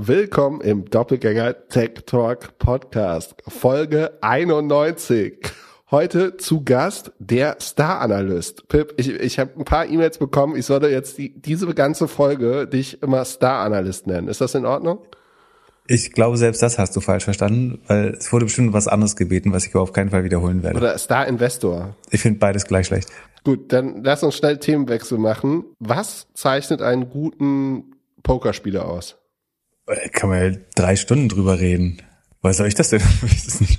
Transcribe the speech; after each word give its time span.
Willkommen 0.00 0.60
im 0.60 0.84
Doppelgänger 0.84 1.66
Tech 1.66 2.04
Talk 2.06 2.56
Podcast, 2.60 3.34
Folge 3.48 4.12
91. 4.20 5.40
Heute 5.90 6.36
zu 6.36 6.62
Gast 6.62 7.10
der 7.18 7.56
Star-Analyst. 7.60 8.68
Pip, 8.68 8.94
ich, 8.96 9.10
ich 9.10 9.40
habe 9.40 9.58
ein 9.58 9.64
paar 9.64 9.86
E-Mails 9.86 10.18
bekommen. 10.18 10.54
Ich 10.54 10.66
sollte 10.66 10.86
jetzt 10.86 11.18
die, 11.18 11.36
diese 11.42 11.66
ganze 11.74 12.06
Folge 12.06 12.68
dich 12.68 13.02
immer 13.02 13.24
Star-Analyst 13.24 14.06
nennen. 14.06 14.28
Ist 14.28 14.40
das 14.40 14.54
in 14.54 14.66
Ordnung? 14.66 15.00
Ich 15.88 16.12
glaube, 16.12 16.36
selbst 16.36 16.62
das 16.62 16.78
hast 16.78 16.94
du 16.94 17.00
falsch 17.00 17.24
verstanden, 17.24 17.80
weil 17.88 18.10
es 18.10 18.32
wurde 18.32 18.44
bestimmt 18.44 18.72
was 18.72 18.86
anderes 18.86 19.16
gebeten, 19.16 19.52
was 19.52 19.66
ich 19.66 19.74
auf 19.74 19.92
keinen 19.92 20.10
Fall 20.10 20.22
wiederholen 20.22 20.62
werde. 20.62 20.76
Oder 20.76 20.96
Star-Investor. 20.96 21.96
Ich 22.10 22.20
finde 22.20 22.38
beides 22.38 22.66
gleich 22.66 22.86
schlecht. 22.86 23.08
Gut, 23.42 23.72
dann 23.72 24.04
lass 24.04 24.22
uns 24.22 24.36
schnell 24.36 24.58
Themenwechsel 24.58 25.18
machen. 25.18 25.64
Was 25.80 26.28
zeichnet 26.34 26.82
einen 26.82 27.10
guten 27.10 27.96
Pokerspieler 28.22 28.84
aus? 28.86 29.18
Äh, 29.88 30.08
kann 30.10 30.30
man 30.30 30.52
ja 30.52 30.58
drei 30.74 30.96
Stunden 30.96 31.28
drüber 31.28 31.58
reden. 31.58 31.98
Was 32.42 32.58
soll 32.58 32.68
ich 32.68 32.74
das 32.74 32.90
denn? 32.90 33.02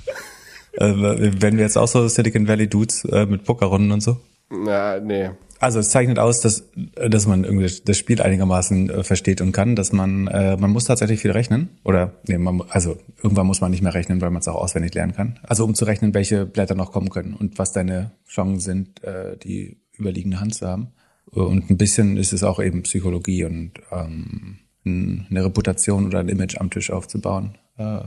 also, 0.76 1.02
wenn 1.40 1.56
wir 1.56 1.64
jetzt 1.64 1.78
auch 1.78 1.88
so 1.88 2.06
Silicon 2.08 2.46
Valley 2.46 2.68
Dudes 2.68 3.04
äh, 3.04 3.26
mit 3.26 3.44
Pokerrunden 3.44 3.92
und 3.92 4.02
so? 4.02 4.18
Na, 4.50 5.00
nee. 5.00 5.30
Also 5.60 5.78
es 5.78 5.90
zeichnet 5.90 6.18
aus, 6.18 6.40
dass, 6.40 6.70
dass 6.94 7.26
man 7.26 7.44
irgendwie 7.44 7.70
das 7.84 7.98
Spiel 7.98 8.22
einigermaßen 8.22 8.88
äh, 8.88 9.04
versteht 9.04 9.42
und 9.42 9.52
kann, 9.52 9.76
dass 9.76 9.92
man, 9.92 10.26
äh, 10.26 10.56
man 10.56 10.70
muss 10.70 10.86
tatsächlich 10.86 11.20
viel 11.20 11.32
rechnen. 11.32 11.68
Oder 11.84 12.14
nee, 12.26 12.38
man, 12.38 12.62
also 12.70 12.96
irgendwann 13.22 13.46
muss 13.46 13.60
man 13.60 13.70
nicht 13.70 13.82
mehr 13.82 13.92
rechnen, 13.92 14.22
weil 14.22 14.30
man 14.30 14.40
es 14.40 14.48
auch 14.48 14.54
auswendig 14.54 14.94
lernen 14.94 15.14
kann. 15.14 15.38
Also 15.42 15.64
um 15.64 15.74
zu 15.74 15.84
rechnen, 15.84 16.14
welche 16.14 16.46
Blätter 16.46 16.74
noch 16.74 16.92
kommen 16.92 17.10
können 17.10 17.34
und 17.34 17.58
was 17.58 17.72
deine 17.72 18.12
Chancen 18.26 18.60
sind, 18.60 19.04
äh, 19.04 19.36
die 19.36 19.76
überliegende 19.98 20.40
Hand 20.40 20.54
zu 20.54 20.66
haben. 20.66 20.92
Und 21.26 21.70
ein 21.70 21.76
bisschen 21.76 22.16
ist 22.16 22.32
es 22.32 22.42
auch 22.42 22.58
eben 22.58 22.82
Psychologie 22.82 23.44
und 23.44 23.72
ähm, 23.92 24.60
eine 24.84 25.44
Reputation 25.44 26.06
oder 26.06 26.20
ein 26.20 26.28
Image 26.28 26.58
am 26.58 26.70
Tisch 26.70 26.90
aufzubauen 26.90 27.58
äh, 27.76 28.00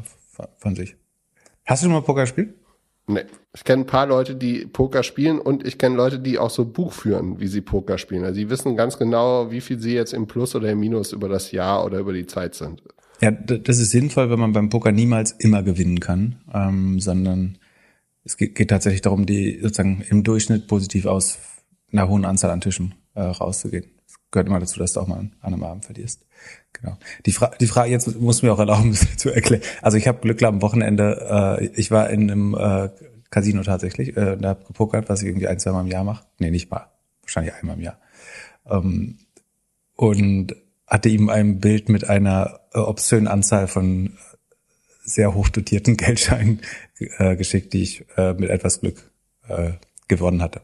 von 0.57 0.75
sich. 0.75 0.95
Hast 1.65 1.83
du 1.83 1.85
schon 1.85 1.93
mal 1.93 2.01
Poker 2.01 2.21
gespielt? 2.21 2.55
Nee. 3.07 3.25
Ich 3.55 3.63
kenne 3.63 3.83
ein 3.83 3.85
paar 3.85 4.07
Leute, 4.07 4.35
die 4.35 4.65
Poker 4.65 5.03
spielen 5.03 5.39
und 5.39 5.67
ich 5.67 5.77
kenne 5.77 5.95
Leute, 5.95 6.19
die 6.19 6.39
auch 6.39 6.49
so 6.49 6.65
Buch 6.65 6.93
führen, 6.93 7.39
wie 7.39 7.47
sie 7.47 7.61
Poker 7.61 7.97
spielen. 7.97 8.23
Also 8.23 8.35
sie 8.35 8.49
wissen 8.49 8.75
ganz 8.75 8.97
genau, 8.97 9.51
wie 9.51 9.61
viel 9.61 9.79
sie 9.79 9.93
jetzt 9.93 10.13
im 10.13 10.25
Plus 10.25 10.55
oder 10.55 10.71
im 10.71 10.79
Minus 10.79 11.11
über 11.11 11.27
das 11.27 11.51
Jahr 11.51 11.85
oder 11.85 11.99
über 11.99 12.13
die 12.13 12.25
Zeit 12.25 12.55
sind. 12.55 12.81
Ja, 13.21 13.31
das 13.31 13.79
ist 13.79 13.91
sinnvoll, 13.91 14.29
wenn 14.29 14.39
man 14.39 14.53
beim 14.53 14.69
Poker 14.69 14.91
niemals 14.91 15.31
immer 15.31 15.63
gewinnen 15.63 15.99
kann, 15.99 16.41
ähm, 16.53 16.99
sondern 16.99 17.57
es 18.23 18.37
geht, 18.37 18.55
geht 18.55 18.69
tatsächlich 18.69 19.01
darum, 19.01 19.25
die 19.25 19.59
sozusagen 19.61 20.03
im 20.09 20.23
Durchschnitt 20.23 20.67
positiv 20.67 21.05
aus 21.05 21.37
einer 21.91 22.07
hohen 22.07 22.25
Anzahl 22.25 22.51
an 22.51 22.61
Tischen 22.61 22.95
äh, 23.13 23.21
rauszugehen. 23.21 23.85
Gehört 24.33 24.47
immer 24.47 24.59
dazu, 24.59 24.79
dass 24.79 24.93
du 24.93 24.99
auch 24.99 25.05
mal 25.05 25.19
an 25.19 25.31
einem 25.41 25.63
Abend 25.63 25.85
verlierst. 25.85 26.25
Genau. 26.73 26.97
Die, 27.27 27.31
Fra 27.31 27.51
die 27.59 27.67
Frage, 27.67 27.91
jetzt 27.91 28.19
muss 28.19 28.41
mir 28.41 28.51
auch 28.51 28.57
erlauben 28.57 28.93
zu 29.17 29.29
erklären. 29.29 29.61
Also 29.83 29.97
ich 29.97 30.07
habe 30.07 30.21
Glück 30.21 30.41
am 30.41 30.63
Wochenende, 30.63 31.59
äh, 31.61 31.67
ich 31.79 31.91
war 31.91 32.09
in 32.09 32.31
einem 32.31 32.55
äh, 32.55 32.89
Casino 33.29 33.61
tatsächlich, 33.61 34.17
äh, 34.17 34.35
da 34.37 34.49
habe 34.49 34.65
gepokert, 34.65 35.07
was 35.07 35.21
ich 35.21 35.27
irgendwie 35.27 35.47
ein, 35.47 35.59
zwei 35.59 35.71
Mal 35.71 35.81
im 35.81 35.87
Jahr 35.87 36.03
mache. 36.03 36.25
Nee, 36.39 36.49
nicht 36.49 36.71
mal. 36.71 36.89
Wahrscheinlich 37.21 37.53
einmal 37.53 37.75
im 37.75 37.83
Jahr. 37.83 37.99
Ähm, 38.67 39.19
und 39.95 40.55
hatte 40.87 41.09
ihm 41.09 41.29
ein 41.29 41.59
Bild 41.59 41.89
mit 41.89 42.09
einer 42.09 42.61
äh, 42.73 42.79
obszönen 42.79 43.27
Anzahl 43.27 43.67
von 43.67 44.17
sehr 45.03 45.35
hoch 45.35 45.49
dotierten 45.49 45.95
Geldscheinen 45.97 46.61
äh, 47.19 47.35
geschickt, 47.35 47.73
die 47.73 47.83
ich 47.83 48.05
äh, 48.17 48.33
mit 48.33 48.49
etwas 48.49 48.81
Glück 48.81 49.11
äh, 49.47 49.73
gewonnen 50.07 50.41
hatte 50.41 50.61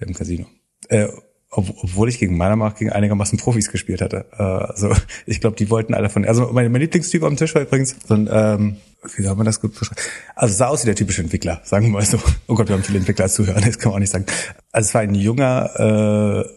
im 0.00 0.12
Casino. 0.12 0.46
Äh, 0.88 1.06
obwohl 1.56 2.08
ich 2.08 2.18
gegen 2.18 2.36
meiner 2.36 2.56
Macht 2.56 2.78
gegen 2.78 2.90
einigermaßen 2.90 3.38
Profis 3.38 3.70
gespielt 3.70 4.00
hatte. 4.00 4.26
Äh, 4.36 4.42
also 4.42 4.92
ich 5.26 5.40
glaube, 5.40 5.56
die 5.56 5.70
wollten 5.70 5.94
alle 5.94 6.10
von. 6.10 6.24
Also 6.24 6.50
mein, 6.52 6.70
mein 6.70 6.80
Lieblingstyp 6.80 7.22
am 7.22 7.36
Tisch 7.36 7.54
war 7.54 7.62
übrigens 7.62 7.96
so 8.06 8.14
ein, 8.14 8.28
ähm, 8.30 8.76
wie 9.16 9.22
soll 9.22 9.34
man 9.36 9.46
das 9.46 9.60
gut 9.60 9.78
beschreiben? 9.78 10.00
Also 10.34 10.54
sah 10.54 10.68
aus 10.68 10.82
wie 10.82 10.86
der 10.86 10.96
typische 10.96 11.22
Entwickler, 11.22 11.60
sagen 11.64 11.86
wir 11.86 11.92
mal 11.92 12.04
so. 12.04 12.18
Oh 12.46 12.54
Gott, 12.54 12.68
wir 12.68 12.76
haben 12.76 12.82
viele 12.82 12.98
Entwickler 12.98 13.28
zuhören, 13.28 13.62
das 13.66 13.78
kann 13.78 13.90
man 13.90 13.96
auch 13.96 14.00
nicht 14.00 14.12
sagen. 14.12 14.26
Also 14.72 14.88
es 14.88 14.94
war 14.94 15.02
ein 15.02 15.14
junger 15.14 16.44
äh, 16.44 16.50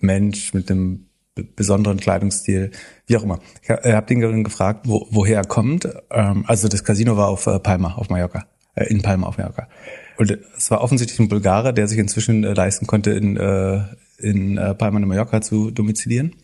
Mensch 0.00 0.52
mit 0.54 0.70
einem 0.70 1.06
besonderen 1.54 1.98
Kleidungsstil, 1.98 2.70
wie 3.06 3.16
auch 3.16 3.22
immer. 3.22 3.40
Ich 3.62 3.70
habe 3.70 3.94
hab 3.94 4.06
den 4.06 4.44
gefragt, 4.44 4.80
wo, 4.84 5.06
woher 5.10 5.36
er 5.36 5.44
kommt. 5.44 5.88
Ähm, 6.10 6.44
also 6.46 6.68
das 6.68 6.82
Casino 6.82 7.16
war 7.16 7.28
auf 7.28 7.46
äh, 7.46 7.58
Palma, 7.58 7.94
auf 7.94 8.08
Mallorca, 8.08 8.46
äh, 8.74 8.86
in 8.86 9.02
Palma 9.02 9.26
auf 9.26 9.36
Mallorca. 9.36 9.68
Und 10.16 10.38
es 10.56 10.70
war 10.70 10.80
offensichtlich 10.80 11.18
ein 11.20 11.28
Bulgarer, 11.28 11.72
der 11.72 11.88
sich 11.88 11.98
inzwischen 11.98 12.44
äh, 12.44 12.54
leisten 12.54 12.86
konnte, 12.86 13.10
in, 13.10 13.36
äh, 13.36 13.82
in 14.18 14.58
äh, 14.58 14.74
Palma 14.74 14.98
de 14.98 15.06
Mallorca 15.06 15.40
zu 15.40 15.70
domizilieren. 15.70 16.34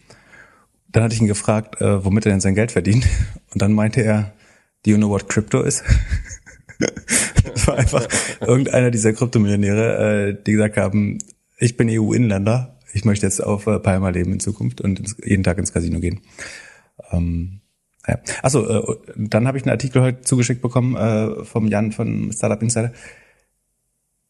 Dann 0.88 1.04
hatte 1.04 1.14
ich 1.14 1.20
ihn 1.20 1.26
gefragt, 1.26 1.80
äh, 1.80 2.04
womit 2.04 2.26
er 2.26 2.32
denn 2.32 2.40
sein 2.40 2.54
Geld 2.54 2.72
verdient. 2.72 3.06
Und 3.52 3.62
dann 3.62 3.72
meinte 3.72 4.02
er, 4.02 4.34
do 4.84 4.90
you 4.90 4.96
know 4.96 5.08
what 5.08 5.28
crypto 5.28 5.62
is? 5.62 5.82
das 7.44 7.66
war 7.66 7.76
einfach 7.76 8.06
irgendeiner 8.40 8.90
dieser 8.90 9.12
Kryptomillionäre, 9.12 10.28
äh, 10.28 10.42
die 10.44 10.52
gesagt 10.52 10.76
haben, 10.76 11.18
ich 11.58 11.76
bin 11.76 11.88
EU-Inländer, 11.88 12.78
ich 12.92 13.04
möchte 13.04 13.26
jetzt 13.26 13.42
auf 13.42 13.66
äh, 13.66 13.78
Palma 13.78 14.10
leben 14.10 14.32
in 14.32 14.40
Zukunft 14.40 14.80
und 14.80 14.98
ins, 14.98 15.16
jeden 15.24 15.44
Tag 15.44 15.58
ins 15.58 15.72
Casino 15.72 16.00
gehen. 16.00 16.20
Ähm, 17.10 17.60
ja. 18.06 18.18
Achso, 18.42 18.66
äh, 18.66 18.96
dann 19.16 19.46
habe 19.46 19.58
ich 19.58 19.64
einen 19.64 19.70
Artikel 19.70 20.02
heute 20.02 20.22
zugeschickt 20.22 20.60
bekommen 20.60 20.96
äh, 20.96 21.44
vom 21.44 21.68
Jan 21.68 21.92
von 21.92 22.32
Startup 22.32 22.60
Insider, 22.60 22.92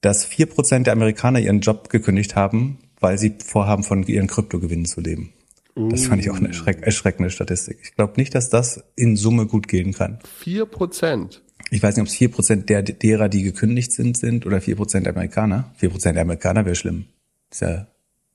dass 0.01 0.25
vier 0.25 0.47
Prozent 0.47 0.87
der 0.87 0.93
Amerikaner 0.93 1.41
ihren 1.41 1.61
Job 1.61 1.89
gekündigt 1.89 2.37
haben, 2.37 2.79
weil 3.03 3.19
sie 3.19 3.35
vorhaben, 3.45 3.83
von 3.83 4.03
ihren 4.05 4.29
Kryptogewinnen 4.29 4.87
zu 4.87 5.01
leben. 5.01 5.33
Das 5.75 6.07
fand 6.07 6.21
ich 6.21 6.31
auch 6.31 6.37
eine 6.37 6.49
erschreck 6.49 6.83
erschreckende 6.83 7.31
Statistik. 7.31 7.79
Ich 7.83 7.95
glaube 7.95 8.15
nicht, 8.17 8.35
dass 8.35 8.51
das 8.51 8.85
in 8.95 9.17
Summe 9.17 9.47
gut 9.47 9.69
gehen 9.69 9.95
kann. 9.95 10.19
Vier 10.39 10.67
Prozent? 10.67 11.43
Ich 11.71 11.83
weiß 11.83 11.97
nicht, 11.97 12.03
ob 12.03 12.09
es 12.09 12.15
vier 12.15 12.31
Prozent 12.31 12.69
der, 12.69 12.83
derer, 12.83 13.31
die 13.31 13.43
gekündigt 13.43 13.93
sind, 13.93 14.19
sind 14.19 14.45
oder 14.45 14.61
vier 14.61 14.77
Prozent 14.77 15.09
Amerikaner. 15.09 15.73
Vier 15.77 15.89
Prozent 15.89 16.19
Amerikaner 16.19 16.67
wäre 16.67 16.75
schlimm. 16.75 17.07
Ist 17.51 17.63
ja 17.63 17.87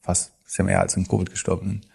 fast, 0.01 0.33
ist 0.47 0.57
ja 0.57 0.63
mehr 0.63 0.81
als 0.81 0.97
im 0.97 1.07
Covid 1.07 1.29
gestorben 1.29 1.67
sind. 1.67 1.87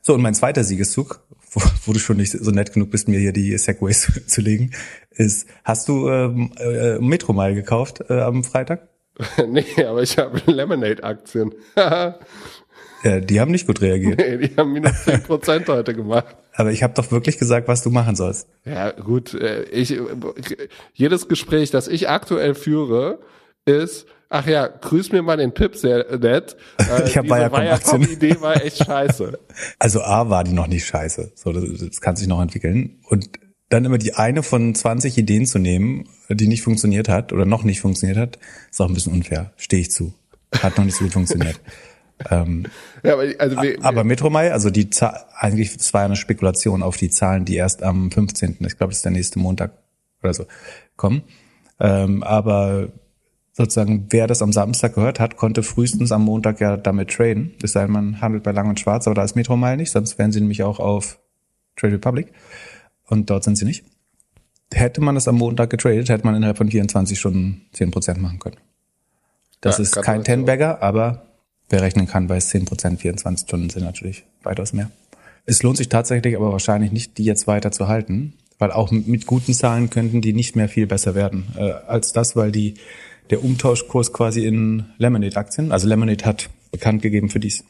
So, 0.00 0.14
und 0.14 0.22
mein 0.22 0.34
zweiter 0.34 0.62
Siegeszug, 0.62 1.26
wo, 1.50 1.60
wo 1.86 1.92
du 1.92 1.98
schon 1.98 2.18
nicht 2.18 2.30
so 2.30 2.50
nett 2.52 2.72
genug 2.72 2.90
bist, 2.90 3.08
mir 3.08 3.18
hier 3.18 3.32
die 3.32 3.58
Segways 3.58 4.02
zu, 4.02 4.12
zu 4.26 4.40
legen, 4.40 4.70
ist, 5.10 5.48
hast 5.64 5.88
du 5.88 6.08
ähm, 6.08 6.52
äh, 6.58 6.98
Metro 7.00 7.32
mal 7.32 7.54
gekauft 7.54 8.04
äh, 8.08 8.20
am 8.20 8.44
Freitag? 8.44 8.88
nee, 9.48 9.64
aber 9.84 10.02
ich 10.02 10.18
habe 10.18 10.40
Lemonade-Aktien. 10.50 11.54
ja, 11.76 13.20
die 13.20 13.40
haben 13.40 13.50
nicht 13.52 13.66
gut 13.66 13.80
reagiert. 13.80 14.18
Nee, 14.18 14.48
die 14.48 14.56
haben 14.56 14.72
minus 14.72 14.92
10% 15.06 15.68
heute 15.68 15.94
gemacht. 15.94 16.36
Aber 16.56 16.70
ich 16.70 16.84
habe 16.84 16.94
doch 16.94 17.10
wirklich 17.10 17.38
gesagt, 17.38 17.66
was 17.66 17.82
du 17.82 17.90
machen 17.90 18.14
sollst. 18.14 18.48
Ja, 18.64 18.92
gut. 18.92 19.34
äh, 19.34 19.64
Ich, 19.64 19.98
jedes 20.92 21.26
Gespräch, 21.26 21.72
das 21.72 21.88
ich 21.88 22.08
aktuell 22.08 22.54
führe, 22.54 23.18
ist, 23.64 24.06
ach 24.28 24.46
ja, 24.46 24.68
grüß 24.68 25.10
mir 25.10 25.22
mal 25.22 25.36
den 25.36 25.52
Pip 25.52 25.74
sehr 25.74 26.16
nett. 26.18 26.56
Äh, 26.78 27.08
Ich 27.08 27.16
hab 27.18 27.24
Wirecom-Aktien. 27.26 28.02
Die 28.02 28.12
Idee 28.12 28.40
war 28.40 28.64
echt 28.64 28.84
scheiße. 28.84 29.36
Also 29.80 30.00
A 30.02 30.30
war 30.30 30.44
die 30.44 30.52
noch 30.52 30.68
nicht 30.68 30.86
scheiße. 30.86 31.32
So, 31.34 31.52
das, 31.52 31.64
das 31.78 32.00
kann 32.00 32.14
sich 32.14 32.28
noch 32.28 32.40
entwickeln. 32.40 33.00
Und 33.08 33.30
dann 33.74 33.84
immer 33.84 33.98
die 33.98 34.14
eine 34.14 34.42
von 34.42 34.74
20 34.74 35.18
Ideen 35.18 35.46
zu 35.46 35.58
nehmen, 35.58 36.08
die 36.28 36.46
nicht 36.46 36.62
funktioniert 36.62 37.08
hat 37.08 37.32
oder 37.32 37.44
noch 37.44 37.64
nicht 37.64 37.80
funktioniert 37.80 38.18
hat, 38.18 38.38
ist 38.70 38.80
auch 38.80 38.88
ein 38.88 38.94
bisschen 38.94 39.12
unfair. 39.12 39.52
Stehe 39.56 39.82
ich 39.82 39.90
zu. 39.90 40.14
Hat 40.62 40.78
noch 40.78 40.84
nicht 40.84 40.96
so 40.96 41.04
gut 41.04 41.12
funktioniert. 41.12 41.60
ähm, 42.30 42.66
Ja, 43.02 43.14
aber, 43.14 43.24
also 43.38 43.60
wir, 43.60 43.84
aber 43.84 44.04
Metromai, 44.04 44.52
also 44.52 44.70
die 44.70 44.90
Zahl, 44.90 45.24
eigentlich, 45.36 45.74
es 45.74 45.92
war 45.92 46.02
ja 46.02 46.06
eine 46.06 46.16
Spekulation 46.16 46.82
auf 46.82 46.96
die 46.96 47.10
Zahlen, 47.10 47.44
die 47.44 47.56
erst 47.56 47.82
am 47.82 48.10
15., 48.12 48.58
ich 48.60 48.78
glaube, 48.78 48.92
das 48.92 48.98
ist 48.98 49.04
der 49.04 49.12
nächste 49.12 49.40
Montag 49.40 49.72
oder 50.22 50.34
so, 50.34 50.46
kommen. 50.96 51.22
Ähm, 51.80 52.22
aber 52.22 52.88
sozusagen, 53.52 54.06
wer 54.10 54.28
das 54.28 54.40
am 54.40 54.52
Samstag 54.52 54.94
gehört 54.94 55.18
hat, 55.18 55.36
konnte 55.36 55.64
frühestens 55.64 56.12
am 56.12 56.22
Montag 56.22 56.60
ja 56.60 56.76
damit 56.76 57.10
traden. 57.10 57.54
Das 57.60 57.72
sei 57.72 57.82
denn, 57.82 57.92
man 57.92 58.20
handelt 58.20 58.44
bei 58.44 58.52
Lang 58.52 58.68
und 58.68 58.78
Schwarz, 58.78 59.08
aber 59.08 59.16
da 59.16 59.24
ist 59.24 59.34
Metromile 59.34 59.76
nicht, 59.76 59.90
sonst 59.90 60.16
wären 60.18 60.30
sie 60.30 60.40
nämlich 60.40 60.62
auch 60.62 60.78
auf 60.78 61.18
Trade 61.76 61.94
Republic. 61.94 62.28
Und 63.06 63.30
dort 63.30 63.44
sind 63.44 63.56
sie 63.56 63.64
nicht. 63.64 63.84
Hätte 64.72 65.00
man 65.00 65.14
das 65.14 65.28
am 65.28 65.36
Montag 65.36 65.70
getradet, 65.70 66.08
hätte 66.08 66.24
man 66.24 66.34
innerhalb 66.34 66.56
von 66.56 66.70
24 66.70 67.18
Stunden 67.18 67.66
10% 67.74 68.18
machen 68.18 68.38
können. 68.38 68.56
Das 69.60 69.78
Ja, 69.78 69.82
ist 69.82 69.92
kein. 70.02 70.24
Ten-Bagger, 70.24 70.82
aber 70.82 71.26
wer 71.68 71.82
rechnen 71.82 72.06
kann, 72.06 72.28
weiß 72.28 72.52
10%, 72.54 72.98
24 72.98 73.46
Stunden 73.46 73.70
sind 73.70 73.84
natürlich 73.84 74.24
weitaus 74.42 74.72
mehr. 74.72 74.90
Es 75.46 75.62
lohnt 75.62 75.76
sich 75.76 75.88
tatsächlich 75.88 76.36
aber 76.36 76.52
wahrscheinlich 76.52 76.92
nicht, 76.92 77.18
die 77.18 77.24
jetzt 77.24 77.46
weiter 77.46 77.70
zu 77.70 77.88
halten, 77.88 78.34
weil 78.58 78.72
auch 78.72 78.90
mit, 78.90 79.06
mit 79.06 79.26
guten 79.26 79.52
Zahlen 79.52 79.90
könnten 79.90 80.20
die 80.20 80.32
nicht 80.32 80.56
mehr 80.56 80.68
viel 80.68 80.86
besser 80.86 81.14
werden 81.14 81.48
äh, 81.56 81.70
als 81.86 82.12
das, 82.12 82.36
weil 82.36 82.50
die 82.50 82.74
der 83.30 83.42
Umtauschkurs 83.42 84.12
quasi 84.12 84.46
in 84.46 84.86
Lemonade-Aktien, 84.98 85.72
also 85.72 85.88
Lemonade 85.88 86.24
hat 86.24 86.50
bekannt 86.70 87.02
gegeben 87.02 87.30
für 87.30 87.40
dies, 87.40 87.64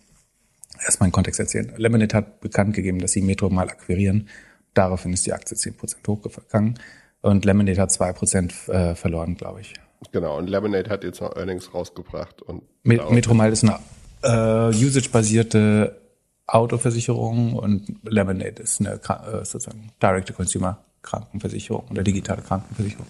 erstmal 0.85 1.07
einen 1.07 1.13
Kontext 1.13 1.39
erzählen. 1.41 1.73
Lemonade 1.77 2.17
hat 2.17 2.41
bekannt 2.41 2.75
gegeben, 2.75 2.99
dass 2.99 3.13
sie 3.13 3.23
Metro 3.23 3.51
mal 3.51 3.69
akquirieren. 3.69 4.29
Daraufhin 4.75 5.13
ist 5.13 5.27
die 5.27 5.33
Aktie 5.33 5.57
10% 5.57 6.07
hochgegangen 6.07 6.79
und 7.23 7.45
Lemonade 7.45 7.81
hat 7.81 7.91
2% 7.91 8.71
äh, 8.71 8.95
verloren, 8.95 9.37
glaube 9.37 9.61
ich. 9.61 9.75
genau, 10.13 10.37
und 10.37 10.49
Lemonade 10.49 10.91
hat 10.91 11.05
jetzt 11.05 11.21
noch 11.21 11.37
Earnings 11.37 11.73
rausgebracht. 11.73 12.43
und 12.43 12.63
Met 12.83 13.11
Metromile 13.11 13.51
ist 13.51 13.65
eine 13.65 13.79
äh, 14.23 14.75
usage-basierte 14.75 16.01
Autoversicherung 16.47 17.55
und 17.55 17.97
Lemonade 18.03 18.63
ist 18.63 18.81
eine 18.81 18.95
äh, 18.95 19.45
sozusagen 19.45 19.93
Direct-to-Consumer 20.03 20.85
Krankenversicherung 21.05 21.85
oder 21.91 22.03
digitale 22.03 22.43
Krankenversicherung. 22.43 23.07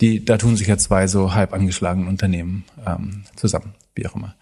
Die, 0.00 0.24
da 0.24 0.38
tun 0.38 0.56
sich 0.56 0.66
ja 0.66 0.78
zwei 0.78 1.06
so 1.06 1.34
halb 1.34 1.52
angeschlagene 1.52 2.08
Unternehmen 2.08 2.64
ähm, 2.86 3.24
zusammen, 3.36 3.74
wie 3.94 4.06
auch 4.06 4.16
immer. 4.16 4.34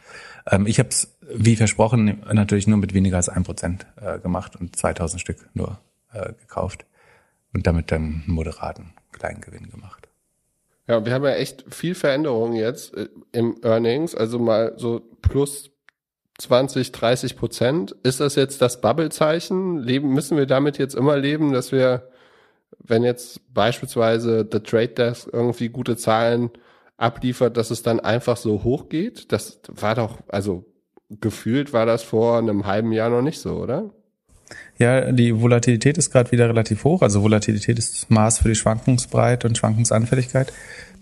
Ähm, 0.51 0.67
ich 0.67 0.79
habe 0.79 0.89
es, 0.89 1.19
wie 1.35 1.57
versprochen, 1.57 2.23
natürlich 2.33 2.67
nur 2.67 2.79
mit 2.79 2.95
weniger 2.95 3.17
als 3.17 3.29
ein 3.29 3.43
Prozent 3.43 3.87
äh, 4.01 4.19
gemacht 4.19 4.57
und 4.57 4.75
2000 4.77 5.21
Stück 5.21 5.49
nur 5.55 5.79
äh, 6.13 6.33
gekauft 6.35 6.87
und 7.53 7.67
damit 7.67 7.91
dann 7.91 8.03
einen 8.03 8.25
moderaten 8.27 8.95
kleinen 9.13 9.41
Gewinn 9.41 9.71
gemacht. 9.71 10.09
Ja, 10.87 11.05
wir 11.05 11.13
haben 11.13 11.25
ja 11.25 11.35
echt 11.35 11.65
viel 11.69 11.95
Veränderung 11.95 12.55
jetzt 12.55 12.95
äh, 12.95 13.09
im 13.33 13.57
Earnings, 13.63 14.15
also 14.15 14.39
mal 14.39 14.73
so 14.77 15.01
plus 15.21 15.71
20, 16.39 16.93
30 16.93 17.37
Prozent. 17.37 17.97
Ist 18.03 18.21
das 18.21 18.37
jetzt 18.37 18.63
das 18.63 18.81
Bubble-Zeichen? 18.81 19.79
Leben, 19.79 20.15
müssen 20.15 20.39
wir 20.39 20.47
damit 20.47 20.79
jetzt 20.79 20.95
immer 20.95 21.17
leben, 21.17 21.53
dass 21.53 21.73
wir, 21.73 22.09
wenn 22.79 23.03
jetzt 23.03 23.53
beispielsweise 23.53 24.49
The 24.51 24.61
Trade 24.61 24.89
Desk 24.89 25.29
irgendwie 25.33 25.69
gute 25.69 25.97
Zahlen 25.97 26.51
abliefert, 26.97 27.57
dass 27.57 27.71
es 27.71 27.83
dann 27.83 28.01
einfach 28.01 28.37
so 28.37 28.63
hoch 28.65 28.89
geht? 28.89 29.33
Das 29.33 29.61
war 29.69 29.95
doch, 29.95 30.21
also 30.29 30.65
gefühlt 31.11 31.73
war 31.73 31.87
das 31.87 32.03
vor 32.03 32.39
einem 32.39 32.67
halben 32.67 32.93
Jahr 32.93 33.11
noch 33.11 33.23
nicht 33.23 33.41
so, 33.41 33.57
oder? 33.57 33.91
Ja, 34.79 35.13
die 35.13 35.41
Volatilität 35.41 35.99
ist 35.99 36.11
gerade 36.11 36.33
wieder 36.33 36.49
relativ 36.49 36.85
hoch. 36.85 37.03
Also 37.03 37.23
Volatilität 37.23 37.79
ist 37.79 38.11
Maß 38.11 38.39
für 38.39 38.49
die 38.49 38.55
Schwankungsbreite 38.55 39.49
und 39.49 39.59
Schwankungsanfälligkeit. 39.59 40.53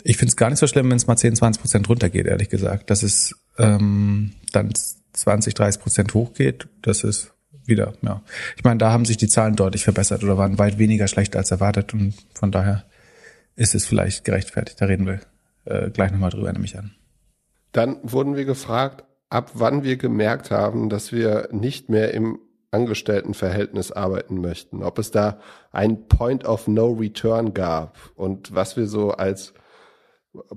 Ich 0.02 0.16
finde 0.16 0.30
es 0.30 0.36
gar 0.36 0.50
nicht 0.50 0.58
so 0.58 0.66
schlimm, 0.66 0.88
wenn 0.90 0.96
es 0.96 1.06
mal 1.06 1.16
10, 1.16 1.36
20 1.36 1.60
Prozent 1.60 1.88
runtergeht, 1.88 2.26
ehrlich 2.26 2.48
gesagt. 2.48 2.90
Dass 2.90 3.02
es 3.02 3.34
ähm, 3.58 4.32
dann 4.52 4.72
20, 5.12 5.54
30 5.54 5.82
Prozent 5.82 6.14
hochgeht, 6.14 6.68
das 6.82 7.04
ist 7.04 7.32
wieder, 7.64 7.94
ja. 8.02 8.22
Ich 8.56 8.64
meine, 8.64 8.78
da 8.78 8.92
haben 8.92 9.04
sich 9.04 9.16
die 9.16 9.28
Zahlen 9.28 9.56
deutlich 9.56 9.84
verbessert 9.84 10.22
oder 10.22 10.38
waren 10.38 10.58
weit 10.58 10.78
weniger 10.78 11.08
schlecht 11.08 11.36
als 11.36 11.50
erwartet 11.50 11.92
und 11.94 12.14
von 12.34 12.52
daher 12.52 12.84
ist 13.56 13.74
es 13.74 13.86
vielleicht 13.86 14.24
gerechtfertigt. 14.24 14.80
Da 14.80 14.86
reden 14.86 15.06
wir 15.06 15.20
äh, 15.64 15.90
gleich 15.90 16.12
nochmal 16.12 16.30
drüber, 16.30 16.52
nämlich 16.52 16.78
an. 16.78 16.94
Dann 17.72 17.98
wurden 18.02 18.36
wir 18.36 18.44
gefragt, 18.44 19.04
ab 19.28 19.50
wann 19.54 19.82
wir 19.82 19.96
gemerkt 19.96 20.50
haben, 20.50 20.88
dass 20.88 21.12
wir 21.12 21.48
nicht 21.50 21.88
mehr 21.88 22.14
im 22.14 22.38
Angestelltenverhältnis 22.76 23.90
arbeiten 23.90 24.40
möchten, 24.40 24.82
ob 24.82 24.98
es 24.98 25.10
da 25.10 25.38
ein 25.72 26.06
Point 26.08 26.44
of 26.44 26.68
No 26.68 26.92
Return 26.92 27.54
gab 27.54 27.96
und 28.14 28.54
was 28.54 28.76
wir 28.76 28.86
so 28.86 29.12
als 29.12 29.54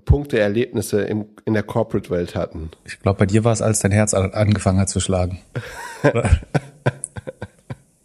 Punkte, 0.03 0.39
Erlebnisse 0.39 1.01
im, 1.01 1.25
in 1.45 1.53
der 1.53 1.63
Corporate-Welt 1.63 2.35
hatten. 2.35 2.71
Ich 2.83 2.99
glaube, 2.99 3.19
bei 3.19 3.25
dir 3.25 3.45
war 3.45 3.53
es, 3.53 3.61
als 3.61 3.79
dein 3.79 3.91
Herz 3.91 4.13
angefangen 4.13 4.79
hat 4.79 4.89
zu 4.89 4.99
schlagen. 4.99 5.39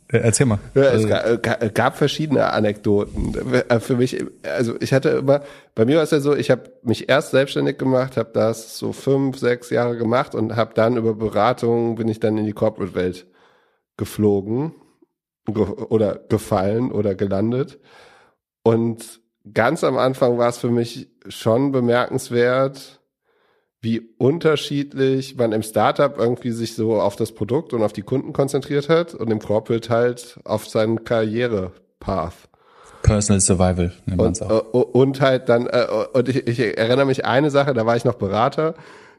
Erzähl 0.09 0.47
mal. 0.47 0.61
Ja, 0.75 0.83
es 0.83 1.11
also 1.11 1.39
gab, 1.41 1.75
gab 1.75 1.97
verschiedene 1.97 2.53
Anekdoten. 2.53 3.35
Für 3.81 3.97
mich, 3.97 4.25
also 4.45 4.77
ich 4.81 4.93
hatte 4.93 5.09
immer, 5.09 5.43
bei 5.75 5.85
mir 5.85 5.97
war 5.97 6.05
es 6.05 6.13
ja 6.13 6.21
so, 6.21 6.37
ich 6.37 6.53
habe 6.53 6.71
mich 6.83 7.09
erst 7.09 7.33
selbstständig 7.33 7.79
gemacht, 7.79 8.17
habe 8.17 8.31
das 8.33 8.79
so 8.79 8.93
fünf, 8.93 9.39
sechs 9.39 9.71
Jahre 9.71 9.97
gemacht 9.97 10.37
und 10.37 10.55
habe 10.55 10.73
dann 10.75 10.97
über 10.97 11.15
Beratung 11.15 11.97
bin 11.97 12.07
ich 12.07 12.21
dann 12.21 12.39
in 12.39 12.47
die 12.47 12.53
Corporate-Welt 12.53 13.27
geflogen 13.97 14.75
oder 15.47 16.17
gefallen 16.29 16.91
oder 16.91 17.15
gelandet. 17.15 17.79
Und 18.63 19.21
ganz 19.53 19.85
am 19.85 19.99
Anfang 19.99 20.39
war 20.39 20.49
es 20.49 20.59
für 20.59 20.71
mich 20.71 21.11
schon 21.29 21.73
bemerkenswert, 21.73 23.01
wie 23.81 24.01
unterschiedlich 24.17 25.37
man 25.37 25.53
im 25.53 25.63
Startup 25.63 26.17
irgendwie 26.17 26.53
sich 26.53 26.75
so 26.75 26.95
auf 27.01 27.17
das 27.17 27.33
Produkt 27.33 27.75
und 27.75 27.83
auf 27.83 27.93
die 27.93 28.03
Kunden 28.03 28.33
konzentriert 28.33 28.89
hat 28.89 29.15
und 29.15 29.31
im 29.31 29.41
Corporate 29.41 29.91
halt 29.91 30.41
auf 30.45 30.67
seinen 30.67 31.05
Karrierepath. 31.05 32.49
Personal 33.03 33.41
Survival 33.41 33.93
nennt 34.07 34.19
man 34.19 34.33
es 34.33 34.41
auch. 34.41 34.75
Äh, 34.75 34.79
und 34.79 35.21
halt 35.21 35.51
dann, 35.51 35.67
äh, 35.67 35.87
und 36.15 36.29
ich, 36.31 36.47
ich 36.47 36.79
erinnere 36.79 37.05
mich 37.05 37.27
eine 37.27 37.51
Sache, 37.51 37.75
da 37.75 37.85
war 37.85 37.97
ich 37.97 38.07
noch 38.07 38.15
Berater, 38.15 38.75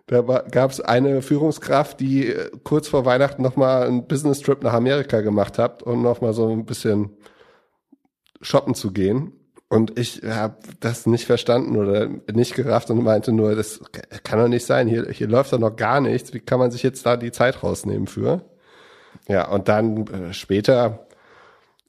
da 0.08 0.22
gab 0.22 0.72
es 0.72 0.82
eine 0.82 1.22
Führungskraft, 1.22 2.00
die 2.00 2.28
äh, 2.28 2.52
kurz 2.64 2.88
vor 2.88 3.06
Weihnachten 3.06 3.42
nochmal 3.42 3.88
einen 3.88 4.08
Business 4.08 4.40
Trip 4.42 4.62
nach 4.64 4.74
Amerika 4.74 5.22
gemacht 5.22 5.58
hat, 5.58 5.82
um 5.84 6.04
nochmal 6.04 6.34
so 6.34 6.50
ein 6.50 6.66
bisschen 6.66 7.18
shoppen 8.42 8.76
zu 8.76 8.92
gehen. 8.92 9.34
Und 9.68 9.98
ich 9.98 10.22
habe 10.24 10.58
das 10.80 11.08
nicht 11.08 11.26
verstanden 11.26 11.76
oder 11.76 12.08
nicht 12.32 12.54
gerafft 12.54 12.92
und 12.92 13.04
meinte 13.04 13.32
nur, 13.32 13.56
das 13.56 13.82
kann 14.24 14.40
doch 14.40 14.48
nicht 14.48 14.66
sein. 14.66 14.88
Hier, 14.88 15.10
hier 15.10 15.28
läuft 15.28 15.54
doch 15.54 15.60
noch 15.60 15.76
gar 15.76 16.02
nichts. 16.02 16.34
Wie 16.34 16.40
kann 16.40 16.60
man 16.60 16.70
sich 16.70 16.84
jetzt 16.84 17.06
da 17.06 17.18
die 17.18 17.32
Zeit 17.32 17.64
rausnehmen 17.64 18.06
für? 18.06 18.46
Ja, 19.28 19.48
und 19.50 19.68
dann 19.68 20.06
äh, 20.08 20.34
später, 20.34 21.08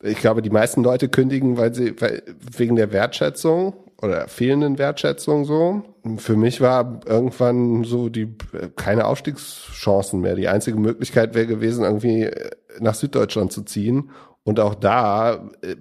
ich 0.01 0.19
glaube, 0.19 0.41
die 0.41 0.51
meisten 0.51 0.83
Leute 0.83 1.11
kündigen, 1.11 1.59
weil 1.59 1.75
sie 1.75 2.01
weil, 2.01 2.23
wegen 2.57 2.77
der 2.77 2.93
Wertschätzung 2.93 3.75
oder 4.03 4.29
fehlenden 4.29 4.79
Wertschätzung 4.79 5.45
so. 5.45 5.83
Für 6.19 6.37
mich 6.37 6.61
war 6.61 7.01
irgendwann 7.07 7.85
so 7.85 8.09
die 8.09 8.35
keine 8.77 9.07
Aufstiegschancen 9.07 10.21
mehr. 10.21 10.37
Die 10.37 10.49
einzige 10.49 10.79
Möglichkeit 10.79 11.35
wäre 11.35 11.47
gewesen, 11.47 11.85
irgendwie 11.85 12.25
äh, 12.25 12.51
nach 12.79 12.95
Süddeutschland 12.95 13.53
zu 13.53 13.63
ziehen 13.63 14.11
und 14.45 14.61
auch 14.61 14.75
da 14.75 15.49
äh, 15.63 15.77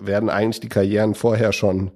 werden 0.00 0.30
eigentlich 0.30 0.60
die 0.60 0.68
Karrieren 0.68 1.14
vorher 1.14 1.52
schon 1.52 1.92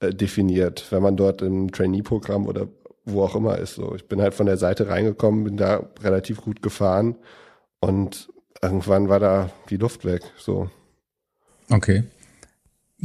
äh, 0.00 0.10
definiert, 0.10 0.86
wenn 0.90 1.02
man 1.02 1.16
dort 1.16 1.42
im 1.42 1.72
Trainee-Programm 1.72 2.46
oder 2.46 2.68
wo 3.04 3.22
auch 3.22 3.36
immer 3.36 3.58
ist. 3.58 3.74
So, 3.74 3.94
ich 3.94 4.08
bin 4.08 4.20
halt 4.20 4.34
von 4.34 4.46
der 4.46 4.56
Seite 4.56 4.88
reingekommen, 4.88 5.44
bin 5.44 5.56
da 5.56 5.88
relativ 6.02 6.42
gut 6.42 6.62
gefahren 6.62 7.16
und 7.80 8.28
irgendwann 8.62 9.08
war 9.08 9.20
da 9.20 9.50
die 9.70 9.76
Luft 9.76 10.04
weg. 10.04 10.22
So. 10.38 10.70
Okay. 11.70 12.04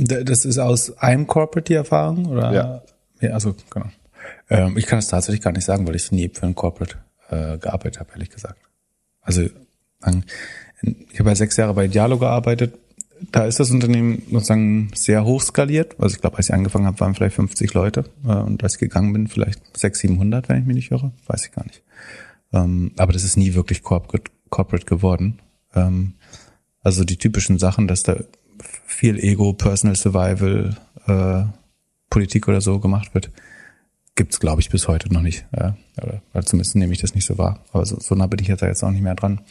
Das 0.03 0.45
ist 0.45 0.57
aus 0.57 0.97
einem 0.97 1.27
Corporate 1.27 1.65
die 1.65 1.75
Erfahrung 1.75 2.25
oder? 2.25 2.53
Ja. 2.53 2.81
ja 3.21 3.29
also 3.31 3.55
genau. 3.69 3.87
Ähm, 4.49 4.77
ich 4.77 4.85
kann 4.85 4.99
es 4.99 5.07
tatsächlich 5.07 5.41
gar 5.41 5.51
nicht 5.51 5.65
sagen, 5.65 5.87
weil 5.87 5.95
ich 5.95 6.11
nie 6.11 6.29
für 6.29 6.45
ein 6.45 6.55
Corporate 6.55 6.97
äh, 7.29 7.57
gearbeitet 7.57 7.99
habe, 7.99 8.11
ehrlich 8.13 8.29
gesagt. 8.29 8.59
Also 9.21 9.41
ich 9.41 11.19
habe 11.19 11.29
ja 11.29 11.35
sechs 11.35 11.57
Jahre 11.57 11.73
bei 11.73 11.87
Dialo 11.87 12.17
gearbeitet. 12.17 12.77
Da 13.31 13.45
ist 13.45 13.59
das 13.59 13.69
Unternehmen 13.69 14.23
sozusagen 14.31 14.89
sehr 14.95 15.23
hoch 15.23 15.43
skaliert. 15.43 15.95
Also 15.99 16.15
ich 16.15 16.21
glaube, 16.21 16.37
als 16.37 16.49
ich 16.49 16.55
angefangen 16.55 16.87
habe, 16.87 16.99
waren 16.99 17.13
vielleicht 17.13 17.35
50 17.35 17.73
Leute. 17.73 18.05
Äh, 18.25 18.33
und 18.33 18.63
als 18.63 18.73
ich 18.73 18.79
gegangen 18.79 19.13
bin, 19.13 19.27
vielleicht 19.27 19.59
600, 19.77 19.95
700, 19.95 20.49
wenn 20.49 20.59
ich 20.59 20.65
mich 20.65 20.75
nicht 20.75 20.91
irre. 20.91 21.11
Weiß 21.27 21.45
ich 21.45 21.51
gar 21.51 21.65
nicht. 21.65 21.83
Ähm, 22.51 22.93
aber 22.97 23.13
das 23.13 23.23
ist 23.23 23.37
nie 23.37 23.53
wirklich 23.53 23.83
corporate, 23.83 24.31
corporate 24.49 24.85
geworden. 24.85 25.39
Ähm, 25.75 26.15
also 26.81 27.03
die 27.03 27.17
typischen 27.17 27.59
Sachen, 27.59 27.87
dass 27.87 28.01
da 28.01 28.17
viel 28.85 29.19
Ego, 29.19 29.53
Personal 29.53 29.95
Survival, 29.95 30.75
äh, 31.07 31.43
Politik 32.09 32.47
oder 32.47 32.61
so 32.61 32.79
gemacht 32.79 33.13
wird, 33.13 33.31
gibt's 34.15 34.39
glaube 34.39 34.61
ich 34.61 34.69
bis 34.69 34.87
heute 34.87 35.11
noch 35.13 35.21
nicht. 35.21 35.45
Ja, 35.57 35.75
oder, 36.01 36.45
zumindest 36.45 36.75
nehme 36.75 36.93
ich 36.93 37.01
das 37.01 37.15
nicht 37.15 37.25
so 37.25 37.37
wahr. 37.37 37.63
Aber 37.71 37.85
so, 37.85 37.99
so 37.99 38.15
nah 38.15 38.27
bin 38.27 38.39
ich 38.39 38.47
jetzt, 38.47 38.61
jetzt 38.61 38.83
auch 38.83 38.91
nicht 38.91 39.01
mehr 39.01 39.15
dran. 39.15 39.41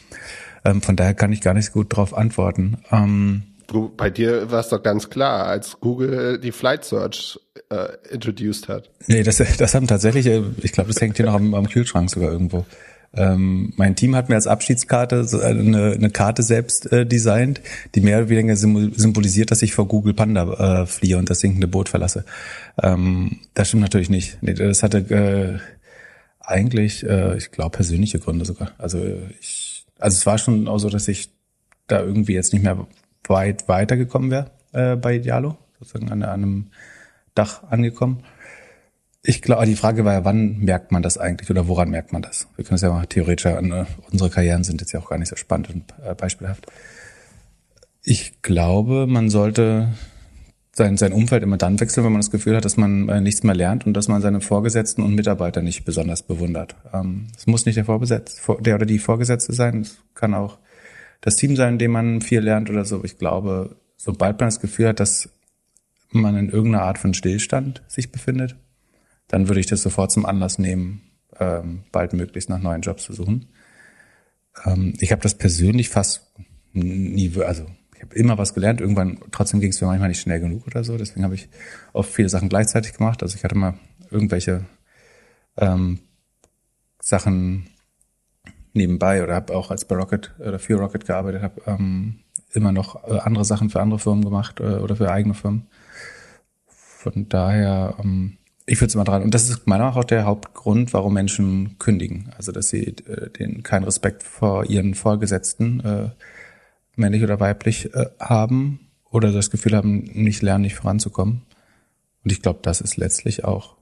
Ähm, 0.63 0.81
von 0.81 0.95
daher 0.95 1.13
kann 1.13 1.33
ich 1.33 1.41
gar 1.41 1.53
nicht 1.53 1.67
so 1.67 1.73
gut 1.73 1.91
darauf 1.91 2.15
antworten. 2.15 2.77
Ähm, 2.91 3.43
du, 3.67 3.91
bei 3.95 4.09
dir 4.09 4.51
war 4.51 4.59
es 4.59 4.69
doch 4.69 4.83
ganz 4.83 5.09
klar, 5.09 5.47
als 5.47 5.79
Google 5.79 6.39
die 6.39 6.51
Flight 6.51 6.85
Search 6.85 7.39
äh, 7.69 7.89
introduced 8.11 8.69
hat. 8.69 8.89
Nee, 9.07 9.23
das, 9.23 9.37
das 9.57 9.73
haben 9.73 9.87
tatsächlich, 9.87 10.27
äh, 10.27 10.43
ich 10.61 10.71
glaube, 10.71 10.91
das 10.91 11.01
hängt 11.01 11.17
hier 11.17 11.25
noch 11.25 11.35
am, 11.35 11.53
am 11.53 11.67
Kühlschrank 11.67 12.09
sogar 12.09 12.31
irgendwo. 12.31 12.65
Ähm, 13.13 13.73
mein 13.75 13.95
Team 13.95 14.15
hat 14.15 14.29
mir 14.29 14.35
als 14.35 14.47
Abschiedskarte 14.47 15.25
so 15.25 15.41
eine, 15.41 15.91
eine 15.91 16.09
Karte 16.09 16.43
selbst 16.43 16.91
äh, 16.91 17.05
designt, 17.05 17.61
die 17.93 18.01
mehr 18.01 18.19
oder 18.19 18.29
weniger 18.29 18.55
symbolisiert, 18.55 19.51
dass 19.51 19.61
ich 19.61 19.73
vor 19.73 19.87
Google 19.87 20.13
Panda 20.13 20.83
äh, 20.83 20.85
fliehe 20.85 21.17
und 21.17 21.29
das 21.29 21.41
sinkende 21.41 21.67
Boot 21.67 21.89
verlasse. 21.89 22.25
Ähm, 22.81 23.39
das 23.53 23.67
stimmt 23.67 23.83
natürlich 23.83 24.09
nicht. 24.09 24.37
Nee, 24.41 24.53
das 24.53 24.81
hatte 24.81 24.99
äh, 24.99 25.59
eigentlich, 26.39 27.05
äh, 27.05 27.37
ich 27.37 27.51
glaube, 27.51 27.75
persönliche 27.75 28.19
Gründe 28.19 28.45
sogar. 28.45 28.71
Also 28.77 29.03
ich 29.39 29.71
also 30.01 30.15
es 30.15 30.25
war 30.25 30.37
schon 30.37 30.67
auch 30.67 30.79
so, 30.79 30.89
dass 30.89 31.07
ich 31.07 31.31
da 31.87 32.01
irgendwie 32.01 32.33
jetzt 32.33 32.53
nicht 32.53 32.63
mehr 32.63 32.87
weit 33.27 33.69
weitergekommen 33.69 34.31
wäre 34.31 34.51
äh, 34.73 34.95
bei 34.95 35.19
Diallo, 35.19 35.57
sozusagen 35.79 36.11
an, 36.11 36.23
an 36.23 36.43
einem 36.43 36.67
Dach 37.35 37.63
angekommen. 37.69 38.23
Ich 39.23 39.43
glaube, 39.43 39.67
die 39.67 39.75
Frage 39.75 40.03
war 40.03 40.13
ja, 40.13 40.25
wann 40.25 40.57
merkt 40.57 40.91
man 40.91 41.03
das 41.03 41.19
eigentlich 41.19 41.49
oder 41.51 41.67
woran 41.67 41.91
merkt 41.91 42.11
man 42.11 42.23
das? 42.23 42.47
Wir 42.55 42.65
können 42.65 42.75
es 42.75 42.81
ja 42.81 42.89
mal 42.89 43.05
theoretisch 43.05 43.45
an, 43.45 43.71
äh, 43.71 43.85
unsere 44.11 44.31
Karrieren 44.31 44.63
sind 44.63 44.81
jetzt 44.81 44.93
ja 44.93 44.99
auch 44.99 45.09
gar 45.09 45.19
nicht 45.19 45.29
so 45.29 45.35
spannend 45.35 45.69
und 45.69 45.93
äh, 46.03 46.15
beispielhaft. 46.15 46.65
Ich 48.01 48.41
glaube, 48.41 49.05
man 49.05 49.29
sollte 49.29 49.89
sein, 50.73 50.97
sein 50.97 51.13
Umfeld 51.13 51.43
immer 51.43 51.57
dann 51.57 51.79
wechseln, 51.79 52.03
wenn 52.03 52.13
man 52.13 52.21
das 52.21 52.31
Gefühl 52.31 52.55
hat, 52.55 52.65
dass 52.65 52.77
man 52.77 53.09
äh, 53.09 53.21
nichts 53.21 53.43
mehr 53.43 53.53
lernt 53.53 53.85
und 53.85 53.93
dass 53.93 54.07
man 54.07 54.21
seine 54.21 54.41
Vorgesetzten 54.41 55.03
und 55.03 55.13
Mitarbeiter 55.13 55.61
nicht 55.61 55.85
besonders 55.85 56.23
bewundert. 56.23 56.75
Ähm, 56.91 57.27
es 57.37 57.45
muss 57.45 57.67
nicht 57.67 57.75
der 57.75 57.85
Vorgesetzte, 57.85 58.57
der 58.61 58.75
oder 58.75 58.87
die 58.87 58.99
Vorgesetzte 58.99 59.53
sein, 59.53 59.81
es 59.81 59.97
kann 60.15 60.33
auch 60.33 60.57
das 61.19 61.35
Team 61.35 61.55
sein, 61.55 61.73
in 61.73 61.79
dem 61.79 61.91
man 61.91 62.21
viel 62.21 62.39
lernt 62.39 62.71
oder 62.71 62.85
so. 62.85 63.03
Ich 63.03 63.19
glaube, 63.19 63.75
sobald 63.97 64.39
man 64.39 64.47
das 64.47 64.59
Gefühl 64.59 64.87
hat, 64.87 64.99
dass 64.99 65.29
man 66.09 66.35
in 66.35 66.49
irgendeiner 66.49 66.85
Art 66.85 66.97
von 66.97 67.13
Stillstand 67.13 67.83
sich 67.87 68.11
befindet, 68.11 68.55
dann 69.31 69.47
würde 69.47 69.61
ich 69.61 69.65
das 69.65 69.81
sofort 69.81 70.11
zum 70.11 70.25
Anlass 70.25 70.59
nehmen, 70.59 71.01
ähm, 71.39 71.85
bald 71.91 72.11
möglichst 72.13 72.49
nach 72.49 72.59
neuen 72.59 72.81
Jobs 72.81 73.03
zu 73.03 73.13
suchen. 73.13 73.47
Ähm, 74.65 74.93
ich 74.99 75.11
habe 75.11 75.21
das 75.21 75.37
persönlich 75.37 75.89
fast 75.89 76.33
nie, 76.73 77.31
also 77.41 77.65
ich 77.95 78.01
habe 78.01 78.15
immer 78.15 78.37
was 78.37 78.53
gelernt. 78.53 78.81
Irgendwann, 78.81 79.19
trotzdem 79.31 79.61
ging 79.61 79.69
es 79.69 79.79
mir 79.79 79.87
manchmal 79.87 80.09
nicht 80.09 80.19
schnell 80.19 80.41
genug 80.41 80.67
oder 80.67 80.83
so. 80.83 80.97
Deswegen 80.97 81.23
habe 81.23 81.35
ich 81.35 81.47
oft 81.93 82.11
viele 82.11 82.29
Sachen 82.29 82.49
gleichzeitig 82.49 82.93
gemacht. 82.93 83.23
Also 83.23 83.35
ich 83.37 83.43
hatte 83.43 83.55
mal 83.55 83.75
irgendwelche 84.09 84.65
ähm, 85.57 85.99
Sachen 87.01 87.69
nebenbei 88.73 89.23
oder 89.23 89.35
habe 89.35 89.55
auch 89.55 89.71
als 89.71 89.85
bei 89.85 89.95
Rocket 89.95 90.33
oder 90.39 90.59
für 90.59 90.75
Rocket 90.75 91.05
gearbeitet, 91.05 91.41
habe 91.41 91.61
ähm, 91.67 92.19
immer 92.51 92.71
noch 92.71 93.07
äh, 93.07 93.19
andere 93.19 93.45
Sachen 93.45 93.69
für 93.69 93.79
andere 93.79 93.99
Firmen 93.99 94.25
gemacht 94.25 94.59
äh, 94.59 94.75
oder 94.75 94.95
für 94.95 95.09
eigene 95.09 95.33
Firmen. 95.33 95.67
Von 96.65 97.29
daher, 97.29 97.95
ähm, 98.03 98.37
ich 98.71 98.79
würde 98.79 98.87
es 98.87 98.95
immer 98.95 99.03
dran. 99.03 99.21
Und 99.21 99.33
das 99.33 99.49
ist 99.49 99.67
meiner 99.67 99.83
Meinung 99.83 99.95
nach 99.95 100.01
auch 100.01 100.05
der 100.05 100.23
Hauptgrund, 100.23 100.93
warum 100.93 101.13
Menschen 101.13 101.77
kündigen. 101.77 102.31
Also 102.37 102.53
dass 102.53 102.69
sie 102.69 102.85
äh, 102.85 103.29
den 103.29 103.63
keinen 103.63 103.83
Respekt 103.83 104.23
vor 104.23 104.65
ihren 104.65 104.95
Vorgesetzten, 104.95 105.81
äh, 105.81 106.09
männlich 106.95 107.21
oder 107.21 107.41
weiblich, 107.41 107.93
äh, 107.93 108.05
haben 108.17 108.87
oder 109.09 109.33
das 109.33 109.49
Gefühl 109.49 109.75
haben, 109.75 110.09
nicht 110.13 110.41
lernen, 110.41 110.61
nicht 110.61 110.75
voranzukommen. 110.75 111.41
Und 112.23 112.31
ich 112.31 112.41
glaube, 112.41 112.59
das 112.61 112.79
ist 112.79 112.95
letztlich 112.95 113.43
auch 113.43 113.75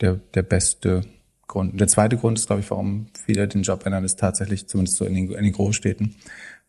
der, 0.00 0.14
der 0.34 0.42
beste 0.42 1.02
Grund. 1.46 1.78
Der 1.78 1.86
zweite 1.86 2.16
Grund 2.16 2.36
ist, 2.36 2.48
glaube 2.48 2.62
ich, 2.62 2.70
warum 2.72 3.06
viele 3.24 3.46
den 3.46 3.62
Job 3.62 3.86
ändern, 3.86 4.02
ist 4.02 4.18
tatsächlich, 4.18 4.66
zumindest 4.66 4.96
so 4.96 5.04
in 5.04 5.14
den, 5.14 5.30
in 5.30 5.44
den 5.44 5.52
Großstädten, 5.52 6.16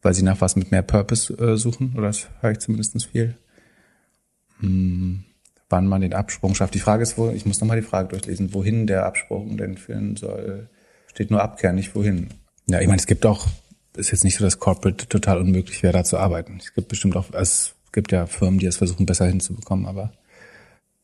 weil 0.03 0.13
sie 0.13 0.21
nach 0.21 0.41
was 0.41 0.55
mit 0.55 0.69
mehr 0.69 0.83
Purpose 0.83 1.33
äh, 1.39 1.57
suchen, 1.57 1.93
oder 1.97 2.07
das 2.07 2.27
höre 2.41 2.51
ich 2.51 2.59
zumindest 2.59 3.03
viel. 3.07 3.35
Hm, 4.59 5.23
wann 5.73 5.87
man 5.87 6.01
den 6.01 6.13
Absprung 6.13 6.53
schafft. 6.53 6.75
Die 6.75 6.79
Frage 6.79 7.01
ist, 7.01 7.17
wo, 7.17 7.31
ich 7.31 7.47
muss 7.47 7.59
nochmal 7.59 7.81
die 7.81 7.87
Frage 7.87 8.09
durchlesen, 8.09 8.53
wohin 8.53 8.85
der 8.85 9.07
Absprung 9.07 9.57
denn 9.57 9.75
führen 9.75 10.15
soll. 10.15 10.69
Steht 11.07 11.31
nur 11.31 11.41
Abkehr, 11.41 11.73
nicht 11.73 11.95
wohin. 11.95 12.29
Ja, 12.67 12.79
ich 12.79 12.85
meine, 12.85 12.99
es 12.99 13.07
gibt 13.07 13.25
auch, 13.25 13.47
ist 13.97 14.11
jetzt 14.11 14.23
nicht 14.23 14.37
so, 14.37 14.43
dass 14.43 14.59
Corporate 14.59 15.07
total 15.09 15.39
unmöglich 15.39 15.81
wäre, 15.81 15.93
da 15.93 16.03
zu 16.03 16.19
arbeiten. 16.19 16.59
Es 16.59 16.75
gibt 16.75 16.89
bestimmt 16.89 17.17
auch, 17.17 17.33
es 17.33 17.73
gibt 17.91 18.11
ja 18.11 18.27
Firmen, 18.27 18.59
die 18.59 18.67
es 18.67 18.77
versuchen, 18.77 19.07
besser 19.07 19.25
hinzubekommen, 19.25 19.87
aber 19.87 20.13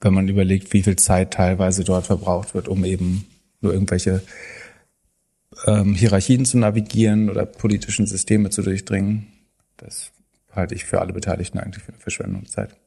wenn 0.01 0.13
man 0.13 0.27
überlegt, 0.27 0.71
wie 0.71 0.83
viel 0.83 0.97
Zeit 0.97 1.31
teilweise 1.31 1.83
dort 1.83 2.05
verbraucht 2.05 2.53
wird, 2.53 2.67
um 2.67 2.85
eben 2.85 3.25
nur 3.61 3.73
irgendwelche 3.73 4.21
ähm, 5.65 5.95
Hierarchien 5.95 6.45
zu 6.45 6.59
navigieren 6.59 7.31
oder 7.31 7.47
politischen 7.47 8.05
Systeme 8.05 8.51
zu 8.51 8.61
durchdringen. 8.61 9.27
Das 9.77 10.11
halte 10.51 10.75
ich 10.75 10.85
für 10.85 11.01
alle 11.01 11.11
Beteiligten 11.11 11.57
eigentlich 11.57 11.83
für 11.83 11.91
eine 11.91 12.01
Verschwendung 12.01 12.43
der 12.43 12.51
Zeit. 12.51 12.78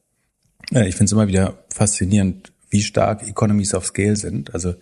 Ich 0.71 0.95
finde 0.95 1.05
es 1.05 1.11
immer 1.11 1.27
wieder 1.27 1.63
faszinierend, 1.73 2.53
wie 2.69 2.81
stark 2.81 3.27
Economies 3.27 3.73
of 3.73 3.85
Scale 3.85 4.15
sind. 4.15 4.53
Also 4.53 4.75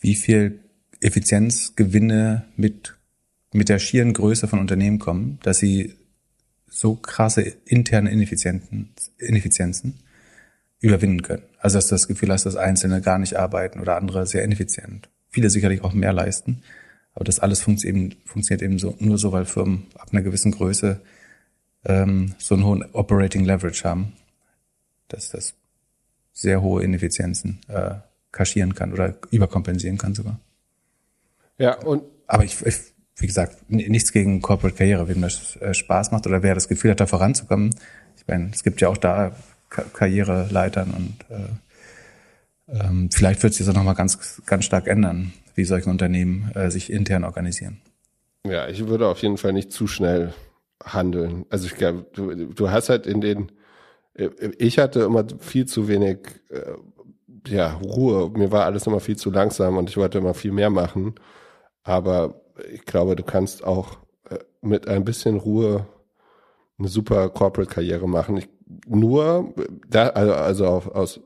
wie 0.00 0.14
viel 0.14 0.60
Effizienzgewinne 1.00 2.44
mit, 2.56 2.96
mit 3.52 3.68
der 3.68 3.78
schieren 3.78 4.12
Größe 4.12 4.48
von 4.48 4.58
Unternehmen 4.58 4.98
kommen, 4.98 5.38
dass 5.42 5.58
sie 5.58 5.94
so 6.66 6.94
krasse 6.94 7.42
interne 7.64 8.10
Ineffizienzen, 8.10 8.90
Ineffizienzen 9.18 10.00
überwinden 10.80 11.22
können. 11.22 11.42
Also 11.58 11.78
dass 11.78 11.88
du 11.88 11.94
das 11.94 12.08
Gefühl 12.08 12.30
hast, 12.30 12.46
dass 12.46 12.56
Einzelne 12.56 13.00
gar 13.00 13.18
nicht 13.18 13.36
arbeiten 13.36 13.80
oder 13.80 13.96
andere 13.96 14.26
sehr 14.26 14.44
ineffizient. 14.44 15.08
Viele 15.28 15.50
sicherlich 15.50 15.82
auch 15.82 15.92
mehr 15.92 16.12
leisten. 16.12 16.62
Aber 17.14 17.24
das 17.24 17.40
alles 17.40 17.60
funktioniert 17.60 18.12
eben, 18.12 18.22
funktioniert 18.24 18.62
eben 18.62 18.78
so, 18.78 18.94
nur 19.00 19.18
so, 19.18 19.32
weil 19.32 19.44
Firmen 19.44 19.86
ab 19.94 20.08
einer 20.12 20.22
gewissen 20.22 20.52
Größe 20.52 21.00
ähm, 21.84 22.34
so 22.38 22.54
einen 22.54 22.64
hohen 22.64 22.84
Operating 22.92 23.44
Leverage 23.44 23.82
haben, 23.82 24.12
dass 25.08 25.30
das 25.30 25.54
sehr 26.32 26.62
hohe 26.62 26.82
Ineffizienzen 26.82 27.60
äh, 27.68 27.94
kaschieren 28.32 28.74
kann 28.74 28.92
oder 28.92 29.16
überkompensieren 29.30 29.98
kann 29.98 30.14
sogar. 30.14 30.38
Ja, 31.58 31.78
und 31.80 32.02
aber 32.26 32.44
ich, 32.44 32.64
ich 32.64 32.76
wie 33.16 33.26
gesagt, 33.26 33.68
nichts 33.68 34.12
gegen 34.12 34.40
Corporate 34.40 34.76
Karriere, 34.76 35.08
wem 35.08 35.22
das 35.22 35.56
äh, 35.56 35.74
Spaß 35.74 36.12
macht 36.12 36.26
oder 36.26 36.42
wer 36.42 36.54
das 36.54 36.68
Gefühl 36.68 36.92
hat, 36.92 37.00
da 37.00 37.06
voranzukommen. 37.06 37.74
Ich 38.16 38.26
meine, 38.28 38.50
es 38.52 38.62
gibt 38.62 38.80
ja 38.80 38.88
auch 38.88 38.96
da 38.96 39.32
Karriereleitern 39.70 40.90
und 40.90 41.16
äh, 41.30 42.80
ähm, 42.80 43.10
vielleicht 43.12 43.42
wird 43.42 43.54
sich 43.54 43.66
das 43.66 43.74
auch 43.74 43.78
nochmal 43.78 43.94
ganz, 43.94 44.42
ganz 44.46 44.64
stark 44.64 44.86
ändern, 44.86 45.32
wie 45.54 45.64
solche 45.64 45.90
Unternehmen 45.90 46.50
äh, 46.54 46.70
sich 46.70 46.92
intern 46.92 47.24
organisieren. 47.24 47.80
Ja, 48.46 48.68
ich 48.68 48.86
würde 48.86 49.08
auf 49.08 49.18
jeden 49.18 49.36
Fall 49.36 49.52
nicht 49.52 49.72
zu 49.72 49.86
schnell 49.86 50.32
handeln. 50.84 51.44
Also 51.50 51.66
ich 51.66 51.74
glaube, 51.74 52.06
du, 52.12 52.34
du 52.34 52.70
hast 52.70 52.88
halt 52.88 53.06
in 53.06 53.20
den, 53.20 53.50
ich 54.58 54.78
hatte 54.78 55.00
immer 55.00 55.24
viel 55.38 55.66
zu 55.66 55.88
wenig 55.88 56.18
äh, 56.50 56.74
ja, 57.46 57.74
Ruhe. 57.74 58.30
Mir 58.30 58.50
war 58.52 58.64
alles 58.64 58.86
immer 58.86 59.00
viel 59.00 59.16
zu 59.16 59.30
langsam 59.30 59.76
und 59.76 59.88
ich 59.88 59.96
wollte 59.96 60.18
immer 60.18 60.34
viel 60.34 60.52
mehr 60.52 60.70
machen. 60.70 61.14
Aber 61.82 62.42
ich 62.72 62.84
glaube, 62.84 63.16
du 63.16 63.22
kannst 63.22 63.64
auch 63.64 63.98
äh, 64.28 64.38
mit 64.60 64.88
ein 64.88 65.04
bisschen 65.04 65.36
Ruhe 65.36 65.86
eine 66.78 66.88
super 66.88 67.28
Corporate-Karriere 67.28 68.08
machen. 68.08 68.36
Ich 68.36 68.48
nur, 68.86 69.54
da, 69.88 70.08
also, 70.08 70.34
also 70.34 70.66
auf, 70.66 70.88
aus 70.88 71.20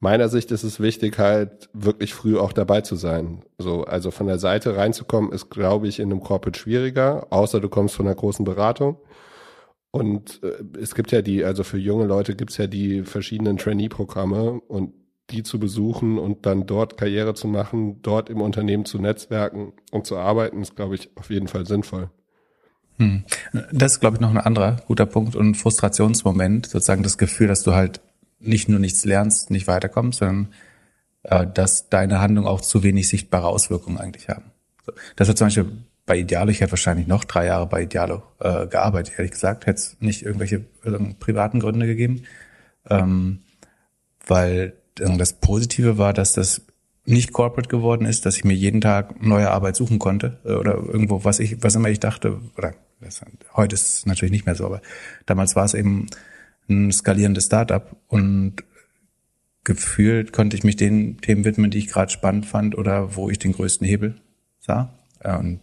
meiner 0.00 0.28
Sicht 0.28 0.50
ist 0.50 0.64
es 0.64 0.80
wichtig, 0.80 1.18
halt 1.18 1.68
wirklich 1.72 2.14
früh 2.14 2.38
auch 2.38 2.52
dabei 2.52 2.80
zu 2.80 2.96
sein. 2.96 3.42
So, 3.58 3.84
also 3.84 4.10
von 4.10 4.26
der 4.26 4.38
Seite 4.38 4.76
reinzukommen, 4.76 5.32
ist, 5.32 5.50
glaube 5.50 5.88
ich, 5.88 6.00
in 6.00 6.10
einem 6.10 6.20
Corporate 6.20 6.58
schwieriger, 6.58 7.26
außer 7.30 7.60
du 7.60 7.68
kommst 7.68 7.94
von 7.94 8.06
einer 8.06 8.16
großen 8.16 8.44
Beratung. 8.44 8.96
Und 9.90 10.40
äh, 10.42 10.78
es 10.78 10.94
gibt 10.94 11.12
ja 11.12 11.22
die, 11.22 11.44
also 11.44 11.64
für 11.64 11.78
junge 11.78 12.04
Leute 12.04 12.34
gibt 12.34 12.50
es 12.50 12.56
ja 12.58 12.66
die 12.66 13.02
verschiedenen 13.02 13.56
Trainee-Programme 13.56 14.60
und 14.60 14.92
die 15.30 15.42
zu 15.42 15.58
besuchen 15.58 16.18
und 16.18 16.46
dann 16.46 16.66
dort 16.66 16.96
Karriere 16.96 17.34
zu 17.34 17.48
machen, 17.48 18.00
dort 18.02 18.30
im 18.30 18.40
Unternehmen 18.40 18.84
zu 18.84 18.98
netzwerken 18.98 19.72
und 19.90 20.06
zu 20.06 20.16
arbeiten, 20.16 20.62
ist, 20.62 20.76
glaube 20.76 20.94
ich, 20.94 21.10
auf 21.16 21.30
jeden 21.30 21.48
Fall 21.48 21.66
sinnvoll. 21.66 22.10
Hm. 22.96 23.24
Das 23.72 23.92
ist, 23.92 24.00
glaube 24.00 24.16
ich, 24.16 24.20
noch 24.20 24.30
ein 24.30 24.38
anderer 24.38 24.82
guter 24.86 25.06
Punkt 25.06 25.36
und 25.36 25.54
Frustrationsmoment, 25.54 26.66
sozusagen 26.66 27.02
das 27.02 27.18
Gefühl, 27.18 27.46
dass 27.46 27.62
du 27.62 27.74
halt 27.74 28.00
nicht 28.40 28.68
nur 28.68 28.78
nichts 28.78 29.04
lernst, 29.04 29.50
nicht 29.50 29.66
weiterkommst, 29.66 30.20
sondern 30.20 30.48
äh, 31.24 31.46
dass 31.46 31.88
deine 31.90 32.20
Handlungen 32.20 32.48
auch 32.48 32.60
zu 32.60 32.82
wenig 32.82 33.08
sichtbare 33.08 33.48
Auswirkungen 33.48 33.98
eigentlich 33.98 34.28
haben. 34.28 34.50
Das 35.16 35.28
hat 35.28 35.38
zum 35.38 35.48
Beispiel 35.48 35.66
bei 36.08 36.18
Idealo, 36.18 36.50
ich 36.50 36.60
hätte 36.60 36.72
wahrscheinlich 36.72 37.06
noch 37.06 37.22
drei 37.24 37.46
Jahre 37.46 37.66
bei 37.66 37.82
Idealo 37.82 38.22
äh, 38.40 38.66
gearbeitet, 38.66 39.14
ehrlich 39.18 39.32
gesagt, 39.32 39.66
hätte 39.66 39.78
es 39.78 39.96
nicht 40.00 40.22
irgendwelche 40.22 40.64
äh, 40.84 41.14
privaten 41.20 41.60
Gründe 41.60 41.86
gegeben, 41.86 42.24
ähm, 42.88 43.40
weil 44.26 44.72
äh, 44.98 45.16
das 45.18 45.34
Positive 45.34 45.98
war, 45.98 46.14
dass 46.14 46.32
das 46.32 46.62
nicht 47.04 47.32
corporate 47.32 47.68
geworden 47.68 48.06
ist, 48.06 48.26
dass 48.26 48.36
ich 48.36 48.44
mir 48.44 48.54
jeden 48.54 48.80
Tag 48.80 49.22
neue 49.22 49.50
Arbeit 49.50 49.76
suchen 49.76 49.98
konnte 49.98 50.38
äh, 50.44 50.54
oder 50.54 50.76
irgendwo, 50.76 51.24
was 51.24 51.40
ich, 51.40 51.62
was 51.62 51.74
immer 51.74 51.90
ich 51.90 52.00
dachte, 52.00 52.40
oder 52.56 52.74
das, 53.00 53.20
heute 53.54 53.74
ist 53.74 53.98
es 53.98 54.06
natürlich 54.06 54.32
nicht 54.32 54.46
mehr 54.46 54.54
so, 54.54 54.64
aber 54.64 54.80
damals 55.26 55.56
war 55.56 55.66
es 55.66 55.74
eben 55.74 56.06
ein 56.70 56.90
skalierendes 56.90 57.46
Startup 57.46 57.96
und 58.08 58.56
gefühlt 59.62 60.32
konnte 60.32 60.56
ich 60.56 60.64
mich 60.64 60.76
den 60.76 61.18
Themen 61.20 61.44
widmen, 61.44 61.70
die 61.70 61.78
ich 61.78 61.88
gerade 61.88 62.10
spannend 62.10 62.46
fand 62.46 62.76
oder 62.76 63.14
wo 63.14 63.28
ich 63.28 63.38
den 63.38 63.52
größten 63.52 63.86
Hebel 63.86 64.14
sah. 64.60 64.94
Und 65.22 65.60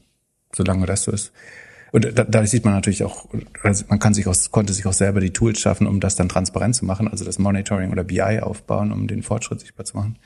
solange 0.56 0.86
das 0.86 1.04
so 1.04 1.12
ist. 1.12 1.32
Und 1.92 2.18
da, 2.18 2.24
da 2.24 2.46
sieht 2.46 2.66
man 2.66 2.74
natürlich 2.74 3.04
auch, 3.04 3.30
also 3.64 3.86
man 3.88 4.00
kann 4.00 4.14
sich 4.14 4.28
auch, 4.28 4.36
konnte 4.52 4.74
sich 4.74 4.86
auch 4.86 4.94
selber 4.94 5.22
die 5.22 5.32
Tools 5.32 5.60
schaffen, 5.60 5.88
um 5.88 6.00
das 6.00 6.16
dann 6.16 6.28
transparent 6.28 6.76
zu 6.76 6.86
machen, 6.86 7.08
also 7.08 7.24
das 7.24 7.40
Monitoring 7.40 7.92
oder 7.92 8.04
BI 8.04 8.40
aufbauen, 8.42 8.92
um 8.92 9.08
den 9.08 9.24
Fortschritt 9.24 9.62
sichtbar 9.62 9.86
zu 9.86 9.96
machen. 9.96 10.18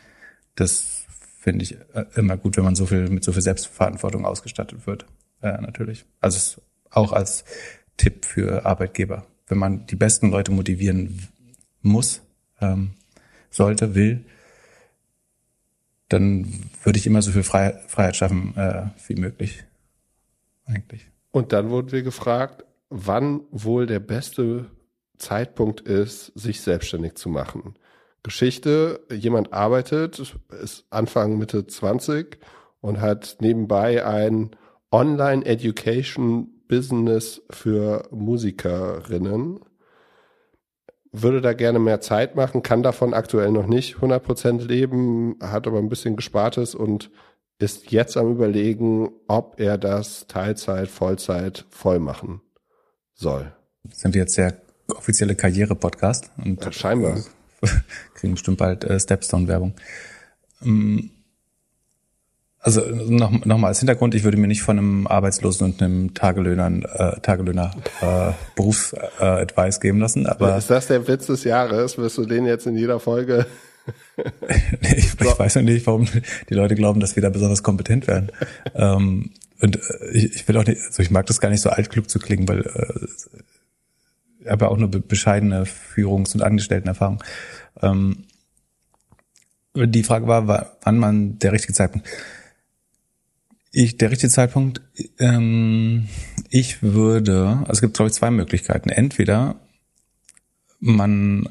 Das 0.56 1.06
finde 1.40 1.64
ich 1.64 1.78
äh, 1.94 2.06
immer 2.16 2.38
gut, 2.38 2.58
wenn 2.58 2.64
man 2.64 2.76
so 2.76 2.86
viel 2.86 3.10
mit 3.10 3.24
so 3.24 3.32
viel 3.32 3.42
Selbstverantwortung 3.42 4.26
ausgestattet 4.26 4.88
wird. 4.88 5.06
Äh, 5.42 5.62
natürlich. 5.62 6.06
Also 6.20 6.62
auch 6.90 7.14
als 7.14 7.44
Tipp 7.98 8.26
für 8.26 8.66
Arbeitgeber. 8.66 9.26
Wenn 9.48 9.58
man 9.58 9.86
die 9.86 9.96
besten 9.96 10.32
Leute 10.32 10.52
motivieren 10.52 11.28
muss, 11.82 12.22
ähm, 12.62 12.92
sollte, 13.50 13.96
will, 13.96 14.26
dann 16.08 16.52
würde 16.84 16.98
ich 16.98 17.06
immer 17.06 17.22
so 17.22 17.32
viel 17.32 17.44
Freiheit, 17.44 18.16
schaffen 18.16 18.56
äh, 18.58 18.88
wie 19.08 19.16
möglich. 19.16 19.64
Eigentlich. 20.70 21.12
Und 21.32 21.52
dann 21.52 21.70
wurden 21.70 21.92
wir 21.92 22.04
gefragt, 22.04 22.64
wann 22.90 23.42
wohl 23.52 23.86
der 23.86 24.00
beste 24.00 24.66
Zeitpunkt 25.18 25.82
ist, 25.82 26.28
sich 26.36 26.62
selbstständig 26.62 27.16
zu 27.16 27.30
machen. 27.30 27.76
Geschichte, 28.24 29.02
jemand 29.12 29.54
arbeitet, 29.54 30.20
ist 30.62 30.86
Anfang 30.90 31.38
Mitte 31.38 31.66
20 31.66 32.38
und 32.82 33.02
hat 33.02 33.38
nebenbei 33.40 34.06
ein 34.06 34.52
Online-Education 34.92 36.50
Business 36.68 37.42
für 37.50 38.08
Musikerinnen. 38.12 39.60
Würde 41.12 41.42
da 41.42 41.54
gerne 41.54 41.80
mehr 41.80 42.02
Zeit 42.02 42.36
machen, 42.36 42.62
kann 42.62 42.84
davon 42.84 43.14
aktuell 43.14 43.52
noch 43.52 43.66
nicht 43.66 43.96
100% 43.96 44.68
leben, 44.68 45.38
hat 45.42 45.66
aber 45.66 45.80
ein 45.80 45.90
bisschen 45.90 46.16
Gespartes 46.16 46.76
und 46.76 47.10
ist 47.60 47.92
jetzt 47.92 48.18
am 48.18 48.32
überlegen, 48.32 49.10
ob 49.28 49.60
er 49.60 49.78
das 49.78 50.26
Teilzeit, 50.28 50.88
Vollzeit 50.88 51.66
voll 51.70 52.00
machen 52.00 52.42
soll. 53.14 53.52
Sind 53.92 54.14
wir 54.14 54.22
jetzt 54.22 54.38
der 54.38 54.62
offizielle 54.88 55.36
Karriere-Podcast? 55.36 56.32
Und 56.44 56.64
ja, 56.64 56.72
scheinbar. 56.72 57.20
kriegen 58.16 58.34
bestimmt 58.34 58.58
bald 58.58 58.86
äh, 58.86 59.00
Stepstone-Werbung. 59.00 59.74
Ähm, 60.64 61.12
also 62.62 62.82
noch, 62.82 63.46
noch 63.46 63.58
mal 63.58 63.68
als 63.68 63.80
Hintergrund, 63.80 64.16
ich 64.16 64.24
würde 64.24 64.38
mir 64.38 64.48
nicht 64.48 64.64
von 64.64 64.78
einem 64.78 65.08
Arbeitslosen 65.08 65.66
und 65.66 65.82
einem 65.82 66.14
Tagelöhner, 66.14 67.16
äh, 67.18 67.20
Tagelöhner 67.22 67.72
äh, 68.02 68.32
Berufsadvice 68.56 69.78
äh, 69.78 69.80
geben 69.80 70.00
lassen. 70.00 70.28
Aber 70.28 70.58
ist 70.58 70.70
das 70.70 70.88
der 70.88 71.08
Witz 71.08 71.28
des 71.28 71.44
Jahres? 71.44 71.98
Wirst 71.98 72.18
du 72.18 72.26
den 72.26 72.46
jetzt 72.46 72.68
in 72.68 72.76
jeder 72.76 73.00
Folge? 73.00 73.46
Nee, 74.82 74.96
ich, 74.98 75.12
so. 75.12 75.18
ich 75.22 75.40
weiß 75.40 75.56
noch 75.56 75.64
nicht, 75.64 75.86
warum 75.88 76.08
die 76.50 76.54
Leute 76.54 76.76
glauben, 76.76 77.00
dass 77.00 77.16
wir 77.16 77.24
da 77.24 77.30
besonders 77.30 77.64
kompetent 77.64 78.08
werden. 78.08 78.32
ähm, 78.76 79.32
und 79.62 79.76
äh, 79.76 80.12
ich, 80.14 80.36
ich 80.36 80.48
will 80.48 80.58
auch 80.58 80.66
nicht, 80.66 80.82
also 80.82 81.02
ich 81.02 81.12
mag 81.12 81.26
das 81.26 81.40
gar 81.40 81.50
nicht 81.50 81.62
so 81.62 81.70
altklug 81.70 82.10
zu 82.10 82.20
klingen, 82.20 82.48
weil 82.48 82.62
äh, 82.62 83.08
ich 84.42 84.48
habe 84.50 84.66
ja 84.66 84.72
auch 84.72 84.78
nur 84.78 84.90
bescheidene 84.90 85.66
Führungs- 85.66 86.34
und 86.34 86.42
Angestelltenerfahrung. 86.42 87.24
Ähm, 87.82 88.24
die 89.76 90.04
Frage 90.04 90.28
war, 90.28 90.78
wann 90.82 90.98
man 90.98 91.40
der 91.40 91.52
richtige 91.52 91.74
Zeitpunkt. 91.74 92.08
Ich, 93.72 93.98
der 93.98 94.12
richtige 94.12 94.32
Zeitpunkt, 94.32 94.82
ähm, 95.20 96.08
ich 96.50 96.82
würde, 96.82 97.60
also 97.62 97.74
es 97.74 97.82
gibt 97.82 97.96
glaube 97.96 98.10
ich 98.10 98.16
zwei 98.16 98.32
Möglichkeiten. 98.32 98.90
Entweder 98.90 99.56
man 100.80 101.48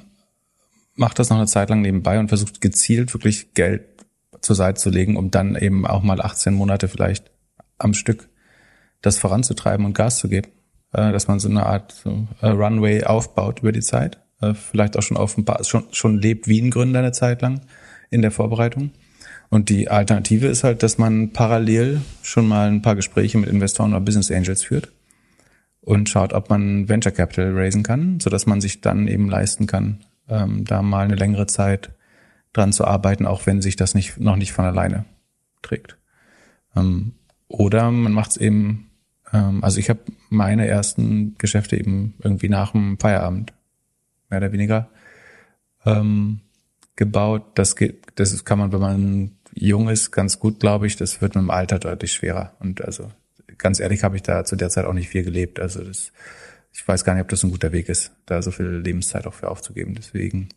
macht 0.98 1.18
das 1.18 1.30
noch 1.30 1.36
eine 1.36 1.46
Zeit 1.46 1.70
lang 1.70 1.80
nebenbei 1.80 2.18
und 2.18 2.28
versucht 2.28 2.60
gezielt 2.60 3.14
wirklich 3.14 3.54
Geld 3.54 3.82
zur 4.40 4.56
Seite 4.56 4.80
zu 4.80 4.90
legen, 4.90 5.16
um 5.16 5.30
dann 5.30 5.56
eben 5.56 5.86
auch 5.86 6.02
mal 6.02 6.20
18 6.20 6.54
Monate 6.54 6.88
vielleicht 6.88 7.30
am 7.78 7.94
Stück 7.94 8.28
das 9.02 9.18
voranzutreiben 9.18 9.86
und 9.86 9.94
Gas 9.94 10.18
zu 10.18 10.28
geben, 10.28 10.48
äh, 10.92 11.12
dass 11.12 11.28
man 11.28 11.38
so 11.38 11.48
eine 11.48 11.66
Art 11.66 12.04
äh, 12.40 12.46
Runway 12.46 13.04
aufbaut 13.04 13.60
über 13.60 13.72
die 13.72 13.80
Zeit, 13.80 14.20
äh, 14.40 14.54
vielleicht 14.54 14.96
auch 14.96 15.02
schon 15.02 15.16
auf 15.16 15.36
paar, 15.44 15.62
schon, 15.64 15.84
schon 15.92 16.18
lebt 16.18 16.48
wie 16.48 16.60
ein 16.60 16.70
Gründer 16.70 16.98
eine 16.98 17.12
Zeit 17.12 17.42
lang 17.42 17.60
in 18.10 18.22
der 18.22 18.30
Vorbereitung. 18.30 18.90
Und 19.50 19.70
die 19.70 19.88
Alternative 19.88 20.46
ist 20.46 20.64
halt, 20.64 20.82
dass 20.82 20.98
man 20.98 21.32
parallel 21.32 22.02
schon 22.22 22.48
mal 22.48 22.68
ein 22.68 22.82
paar 22.82 22.96
Gespräche 22.96 23.38
mit 23.38 23.48
Investoren 23.48 23.92
oder 23.92 24.00
Business 24.00 24.30
Angels 24.30 24.62
führt 24.62 24.92
und 25.80 26.08
schaut, 26.08 26.34
ob 26.34 26.50
man 26.50 26.88
Venture 26.88 27.12
Capital 27.12 27.56
raisen 27.56 27.82
kann, 27.82 28.20
so 28.20 28.28
dass 28.28 28.46
man 28.46 28.60
sich 28.60 28.82
dann 28.82 29.08
eben 29.08 29.30
leisten 29.30 29.66
kann, 29.66 30.00
ähm, 30.28 30.64
da 30.64 30.82
mal 30.82 31.04
eine 31.04 31.16
längere 31.16 31.46
Zeit 31.46 31.90
dran 32.52 32.72
zu 32.72 32.84
arbeiten, 32.84 33.26
auch 33.26 33.46
wenn 33.46 33.62
sich 33.62 33.76
das 33.76 33.94
nicht 33.94 34.18
noch 34.18 34.36
nicht 34.36 34.52
von 34.52 34.64
alleine 34.64 35.04
trägt. 35.62 35.96
Ähm, 36.76 37.14
oder 37.48 37.90
man 37.90 38.12
macht 38.12 38.32
es 38.32 38.36
eben, 38.36 38.90
ähm, 39.32 39.64
also 39.64 39.78
ich 39.78 39.88
habe 39.88 40.00
meine 40.28 40.66
ersten 40.66 41.36
Geschäfte 41.38 41.76
eben 41.76 42.14
irgendwie 42.22 42.48
nach 42.48 42.72
dem 42.72 42.98
Feierabend 42.98 43.52
mehr 44.28 44.38
oder 44.38 44.52
weniger 44.52 44.88
ähm, 45.84 46.40
gebaut. 46.96 47.44
Das 47.54 47.76
geht, 47.76 48.06
das 48.16 48.44
kann 48.44 48.58
man, 48.58 48.72
wenn 48.72 48.80
man 48.80 49.30
jung 49.54 49.88
ist, 49.88 50.10
ganz 50.10 50.38
gut, 50.38 50.60
glaube 50.60 50.86
ich. 50.86 50.96
Das 50.96 51.20
wird 51.20 51.34
mit 51.34 51.42
dem 51.42 51.50
Alter 51.50 51.78
deutlich 51.78 52.12
schwerer. 52.12 52.54
Und 52.60 52.84
also 52.84 53.10
ganz 53.56 53.80
ehrlich 53.80 54.04
habe 54.04 54.16
ich 54.16 54.22
da 54.22 54.44
zu 54.44 54.56
der 54.56 54.70
Zeit 54.70 54.84
auch 54.84 54.92
nicht 54.92 55.08
viel 55.08 55.24
gelebt. 55.24 55.60
Also 55.60 55.82
das, 55.82 56.12
ich 56.78 56.86
weiß 56.86 57.04
gar 57.04 57.14
nicht, 57.14 57.22
ob 57.22 57.28
das 57.28 57.42
ein 57.42 57.50
guter 57.50 57.72
Weg 57.72 57.88
ist, 57.88 58.12
da 58.24 58.40
so 58.40 58.52
viel 58.52 58.66
Lebenszeit 58.66 59.26
auch 59.26 59.34
für 59.34 59.50
aufzugeben. 59.50 59.96
Deswegen 59.96 60.48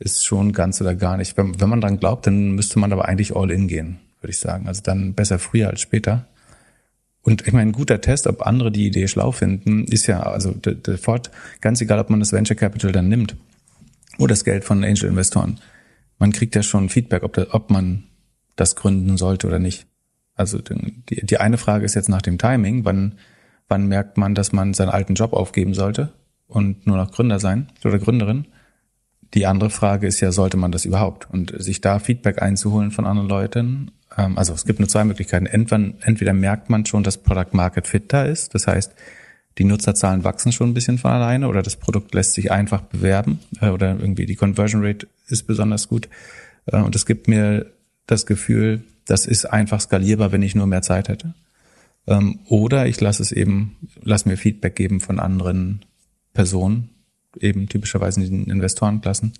ist 0.00 0.26
schon 0.26 0.52
ganz 0.52 0.80
oder 0.80 0.96
gar 0.96 1.16
nicht. 1.16 1.36
Wenn, 1.36 1.60
wenn 1.60 1.68
man 1.68 1.80
dran 1.80 2.00
glaubt, 2.00 2.26
dann 2.26 2.52
müsste 2.52 2.80
man 2.80 2.92
aber 2.92 3.06
eigentlich 3.06 3.36
all 3.36 3.52
in 3.52 3.68
gehen, 3.68 4.00
würde 4.20 4.32
ich 4.32 4.40
sagen. 4.40 4.66
Also 4.66 4.82
dann 4.82 5.14
besser 5.14 5.38
früher 5.38 5.68
als 5.68 5.80
später. 5.80 6.26
Und 7.22 7.46
ich 7.46 7.52
meine, 7.52 7.70
ein 7.70 7.72
guter 7.72 8.00
Test, 8.00 8.26
ob 8.26 8.44
andere 8.44 8.72
die 8.72 8.88
Idee 8.88 9.06
schlau 9.06 9.30
finden, 9.30 9.84
ist 9.84 10.08
ja, 10.08 10.24
also 10.24 10.50
der, 10.50 10.74
der 10.74 10.98
Fort, 10.98 11.30
ganz 11.60 11.80
egal, 11.80 12.00
ob 12.00 12.10
man 12.10 12.18
das 12.18 12.32
Venture 12.32 12.56
Capital 12.56 12.90
dann 12.90 13.08
nimmt 13.08 13.36
oder 14.18 14.32
das 14.32 14.42
Geld 14.42 14.64
von 14.64 14.82
Angel-Investoren. 14.82 15.60
Man 16.18 16.32
kriegt 16.32 16.56
ja 16.56 16.64
schon 16.64 16.88
Feedback, 16.88 17.22
ob, 17.22 17.32
da, 17.34 17.46
ob 17.50 17.70
man 17.70 18.02
das 18.56 18.74
gründen 18.74 19.16
sollte 19.18 19.46
oder 19.46 19.60
nicht. 19.60 19.86
Also 20.34 20.58
die, 20.58 21.24
die 21.24 21.38
eine 21.38 21.58
Frage 21.58 21.84
ist 21.84 21.94
jetzt 21.94 22.08
nach 22.08 22.22
dem 22.22 22.38
Timing, 22.38 22.84
wann, 22.84 23.14
wann 23.68 23.86
merkt 23.86 24.18
man, 24.18 24.34
dass 24.34 24.52
man 24.52 24.74
seinen 24.74 24.90
alten 24.90 25.14
Job 25.14 25.32
aufgeben 25.32 25.74
sollte 25.74 26.12
und 26.46 26.86
nur 26.86 26.96
noch 26.96 27.12
Gründer 27.12 27.38
sein 27.38 27.68
oder 27.84 27.98
Gründerin. 27.98 28.46
Die 29.34 29.46
andere 29.46 29.70
Frage 29.70 30.06
ist 30.06 30.20
ja, 30.20 30.30
sollte 30.30 30.56
man 30.56 30.70
das 30.70 30.84
überhaupt? 30.84 31.28
Und 31.30 31.52
sich 31.60 31.80
da 31.80 31.98
Feedback 31.98 32.40
einzuholen 32.40 32.92
von 32.92 33.04
anderen 33.04 33.28
Leuten. 33.28 33.90
Ähm, 34.16 34.38
also 34.38 34.52
es 34.52 34.64
gibt 34.64 34.78
nur 34.78 34.88
zwei 34.88 35.04
Möglichkeiten. 35.04 35.46
Entweder, 35.46 35.92
entweder 36.02 36.32
merkt 36.32 36.70
man 36.70 36.86
schon, 36.86 37.02
dass 37.02 37.18
Product 37.18 37.52
Market 37.52 37.88
Fit 37.88 38.12
da 38.12 38.24
ist. 38.24 38.54
Das 38.54 38.66
heißt, 38.68 38.94
die 39.58 39.64
Nutzerzahlen 39.64 40.24
wachsen 40.24 40.52
schon 40.52 40.70
ein 40.70 40.74
bisschen 40.74 40.98
von 40.98 41.10
alleine 41.10 41.48
oder 41.48 41.62
das 41.62 41.76
Produkt 41.76 42.14
lässt 42.14 42.34
sich 42.34 42.52
einfach 42.52 42.82
bewerben 42.82 43.40
äh, 43.60 43.68
oder 43.68 43.98
irgendwie 43.98 44.26
die 44.26 44.36
Conversion 44.36 44.84
Rate 44.84 45.08
ist 45.28 45.46
besonders 45.46 45.88
gut. 45.88 46.08
Äh, 46.66 46.78
und 46.78 46.94
es 46.94 47.06
gibt 47.06 47.26
mir 47.28 47.66
das 48.06 48.26
Gefühl, 48.26 48.84
das 49.06 49.26
ist 49.26 49.46
einfach 49.46 49.80
skalierbar, 49.80 50.32
wenn 50.32 50.42
ich 50.42 50.54
nur 50.54 50.66
mehr 50.66 50.82
Zeit 50.82 51.08
hätte. 51.08 51.34
Ähm, 52.06 52.40
oder 52.46 52.86
ich 52.86 53.00
lasse 53.00 53.22
es 53.22 53.32
eben, 53.32 53.76
lass 54.02 54.26
mir 54.26 54.36
Feedback 54.36 54.76
geben 54.76 55.00
von 55.00 55.18
anderen 55.18 55.84
Personen, 56.32 56.90
eben 57.40 57.68
typischerweise 57.68 58.22
in 58.22 58.44
den 58.44 58.50
Investorenklassen, 58.50 59.32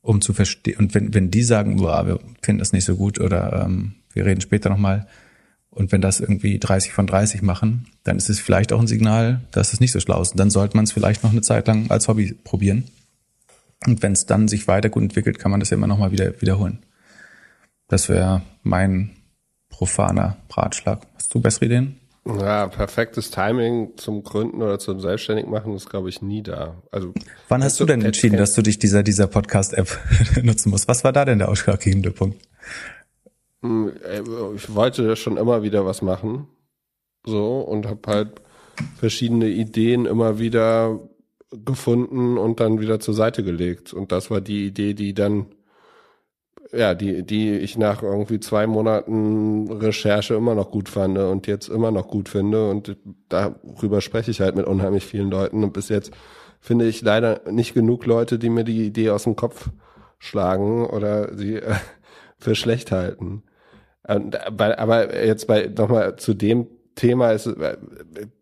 um 0.00 0.20
zu 0.20 0.32
verstehen. 0.32 0.78
Und 0.78 0.94
wenn, 0.94 1.14
wenn 1.14 1.30
die 1.30 1.42
sagen, 1.42 1.76
boah, 1.76 2.06
wir 2.06 2.20
finden 2.42 2.58
das 2.58 2.72
nicht 2.72 2.84
so 2.84 2.96
gut 2.96 3.20
oder 3.20 3.64
ähm, 3.64 3.94
wir 4.12 4.26
reden 4.26 4.40
später 4.40 4.70
nochmal, 4.70 5.06
und 5.74 5.90
wenn 5.90 6.00
das 6.00 6.20
irgendwie 6.20 6.60
30 6.60 6.92
von 6.92 7.08
30 7.08 7.42
machen, 7.42 7.88
dann 8.04 8.16
ist 8.16 8.30
es 8.30 8.38
vielleicht 8.38 8.72
auch 8.72 8.80
ein 8.80 8.86
Signal, 8.86 9.40
dass 9.50 9.72
es 9.72 9.80
nicht 9.80 9.90
so 9.90 9.98
schlau 9.98 10.22
ist. 10.22 10.30
Und 10.30 10.38
dann 10.38 10.50
sollte 10.50 10.76
man 10.76 10.84
es 10.84 10.92
vielleicht 10.92 11.24
noch 11.24 11.32
eine 11.32 11.40
Zeit 11.40 11.66
lang 11.66 11.90
als 11.90 12.06
Hobby 12.06 12.32
probieren. 12.32 12.84
Und 13.84 14.00
wenn 14.00 14.12
es 14.12 14.24
dann 14.24 14.46
sich 14.46 14.68
weiter 14.68 14.88
gut 14.88 15.02
entwickelt, 15.02 15.40
kann 15.40 15.50
man 15.50 15.58
das 15.58 15.70
ja 15.70 15.76
immer 15.76 15.88
nochmal 15.88 16.12
wieder 16.12 16.40
wiederholen. 16.40 16.78
Das 17.88 18.08
wäre 18.08 18.42
mein 18.62 19.10
profaner 19.68 20.36
Ratschlag. 20.48 21.08
Hast 21.24 21.34
du 21.34 21.40
bessere 21.40 21.64
Ideen? 21.64 21.96
Ja, 22.26 22.66
perfektes 22.66 23.30
Timing 23.30 23.96
zum 23.96 24.24
Gründen 24.24 24.60
oder 24.60 24.78
zum 24.78 25.00
Selbstständigmachen 25.00 25.74
ist, 25.74 25.88
glaube 25.88 26.10
ich, 26.10 26.20
nie 26.20 26.42
da. 26.42 26.82
Also 26.90 27.14
wann 27.48 27.64
hast 27.64 27.80
du 27.80 27.86
denn 27.86 28.02
entschieden, 28.02 28.36
dass 28.36 28.54
du 28.54 28.60
dich 28.60 28.78
dieser 28.78 29.02
dieser 29.02 29.26
Podcast-App 29.26 29.88
nutzen 30.42 30.68
musst? 30.68 30.86
Was 30.86 31.02
war 31.02 31.14
da 31.14 31.24
denn 31.24 31.38
der 31.38 31.48
ausschlaggebende 31.48 32.10
Punkt? 32.10 32.46
Hm, 33.62 33.90
äh, 34.06 34.20
ich 34.54 34.74
wollte 34.74 35.16
schon 35.16 35.38
immer 35.38 35.62
wieder 35.62 35.86
was 35.86 36.02
machen, 36.02 36.46
so 37.24 37.60
und 37.60 37.86
habe 37.86 38.00
halt 38.06 38.42
verschiedene 38.98 39.46
Ideen 39.46 40.04
immer 40.04 40.38
wieder 40.38 41.00
gefunden 41.52 42.36
und 42.36 42.60
dann 42.60 42.80
wieder 42.80 43.00
zur 43.00 43.14
Seite 43.14 43.42
gelegt. 43.42 43.94
Und 43.94 44.12
das 44.12 44.30
war 44.30 44.42
die 44.42 44.66
Idee, 44.66 44.92
die 44.92 45.14
dann 45.14 45.46
ja, 46.76 46.94
die, 46.94 47.22
die 47.22 47.52
ich 47.52 47.78
nach 47.78 48.02
irgendwie 48.02 48.40
zwei 48.40 48.66
Monaten 48.66 49.70
Recherche 49.70 50.34
immer 50.34 50.54
noch 50.54 50.70
gut 50.70 50.88
fand 50.88 51.18
und 51.18 51.46
jetzt 51.46 51.68
immer 51.68 51.90
noch 51.90 52.08
gut 52.08 52.28
finde. 52.28 52.68
Und 52.68 52.96
darüber 53.28 54.00
spreche 54.00 54.30
ich 54.30 54.40
halt 54.40 54.56
mit 54.56 54.66
unheimlich 54.66 55.06
vielen 55.06 55.30
Leuten. 55.30 55.62
Und 55.62 55.72
bis 55.72 55.88
jetzt 55.88 56.12
finde 56.60 56.86
ich 56.86 57.02
leider 57.02 57.42
nicht 57.50 57.74
genug 57.74 58.06
Leute, 58.06 58.38
die 58.38 58.50
mir 58.50 58.64
die 58.64 58.86
Idee 58.86 59.10
aus 59.10 59.24
dem 59.24 59.36
Kopf 59.36 59.70
schlagen 60.18 60.86
oder 60.86 61.36
sie 61.36 61.56
äh, 61.56 61.74
für 62.38 62.54
schlecht 62.54 62.90
halten. 62.92 63.42
Und, 64.06 64.38
aber 64.60 65.24
jetzt 65.24 65.46
bei 65.46 65.66
nochmal 65.66 66.16
zu 66.16 66.34
dem 66.34 66.66
Thema 66.94 67.32
ist, 67.32 67.46
äh, 67.46 67.76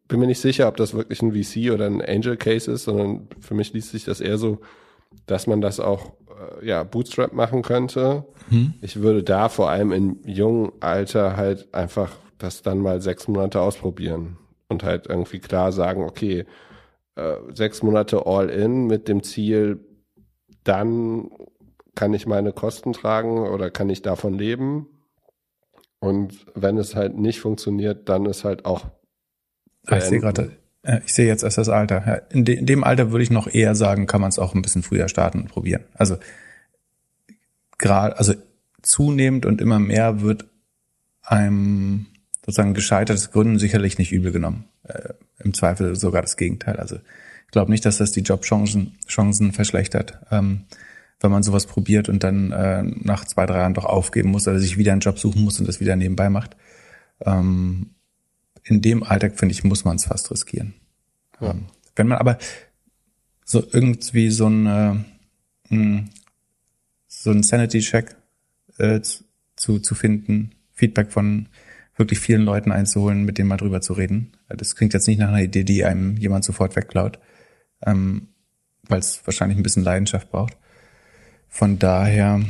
bin 0.09 0.21
mir 0.21 0.27
nicht 0.27 0.41
sicher, 0.41 0.69
ob 0.69 0.77
das 0.77 0.95
wirklich 0.95 1.23
ein 1.23 1.33
VC 1.33 1.73
oder 1.73 1.87
ein 1.87 2.03
Angel 2.03 2.37
Case 2.37 2.71
ist, 2.71 2.85
sondern 2.85 3.29
für 3.41 3.55
mich 3.55 3.73
liest 3.73 3.91
sich 3.91 4.05
das 4.05 4.21
eher 4.21 4.39
so, 4.39 4.61
dass 5.27 5.47
man 5.47 5.61
das 5.61 5.81
auch 5.81 6.07
äh, 6.07 6.22
ja, 6.63 6.83
Bootstrap 6.85 7.33
machen 7.33 7.63
könnte. 7.63 8.25
Hm. 8.49 8.75
Ich 8.81 9.01
würde 9.01 9.23
da 9.23 9.49
vor 9.49 9.71
allem 9.71 9.93
im 9.93 10.21
jungen 10.25 10.73
Alter 10.81 11.37
halt 11.37 11.73
einfach 11.75 12.13
das 12.39 12.63
dann 12.63 12.79
mal 12.79 13.01
sechs 13.01 13.29
Monate 13.29 13.61
ausprobieren 13.61 14.37
und 14.69 14.83
halt 14.83 15.07
irgendwie 15.07 15.39
klar 15.39 15.73
sagen, 15.73 16.03
okay, 16.03 16.45
äh, 17.15 17.37
sechs 17.55 17.83
Monate 17.83 18.27
all 18.27 18.49
in 18.49 18.87
mit 18.87 19.09
dem 19.09 19.23
Ziel, 19.23 19.81
dann 20.65 21.31
kann 21.95 22.15
ich 22.15 22.27
meine 22.27 22.53
Kosten 22.53 22.93
tragen 22.93 23.47
oder 23.49 23.71
kann 23.71 23.91
ich 23.91 24.03
davon 24.03 24.35
leben. 24.35 24.89
Und 26.01 26.47
wenn 26.55 26.79
es 26.79 26.97
halt 26.97 27.17
nicht 27.17 27.41
funktioniert, 27.41 28.09
dann 28.09 28.27
ist 28.27 28.45
halt 28.45 28.65
auch. 28.65 28.87
Ah, 29.87 29.99
ich 29.99 30.05
sehe 30.05 30.21
gerade, 30.21 30.43
äh, 30.43 30.51
ich 30.83 31.15
sehe 31.15 31.27
jetzt 31.27 31.45
erst 31.45 31.59
das 31.59 31.69
Alter. 31.69 32.23
In, 32.31 32.45
de, 32.45 32.57
in 32.57 32.67
dem 32.67 32.85
Alter 32.85 33.13
würde 33.13 33.23
ich 33.23 33.31
noch 33.31 33.47
eher 33.47 33.75
sagen, 33.75 34.07
kann 34.07 34.21
man 34.21 34.31
es 34.31 34.39
auch 34.39 34.55
ein 34.55 34.63
bisschen 34.63 34.83
früher 34.83 35.09
starten 35.09 35.43
und 35.43 35.49
probieren. 35.49 35.85
Also 35.95 36.17
gerade, 37.79 38.19
also 38.19 38.35
zunehmend 38.83 39.47
und 39.47 39.61
immer 39.61 39.79
mehr 39.79 40.23
wird 40.23 40.47
einem 41.23 42.07
sozusagen 42.45 42.75
gescheitertes 42.75 43.31
Gründen 43.31 43.59
sicherlich 43.59 43.99
nicht 43.99 44.13
übel 44.13 44.33
genommen. 44.33 44.65
Äh, 44.83 45.11
Im 45.39 45.55
Zweifel 45.55 45.95
sogar 45.95 46.23
das 46.23 46.37
Gegenteil. 46.37 46.77
Also 46.77 46.97
ich 46.97 47.53
glaube 47.53 47.71
nicht, 47.71 47.85
dass 47.85 47.99
das 47.99 48.11
die 48.11 48.23
Jobchancen 48.23 48.99
Chancen 49.07 49.53
verschlechtert, 49.53 50.19
ähm, 50.31 50.65
wenn 51.21 51.31
man 51.31 51.45
sowas 51.45 51.67
probiert 51.67 52.09
und 52.09 52.25
dann 52.25 52.51
äh, 52.51 52.83
nach 52.83 53.25
zwei, 53.25 53.47
drei 53.47 53.59
Jahren 53.59 53.75
doch 53.75 53.85
aufgeben 53.85 54.31
muss 54.31 54.49
oder 54.49 54.59
sich 54.59 54.79
wieder 54.79 54.91
einen 54.91 55.01
Job 55.01 55.21
suchen 55.21 55.43
muss 55.43 55.61
und 55.61 55.69
das 55.69 55.79
wieder 55.79 55.95
nebenbei 55.95 56.29
macht. 56.29 56.57
Ähm, 57.25 57.95
in 58.65 58.81
dem 58.81 59.03
Alter, 59.03 59.31
finde 59.31 59.53
ich, 59.53 59.65
muss 59.65 59.85
man 59.85 59.97
es 59.97 60.07
fast 60.07 60.31
riskieren. 60.31 60.75
Ja. 61.41 61.51
Ähm, 61.51 61.67
wenn 61.97 62.09
man 62.09 62.19
aber 62.19 62.39
so 63.45 63.63
irgendwie 63.73 64.31
so 64.31 64.49
ein, 64.49 65.07
äh, 65.69 66.05
so 67.09 67.31
ein 67.31 67.43
Sanity-Check 67.43 68.17
äh, 68.79 69.01
zu, 69.57 69.79
zu 69.79 69.95
finden, 69.95 70.55
Feedback 70.73 71.13
von 71.13 71.49
wirklich 71.97 72.21
vielen 72.21 72.43
Leuten 72.43 72.73
einzuholen, 72.73 73.25
mit 73.25 73.39
denen 73.39 73.49
mal 73.49 73.57
drüber 73.57 73.81
zu 73.81 73.93
reden. 73.93 74.33
Das 74.49 74.77
klingt 74.77 74.95
jetzt 74.95 75.07
nicht 75.07 75.19
nach 75.19 75.29
einer 75.29 75.43
Idee, 75.43 75.65
die 75.65 75.85
einem 75.85 76.17
jemand 76.17 76.45
sofort 76.45 76.75
wegklaut, 76.75 77.19
ähm, 77.85 78.29
weil 78.89 78.99
es 78.99 79.21
wahrscheinlich 79.27 79.59
ein 79.59 79.63
bisschen 79.63 79.85
Leidenschaft 79.85 80.31
braucht. 80.31 80.57
Von 81.49 81.79
daher 81.79 82.41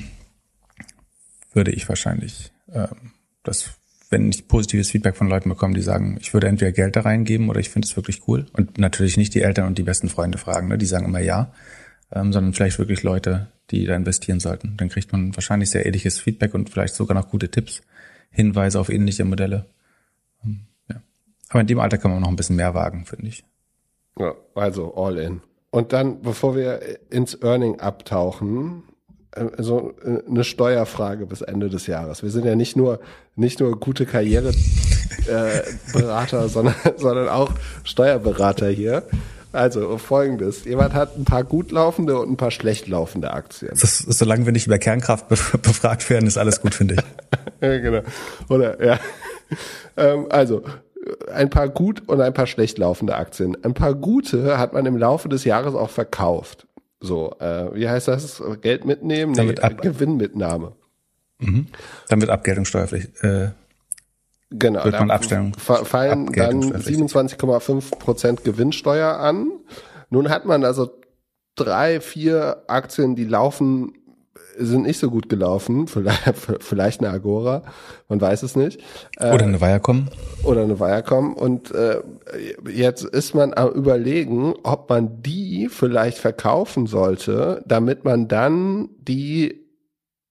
würde 1.53 1.73
ich 1.73 1.89
wahrscheinlich 1.89 2.53
ähm, 2.73 3.13
das, 3.43 3.73
wenn 4.13 4.29
ich 4.29 4.47
positives 4.47 4.91
Feedback 4.91 5.17
von 5.17 5.29
Leuten 5.29 5.49
bekomme, 5.49 5.75
die 5.75 5.81
sagen, 5.81 6.19
ich 6.21 6.33
würde 6.35 6.47
entweder 6.47 6.71
Geld 6.71 6.95
da 6.95 7.01
reingeben 7.01 7.49
oder 7.49 7.61
ich 7.61 7.71
finde 7.71 7.87
es 7.87 7.97
wirklich 7.97 8.29
cool. 8.29 8.47
Und 8.53 8.79
natürlich 8.79 9.17
nicht 9.17 9.35
die 9.35 9.41
Eltern 9.41 9.67
und 9.67 9.79
die 9.79 9.83
besten 9.83 10.11
Freunde 10.11 10.39
fragen, 10.39 10.69
ne? 10.69 10.77
die 10.77 10.87
sagen 10.87 11.07
immer 11.07 11.21
ja, 11.21 11.53
ähm, 12.13 12.33
sondern 12.33 12.53
vielleicht 12.53 12.79
wirklich 12.79 13.03
Leute, 13.03 13.49
die 13.71 13.87
da 13.87 13.97
investieren 13.97 14.39
sollten. 14.39 14.77
Dann 14.77 14.91
kriegt 14.91 15.13
man 15.13 15.35
wahrscheinlich 15.35 15.71
sehr 15.71 15.87
ähnliches 15.87 16.21
Feedback 16.21 16.53
und 16.53 16.69
vielleicht 16.69 16.95
sogar 16.95 17.17
noch 17.17 17.31
gute 17.31 17.51
Tipps, 17.51 17.83
Hinweise 18.31 18.79
auf 18.79 18.91
ähnliche 18.91 19.25
Modelle. 19.25 19.67
Ähm, 20.45 20.67
ja. 20.91 21.03
Aber 21.49 21.61
in 21.63 21.67
dem 21.67 21.81
Alter 21.81 21.97
kann 21.97 22.11
man 22.11 22.21
noch 22.21 22.29
ein 22.29 22.37
bisschen 22.37 22.57
mehr 22.57 22.75
wagen, 22.75 23.07
finde 23.07 23.29
ich. 23.29 23.45
Ja, 24.19 24.35
also 24.55 24.95
all 24.95 25.19
in. 25.19 25.41
Und 25.71 25.95
dann, 25.95 26.21
bevor 26.21 26.55
wir 26.55 26.81
ins 27.11 27.41
Earning 27.43 27.81
abtauchen, 27.81 28.83
so 29.59 29.95
äh, 30.05 30.19
eine 30.29 30.45
Steuerfrage 30.45 31.27
bis 31.27 31.43
Ende 31.43 31.69
des 31.69 31.87
Jahres. 31.87 32.23
Wir 32.23 32.31
sind 32.31 32.45
ja 32.45 32.55
nicht 32.55 32.77
nur 32.77 33.01
nicht 33.35 33.59
nur 33.61 33.81
gute 33.81 34.05
Karriereberater, 34.07 36.45
äh, 36.45 36.49
sondern 36.49 36.75
sondern 36.97 37.29
auch 37.29 37.53
Steuerberater 37.85 38.69
hier. 38.69 39.03
Also 39.53 39.99
folgendes: 39.99 40.65
Jemand 40.65 40.95
hat 40.95 41.17
ein 41.17 41.25
paar 41.25 41.45
gut 41.45 41.71
laufende 41.73 42.19
und 42.19 42.31
ein 42.31 42.37
paar 42.37 42.51
schlecht 42.51 42.89
laufende 42.89 43.33
Aktien. 43.33 43.71
Das 43.73 44.01
ist, 44.01 44.19
solange 44.19 44.47
wir 44.47 44.53
nicht 44.53 44.67
über 44.67 44.79
Kernkraft 44.79 45.29
befragt 45.29 46.09
werden, 46.11 46.27
ist 46.27 46.39
alles 46.39 46.61
gut, 46.61 46.75
finde 46.75 46.95
ich. 46.95 47.03
ja, 47.61 47.79
genau. 47.79 48.03
Oder 48.49 48.85
ja. 48.85 48.99
Ähm, 49.97 50.27
also 50.31 50.63
ein 51.33 51.51
paar 51.51 51.69
gut 51.69 52.03
und 52.07 52.21
ein 52.21 52.33
paar 52.33 52.47
schlecht 52.47 52.79
laufende 52.79 53.17
Aktien. 53.17 53.57
Ein 53.65 53.75
paar 53.75 53.95
gute 53.95 54.59
hat 54.59 54.73
man 54.73 54.87
im 54.87 54.97
Laufe 54.97 55.29
des 55.29 55.45
Jahres 55.45 55.75
auch 55.75 55.91
verkauft. 55.91 56.67
So, 57.03 57.35
äh, 57.41 57.75
wie 57.75 57.89
heißt 57.89 58.09
das? 58.09 58.43
Geld 58.61 58.85
mitnehmen? 58.85 59.33
Nee, 59.33 59.59
ab 59.59 59.83
Gewinnmitnahme. 59.83 60.73
Mhm. 61.39 61.67
Dann 62.09 62.21
wird 62.21 62.31
Abgeltung 62.31 62.65
steuerpflichtig. 62.65 63.23
Äh, 63.25 63.51
genau. 64.51 64.85
Wird 64.85 64.99
man 64.99 65.11
Abstellung 65.11 65.53
fallen 65.55 66.27
dann 66.33 66.63
27,5 66.63 67.99
Prozent 67.99 68.45
Gewinnsteuer 68.45 69.19
an. 69.19 69.51
Nun 70.11 70.31
hat 70.31 70.45
man 70.45 70.65
also 70.65 70.91
drei, 71.57 72.01
vier 72.01 72.63
Aktien, 72.69 73.17
die 73.17 73.25
laufen 73.25 73.93
sind 74.57 74.83
nicht 74.83 74.99
so 74.99 75.11
gut 75.11 75.29
gelaufen, 75.29 75.87
vielleicht, 75.89 76.23
vielleicht 76.61 77.01
eine 77.01 77.11
Agora, 77.11 77.63
man 78.09 78.21
weiß 78.21 78.43
es 78.43 78.57
nicht. 78.57 78.81
Oder 79.19 79.45
eine 79.45 79.61
Viacom. 79.61 80.09
Oder 80.45 80.63
eine 80.63 80.79
Viacom. 80.79 81.35
Und 81.35 81.71
äh, 81.73 82.03
jetzt 82.71 83.05
ist 83.05 83.35
man 83.35 83.55
am 83.55 83.71
überlegen, 83.71 84.55
ob 84.63 84.89
man 84.91 85.23
die 85.23 85.69
vielleicht 85.71 86.19
verkaufen 86.19 86.87
sollte, 86.87 87.63
damit 87.67 88.05
man 88.05 88.29
dann 88.29 88.91
die 88.99 89.63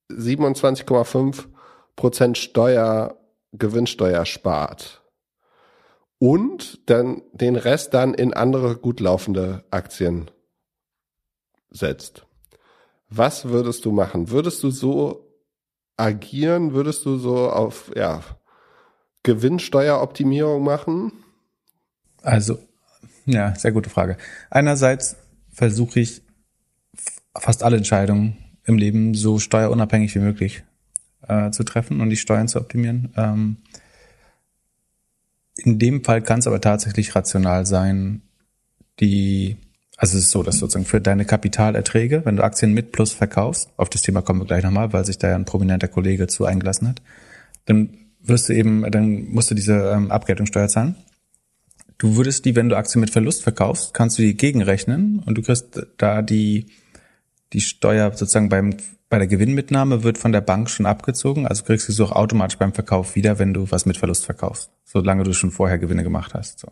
27,5 0.10 1.46
Prozent 1.96 2.38
Steuer, 2.38 3.18
Gewinnsteuer 3.54 4.26
spart. 4.26 5.02
Und 6.18 6.90
dann 6.90 7.24
den 7.34 7.56
Rest 7.56 7.94
dann 7.94 8.14
in 8.14 8.34
andere 8.34 8.76
gut 8.76 9.00
laufende 9.00 9.64
Aktien 9.72 10.30
setzt. 11.72 12.28
Was 13.14 13.46
würdest 13.46 13.84
du 13.84 13.92
machen? 13.92 14.30
Würdest 14.30 14.64
du 14.64 14.72
so 14.72 15.28
agieren? 15.98 16.74
Würdest 16.74 17.06
du 17.06 17.18
so 17.18 17.50
auf 17.50 17.92
ja, 17.94 18.22
Gewinnsteueroptimierung 19.24 20.64
machen? 20.64 21.12
Also, 22.22 22.58
ja, 23.26 23.54
sehr 23.56 23.74
gute 23.74 23.90
Frage. 23.90 24.16
Einerseits 24.50 25.18
versuche 25.50 26.00
ich 26.00 26.22
fast 27.38 27.64
alle 27.64 27.76
Entscheidungen 27.78 28.38
im 28.64 28.78
Leben 28.78 29.14
so 29.14 29.40
steuerunabhängig 29.40 30.16
wie 30.16 30.20
möglich 30.20 30.64
äh, 31.28 31.52
zu 31.52 31.66
treffen 31.66 32.00
und 32.00 32.10
die 32.10 32.18
Steuern 32.18 32.48
zu 32.48 32.60
optimieren. 32.60 33.14
Ähm, 33.18 33.58
in 35.58 35.80
dem 35.80 36.02
Fall 36.06 36.22
kann 36.22 36.40
es 36.40 36.48
aber 36.48 36.62
tatsächlich 36.62 37.14
rational 37.14 37.66
sein, 37.66 38.22
die 39.02 39.58
also 40.02 40.18
es 40.18 40.24
ist 40.24 40.32
so, 40.32 40.42
dass 40.42 40.58
sozusagen 40.58 40.86
für 40.86 41.00
deine 41.00 41.26
Kapitalerträge, 41.26 42.26
wenn 42.26 42.36
du 42.36 42.44
Aktien 42.44 42.74
mit 42.74 42.92
Plus 42.92 43.12
verkaufst, 43.12 43.70
auf 43.78 43.88
das 43.88 44.02
Thema 44.02 44.24
kommen 44.24 44.42
wir 44.42 44.48
gleich 44.48 44.64
nochmal, 44.64 44.92
weil 44.94 45.06
sich 45.06 45.20
da 45.20 45.30
ja 45.30 45.36
ein 45.36 45.46
prominenter 45.46 45.88
Kollege 45.88 46.26
zu 46.26 46.46
eingelassen 46.46 46.88
hat, 46.88 47.04
dann 47.66 47.98
wirst 48.20 48.50
du 48.50 48.54
eben, 48.54 48.82
dann 48.90 49.26
musst 49.26 49.52
du 49.52 49.56
diese 49.56 49.92
ähm, 49.92 50.10
Abgeltungssteuer 50.10 50.70
zahlen. 50.70 50.96
Du 52.00 52.16
würdest 52.16 52.46
die, 52.46 52.56
wenn 52.56 52.68
du 52.68 52.78
Aktien 52.78 53.00
mit 53.00 53.12
Verlust 53.12 53.44
verkaufst, 53.44 53.94
kannst 53.94 54.18
du 54.18 54.24
die 54.24 54.36
gegenrechnen 54.36 55.22
und 55.24 55.38
du 55.38 55.44
kriegst 55.44 55.86
da 55.98 56.24
die, 56.24 56.66
die 57.54 57.62
Steuer 57.62 58.10
sozusagen 58.10 58.50
beim, 58.50 58.78
bei 59.08 59.20
der 59.20 59.28
Gewinnmitnahme 59.28 60.02
wird 60.02 60.18
von 60.18 60.32
der 60.32 60.42
Bank 60.42 60.72
schon 60.72 60.88
abgezogen, 60.88 61.46
also 61.46 61.64
kriegst 61.64 61.88
du 61.88 61.92
sie 61.92 62.04
auch 62.04 62.14
automatisch 62.14 62.58
beim 62.58 62.74
Verkauf 62.74 63.14
wieder, 63.14 63.38
wenn 63.38 63.54
du 63.54 63.70
was 63.70 63.86
mit 63.86 63.98
Verlust 63.98 64.26
verkaufst, 64.26 64.72
solange 64.84 65.26
du 65.26 65.34
schon 65.34 65.52
vorher 65.52 65.78
Gewinne 65.78 66.02
gemacht 66.02 66.34
hast. 66.34 66.58
So. 66.58 66.72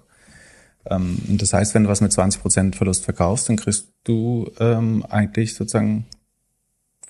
Ähm, 0.86 1.22
das 1.28 1.54
heißt, 1.54 1.74
wenn 1.74 1.84
du 1.84 1.90
was 1.90 2.02
mit 2.02 2.12
20% 2.12 2.76
Verlust 2.76 3.04
verkaufst, 3.04 3.50
dann 3.50 3.58
kriegst 3.58 3.90
du 4.04 4.52
ähm, 4.60 5.06
eigentlich 5.10 5.56
sozusagen 5.56 6.06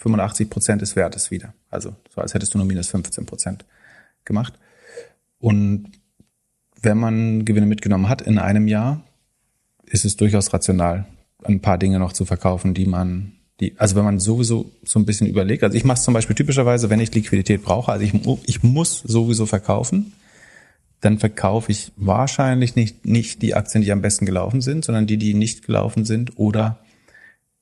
85% 0.02 0.78
des 0.78 0.96
Wertes 0.96 1.32
wieder. 1.32 1.54
Also 1.70 1.96
so 2.14 2.22
als 2.22 2.34
hättest 2.34 2.54
du 2.54 2.58
nur 2.58 2.68
minus 2.68 2.94
15% 2.94 3.60
gemacht. 4.26 4.54
Und 5.40 5.92
wenn 6.82 6.98
man 6.98 7.46
Gewinne 7.46 7.66
mitgenommen 7.66 8.10
hat 8.10 8.22
in 8.22 8.38
einem 8.38 8.68
Jahr, 8.68 9.04
ist 9.86 10.06
es 10.06 10.16
durchaus 10.16 10.54
rational, 10.54 11.06
ein 11.44 11.62
paar 11.62 11.78
Dinge 11.78 12.00
noch 12.00 12.14
zu 12.14 12.26
verkaufen, 12.26 12.74
die 12.74 12.86
man, 12.86 13.34
die, 13.60 13.78
also 13.78 13.96
wenn 13.96 14.06
man 14.06 14.20
sowieso 14.20 14.72
so 14.84 15.00
ein 15.00 15.06
bisschen 15.06 15.28
überlegt, 15.28 15.64
also 15.64 15.76
ich 15.76 15.84
mache 15.84 15.98
es 15.98 16.04
zum 16.04 16.14
Beispiel 16.14 16.36
typischerweise, 16.36 16.90
wenn 16.90 17.00
ich 17.00 17.14
Liquidität 17.14 17.64
brauche, 17.64 17.92
also 17.92 18.06
ich, 18.06 18.14
ich 18.46 18.64
muss 18.64 19.00
sowieso 19.00 19.46
verkaufen, 19.46 20.14
dann 21.02 21.18
verkaufe 21.18 21.72
ich 21.72 21.92
wahrscheinlich 21.96 22.76
nicht, 22.76 23.06
nicht 23.06 23.42
die 23.42 23.56
Aktien, 23.56 23.84
die 23.84 23.92
am 23.92 24.02
besten 24.02 24.26
gelaufen 24.26 24.62
sind, 24.62 24.84
sondern 24.84 25.08
die, 25.08 25.18
die 25.18 25.34
nicht 25.34 25.66
gelaufen 25.66 26.06
sind 26.06 26.38
oder 26.38 26.80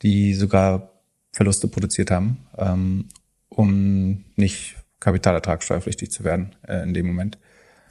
die 0.01 0.33
sogar 0.33 0.91
Verluste 1.31 1.67
produziert 1.67 2.09
haben, 2.09 2.37
ähm, 2.57 3.05
um 3.49 4.25
nicht 4.35 4.75
kapitalertragssteuerpflichtig 4.99 6.11
zu 6.11 6.23
werden 6.23 6.55
äh, 6.67 6.81
in 6.83 6.93
dem 6.93 7.05
Moment. 7.05 7.37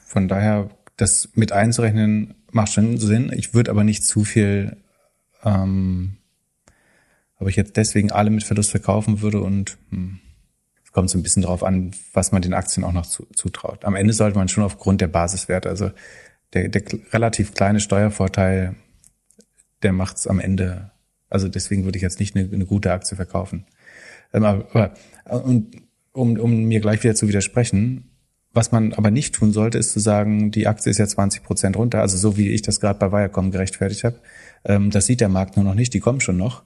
Von 0.05 0.29
daher, 0.29 0.71
das 0.97 1.31
mit 1.35 1.53
einzurechnen 1.53 2.35
macht 2.51 2.73
schon 2.73 2.99
Sinn. 2.99 3.31
Ich 3.35 3.55
würde 3.55 3.71
aber 3.71 3.85
nicht 3.85 4.05
zu 4.05 4.25
viel, 4.25 4.77
ähm, 5.45 6.17
ob 7.39 7.49
ich 7.49 7.57
jetzt 7.57 7.77
deswegen 7.77 8.11
alle 8.11 8.31
mit 8.31 8.45
Verlust 8.45 8.71
verkaufen 8.71 9.21
würde 9.21 9.41
und 9.41 9.77
hm, 9.91 10.21
kommt 10.97 11.11
so 11.11 11.19
ein 11.19 11.23
bisschen 11.23 11.43
darauf 11.43 11.63
an, 11.63 11.91
was 12.15 12.33
man 12.33 12.41
den 12.41 12.55
Aktien 12.55 12.83
auch 12.83 12.93
noch 12.95 13.05
zutraut. 13.05 13.85
Am 13.85 13.95
Ende 13.95 14.15
sollte 14.15 14.39
man 14.39 14.49
schon 14.49 14.65
aufgrund 14.65 15.03
der 15.03 15.09
Basiswerte, 15.09 15.69
also 15.69 15.91
der, 16.55 16.71
der 16.71 16.85
relativ 17.13 17.53
kleine 17.53 17.81
Steuervorteil, 17.81 18.77
der 19.83 19.93
macht 19.93 20.17
es 20.17 20.27
am 20.27 20.41
Ende. 20.41 20.93
Also 21.29 21.49
deswegen 21.49 21.85
würde 21.85 21.99
ich 21.99 22.03
jetzt 22.03 22.19
nicht 22.19 22.35
eine, 22.35 22.49
eine 22.51 22.65
gute 22.65 22.93
Aktie 22.93 23.15
verkaufen. 23.15 23.67
Ähm, 24.33 24.45
aber, 24.45 24.95
und 25.45 25.83
um, 26.13 26.41
um 26.41 26.65
mir 26.65 26.81
gleich 26.81 27.05
wieder 27.05 27.15
zu 27.15 27.29
widersprechen, 27.29 28.13
was 28.55 28.73
man 28.73 28.95
aber 28.95 29.11
nicht 29.11 29.35
tun 29.35 29.53
sollte, 29.53 29.77
ist 29.77 29.93
zu 29.93 30.01
sagen, 30.01 30.51
die 30.51 30.67
Aktie 30.67 30.91
ist 30.91 30.97
ja 30.97 31.07
20 31.07 31.43
Prozent 31.43 31.77
runter, 31.77 32.01
also 32.01 32.17
so 32.17 32.39
wie 32.39 32.49
ich 32.49 32.63
das 32.63 32.81
gerade 32.81 32.99
bei 32.99 33.13
Viacom 33.13 33.51
gerechtfertigt 33.51 34.03
habe. 34.03 34.19
Ähm, 34.65 34.89
das 34.91 35.05
sieht 35.05 35.21
der 35.21 35.29
Markt 35.29 35.57
nur 35.57 35.65
noch 35.67 35.75
nicht, 35.75 35.93
die 35.93 36.01
kommen 36.01 36.23
schon 36.23 36.39
noch. 36.39 36.63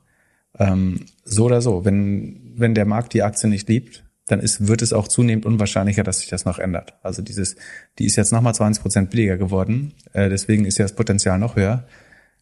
Ähm, 0.57 1.07
so 1.25 1.47
oder 1.47 1.61
so, 1.61 1.85
wenn, 1.85 2.53
wenn 2.55 2.77
der 2.77 2.87
Markt 2.87 3.13
die 3.13 3.25
Aktie 3.25 3.49
nicht 3.49 3.69
liebt, 3.69 4.05
dann 4.31 4.41
ist, 4.41 4.69
wird 4.69 4.83
es 4.83 4.93
auch 4.93 5.09
zunehmend 5.09 5.47
unwahrscheinlicher, 5.47 6.03
dass 6.03 6.21
sich 6.21 6.29
das 6.29 6.45
noch 6.45 6.59
ändert. 6.59 6.95
Also 7.03 7.23
dieses, 7.23 7.57
die 7.99 8.07
ist 8.07 8.17
jetzt 8.17 8.33
nochmal 8.33 8.55
20 8.55 8.83
Prozent 8.83 9.11
billiger 9.11 9.37
geworden, 9.37 9.95
äh, 10.13 10.29
deswegen 10.29 10.65
ist 10.65 10.79
ja 10.79 10.85
das 10.85 10.95
Potenzial 10.95 11.39
noch 11.39 11.57
höher. 11.57 11.87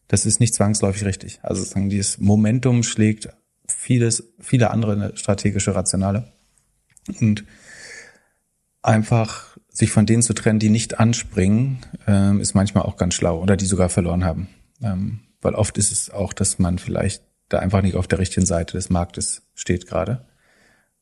Das 0.07 0.25
ist 0.25 0.39
nicht 0.39 0.55
zwangsläufig 0.55 1.05
richtig. 1.05 1.39
Also 1.43 1.61
sozusagen 1.61 1.89
dieses 1.89 2.17
Momentum 2.17 2.83
schlägt 2.83 3.29
vieles, 3.67 4.23
viele 4.39 4.71
andere 4.71 5.15
strategische 5.15 5.75
Rationale. 5.75 6.31
Und 7.19 7.43
einfach 8.81 9.57
sich 9.69 9.91
von 9.91 10.05
denen 10.05 10.21
zu 10.21 10.33
trennen, 10.33 10.59
die 10.59 10.69
nicht 10.69 10.99
anspringen, 10.99 11.79
ähm, 12.07 12.41
ist 12.41 12.53
manchmal 12.53 12.83
auch 12.83 12.97
ganz 12.97 13.13
schlau 13.13 13.39
oder 13.41 13.55
die 13.55 13.65
sogar 13.65 13.89
verloren 13.89 14.25
haben. 14.25 14.49
Ähm, 14.81 15.21
weil 15.41 15.55
oft 15.55 15.77
ist 15.77 15.91
es 15.91 16.09
auch, 16.09 16.33
dass 16.33 16.59
man 16.59 16.79
vielleicht 16.79 17.23
da 17.49 17.59
einfach 17.59 17.81
nicht 17.81 17.95
auf 17.95 18.07
der 18.07 18.19
richtigen 18.19 18.45
Seite 18.45 18.77
des 18.77 18.89
Marktes 18.89 19.43
steht 19.55 19.87
gerade. 19.87 20.25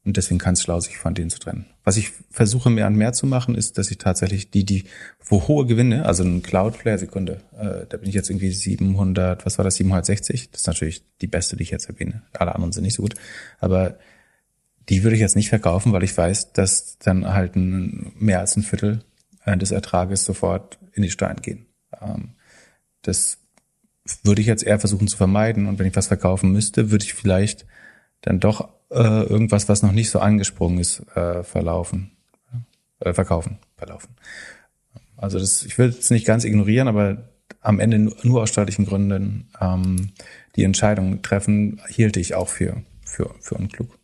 Und 0.07 0.15
deswegen 0.15 0.37
kann 0.37 0.53
es 0.53 0.61
schlau, 0.61 0.79
sich 0.79 0.97
von 0.97 1.13
denen 1.13 1.29
zu 1.29 1.37
trennen. 1.37 1.65
Was 1.83 1.97
ich 1.97 2.13
versuche 2.31 2.69
mehr 2.69 2.87
und 2.87 2.95
mehr 2.95 3.11
zu 3.11 3.27
machen, 3.27 3.55
ist, 3.55 3.77
dass 3.77 3.91
ich 3.91 3.97
tatsächlich 3.97 4.49
die, 4.49 4.63
die, 4.63 4.85
wo 5.19 5.49
hohe 5.49 5.65
Gewinne, 5.65 6.05
also 6.05 6.23
ein 6.23 6.41
Cloudflare, 6.41 6.97
Sekunde, 6.97 7.41
äh, 7.59 7.85
da 7.89 7.97
bin 7.97 8.07
ich 8.07 8.15
jetzt 8.15 8.29
irgendwie 8.29 8.51
700, 8.51 9.45
was 9.45 9.57
war 9.57 9.65
das, 9.65 9.75
760? 9.75 10.51
Das 10.51 10.61
ist 10.61 10.67
natürlich 10.67 11.03
die 11.19 11.27
beste, 11.27 11.57
die 11.57 11.63
ich 11.63 11.71
jetzt 11.71 11.89
erwähne. 11.89 12.21
Alle 12.31 12.55
anderen 12.55 12.71
sind 12.71 12.83
nicht 12.83 12.93
so 12.93 13.01
gut. 13.01 13.15
Aber 13.59 13.97
die 14.87 15.03
würde 15.03 15.17
ich 15.17 15.21
jetzt 15.21 15.35
nicht 15.35 15.49
verkaufen, 15.49 15.91
weil 15.91 16.03
ich 16.03 16.17
weiß, 16.17 16.53
dass 16.53 16.97
dann 16.99 17.27
halt 17.27 17.57
ein, 17.57 18.13
mehr 18.17 18.39
als 18.39 18.55
ein 18.55 18.63
Viertel 18.63 19.03
äh, 19.43 19.57
des 19.57 19.71
Ertrages 19.71 20.23
sofort 20.23 20.79
in 20.93 21.03
die 21.03 21.11
Steuern 21.11 21.41
gehen. 21.41 21.65
Ähm, 22.01 22.35
das 23.01 23.39
würde 24.23 24.39
ich 24.39 24.47
jetzt 24.47 24.63
eher 24.63 24.79
versuchen 24.79 25.09
zu 25.09 25.17
vermeiden. 25.17 25.67
Und 25.67 25.79
wenn 25.79 25.87
ich 25.87 25.97
was 25.97 26.07
verkaufen 26.07 26.53
müsste, 26.53 26.91
würde 26.91 27.03
ich 27.03 27.13
vielleicht 27.13 27.65
dann 28.21 28.39
doch 28.39 28.76
äh, 28.89 29.23
irgendwas, 29.23 29.69
was 29.69 29.83
noch 29.83 29.91
nicht 29.91 30.09
so 30.09 30.19
angesprungen 30.19 30.79
ist, 30.79 30.99
äh, 31.15 31.43
verlaufen, 31.43 32.11
äh, 32.99 33.13
verkaufen, 33.13 33.59
verlaufen. 33.75 34.15
Also 35.17 35.39
das, 35.39 35.63
ich 35.63 35.77
will 35.77 35.89
es 35.89 36.09
nicht 36.09 36.25
ganz 36.25 36.43
ignorieren, 36.43 36.87
aber 36.87 37.17
am 37.61 37.79
Ende 37.79 37.99
nur, 37.99 38.15
nur 38.23 38.41
aus 38.43 38.49
steuerlichen 38.49 38.85
Gründen 38.85 39.49
ähm, 39.59 40.11
die 40.55 40.63
Entscheidung 40.63 41.21
treffen, 41.21 41.81
hielt 41.87 42.17
ich 42.17 42.35
auch 42.35 42.47
für, 42.47 42.83
für, 43.03 43.33
für 43.39 43.55
unklug. 43.55 43.97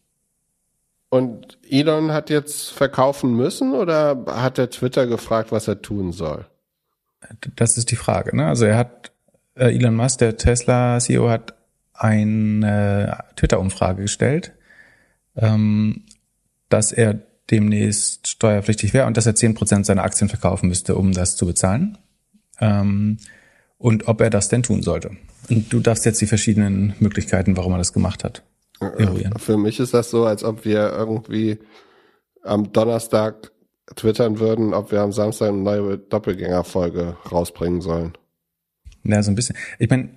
Und 1.10 1.60
Elon 1.70 2.12
hat 2.12 2.32
jetzt 2.32 2.72
verkaufen 2.72 3.36
müssen 3.36 3.74
oder 3.74 4.26
hat 4.28 4.58
er 4.58 4.72
Twitter 4.72 5.06
gefragt, 5.06 5.52
was 5.52 5.68
er 5.68 5.82
tun 5.82 6.12
soll? 6.12 6.46
Das 7.56 7.78
ist 7.78 7.92
die 7.92 7.96
Frage. 7.96 8.36
Ne? 8.36 8.48
Also 8.48 8.66
er 8.66 8.78
hat, 8.78 9.12
äh, 9.56 9.76
Elon 9.76 9.96
Musk, 9.96 10.20
der 10.20 10.38
Tesla-CEO, 10.38 11.30
hat 11.30 11.54
eine 11.94 13.24
Twitter-Umfrage 13.36 14.02
gestellt, 14.02 14.54
ähm, 15.36 16.04
dass 16.70 16.92
er 16.92 17.22
demnächst 17.52 18.28
steuerpflichtig 18.28 18.94
wäre 18.94 19.06
und 19.08 19.18
dass 19.18 19.26
er 19.26 19.36
zehn 19.36 19.54
Prozent 19.54 19.86
seiner 19.86 20.04
Aktien 20.04 20.30
verkaufen 20.30 20.70
müsste, 20.70 20.96
um 20.96 21.12
das 21.12 21.36
zu 21.36 21.46
bezahlen. 21.46 21.98
Ähm, 22.60 23.18
und 23.78 24.08
ob 24.08 24.22
er 24.22 24.30
das 24.30 24.48
denn 24.48 24.64
tun 24.64 24.82
sollte. 24.82 25.12
Und 25.50 25.74
du 25.74 25.80
darfst 25.82 26.06
jetzt 26.06 26.22
die 26.22 26.26
verschiedenen 26.26 26.96
Möglichkeiten, 27.00 27.58
warum 27.58 27.74
er 27.74 27.80
das 27.80 27.92
gemacht 27.92 28.24
hat, 28.24 28.44
eruieren. 28.80 29.38
Für 29.38 29.58
mich 29.58 29.80
ist 29.80 29.94
das 29.94 30.10
so, 30.10 30.26
als 30.26 30.44
ob 30.44 30.64
wir 30.64 30.94
irgendwie 30.94 31.60
am 32.44 32.72
Donnerstag 32.72 33.52
twittern 33.96 34.40
würden, 34.40 34.74
ob 34.74 34.92
wir 34.92 35.02
am 35.02 35.12
Samstag 35.12 35.50
eine 35.50 35.58
neue 35.58 35.98
Doppelgängerfolge 35.98 37.18
rausbringen 37.30 37.82
sollen. 37.82 38.14
Ja, 39.04 39.22
so 39.22 39.32
ein 39.32 39.36
bisschen. 39.36 39.58
Ich 39.80 39.90
meine, 39.90 40.12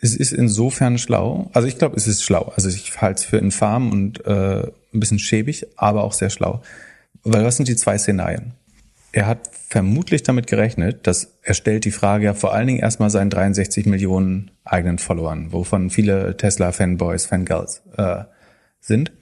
es 0.00 0.14
ist 0.14 0.32
insofern 0.32 0.98
schlau. 0.98 1.50
Also 1.52 1.66
ich 1.66 1.78
glaube, 1.78 1.96
es 1.96 2.06
ist 2.06 2.22
schlau. 2.22 2.52
Also 2.56 2.68
ich 2.68 3.00
halte 3.00 3.20
es 3.20 3.24
für 3.24 3.38
infam 3.38 3.90
und 3.90 4.24
äh, 4.26 4.62
ein 4.62 5.00
bisschen 5.00 5.18
schäbig, 5.18 5.66
aber 5.76 6.04
auch 6.04 6.12
sehr 6.12 6.30
schlau. 6.30 6.62
Weil 7.24 7.44
was 7.44 7.56
sind 7.56 7.68
die 7.68 7.76
zwei 7.76 7.98
Szenarien? 7.98 8.52
Er 9.10 9.26
hat 9.26 9.50
vermutlich 9.68 10.22
damit 10.22 10.46
gerechnet, 10.46 11.06
dass 11.06 11.38
er 11.42 11.54
stellt 11.54 11.84
die 11.84 11.90
Frage 11.90 12.26
ja 12.26 12.34
vor 12.34 12.54
allen 12.54 12.68
Dingen 12.68 12.78
erstmal 12.78 13.10
seinen 13.10 13.30
63 13.30 13.86
Millionen 13.86 14.50
eigenen 14.64 14.98
Followern, 14.98 15.52
wovon 15.52 15.90
viele 15.90 16.36
Tesla-Fanboys, 16.36 17.26
Fangirls 17.26 17.82
äh, 17.96 18.24
sind. 18.80 19.12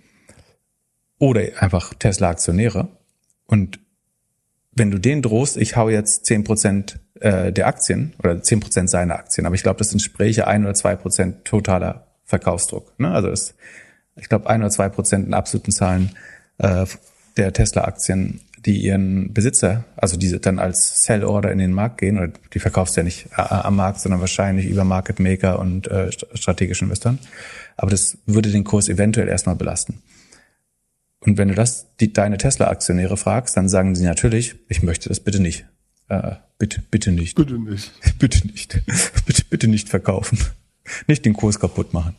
Oder 1.19 1.43
einfach 1.61 1.95
Tesla-Aktionäre. 1.95 2.89
Und 3.47 3.81
wenn 4.73 4.91
du 4.91 4.99
denen 4.99 5.23
drohst, 5.23 5.57
ich 5.57 5.77
hau 5.77 5.89
jetzt 5.89 6.27
10% 6.27 6.97
äh, 7.21 7.53
der 7.53 7.67
Aktien 7.67 8.15
oder 8.19 8.33
10% 8.33 8.89
seiner 8.89 9.15
Aktien, 9.17 9.47
aber 9.47 9.55
ich 9.55 9.63
glaube, 9.63 9.79
das 9.79 9.93
entspräche 9.93 10.47
ein 10.47 10.65
oder 10.65 10.75
zwei 10.75 10.97
Prozent 10.97 11.45
totaler 11.45 12.07
Verkaufsdruck. 12.25 12.99
Ne? 12.99 13.11
Also 13.11 13.29
das, 13.29 13.55
ich 14.17 14.29
glaube, 14.29 14.49
ein 14.49 14.61
oder 14.61 14.71
zwei 14.71 14.89
Prozent 14.89 15.27
in 15.27 15.35
absoluten 15.35 15.73
Zahlen 15.73 16.11
äh, 16.59 16.87
der 17.37 17.53
Tesla-Aktien 17.53 18.41
die 18.67 18.83
ihren 18.83 19.33
Besitzer, 19.33 19.85
also 19.97 20.17
diese 20.17 20.41
dann 20.41 20.59
als 20.59 21.05
Sell-Order 21.05 21.53
in 21.53 21.59
den 21.59 21.73
Markt 21.73 21.99
gehen, 21.99 22.19
oder 22.19 22.33
die 22.53 22.59
verkaufst 22.59 22.97
du 22.97 23.01
ja 23.01 23.05
nicht 23.05 23.27
äh, 23.37 23.43
am 23.43 23.77
Markt, 23.77 24.01
sondern 24.01 24.21
wahrscheinlich 24.21 24.67
über 24.67 24.85
Market 24.85 25.21
Maker 25.21 25.61
und 25.61 25.89
äh, 25.89 26.11
strategischen 26.35 26.87
Investoren. 26.87 27.21
Aber 27.77 27.91
das 27.91 28.19
würde 28.27 28.51
den 28.51 28.65
Kurs 28.65 28.89
eventuell 28.89 29.29
erstmal 29.29 29.55
belasten. 29.55 30.03
Und 31.21 31.39
wenn 31.39 31.49
du 31.49 31.55
das 31.55 31.95
die, 32.01 32.13
deine 32.13 32.39
Tesla-Aktionäre 32.39 33.17
fragst, 33.17 33.57
dann 33.57 33.69
sagen 33.69 33.95
sie 33.95 34.05
natürlich, 34.05 34.57
ich 34.69 34.83
möchte 34.83 35.09
das 35.09 35.21
bitte 35.21 35.41
nicht. 35.41 35.67
Äh, 36.09 36.33
bitte, 36.59 36.83
bitte 36.91 37.13
nicht. 37.13 37.37
Bitte 37.37 37.59
nicht. 37.59 37.93
bitte 38.19 38.47
nicht. 38.47 38.81
bitte, 39.27 39.43
bitte 39.49 39.69
nicht 39.69 39.89
verkaufen. 39.89 40.39
Nicht 41.09 41.25
den 41.25 41.33
Kurs 41.33 41.59
kaputt 41.59 41.93
machen. 41.93 42.15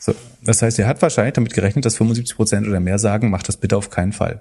So, 0.00 0.12
das 0.42 0.60
heißt, 0.60 0.76
er 0.80 0.88
hat 0.88 1.00
wahrscheinlich 1.02 1.34
damit 1.34 1.54
gerechnet, 1.54 1.84
dass 1.84 1.96
75 1.96 2.34
Prozent 2.34 2.66
oder 2.66 2.80
mehr 2.80 2.98
sagen, 2.98 3.30
mach 3.30 3.44
das 3.44 3.56
bitte 3.56 3.76
auf 3.76 3.90
keinen 3.90 4.12
Fall. 4.12 4.40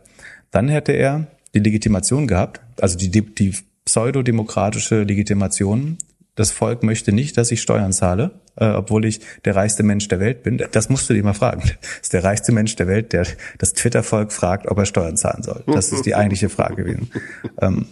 Dann 0.49 0.67
hätte 0.67 0.93
er 0.93 1.27
die 1.53 1.59
Legitimation 1.59 2.25
gehabt, 2.25 2.59
also 2.79 2.97
die, 2.97 3.09
die 3.09 3.53
pseudodemokratische 3.85 5.03
Legitimation. 5.03 5.97
Das 6.35 6.51
Volk 6.51 6.83
möchte 6.83 7.11
nicht, 7.11 7.37
dass 7.37 7.51
ich 7.51 7.61
Steuern 7.61 7.93
zahle, 7.93 8.31
äh, 8.57 8.67
obwohl 8.67 9.05
ich 9.05 9.21
der 9.45 9.55
reichste 9.55 9.81
Mensch 9.81 10.07
der 10.07 10.19
Welt 10.19 10.43
bin. 10.43 10.61
Das 10.71 10.89
musst 10.89 11.09
du 11.09 11.15
dir 11.15 11.23
mal 11.23 11.33
fragen. 11.33 11.61
Das 11.81 12.01
ist 12.03 12.13
der 12.13 12.23
reichste 12.23 12.51
Mensch 12.51 12.75
der 12.75 12.87
Welt, 12.87 13.11
der 13.11 13.25
das 13.57 13.73
Twitter-Volk 13.73 14.31
fragt, 14.31 14.67
ob 14.67 14.77
er 14.77 14.85
Steuern 14.85 15.17
zahlen 15.17 15.41
soll. 15.41 15.63
Das 15.65 15.91
ist 15.91 16.05
die 16.05 16.13
eigentliche 16.13 16.49
Frage 16.49 16.83
gewesen. 16.83 17.11
Ähm, 17.59 17.87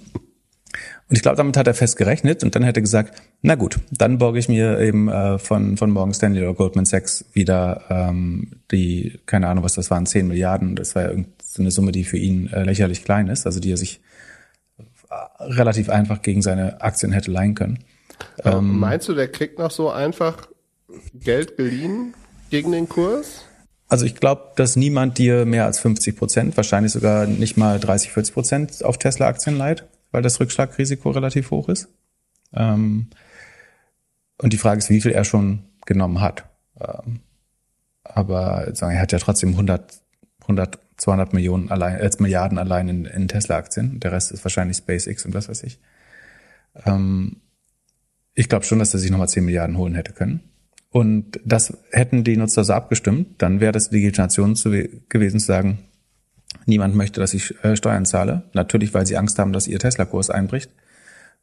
und 1.08 1.16
ich 1.16 1.22
glaube, 1.22 1.38
damit 1.38 1.56
hat 1.56 1.68
er 1.68 1.76
fest 1.76 1.98
gerechnet 1.98 2.44
und 2.44 2.56
dann 2.56 2.64
hätte 2.64 2.80
er 2.80 2.82
gesagt, 2.82 3.22
na 3.44 3.54
gut, 3.54 3.80
dann 3.92 4.18
borge 4.18 4.40
ich 4.40 4.50
mir 4.50 4.80
eben 4.80 5.08
äh, 5.08 5.38
von, 5.38 5.78
von 5.78 5.92
Morgan 5.92 6.16
Stanley 6.16 6.42
oder 6.42 6.56
Goldman 6.56 6.86
Sachs 6.86 7.26
wieder 7.34 7.84
ähm, 7.90 8.54
die, 8.72 9.20
keine 9.28 9.48
Ahnung, 9.48 9.64
was 9.64 9.76
das 9.76 9.92
waren, 9.92 10.08
10 10.08 10.28
Milliarden. 10.28 10.76
Das 10.76 10.96
war 10.96 11.04
ja 11.04 11.10
irgendeine 11.10 11.70
Summe, 11.70 11.92
die 11.92 12.06
für 12.06 12.18
ihn 12.18 12.48
äh, 12.52 12.64
lächerlich 12.64 13.04
klein 13.04 13.28
ist, 13.28 13.46
also 13.46 13.60
die 13.60 13.72
er 13.72 13.78
sich 13.78 14.02
äh, 14.78 15.44
relativ 15.44 15.90
einfach 15.90 16.24
gegen 16.24 16.42
seine 16.42 16.82
Aktien 16.82 17.12
hätte 17.12 17.30
leihen 17.30 17.54
können. 17.54 17.84
Ähm, 18.44 18.80
meinst 18.80 19.08
du, 19.08 19.14
der 19.14 19.28
kriegt 19.28 19.60
noch 19.60 19.72
so 19.72 19.92
einfach 19.92 20.48
Geld 21.14 21.56
geliehen 21.56 22.16
gegen 22.50 22.72
den 22.72 22.90
Kurs? 22.90 23.46
Also 23.88 24.08
ich 24.08 24.16
glaube, 24.16 24.54
dass 24.56 24.76
niemand 24.76 25.20
dir 25.20 25.46
mehr 25.46 25.66
als 25.66 25.78
50 25.78 26.18
Prozent, 26.18 26.58
wahrscheinlich 26.58 26.94
sogar 26.94 27.28
nicht 27.28 27.58
mal 27.58 27.80
30, 27.80 28.12
40 28.12 28.34
Prozent 28.34 28.84
auf 28.84 28.98
Tesla-Aktien 28.98 29.56
leiht 29.56 29.86
weil 30.16 30.24
das 30.24 30.40
Rückschlagrisiko 30.40 31.12
relativ 31.12 31.52
hoch 31.52 31.70
ist. 31.70 31.90
Ähm, 32.54 33.10
und 34.38 34.54
die 34.54 34.58
Frage 34.58 34.80
ist, 34.80 34.90
wie 34.90 35.02
viel 35.02 35.12
er 35.12 35.26
schon 35.26 35.66
genommen 35.86 36.22
hat. 36.22 36.46
Ähm, 36.80 37.20
aber 38.04 38.74
er 38.80 39.02
hat 39.02 39.12
ja 39.12 39.20
trotzdem 39.20 39.52
100, 39.52 40.02
100 40.42 40.80
200 40.98 41.34
Millionen 41.34 41.70
allein, 41.70 41.98
äh, 41.98 42.10
Milliarden 42.20 42.58
allein 42.58 42.88
in, 42.90 43.06
in 43.06 43.28
Tesla-Aktien. 43.28 44.00
Der 44.00 44.12
Rest 44.12 44.32
ist 44.32 44.44
wahrscheinlich 44.46 44.78
SpaceX 44.78 45.26
und 45.26 45.34
was 45.34 45.50
weiß 45.50 45.64
ich. 45.64 45.80
Ähm, 46.86 47.42
ich 48.34 48.50
glaube 48.50 48.66
schon, 48.66 48.80
dass 48.80 48.94
er 48.94 49.00
sich 49.00 49.12
nochmal 49.12 49.30
10 49.30 49.46
Milliarden 49.46 49.78
holen 49.78 49.96
hätte 49.96 50.14
können. 50.14 50.42
Und 50.90 51.40
das 51.44 51.78
hätten 51.92 52.24
die 52.24 52.38
Nutzer 52.38 52.64
so 52.64 52.74
abgestimmt, 52.74 53.42
dann 53.42 53.60
wäre 53.60 53.74
das 53.74 53.92
Legitimation 53.92 54.56
zu, 54.56 54.70
gewesen 55.10 55.40
zu 55.40 55.46
sagen, 55.46 55.80
Niemand 56.66 56.96
möchte, 56.96 57.20
dass 57.20 57.34
ich 57.34 57.56
äh, 57.64 57.76
Steuern 57.76 58.06
zahle. 58.06 58.44
Natürlich, 58.54 58.94
weil 58.94 59.06
sie 59.06 59.18
Angst 59.18 59.40
haben, 59.40 59.54
dass 59.54 59.68
ihr 59.68 59.80
Tesla-Kurs 59.80 60.30
einbricht. 60.30 60.72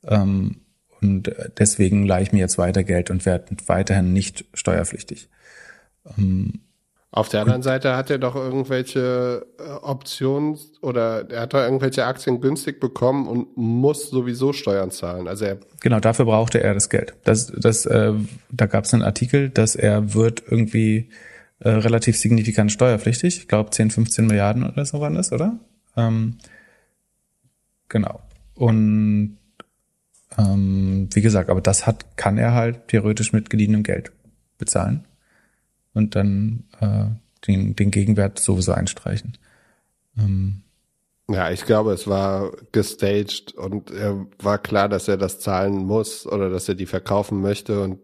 Ähm, 0.06 0.62
und 1.00 1.28
äh, 1.28 1.50
deswegen 1.58 2.06
leihe 2.06 2.22
ich 2.22 2.32
mir 2.32 2.38
jetzt 2.38 2.58
weiter 2.58 2.84
Geld 2.84 3.10
und 3.10 3.26
werde 3.26 3.56
weiterhin 3.66 4.12
nicht 4.12 4.44
steuerpflichtig. 4.54 5.28
Ähm, 6.18 6.60
Auf 7.10 7.28
der 7.28 7.42
anderen 7.42 7.62
Seite 7.62 7.96
hat 7.96 8.10
er 8.10 8.18
doch 8.18 8.34
irgendwelche 8.34 9.46
äh, 9.58 9.62
Optionen 9.82 10.58
oder 10.80 11.30
er 11.30 11.42
hat 11.42 11.54
doch 11.54 11.60
irgendwelche 11.60 12.04
Aktien 12.04 12.40
günstig 12.40 12.80
bekommen 12.80 13.28
und 13.28 13.56
muss 13.56 14.10
sowieso 14.10 14.52
Steuern 14.52 14.90
zahlen. 14.90 15.28
Also 15.28 15.44
er 15.44 15.58
genau, 15.80 16.00
dafür 16.00 16.24
brauchte 16.24 16.62
er 16.62 16.74
das 16.74 16.88
Geld. 16.88 17.14
Das, 17.24 17.46
das, 17.46 17.86
äh, 17.86 18.12
da 18.50 18.66
gab 18.66 18.84
es 18.84 18.94
einen 18.94 19.02
Artikel, 19.02 19.50
dass 19.50 19.76
er 19.76 20.14
wird 20.14 20.42
irgendwie 20.48 21.10
äh, 21.64 21.70
relativ 21.70 22.16
signifikant 22.16 22.72
steuerpflichtig. 22.72 23.38
Ich 23.38 23.48
glaube 23.48 23.70
10, 23.70 23.90
15 23.90 24.26
Milliarden 24.26 24.68
oder 24.68 24.84
so 24.84 25.00
waren 25.00 25.14
das, 25.14 25.32
oder? 25.32 25.58
Ähm, 25.96 26.38
genau. 27.88 28.20
Und 28.54 29.38
ähm, 30.38 31.08
wie 31.12 31.20
gesagt, 31.20 31.50
aber 31.50 31.60
das 31.60 31.86
hat, 31.86 32.16
kann 32.16 32.38
er 32.38 32.54
halt 32.54 32.88
theoretisch 32.88 33.32
mit 33.32 33.50
geliehenem 33.50 33.82
Geld 33.82 34.12
bezahlen 34.58 35.04
und 35.94 36.16
dann 36.16 36.64
äh, 36.80 37.06
den, 37.46 37.76
den 37.76 37.90
Gegenwert 37.90 38.38
sowieso 38.38 38.72
einstreichen. 38.72 39.36
Ähm, 40.18 40.62
ja, 41.28 41.50
ich 41.50 41.64
glaube, 41.64 41.92
es 41.92 42.06
war 42.06 42.52
gestaged 42.72 43.52
und 43.52 43.90
er 43.90 44.26
war 44.38 44.58
klar, 44.58 44.88
dass 44.88 45.08
er 45.08 45.16
das 45.16 45.38
zahlen 45.38 45.86
muss 45.86 46.26
oder 46.26 46.50
dass 46.50 46.68
er 46.68 46.74
die 46.74 46.86
verkaufen 46.86 47.40
möchte 47.40 47.80
und 47.80 48.00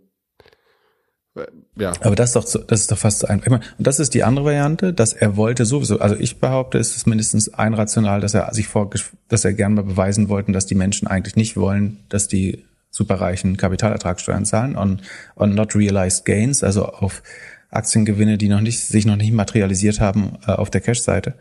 ja. 1.77 1.93
Aber 2.01 2.17
das 2.17 2.35
ist 2.35 2.37
doch, 2.37 2.67
das 2.67 2.81
ist 2.81 2.91
doch 2.91 2.99
fast 2.99 3.21
so 3.21 3.27
einfach. 3.27 3.51
Und 3.51 3.87
das 3.87 4.01
ist 4.01 4.15
die 4.15 4.25
andere 4.25 4.47
Variante, 4.47 4.93
dass 4.93 5.13
er 5.13 5.37
wollte 5.37 5.65
sowieso, 5.65 5.99
also 6.01 6.17
ich 6.17 6.39
behaupte, 6.39 6.79
es 6.79 6.97
ist 6.97 7.07
mindestens 7.07 7.53
ein 7.55 7.75
Rational, 7.75 8.21
dass 8.21 8.35
er 8.35 8.53
sich 8.55 8.69
vor, 8.69 8.91
dass 9.29 9.45
er 9.45 9.53
gern 9.53 9.75
mal 9.75 9.85
beweisen 9.85 10.29
wollten, 10.29 10.53
dass 10.53 10.67
die 10.67 10.75
Menschen 10.75 11.09
eigentlich 11.09 11.37
nicht 11.37 11.57
wollen, 11.57 12.05
dass 12.09 12.29
die 12.29 12.65
superreichen 12.91 13.57
Kapitalertragssteuern 13.57 14.45
zahlen 14.45 14.77
on, 14.77 15.01
on 15.37 15.55
not 15.55 15.75
realized 15.75 16.25
gains, 16.25 16.65
also 16.65 16.87
auf 16.87 17.23
Aktiengewinne, 17.71 18.39
die 18.39 18.49
noch 18.49 18.61
nicht, 18.61 18.81
sich 18.81 19.05
noch 19.07 19.17
nicht 19.17 19.33
materialisiert 19.33 20.01
haben 20.01 20.39
äh, 20.47 20.53
auf 20.53 20.71
der 20.71 20.81
Cash-Seite. 20.81 21.35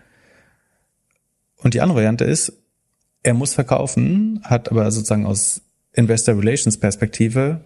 Und 1.57 1.73
die 1.73 1.81
andere 1.81 1.97
Variante 1.97 2.25
ist, 2.25 2.53
er 3.23 3.33
muss 3.33 3.53
verkaufen, 3.53 4.41
hat 4.43 4.69
aber 4.69 4.91
sozusagen 4.91 5.25
aus 5.25 5.61
Investor 5.93 6.37
Relations 6.37 6.77
Perspektive 6.77 7.61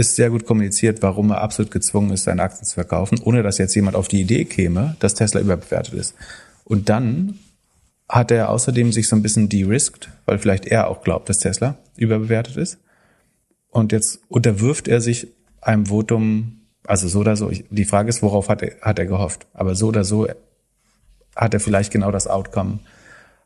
ist 0.00 0.16
sehr 0.16 0.30
gut 0.30 0.46
kommuniziert, 0.46 1.02
warum 1.02 1.30
er 1.30 1.40
absolut 1.40 1.70
gezwungen 1.70 2.10
ist, 2.10 2.24
seine 2.24 2.42
Aktien 2.42 2.64
zu 2.64 2.74
verkaufen, 2.74 3.20
ohne 3.22 3.42
dass 3.42 3.58
jetzt 3.58 3.74
jemand 3.74 3.96
auf 3.96 4.08
die 4.08 4.20
Idee 4.20 4.44
käme, 4.44 4.96
dass 4.98 5.14
Tesla 5.14 5.40
überbewertet 5.40 5.94
ist. 5.94 6.14
Und 6.64 6.88
dann 6.88 7.38
hat 8.08 8.30
er 8.30 8.48
außerdem 8.48 8.92
sich 8.92 9.08
so 9.08 9.14
ein 9.14 9.22
bisschen 9.22 9.48
de-risked, 9.48 10.08
weil 10.26 10.38
vielleicht 10.38 10.66
er 10.66 10.88
auch 10.88 11.02
glaubt, 11.02 11.28
dass 11.28 11.38
Tesla 11.38 11.76
überbewertet 11.96 12.56
ist. 12.56 12.78
Und 13.70 13.92
jetzt 13.92 14.20
unterwirft 14.28 14.88
er 14.88 15.00
sich 15.00 15.28
einem 15.60 15.86
Votum, 15.86 16.62
also 16.86 17.06
so 17.06 17.20
oder 17.20 17.36
so. 17.36 17.50
Die 17.70 17.84
Frage 17.84 18.08
ist, 18.08 18.22
worauf 18.22 18.48
hat 18.48 18.62
er, 18.62 18.80
hat 18.82 18.98
er 18.98 19.06
gehofft? 19.06 19.46
Aber 19.52 19.74
so 19.74 19.88
oder 19.88 20.02
so 20.02 20.26
hat 21.36 21.54
er 21.54 21.60
vielleicht 21.60 21.92
genau 21.92 22.10
das 22.10 22.26
Outcome 22.26 22.80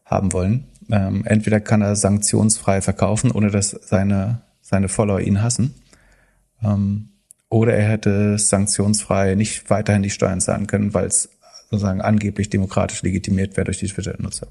haben 0.04 0.32
wollen. 0.32 0.64
Ähm, 0.90 1.24
entweder 1.26 1.60
kann 1.60 1.82
er 1.82 1.96
sanktionsfrei 1.96 2.80
verkaufen, 2.80 3.30
ohne 3.30 3.50
dass 3.50 3.70
seine, 3.70 4.42
seine 4.62 4.88
Follower 4.88 5.20
ihn 5.20 5.42
hassen. 5.42 5.74
Ähm, 6.64 7.10
oder 7.48 7.74
er 7.74 7.88
hätte 7.88 8.38
sanktionsfrei 8.38 9.34
nicht 9.34 9.70
weiterhin 9.70 10.02
die 10.02 10.10
Steuern 10.10 10.40
zahlen 10.40 10.66
können, 10.66 10.94
weil 10.94 11.06
es 11.06 11.28
sozusagen 11.70 12.00
angeblich 12.00 12.50
demokratisch 12.50 13.02
legitimiert 13.02 13.56
wäre 13.56 13.66
durch 13.66 13.78
die 13.78 13.86
Twitter-Nutzer. 13.86 14.48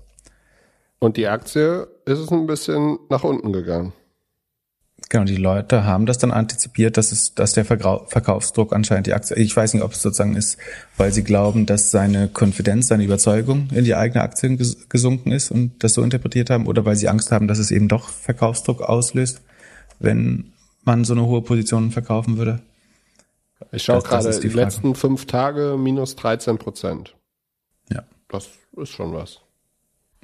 Und 1.00 1.18
die 1.18 1.28
Aktie 1.28 1.88
ist 2.06 2.20
es 2.20 2.32
ein 2.32 2.48
bisschen 2.48 2.98
nach 3.10 3.24
unten 3.24 3.52
gegangen. 3.52 3.92
Genau, 5.10 5.26
die 5.26 5.36
Leute 5.36 5.84
haben 5.84 6.06
das 6.06 6.18
dann 6.18 6.32
antizipiert, 6.32 6.96
dass 6.96 7.12
es, 7.12 7.36
dass 7.36 7.52
der 7.54 7.66
Verkaufsdruck 7.66 8.74
anscheinend 8.74 9.08
die 9.08 9.14
Aktie, 9.14 9.36
ich 9.36 9.56
weiß 9.56 9.74
nicht, 9.74 9.84
ob 9.84 9.92
es 9.92 10.02
sozusagen 10.02 10.36
ist, 10.36 10.58
weil 10.96 11.12
sie 11.12 11.24
glauben, 11.24 11.66
dass 11.66 11.92
seine 11.92 12.30
Konfidenz, 12.30 12.88
seine 12.88 13.04
Überzeugung 13.04 13.68
in 13.74 13.84
die 13.84 13.96
eigene 13.96 14.24
Aktie 14.24 14.58
gesunken 14.90 15.32
ist 15.32 15.52
und 15.52 15.84
das 15.84 15.94
so 15.94 16.04
interpretiert 16.04 16.50
haben, 16.50 16.68
oder 16.68 16.86
weil 16.86 16.96
sie 16.96 17.10
Angst 17.10 17.32
haben, 17.32 17.48
dass 17.50 17.60
es 17.60 17.70
eben 17.70 17.90
doch 17.90 18.08
Verkaufsdruck 18.08 18.82
auslöst, 18.82 19.42
wenn 20.00 20.53
man 20.86 21.04
so 21.04 21.14
eine 21.14 21.26
hohe 21.26 21.42
Position 21.42 21.92
verkaufen 21.92 22.38
würde. 22.38 22.62
Ich 23.72 23.84
schaue 23.84 24.02
gerade 24.02 24.30
die, 24.32 24.50
die 24.50 24.54
letzten 24.54 24.96
fünf 24.96 25.26
Tage 25.26 25.78
minus 25.78 26.16
13 26.16 26.58
Prozent. 26.58 27.16
Ja. 27.92 28.04
Das 28.28 28.50
ist 28.78 28.90
schon 28.90 29.14
was. 29.14 29.42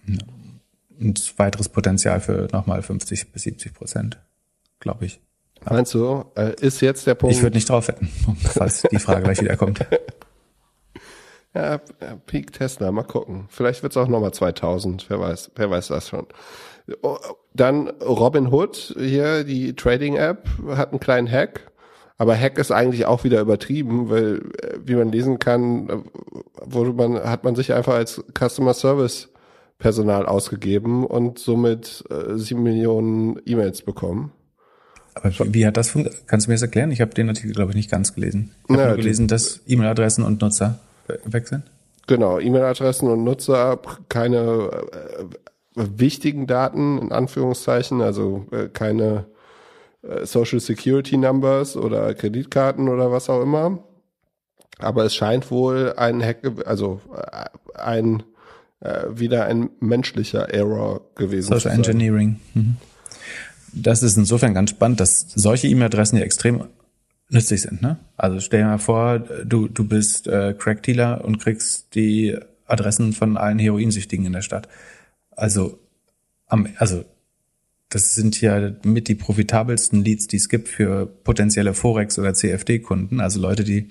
Ja. 0.05 0.17
Und 0.99 1.39
weiteres 1.39 1.69
Potenzial 1.69 2.19
für 2.19 2.49
nochmal 2.51 2.81
50 2.81 3.31
bis 3.31 3.43
70 3.43 3.73
Prozent 3.73 4.19
glaube 4.79 5.05
ich. 5.05 5.21
Meinst 5.69 5.93
du, 5.93 6.25
äh, 6.35 6.55
ist 6.61 6.81
jetzt 6.81 7.05
der 7.05 7.15
Punkt? 7.15 7.35
Ich 7.35 7.41
würde 7.41 7.57
nicht 7.57 7.69
drauf 7.69 7.89
wetten, 7.89 8.07
falls 8.39 8.83
die 8.83 8.99
Frage 8.99 9.23
gleich 9.23 9.41
wieder 9.41 9.57
kommt. 9.57 9.85
Ja, 11.55 11.79
Peak 12.27 12.53
Tesla, 12.53 12.91
mal 12.91 13.01
gucken. 13.01 13.47
Vielleicht 13.49 13.81
wird 13.81 13.91
es 13.91 13.97
auch 13.97 14.07
nochmal 14.07 14.31
2000, 14.31 15.09
wer 15.09 15.19
weiß, 15.19 15.49
wer 15.55 15.71
weiß 15.71 15.87
das 15.87 16.07
schon. 16.07 16.27
Dann 17.59 17.89
Robin 18.01 18.53
Hood, 18.53 18.95
hier 18.97 19.43
die 19.43 19.75
Trading-App, 19.75 20.47
hat 20.69 20.91
einen 20.91 21.01
kleinen 21.01 21.29
Hack. 21.29 21.69
Aber 22.17 22.37
Hack 22.37 22.57
ist 22.57 22.71
eigentlich 22.71 23.05
auch 23.05 23.23
wieder 23.23 23.41
übertrieben, 23.41 24.09
weil, 24.09 24.37
äh, 24.61 24.77
wie 24.85 24.95
man 24.95 25.11
lesen 25.11 25.39
kann, 25.39 25.89
äh, 25.89 25.97
wurde 26.65 26.93
man, 26.93 27.15
hat 27.23 27.43
man 27.43 27.55
sich 27.55 27.73
einfach 27.73 27.95
als 27.95 28.23
Customer 28.37 28.73
Service 28.73 29.29
Personal 29.77 30.25
ausgegeben 30.25 31.05
und 31.05 31.39
somit 31.39 32.03
äh, 32.09 32.37
sieben 32.37 32.63
Millionen 32.63 33.41
E-Mails 33.45 33.81
bekommen. 33.81 34.33
Aber 35.15 35.31
wie 35.53 35.65
hat 35.65 35.77
das 35.77 35.89
funktioniert? 35.89 36.27
Kannst 36.27 36.47
du 36.47 36.51
mir 36.51 36.55
das 36.55 36.61
erklären? 36.61 36.91
Ich 36.91 37.01
habe 37.01 37.13
den 37.13 37.29
Artikel, 37.29 37.53
glaube 37.53 37.71
ich, 37.71 37.75
nicht 37.75 37.91
ganz 37.91 38.13
gelesen. 38.13 38.51
Ich 38.65 38.73
habe 38.73 38.83
naja, 38.83 38.95
gelesen, 38.95 39.27
dass 39.27 39.61
E-Mail-Adressen 39.67 40.23
und 40.23 40.41
Nutzer 40.41 40.79
weg 41.25 41.47
sind. 41.47 41.63
Genau, 42.07 42.39
E-Mail-Adressen 42.39 43.07
und 43.09 43.23
Nutzer, 43.23 43.79
keine 44.09 44.37
äh, 44.37 45.23
wichtigen 45.75 46.47
Daten, 46.47 46.97
in 46.97 47.11
Anführungszeichen, 47.11 48.01
also 48.01 48.45
äh, 48.51 48.67
keine 48.69 49.25
äh, 50.01 50.25
Social 50.25 50.59
Security 50.59 51.17
Numbers 51.17 51.77
oder 51.77 52.13
Kreditkarten 52.13 52.89
oder 52.89 53.11
was 53.11 53.29
auch 53.29 53.41
immer. 53.41 53.83
Aber 54.79 55.03
es 55.05 55.15
scheint 55.15 55.51
wohl 55.51 55.93
ein 55.97 56.23
Hack, 56.23 56.39
also 56.65 57.01
äh, 57.15 57.45
ein 57.77 58.23
äh, 58.79 59.05
wieder 59.11 59.45
ein 59.45 59.69
menschlicher 59.79 60.53
Error 60.53 61.01
gewesen 61.15 61.47
Social 61.47 61.59
zu 61.59 61.67
sein. 61.67 61.77
Social 61.77 61.91
Engineering. 61.91 62.39
Mhm 62.53 62.77
das 63.73 64.03
ist 64.03 64.17
insofern 64.17 64.53
ganz 64.53 64.71
spannend, 64.71 64.99
dass 64.99 65.27
solche 65.35 65.67
E-Mail-Adressen 65.67 66.17
ja 66.17 66.23
extrem 66.23 66.65
nützlich 67.29 67.61
sind. 67.61 67.81
Ne? 67.81 67.97
Also 68.17 68.39
stell 68.39 68.61
dir 68.61 68.67
mal 68.67 68.77
vor, 68.77 69.19
du, 69.19 69.67
du 69.67 69.87
bist 69.87 70.27
äh, 70.27 70.53
Crack-Dealer 70.57 71.23
und 71.23 71.39
kriegst 71.39 71.93
die 71.95 72.37
Adressen 72.65 73.13
von 73.13 73.37
allen 73.37 73.59
Heroinsüchtigen 73.59 74.25
in 74.25 74.33
der 74.33 74.41
Stadt. 74.41 74.67
Also, 75.39 75.79
am, 76.47 76.67
also 76.77 77.05
das 77.89 78.15
sind 78.15 78.39
ja 78.41 78.73
mit 78.83 79.07
die 79.07 79.15
profitabelsten 79.15 80.03
Leads, 80.03 80.27
die 80.27 80.37
es 80.37 80.49
gibt 80.49 80.67
für 80.67 81.05
potenzielle 81.05 81.73
Forex- 81.73 82.19
oder 82.19 82.33
CFD-Kunden, 82.33 83.19
also 83.19 83.39
Leute, 83.39 83.63
die 83.63 83.89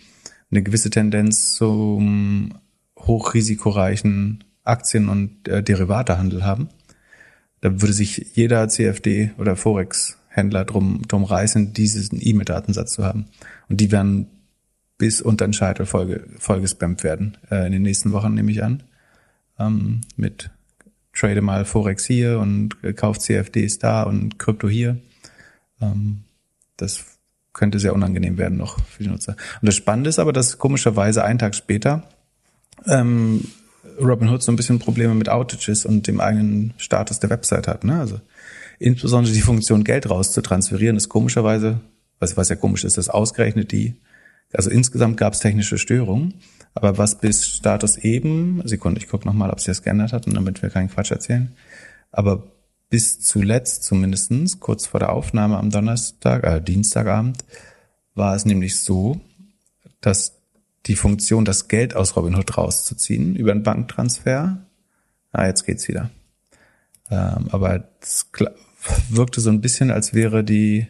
eine 0.50 0.62
gewisse 0.62 0.90
Tendenz 0.90 1.54
zum 1.54 2.54
hochrisikoreichen 2.96 4.44
Aktien- 4.64 5.08
und 5.08 5.48
äh, 5.48 5.62
Derivatehandel 5.62 6.44
haben 6.44 6.68
da 7.60 7.80
würde 7.80 7.92
sich 7.92 8.26
jeder 8.34 8.68
CFD 8.68 9.32
oder 9.38 9.56
Forex-Händler 9.56 10.64
drum, 10.64 11.02
drum 11.08 11.24
reißen, 11.24 11.72
diesen 11.72 12.18
E-Mail-Datensatz 12.20 12.92
zu 12.92 13.04
haben. 13.04 13.26
Und 13.68 13.80
die 13.80 13.90
werden 13.90 14.28
bis 14.96 15.20
unter 15.20 15.46
den 15.46 15.52
Scheitel 15.52 15.86
voll, 15.86 16.26
voll 16.38 16.60
gespammt 16.60 17.04
werden 17.04 17.36
äh, 17.50 17.66
in 17.66 17.72
den 17.72 17.82
nächsten 17.82 18.12
Wochen, 18.12 18.34
nehme 18.34 18.50
ich 18.50 18.62
an. 18.62 18.82
Ähm, 19.58 20.02
mit 20.16 20.50
trade 21.18 21.40
mal 21.40 21.64
Forex 21.64 22.04
hier 22.04 22.38
und 22.38 22.76
kauf 22.96 23.18
CFDs 23.18 23.78
da 23.78 24.02
und 24.04 24.38
Krypto 24.38 24.68
hier. 24.68 24.98
Ähm, 25.80 26.22
das 26.76 27.04
könnte 27.52 27.78
sehr 27.78 27.94
unangenehm 27.94 28.38
werden 28.38 28.56
noch 28.56 28.78
für 28.86 29.02
die 29.02 29.08
Nutzer. 29.08 29.32
Und 29.60 29.66
das 29.66 29.74
Spannende 29.74 30.10
ist 30.10 30.18
aber, 30.18 30.32
dass 30.32 30.58
komischerweise 30.58 31.24
einen 31.24 31.38
Tag 31.38 31.54
später 31.54 32.04
ähm, 32.86 33.44
Robinhood 34.00 34.42
so 34.42 34.52
ein 34.52 34.56
bisschen 34.56 34.78
Probleme 34.78 35.14
mit 35.14 35.28
Outages 35.28 35.84
und 35.84 36.06
dem 36.06 36.20
eigenen 36.20 36.74
Status 36.76 37.18
der 37.18 37.30
Website 37.30 37.66
hat. 37.66 37.84
Ne? 37.84 37.98
Also 37.98 38.20
insbesondere 38.78 39.34
die 39.34 39.40
Funktion 39.40 39.82
Geld 39.82 40.08
rauszutransferieren 40.08 40.96
ist 40.96 41.08
komischerweise, 41.08 41.80
was, 42.20 42.36
was 42.36 42.48
ja 42.48 42.56
komisch 42.56 42.84
ist, 42.84 42.96
dass 42.96 43.08
ausgerechnet 43.08 43.72
die, 43.72 43.96
also 44.52 44.70
insgesamt 44.70 45.16
gab 45.16 45.32
es 45.32 45.40
technische 45.40 45.78
Störungen, 45.78 46.34
aber 46.74 46.98
was 46.98 47.18
bis 47.18 47.46
Status 47.46 47.96
eben, 47.96 48.62
Sekunde, 48.64 49.00
ich 49.00 49.08
gucke 49.08 49.26
nochmal, 49.26 49.50
ob 49.50 49.60
sie 49.60 49.68
das 49.68 49.82
geändert 49.82 50.12
hat, 50.12 50.26
und 50.26 50.34
damit 50.34 50.62
wir 50.62 50.70
keinen 50.70 50.90
Quatsch 50.90 51.10
erzählen, 51.10 51.52
aber 52.12 52.44
bis 52.90 53.20
zuletzt 53.20 53.84
zumindestens 53.84 54.60
kurz 54.60 54.86
vor 54.86 55.00
der 55.00 55.12
Aufnahme 55.12 55.58
am 55.58 55.70
Donnerstag, 55.70 56.44
äh, 56.44 56.60
Dienstagabend, 56.60 57.44
war 58.14 58.34
es 58.34 58.44
nämlich 58.44 58.80
so, 58.80 59.20
dass 60.00 60.38
die 60.86 60.96
Funktion, 60.96 61.44
das 61.44 61.68
Geld 61.68 61.94
aus 61.94 62.16
Robinhood 62.16 62.56
rauszuziehen 62.56 63.36
über 63.36 63.52
einen 63.52 63.62
Banktransfer. 63.62 64.66
Ah, 65.32 65.46
jetzt 65.46 65.66
geht's 65.66 65.86
wieder. 65.86 66.10
Ähm, 67.10 67.48
aber 67.50 67.88
es 68.00 68.30
wirkte 69.10 69.40
so 69.40 69.50
ein 69.50 69.60
bisschen, 69.60 69.90
als 69.90 70.14
wäre 70.14 70.44
die 70.44 70.86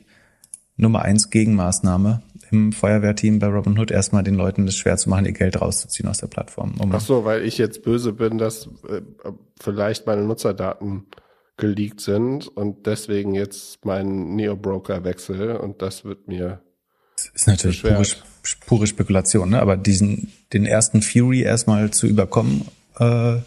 Nummer 0.77 1.03
eins 1.03 1.31
Gegenmaßnahme 1.31 2.23
im 2.51 2.73
Feuerwehrteam 2.73 3.39
bei 3.39 3.47
Robinhood 3.47 3.91
erstmal 3.91 4.23
den 4.23 4.35
Leuten 4.35 4.67
das 4.67 4.77
schwer 4.77 4.97
zu 4.97 5.11
machen, 5.11 5.27
ihr 5.27 5.33
Geld 5.33 5.61
rauszuziehen 5.61 6.09
aus 6.09 6.19
der 6.19 6.29
Plattform. 6.29 6.75
Um 6.79 6.93
Ach 6.93 7.01
so, 7.01 7.25
weil 7.25 7.45
ich 7.45 7.59
jetzt 7.59 7.83
böse 7.83 8.13
bin, 8.13 8.39
dass 8.39 8.69
äh, 8.89 9.03
vielleicht 9.61 10.07
meine 10.07 10.23
Nutzerdaten 10.23 11.07
geleakt 11.57 12.01
sind 12.01 12.49
und 12.49 12.87
deswegen 12.87 13.35
jetzt 13.35 13.85
meinen 13.85 14.37
Neo-Broker 14.37 15.05
wechsle 15.05 15.61
und 15.61 15.83
das 15.83 16.05
wird 16.05 16.29
mir 16.29 16.63
das 17.17 17.31
ist 17.35 17.47
natürlich 17.49 17.83
pure, 17.83 18.05
pure, 18.67 18.87
Spekulation, 18.87 19.51
ne? 19.51 19.61
aber 19.61 19.77
diesen, 19.77 20.33
den 20.53 20.65
ersten 20.65 21.03
Fury 21.03 21.43
erstmal 21.43 21.91
zu 21.91 22.07
überkommen, 22.07 22.69
äh, 23.01 23.39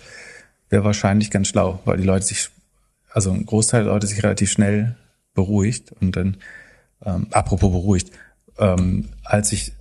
wäre 0.70 0.84
wahrscheinlich 0.84 1.32
ganz 1.32 1.48
schlau, 1.48 1.80
weil 1.86 1.98
die 1.98 2.04
Leute 2.04 2.26
sich, 2.26 2.50
also 3.10 3.32
ein 3.32 3.46
Großteil 3.46 3.86
der 3.86 3.94
Leute 3.94 4.08
sich 4.08 4.24
relativ 4.24 4.52
schnell 4.52 4.98
beruhigt 5.34 5.94
und 6.02 6.18
dann, 6.18 6.38
ähm, 7.06 7.28
apropos 7.32 7.72
beruhigt, 7.72 8.12
ähm, 8.62 9.10
als 9.24 9.52
ich 9.52 9.74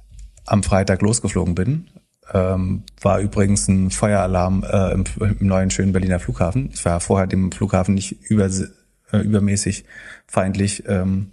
am 0.46 0.62
Freitag 0.62 1.02
losgeflogen 1.02 1.54
bin, 1.54 1.88
ähm, 2.32 2.84
war 3.00 3.20
übrigens 3.20 3.68
ein 3.68 3.90
Feueralarm 3.90 4.64
äh, 4.64 4.92
im, 4.92 5.04
im, 5.20 5.46
neuen 5.46 5.70
schönen 5.70 5.92
Berliner 5.92 6.18
Flughafen. 6.18 6.70
Ich 6.72 6.84
war 6.84 7.00
vorher 7.00 7.26
dem 7.26 7.52
Flughafen 7.52 7.94
nicht 7.94 8.22
über, 8.30 8.46
äh, 8.46 9.18
übermäßig 9.18 9.84
feindlich 10.26 10.84
ähm, 10.86 11.30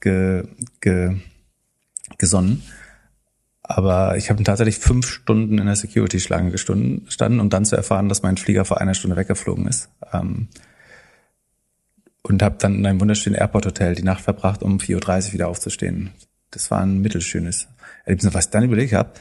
ge, 0.00 0.44
ge, 0.80 1.16
gesonnen. 2.18 2.62
Aber 3.62 4.16
ich 4.16 4.28
habe 4.28 4.42
tatsächlich 4.42 4.78
fünf 4.78 5.08
Stunden 5.08 5.58
in 5.58 5.66
der 5.66 5.76
Security-Schlange 5.76 6.50
gestanden, 6.50 7.40
um 7.40 7.48
dann 7.48 7.64
zu 7.64 7.76
erfahren, 7.76 8.08
dass 8.08 8.22
mein 8.22 8.36
Flieger 8.36 8.64
vor 8.64 8.80
einer 8.80 8.94
Stunde 8.94 9.16
weggeflogen 9.16 9.66
ist. 9.66 9.88
Ähm, 10.12 10.48
und 12.22 12.42
habe 12.42 12.56
dann 12.58 12.76
in 12.76 12.86
einem 12.86 13.00
wunderschönen 13.00 13.36
Airport-Hotel 13.36 13.94
die 13.94 14.02
Nacht 14.02 14.22
verbracht, 14.22 14.62
um 14.62 14.78
4.30 14.78 15.28
Uhr 15.28 15.32
wieder 15.32 15.48
aufzustehen. 15.48 16.10
Das 16.52 16.70
war 16.70 16.80
ein 16.80 17.00
mittelschönes 17.00 17.68
Erlebnis. 18.04 18.32
Was 18.32 18.46
ich 18.46 18.50
dann 18.50 18.64
überlegt 18.64 18.92
habe, 18.92 19.12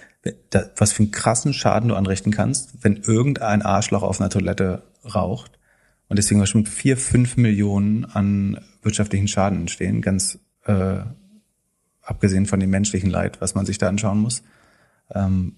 was 0.78 0.92
für 0.92 1.04
einen 1.04 1.12
krassen 1.12 1.54
Schaden 1.54 1.90
du 1.90 1.96
anrichten 1.96 2.32
kannst, 2.32 2.84
wenn 2.84 2.98
irgendein 2.98 3.64
Arschloch 3.64 4.04
auf 4.04 4.22
einer 4.22 4.30
Toilette 4.30 4.84
raucht 5.04 5.60
und 6.08 6.18
deswegen 6.18 6.40
bestimmt 6.40 6.70
vier, 6.70 6.98
fünf 6.98 7.38
Millionen 7.38 8.06
an 8.06 8.60
wirtschaftlichen 8.84 9.28
Schaden 9.28 9.62
entstehen, 9.62 10.02
ganz 10.02 10.40
äh, 10.66 11.00
abgesehen 12.04 12.46
von 12.46 12.60
dem 12.60 12.70
menschlichen 12.70 13.10
Leid, 13.10 13.42
was 13.42 13.56
man 13.56 13.66
sich 13.66 13.78
da 13.78 13.88
anschauen 13.88 14.20
muss. 14.20 14.44
Ähm, 15.10 15.56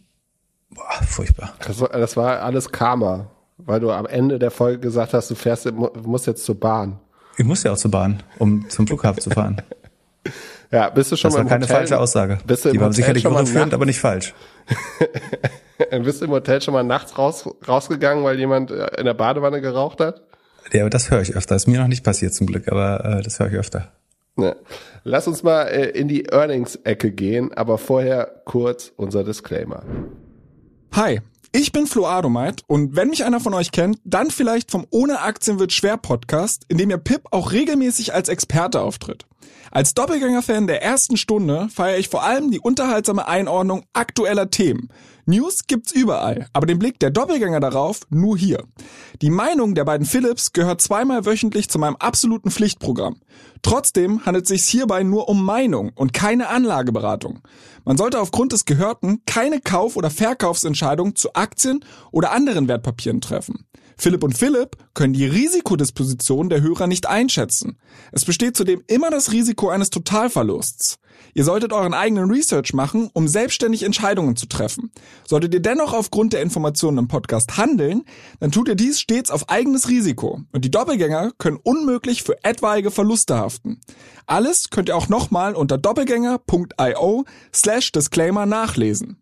boah, 0.70 1.04
furchtbar. 1.06 1.54
Das 1.66 1.80
war, 1.82 1.90
das 1.90 2.16
war 2.16 2.42
alles 2.42 2.72
Karma, 2.72 3.32
weil 3.58 3.80
du 3.80 3.92
am 3.92 4.06
Ende 4.06 4.40
der 4.40 4.52
Folge 4.52 4.80
gesagt 4.80 5.14
hast, 5.14 5.30
du 5.30 5.36
fährst, 5.36 5.72
musst 5.72 6.28
jetzt 6.28 6.46
zur 6.46 6.60
Bahn. 6.60 7.00
Ich 7.38 7.46
muss 7.46 7.64
ja 7.64 7.72
auch 7.72 7.78
zur 7.78 7.92
Bahn, 7.92 8.22
um 8.40 8.70
zum 8.70 8.88
Flughafen 8.88 9.22
zu 9.22 9.32
fahren. 9.32 9.62
Ja, 10.72 10.90
bist 10.90 11.12
du 11.12 11.16
schon 11.16 11.30
das 11.30 11.38
mal 11.38 11.44
war 11.44 11.50
keine 11.50 11.68
falsche 11.68 12.00
Aussage. 12.00 12.40
Bist 12.46 12.66
du 12.66 12.70
im 12.70 12.74
Die 12.74 12.80
war 12.80 12.88
Hotel 12.88 12.96
sicherlich 12.96 13.26
irreführend, 13.26 13.74
aber 13.74 13.86
nicht 13.86 14.00
falsch. 14.00 14.34
bist 16.04 16.22
du 16.22 16.26
im 16.26 16.32
Hotel 16.32 16.62
schon 16.62 16.74
mal 16.74 16.84
nachts 16.84 17.18
raus, 17.18 17.48
rausgegangen, 17.68 18.24
weil 18.24 18.40
jemand 18.40 18.72
äh, 18.72 18.88
in 18.98 19.06
der 19.06 19.14
Badewanne 19.14 19.62
geraucht 19.62 20.00
hat? 20.00 20.24
Ja, 20.72 20.82
aber 20.82 20.90
das 20.90 21.12
höre 21.12 21.22
ich 21.22 21.36
öfter. 21.36 21.56
Ist 21.56 21.68
mir 21.68 21.80
noch 21.80 21.88
nicht 21.88 22.04
passiert 22.04 22.34
zum 22.34 22.48
Glück, 22.48 22.72
aber 22.72 23.20
äh, 23.20 23.22
das 23.22 23.40
höre 23.40 23.48
ich 23.48 23.56
öfter. 23.56 23.92
Ne. 24.36 24.56
Lass 25.04 25.28
uns 25.28 25.44
mal 25.44 25.64
äh, 25.64 25.90
in 25.90 26.08
die 26.08 26.32
Earnings-Ecke 26.32 27.12
gehen, 27.12 27.54
aber 27.54 27.78
vorher 27.78 28.42
kurz 28.46 28.92
unser 28.96 29.24
Disclaimer. 29.24 29.84
Hi, 30.94 31.22
ich 31.56 31.72
bin 31.72 31.86
Flo 31.86 32.08
Adomeit 32.08 32.64
und 32.66 32.96
wenn 32.96 33.10
mich 33.10 33.26
einer 33.26 33.40
von 33.40 33.54
euch 33.54 33.72
kennt, 33.72 34.00
dann 34.04 34.32
vielleicht 34.32 34.72
vom 34.72 34.88
Ohne 34.90 35.20
Aktien 35.20 35.60
wird 35.60 35.72
schwer 35.72 35.98
Podcast, 35.98 36.66
in 36.68 36.80
dem 36.80 36.90
ja 36.90 36.98
Pip 36.98 37.28
auch 37.30 37.52
regelmäßig 37.52 38.12
als 38.12 38.28
Experte 38.28 38.82
auftritt. 38.82 39.28
Als 39.70 39.94
Doppelgänger-Fan 39.94 40.66
der 40.66 40.82
ersten 40.82 41.16
Stunde 41.16 41.70
feiere 41.74 42.00
ich 42.00 42.10
vor 42.10 42.24
allem 42.24 42.50
die 42.50 42.60
unterhaltsame 42.60 43.28
Einordnung 43.28 43.86
aktueller 43.94 44.50
Themen. 44.50 44.90
News 45.26 45.68
gibt's 45.68 45.94
überall, 45.94 46.48
aber 46.52 46.66
den 46.66 46.80
Blick 46.80 47.00
der 47.00 47.10
Doppelgänger 47.10 47.62
darauf 47.62 48.02
nur 48.10 48.38
hier. 48.38 48.66
Die 49.22 49.30
Meinung 49.30 49.74
der 49.74 49.86
beiden 49.86 50.06
Philips 50.06 50.52
gehört 50.52 50.82
zweimal 50.82 51.26
wöchentlich 51.26 51.70
zu 51.70 51.80
meinem 51.80 51.96
absoluten 51.96 52.52
Pflichtprogramm. 52.52 53.16
Trotzdem 53.62 54.26
handelt 54.26 54.46
es 54.46 54.50
sich 54.50 54.66
hierbei 54.66 55.04
nur 55.04 55.30
um 55.30 55.46
Meinung 55.46 55.92
und 55.96 56.14
keine 56.14 56.50
Anlageberatung. 56.50 57.40
Man 57.86 57.98
sollte 57.98 58.20
aufgrund 58.20 58.52
des 58.52 58.66
Gehörten 58.66 59.22
keine 59.26 59.62
Kauf- 59.62 59.96
oder 59.96 60.10
Verkaufsentscheidung 60.10 61.16
zu 61.16 61.34
Aktien 61.34 61.86
oder 62.12 62.32
anderen 62.32 62.68
Wertpapieren 62.68 63.22
treffen. 63.22 63.66
Philipp 63.98 64.24
und 64.24 64.38
Philipp 64.38 64.78
können 64.94 65.14
die 65.14 65.26
Risikodisposition 65.26 66.50
der 66.50 66.62
Hörer 66.62 66.88
nicht 66.88 67.08
einschätzen. 67.08 67.78
Es 68.12 68.26
besteht 68.26 68.58
zudem 68.58 68.84
immer 68.88 69.10
das 69.10 69.32
Risiko 69.32 69.70
eines 69.70 69.90
Totalverlusts. 69.90 71.00
Ihr 71.36 71.44
solltet 71.44 71.74
euren 71.74 71.94
eigenen 71.94 72.30
Research 72.30 72.74
machen, 72.74 73.10
um 73.14 73.28
selbstständig 73.28 73.84
Entscheidungen 73.84 74.36
zu 74.36 74.46
treffen. 74.46 74.92
Solltet 75.28 75.54
ihr 75.54 75.62
dennoch 75.62 75.94
aufgrund 75.94 76.34
der 76.34 76.42
Informationen 76.42 77.00
im 77.00 77.08
Podcast 77.08 77.58
handeln, 77.58 78.04
dann 78.40 78.52
tut 78.52 78.68
ihr 78.68 78.76
dies 78.76 79.00
stets 79.00 79.32
auf 79.32 79.50
eigenes 79.50 79.90
Risiko 79.90 80.42
und 80.52 80.66
die 80.66 80.72
Doppelgänger 80.72 81.32
können 81.38 81.60
unmöglich 81.62 82.24
für 82.24 82.44
etwaige 82.44 82.92
Verluste 82.92 83.38
haften. 83.38 83.80
Alles 84.28 84.70
könnt 84.70 84.90
ihr 84.90 84.98
auch 84.98 85.10
nochmal 85.10 85.56
unter 85.56 85.78
doppelgänger.io 85.78 87.26
slash 87.54 87.92
Disclaimer 87.92 88.46
nachlesen. 88.46 89.18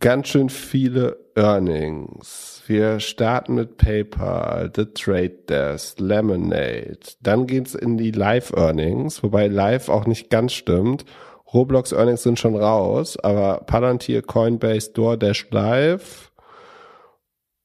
Ganz 0.00 0.28
schön 0.28 0.50
viele 0.50 1.16
Earnings. 1.34 2.62
Wir 2.66 3.00
starten 3.00 3.54
mit 3.54 3.76
PayPal, 3.76 4.72
The 4.74 4.86
Trade 4.86 5.38
Desk, 5.48 6.00
Lemonade. 6.00 6.98
Dann 7.20 7.46
geht's 7.46 7.74
in 7.74 7.96
die 7.96 8.10
Live-Earnings, 8.10 9.22
wobei 9.22 9.46
Live 9.46 9.88
auch 9.88 10.06
nicht 10.06 10.28
ganz 10.30 10.52
stimmt. 10.52 11.04
Roblox 11.52 11.92
Earnings 11.92 12.22
sind 12.22 12.38
schon 12.38 12.56
raus, 12.56 13.16
aber 13.18 13.60
Palantir, 13.66 14.22
Coinbase, 14.22 14.92
DoorDash 14.92 15.48
Live. 15.50 16.32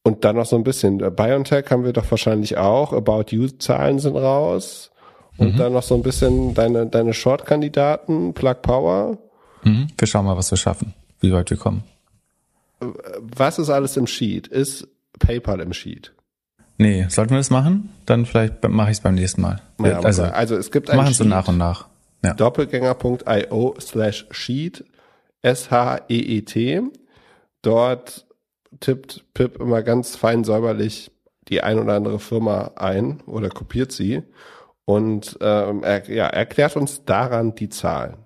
Und 0.04 0.24
dann 0.24 0.36
noch 0.36 0.46
so 0.46 0.56
ein 0.56 0.64
bisschen. 0.64 0.98
BioNTech 0.98 1.70
haben 1.70 1.84
wir 1.84 1.94
doch 1.94 2.10
wahrscheinlich 2.10 2.58
auch. 2.58 2.94
About 2.94 3.26
You 3.30 3.48
Zahlen 3.48 4.00
sind 4.00 4.16
raus. 4.16 4.92
Und 5.38 5.60
dann 5.60 5.74
noch 5.74 5.84
so 5.84 5.96
ein 5.96 6.04
bisschen 6.04 6.54
deine, 6.54 6.86
deine 6.86 7.14
Short-Kandidaten, 7.14 8.34
Plug 8.34 8.62
Power. 8.62 9.18
Mhm. 9.64 9.88
Wir 9.98 10.08
schauen 10.08 10.26
mal, 10.26 10.38
was 10.38 10.52
wir 10.52 10.58
schaffen, 10.58 10.94
wie 11.20 11.32
weit 11.32 11.50
wir 11.50 11.58
kommen. 11.58 11.84
Was 13.20 13.60
ist 13.60 13.70
alles 13.70 13.98
im 13.98 14.08
Sheet? 14.08 14.48
Ist 14.48 14.88
PayPal 15.20 15.60
im 15.62 15.74
Sheet? 15.74 16.14
Nee, 16.78 17.06
sollten 17.10 17.32
wir 17.32 17.38
das 17.38 17.52
machen? 17.52 17.90
Dann 18.06 18.26
vielleicht 18.26 18.68
mache 18.68 18.90
ich 18.92 18.98
es 18.98 19.02
beim 19.02 19.16
nächsten 19.16 19.42
Mal. 19.42 19.62
Ja, 19.80 19.98
aber 19.98 20.08
also, 20.08 20.24
also 20.24 20.56
es 20.56 20.72
gibt 20.72 20.90
ein 20.90 20.98
machen 20.98 21.14
so 21.14 21.24
Sheet, 21.24 21.30
nach 21.30 21.48
und 21.48 21.58
nach. 21.58 21.88
Ja. 22.24 22.34
doppelgänger.io 22.34 23.76
slash 23.80 24.28
sheet, 24.32 24.84
S-H-E-E-T. 25.42 26.82
Dort 27.62 28.26
tippt 28.80 29.26
Pip 29.34 29.60
immer 29.60 29.84
ganz 29.84 30.16
fein 30.16 30.44
säuberlich 30.44 31.12
die 31.48 31.62
ein 31.62 31.80
oder 31.80 31.94
andere 31.94 32.20
Firma 32.20 32.72
ein 32.76 33.22
oder 33.26 33.50
kopiert 33.50 33.92
sie 33.92 34.24
und 34.86 35.38
ähm, 35.42 35.84
er, 35.84 36.10
ja, 36.10 36.28
erklärt 36.28 36.76
uns 36.76 37.06
daran 37.06 37.56
die 37.56 37.70
Zahlen. 37.70 38.18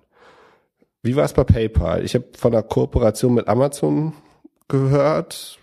Wie 1.02 1.16
war 1.16 1.24
es 1.24 1.32
bei 1.32 1.44
PayPal? 1.44 2.04
Ich 2.04 2.14
habe 2.14 2.26
von 2.36 2.52
einer 2.52 2.62
Kooperation 2.62 3.34
mit 3.34 3.48
Amazon 3.48 4.14
gehört. 4.68 5.58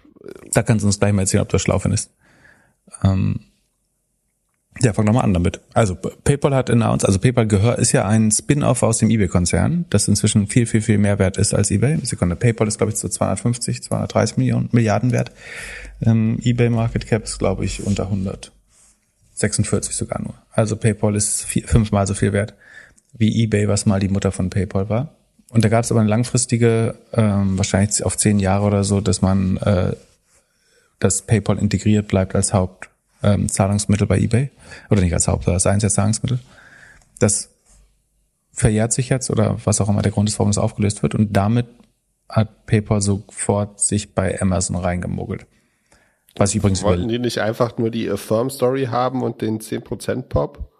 Da 0.53 0.63
kannst 0.63 0.83
du 0.83 0.87
uns 0.87 0.99
gleich 0.99 1.13
mal 1.13 1.23
erzählen, 1.23 1.43
ob 1.43 1.49
du 1.49 1.59
schlau 1.59 1.79
findest. 1.79 2.11
Ähm, 3.03 3.39
ja, 4.81 4.93
fang 4.93 5.05
doch 5.05 5.13
mal 5.13 5.21
an 5.21 5.33
damit. 5.33 5.61
Also 5.73 5.95
PayPal 5.95 6.55
hat 6.55 6.69
announced, 6.69 7.05
also 7.05 7.19
PayPal 7.19 7.47
gehört, 7.47 7.79
ist 7.79 7.91
ja 7.91 8.07
ein 8.07 8.31
Spin-off 8.31 8.81
aus 8.81 8.97
dem 8.97 9.09
eBay-Konzern, 9.09 9.85
das 9.89 10.07
inzwischen 10.07 10.47
viel, 10.47 10.65
viel, 10.65 10.81
viel 10.81 10.97
mehr 10.97 11.19
wert 11.19 11.37
ist 11.37 11.53
als 11.53 11.69
eBay. 11.69 11.99
Sekunde, 12.03 12.35
PayPal 12.35 12.67
ist, 12.67 12.79
glaube 12.79 12.91
ich, 12.91 12.97
so 12.97 13.07
250, 13.07 13.83
230 13.83 14.37
Millionen, 14.37 14.69
Milliarden 14.71 15.11
wert. 15.11 15.31
Ähm, 16.01 16.39
eBay 16.43 16.69
Market 16.69 17.05
Cap 17.05 17.23
ist, 17.23 17.37
glaube 17.37 17.65
ich, 17.65 17.85
unter 17.85 18.05
146 18.05 19.95
sogar 19.95 20.21
nur. 20.21 20.33
Also 20.51 20.75
PayPal 20.75 21.15
ist 21.15 21.43
vier, 21.43 21.67
fünfmal 21.67 22.07
so 22.07 22.15
viel 22.15 22.33
wert 22.33 22.55
wie 23.13 23.43
eBay, 23.43 23.67
was 23.67 23.85
mal 23.85 23.99
die 23.99 24.09
Mutter 24.09 24.31
von 24.31 24.49
PayPal 24.49 24.89
war. 24.89 25.15
Und 25.53 25.63
da 25.63 25.69
gab 25.69 25.83
es 25.83 25.91
aber 25.91 26.01
eine 26.01 26.09
langfristige, 26.09 26.95
ähm, 27.13 27.57
wahrscheinlich 27.57 28.03
auf 28.03 28.17
zehn 28.17 28.39
Jahre 28.39 28.65
oder 28.65 28.83
so, 28.83 29.01
dass 29.01 29.21
man 29.21 29.57
äh, 29.57 29.93
dass 30.99 31.21
PayPal 31.21 31.59
integriert 31.59 32.07
bleibt 32.07 32.33
als 32.33 32.53
Hauptzahlungsmittel 32.53 34.05
ähm, 34.05 34.07
bei 34.07 34.19
eBay. 34.19 34.49
Oder 34.89 35.01
nicht 35.01 35.13
als 35.13 35.27
Haupt, 35.27 35.47
als 35.47 35.67
einziges 35.67 35.93
Zahlungsmittel. 35.93 36.39
Das 37.19 37.49
verjährt 38.51 38.93
sich 38.93 39.09
jetzt 39.09 39.29
oder 39.29 39.57
was 39.65 39.81
auch 39.81 39.89
immer 39.89 40.01
der 40.01 40.11
Grund 40.11 40.29
ist, 40.29 40.39
warum 40.39 40.49
es 40.49 40.57
aufgelöst 40.57 41.03
wird. 41.03 41.13
Und 41.13 41.33
damit 41.33 41.67
hat 42.29 42.65
PayPal 42.65 43.01
sofort 43.01 43.79
sich 43.79 44.15
bei 44.15 44.41
Amazon 44.41 44.75
reingemogelt. 44.75 45.45
Was 46.35 46.51
ich 46.51 46.55
übrigens 46.57 46.81
Wollten 46.81 47.03
über, 47.03 47.11
die 47.11 47.19
nicht 47.19 47.39
einfach 47.39 47.77
nur 47.77 47.91
die 47.91 48.09
Affirm-Story 48.09 48.85
haben 48.85 49.21
und 49.21 49.41
den 49.41 49.59
10% 49.59 50.23
Pop? 50.23 50.73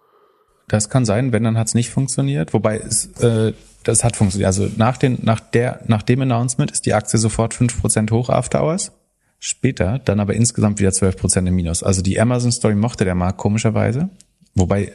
das 0.68 0.88
kann 0.88 1.04
sein, 1.04 1.32
wenn 1.32 1.44
dann 1.44 1.58
hat 1.58 1.68
es 1.68 1.74
nicht 1.74 1.90
funktioniert. 1.90 2.54
Wobei 2.54 2.78
es, 2.78 3.06
äh, 3.20 3.52
das 3.84 4.04
hat 4.04 4.16
funktioniert. 4.16 4.46
Also 4.46 4.68
nach, 4.76 4.96
den, 4.96 5.18
nach, 5.22 5.40
der, 5.40 5.80
nach 5.86 6.02
dem 6.02 6.22
Announcement 6.22 6.70
ist 6.70 6.86
die 6.86 6.94
Aktie 6.94 7.18
sofort 7.18 7.54
5% 7.54 8.10
hoch 8.10 8.28
after 8.28 8.62
hours. 8.62 8.92
Später 9.38 9.98
dann 9.98 10.20
aber 10.20 10.34
insgesamt 10.34 10.80
wieder 10.80 10.90
12% 10.90 11.46
im 11.46 11.54
Minus. 11.54 11.82
Also 11.82 12.00
die 12.00 12.18
Amazon-Story 12.18 12.74
mochte 12.74 13.04
der 13.04 13.14
Markt 13.14 13.38
komischerweise. 13.38 14.08
Wobei, 14.54 14.92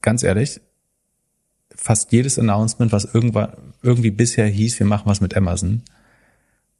ganz 0.00 0.22
ehrlich, 0.22 0.60
fast 1.74 2.12
jedes 2.12 2.38
Announcement, 2.38 2.92
was 2.92 3.04
irgendwann, 3.04 3.52
irgendwie 3.82 4.10
bisher 4.10 4.46
hieß, 4.46 4.78
wir 4.78 4.86
machen 4.86 5.06
was 5.06 5.20
mit 5.20 5.36
Amazon, 5.36 5.82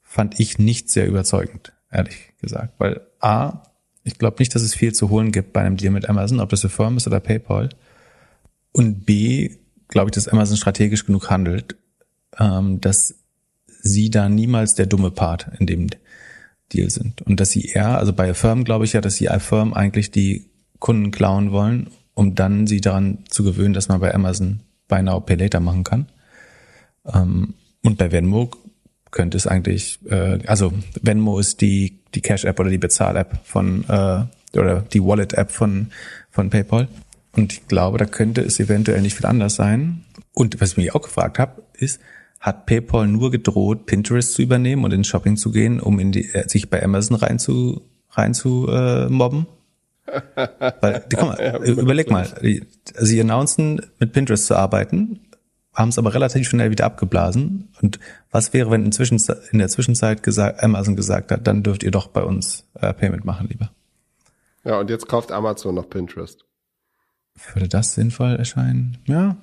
fand 0.02 0.40
ich 0.40 0.58
nicht 0.58 0.90
sehr 0.90 1.06
überzeugend, 1.06 1.72
ehrlich 1.90 2.32
gesagt. 2.40 2.74
Weil 2.78 3.00
A, 3.20 3.62
ich 4.04 4.18
glaube 4.18 4.36
nicht, 4.40 4.54
dass 4.54 4.62
es 4.62 4.74
viel 4.74 4.92
zu 4.92 5.10
holen 5.10 5.32
gibt 5.32 5.52
bei 5.52 5.60
einem 5.60 5.76
Deal 5.76 5.92
mit 5.92 6.08
Amazon, 6.08 6.40
ob 6.40 6.48
das 6.50 6.62
Firma 6.62 6.96
ist 6.96 7.06
oder 7.06 7.20
PayPal. 7.20 7.68
Und 8.72 9.06
B, 9.06 9.56
glaube 9.92 10.08
ich, 10.08 10.14
dass 10.14 10.28
Amazon 10.28 10.56
strategisch 10.56 11.06
genug 11.06 11.30
handelt, 11.30 11.76
ähm, 12.38 12.80
dass 12.80 13.14
sie 13.82 14.10
da 14.10 14.28
niemals 14.28 14.74
der 14.74 14.86
dumme 14.86 15.10
Part 15.10 15.48
in 15.58 15.66
dem 15.66 15.88
Deal 16.72 16.90
sind. 16.90 17.22
Und 17.22 17.40
dass 17.40 17.50
sie 17.50 17.66
eher, 17.66 17.98
also 17.98 18.12
bei 18.12 18.30
Affirm 18.30 18.64
glaube 18.64 18.84
ich 18.84 18.94
ja, 18.94 19.00
dass 19.00 19.16
sie 19.16 19.28
Affirm 19.28 19.74
eigentlich 19.74 20.10
die 20.10 20.50
Kunden 20.78 21.10
klauen 21.10 21.52
wollen, 21.52 21.90
um 22.14 22.34
dann 22.34 22.66
sie 22.66 22.80
daran 22.80 23.18
zu 23.28 23.44
gewöhnen, 23.44 23.74
dass 23.74 23.88
man 23.88 24.00
bei 24.00 24.14
Amazon 24.14 24.60
Buy 24.88 25.02
Now 25.02 25.20
Pay 25.20 25.36
Later 25.36 25.60
machen 25.60 25.84
kann. 25.84 26.06
Ähm, 27.06 27.54
und 27.82 27.98
bei 27.98 28.10
Venmo 28.12 28.50
könnte 29.10 29.36
es 29.36 29.46
eigentlich, 29.46 29.98
äh, 30.08 30.38
also 30.46 30.72
Venmo 31.00 31.38
ist 31.38 31.60
die, 31.60 32.00
die 32.14 32.20
Cash-App 32.20 32.58
oder 32.58 32.70
die 32.70 32.78
Bezahl-App 32.78 33.40
von, 33.44 33.84
äh, 33.88 34.24
oder 34.58 34.80
die 34.80 35.02
Wallet-App 35.02 35.50
von, 35.50 35.88
von 36.30 36.50
PayPal. 36.50 36.88
Und 37.34 37.52
ich 37.52 37.66
glaube, 37.66 37.98
da 37.98 38.04
könnte 38.04 38.42
es 38.42 38.60
eventuell 38.60 39.00
nicht 39.00 39.16
viel 39.16 39.26
anders 39.26 39.54
sein. 39.54 40.04
Und 40.34 40.60
was 40.60 40.72
ich 40.72 40.76
mich 40.76 40.94
auch 40.94 41.02
gefragt 41.02 41.38
habe, 41.38 41.62
ist, 41.74 42.00
hat 42.40 42.66
PayPal 42.66 43.06
nur 43.06 43.30
gedroht, 43.30 43.86
Pinterest 43.86 44.34
zu 44.34 44.42
übernehmen 44.42 44.84
und 44.84 44.92
ins 44.92 45.06
Shopping 45.06 45.36
zu 45.36 45.52
gehen, 45.52 45.80
um 45.80 45.98
in 45.98 46.12
die, 46.12 46.28
äh, 46.34 46.48
sich 46.48 46.68
bei 46.68 46.82
Amazon 46.82 47.16
rein 47.16 47.38
zu, 47.38 47.82
rein 48.10 48.34
zu 48.34 48.68
äh, 48.68 49.08
mobben? 49.08 49.46
Weil, 50.80 51.04
die, 51.10 51.16
komm 51.16 51.28
mal, 51.28 51.60
überleg 51.64 52.10
mal, 52.10 52.28
die, 52.42 52.66
sie 52.98 53.20
announcen, 53.20 53.80
mit 54.00 54.12
Pinterest 54.12 54.46
zu 54.46 54.56
arbeiten, 54.56 55.20
haben 55.72 55.88
es 55.88 55.98
aber 55.98 56.12
relativ 56.14 56.48
schnell 56.48 56.70
wieder 56.70 56.84
abgeblasen. 56.84 57.68
Und 57.80 57.98
was 58.30 58.52
wäre, 58.52 58.70
wenn 58.70 58.84
inzwischen, 58.84 59.20
in 59.52 59.58
der 59.58 59.68
Zwischenzeit 59.68 60.22
gesagt, 60.22 60.62
Amazon 60.62 60.96
gesagt 60.96 61.30
hat, 61.30 61.46
dann 61.46 61.62
dürft 61.62 61.82
ihr 61.82 61.92
doch 61.92 62.08
bei 62.08 62.22
uns 62.22 62.66
äh, 62.74 62.92
Payment 62.92 63.24
machen, 63.24 63.48
lieber? 63.48 63.70
Ja, 64.64 64.78
und 64.80 64.90
jetzt 64.90 65.08
kauft 65.08 65.32
Amazon 65.32 65.76
noch 65.76 65.88
Pinterest. 65.88 66.44
Würde 67.52 67.68
das 67.68 67.94
sinnvoll 67.94 68.36
erscheinen? 68.36 68.98
Ja, 69.06 69.36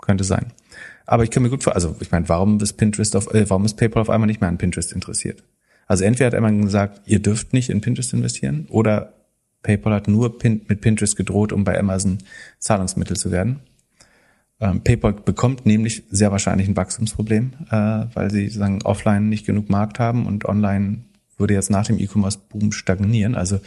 könnte 0.00 0.24
sein. 0.24 0.52
Aber 1.06 1.22
ich 1.22 1.30
kann 1.30 1.42
mir 1.42 1.50
gut 1.50 1.62
vor, 1.62 1.74
also 1.74 1.96
ich 2.00 2.10
meine, 2.10 2.28
warum 2.28 2.58
ist 2.60 2.74
Pinterest 2.74 3.14
auf, 3.16 3.32
äh, 3.34 3.48
warum 3.48 3.64
ist 3.64 3.76
PayPal 3.76 4.02
auf 4.02 4.10
einmal 4.10 4.26
nicht 4.26 4.40
mehr 4.40 4.48
an 4.48 4.58
Pinterest 4.58 4.92
interessiert? 4.92 5.44
Also 5.86 6.04
entweder 6.04 6.28
hat 6.28 6.34
Amazon 6.34 6.62
gesagt, 6.62 7.02
ihr 7.06 7.20
dürft 7.20 7.52
nicht 7.52 7.68
in 7.68 7.80
Pinterest 7.80 8.12
investieren, 8.14 8.66
oder 8.70 9.12
PayPal 9.62 9.94
hat 9.94 10.08
nur 10.08 10.38
Pin 10.38 10.62
mit 10.68 10.80
Pinterest 10.80 11.16
gedroht, 11.16 11.52
um 11.52 11.64
bei 11.64 11.78
Amazon 11.78 12.18
Zahlungsmittel 12.58 13.16
zu 13.16 13.30
werden. 13.30 13.60
Ähm, 14.60 14.82
PayPal 14.82 15.12
bekommt 15.12 15.66
nämlich 15.66 16.04
sehr 16.10 16.30
wahrscheinlich 16.30 16.68
ein 16.68 16.76
Wachstumsproblem, 16.76 17.52
äh, 17.70 18.06
weil 18.14 18.30
sie 18.30 18.48
sagen 18.48 18.82
offline 18.82 19.28
nicht 19.28 19.46
genug 19.46 19.68
Markt 19.68 19.98
haben 19.98 20.26
und 20.26 20.44
online 20.44 21.00
würde 21.36 21.54
jetzt 21.54 21.70
nach 21.70 21.86
dem 21.86 21.98
E-Commerce-Boom 21.98 22.72
stagnieren. 22.72 23.34
Also 23.34 23.60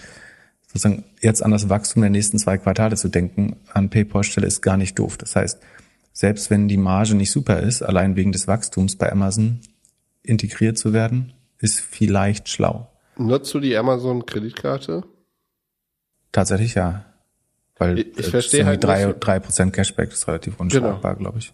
sozusagen 0.68 1.05
jetzt 1.22 1.43
an 1.43 1.51
das 1.51 1.70
Wachstum 1.70 2.01
der 2.01 2.11
nächsten 2.11 2.38
zwei 2.38 2.57
Quartale 2.57 2.95
zu 2.95 3.07
denken 3.09 3.57
an 3.74 3.89
PayPal-Stelle 3.89 4.45
ist 4.45 4.61
gar 4.61 4.78
nicht 4.78 4.99
doof. 4.99 5.18
Das 5.18 5.36
heißt, 5.36 5.59
selbst 6.13 6.49
wenn 6.49 6.68
die 6.68 6.78
Marge 6.78 7.15
nicht 7.15 7.32
super 7.32 7.59
ist, 7.59 7.82
allein 7.82 8.15
wegen 8.15 8.32
des 8.32 8.47
Wachstums 8.47 8.95
bei 8.95 9.11
Amazon 9.11 9.59
integriert 10.24 10.78
zu 10.78 10.93
werden, 10.93 11.34
ist 11.59 11.80
vielleicht 11.80 12.49
schlau. 12.49 12.89
Nutzt 13.18 13.53
du 13.53 13.59
die 13.59 13.76
Amazon-Kreditkarte? 13.78 15.03
Tatsächlich 16.32 16.76
ja. 16.76 17.05
Weil 17.78 17.99
ich, 17.99 18.18
ich 18.18 18.28
verstehe 18.28 18.65
halt 18.65 18.84
drei, 18.84 19.13
drei 19.13 19.39
Prozent 19.39 19.74
Cashback 19.74 20.11
ist 20.11 20.28
relativ 20.28 20.59
unschlagbar, 20.59 21.15
genau. 21.15 21.30
glaube 21.30 21.39
ich. 21.39 21.53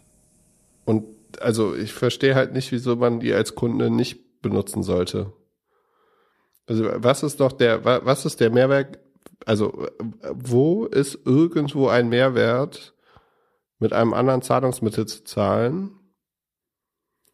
Und 0.86 1.06
also 1.40 1.76
ich 1.76 1.94
verstehe 1.94 2.36
halt 2.36 2.54
nicht, 2.54 2.72
wieso 2.72 2.96
man 2.96 3.20
die 3.20 3.34
als 3.34 3.56
Kunde 3.56 3.90
nicht 3.90 4.42
benutzen 4.42 4.84
sollte. 4.84 5.34
Also 6.68 6.90
was 6.96 7.24
ist 7.24 7.40
doch 7.40 7.52
der, 7.52 7.84
was 7.84 8.26
ist 8.26 8.40
der 8.40 8.50
Mehrwert? 8.50 9.00
Also 9.46 9.88
wo 10.32 10.86
ist 10.86 11.20
irgendwo 11.26 11.88
ein 11.88 12.10
Mehrwert, 12.10 12.94
mit 13.80 13.94
einem 13.94 14.14
anderen 14.14 14.42
Zahlungsmittel 14.42 15.06
zu 15.06 15.24
zahlen? 15.24 15.92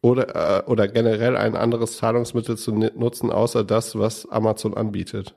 Oder, 0.02 0.64
äh, 0.64 0.64
oder 0.64 0.88
generell 0.88 1.36
ein 1.36 1.54
anderes 1.54 1.98
Zahlungsmittel 1.98 2.56
zu 2.56 2.72
nutzen, 2.72 3.30
außer 3.30 3.64
das, 3.64 3.98
was 3.98 4.26
Amazon 4.30 4.74
anbietet? 4.74 5.34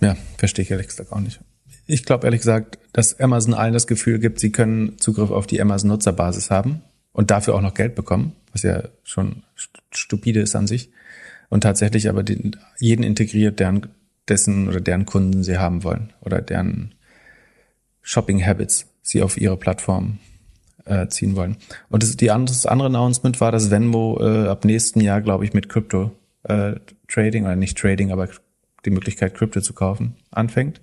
Ja, 0.00 0.16
verstehe 0.36 0.64
ich 0.64 0.70
ehrlich 0.70 0.88
gesagt 0.88 1.12
auch 1.12 1.20
nicht. 1.20 1.40
Ich 1.86 2.04
glaube 2.04 2.26
ehrlich 2.26 2.40
gesagt, 2.40 2.78
dass 2.92 3.18
Amazon 3.20 3.54
allen 3.54 3.72
das 3.72 3.86
Gefühl 3.86 4.18
gibt, 4.18 4.40
sie 4.40 4.50
können 4.50 4.98
Zugriff 4.98 5.30
auf 5.30 5.46
die 5.46 5.60
Amazon-Nutzerbasis 5.60 6.50
haben 6.50 6.82
und 7.12 7.30
dafür 7.30 7.54
auch 7.54 7.60
noch 7.60 7.74
Geld 7.74 7.94
bekommen, 7.94 8.32
was 8.52 8.62
ja 8.62 8.88
schon 9.04 9.44
stupide 9.92 10.40
ist 10.40 10.56
an 10.56 10.66
sich. 10.66 10.90
Und 11.48 11.62
tatsächlich 11.62 12.08
aber 12.08 12.22
den, 12.22 12.56
jeden 12.78 13.02
integriert, 13.02 13.60
deren, 13.60 13.86
dessen 14.28 14.68
oder 14.68 14.80
deren 14.80 15.06
Kunden 15.06 15.42
sie 15.44 15.58
haben 15.58 15.84
wollen 15.84 16.12
oder 16.20 16.42
deren 16.42 16.94
Shopping 18.02 18.44
Habits 18.44 18.86
sie 19.02 19.22
auf 19.22 19.36
ihre 19.36 19.56
Plattform 19.56 20.18
äh, 20.84 21.08
ziehen 21.08 21.36
wollen. 21.36 21.56
Und 21.88 22.02
das, 22.02 22.16
die 22.16 22.30
andere, 22.30 22.54
das 22.54 22.66
andere 22.66 22.88
Announcement 22.88 23.40
war, 23.40 23.52
dass 23.52 23.70
Venmo 23.70 24.18
äh, 24.20 24.48
ab 24.48 24.64
nächsten 24.64 25.00
Jahr, 25.00 25.20
glaube 25.20 25.44
ich, 25.44 25.52
mit 25.52 25.68
Crypto 25.68 26.12
äh, 26.44 26.74
Trading 27.08 27.44
oder 27.44 27.56
nicht 27.56 27.76
Trading, 27.78 28.12
aber 28.12 28.28
die 28.84 28.90
Möglichkeit, 28.90 29.34
Krypto 29.34 29.60
zu 29.60 29.74
kaufen, 29.74 30.16
anfängt. 30.30 30.80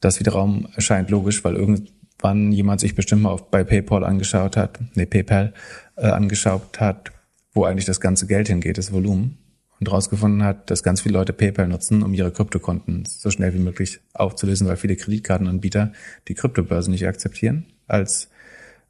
Das 0.00 0.20
wiederum 0.20 0.68
erscheint 0.74 1.10
logisch, 1.10 1.44
weil 1.44 1.56
irgendwann 1.56 2.52
jemand 2.52 2.80
sich 2.80 2.94
bestimmt 2.94 3.22
mal 3.22 3.30
auf, 3.30 3.50
bei 3.50 3.64
PayPal 3.64 4.04
angeschaut 4.04 4.56
hat, 4.56 4.78
nee, 4.94 5.06
PayPal 5.06 5.54
äh, 5.96 6.08
angeschaut 6.08 6.80
hat, 6.80 7.12
wo 7.54 7.64
eigentlich 7.64 7.86
das 7.86 8.00
ganze 8.00 8.26
Geld 8.26 8.48
hingeht, 8.48 8.78
das 8.78 8.92
Volumen. 8.92 9.38
Und 9.82 9.90
rausgefunden 9.90 10.44
hat, 10.44 10.70
dass 10.70 10.84
ganz 10.84 11.00
viele 11.00 11.14
Leute 11.14 11.32
PayPal 11.32 11.66
nutzen, 11.66 12.04
um 12.04 12.14
ihre 12.14 12.30
Kryptokonten 12.30 13.04
so 13.04 13.32
schnell 13.32 13.52
wie 13.52 13.58
möglich 13.58 13.98
aufzulösen, 14.14 14.68
weil 14.68 14.76
viele 14.76 14.94
Kreditkartenanbieter 14.94 15.92
die 16.28 16.34
Kryptobörsen 16.34 16.92
nicht 16.92 17.04
akzeptieren 17.04 17.66
als 17.88 18.28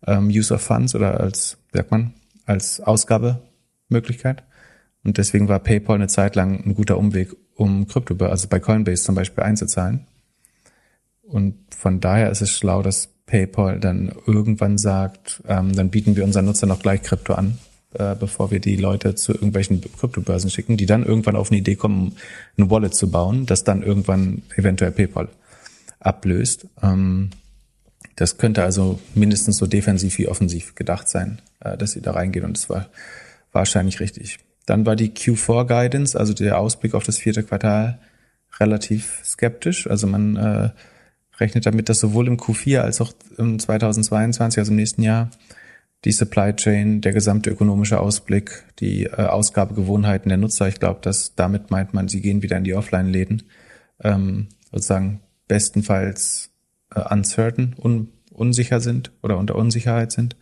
ähm, 0.07 0.28
Use 0.28 0.53
of 0.53 0.61
Funds 0.61 0.95
oder 0.95 1.18
als, 1.18 1.57
sagt 1.72 1.93
man, 1.93 2.12
als 2.45 2.82
Ausgabemöglichkeit. 2.82 4.43
Und 5.03 5.16
deswegen 5.16 5.49
war 5.49 5.61
PayPal 5.61 5.95
eine 5.95 6.09
Zeit 6.09 6.36
lang 6.36 6.62
ein 6.62 6.74
guter 6.74 6.99
Umweg, 6.99 7.34
um 7.55 7.86
Krypto, 7.86 8.26
also 8.26 8.49
bei 8.49 8.61
Coinbase 8.61 9.03
zum 9.03 9.14
Beispiel 9.14 9.45
einzuzahlen. 9.45 10.07
Und 11.22 11.55
von 11.74 12.01
daher 12.01 12.30
ist 12.30 12.43
es 12.43 12.51
schlau, 12.51 12.82
dass 12.82 13.09
PayPal 13.24 13.80
dann 13.80 14.12
irgendwann 14.26 14.76
sagt, 14.76 15.43
ähm, 15.49 15.74
dann 15.74 15.88
bieten 15.88 16.16
wir 16.16 16.24
unseren 16.24 16.45
Nutzern 16.45 16.68
noch 16.68 16.82
gleich 16.82 17.01
Krypto 17.01 17.32
an, 17.32 17.57
äh, 17.99 18.14
bevor 18.14 18.51
wir 18.51 18.61
die 18.61 18.76
Leute 18.76 19.14
zu 19.14 19.32
irgendwelchen 19.32 19.80
Kryptobörsen 19.80 20.51
schicken, 20.51 20.76
die 20.76 20.86
dann 20.86 21.05
irgendwann 21.05 21.36
auf 21.36 21.51
eine 21.51 21.59
Idee 21.59 21.76
kommen, 21.76 22.16
ein 22.57 22.70
Wallet 22.70 22.95
zu 22.95 23.11
bauen, 23.11 23.47
das 23.47 23.64
dann 23.64 23.82
irgendwann 23.82 24.43
eventuell 24.57 24.93
PayPal 24.93 25.28
ablöst. 26.01 26.66
Ähm, 26.82 27.30
das 28.16 28.36
könnte 28.38 28.62
also 28.62 29.01
mindestens 29.14 29.57
so 29.57 29.66
defensiv 29.66 30.18
wie 30.18 30.28
offensiv 30.28 30.74
gedacht 30.74 31.09
sein, 31.09 31.40
äh, 31.61 31.76
dass 31.76 31.93
sie 31.93 32.03
da 32.03 32.12
reingehen 32.12 32.45
und 32.45 32.57
es 32.57 32.68
war 32.68 32.88
wahrscheinlich 33.53 34.01
richtig. 34.01 34.38
Dann 34.66 34.86
war 34.86 34.97
die 34.97 35.11
Q4 35.11 35.66
Guidance, 35.66 36.18
also 36.18 36.34
der 36.34 36.59
Ausblick 36.59 36.95
auf 36.95 37.05
das 37.05 37.18
vierte 37.18 37.43
Quartal, 37.43 37.99
relativ 38.61 39.20
skeptisch. 39.24 39.86
Also 39.86 40.07
man 40.07 40.36
äh, 40.36 40.70
rechnet 41.38 41.66
damit, 41.66 41.88
dass 41.88 42.01
sowohl 42.01 42.28
im 42.28 42.36
Q4 42.36 42.80
als 42.80 43.01
auch 43.01 43.12
im 43.38 43.59
2022, 43.59 44.59
also 44.59 44.70
im 44.70 44.76
nächsten 44.76 45.03
Jahr, 45.03 45.30
die 46.05 46.12
Supply 46.12 46.55
Chain, 46.55 47.00
der 47.00 47.12
gesamte 47.12 47.50
ökonomische 47.50 48.00
Ausblick, 48.00 48.64
die 48.80 49.05
äh, 49.05 49.26
Ausgabegewohnheiten 49.26 50.28
der 50.28 50.38
Nutzer, 50.38 50.68
ich 50.68 50.80
glaube, 50.80 51.00
dass 51.00 51.34
damit 51.34 51.70
meint 51.70 51.94
man, 51.94 52.09
sie 52.09 52.20
gehen 52.20 52.42
wieder 52.42 52.57
in 52.57 52.64
die 52.64 52.74
Offline-Läden, 52.74 53.44
ähm, 54.00 54.48
sozusagen 54.70 55.20
bestenfalls 55.46 56.50
äh, 56.94 57.00
uncertain, 57.12 57.76
un, 57.82 58.09
unsicher 58.32 58.80
sind 58.80 59.12
oder 59.22 59.38
unter 59.38 59.55
Unsicherheit 59.55 60.12
sind. 60.12 60.36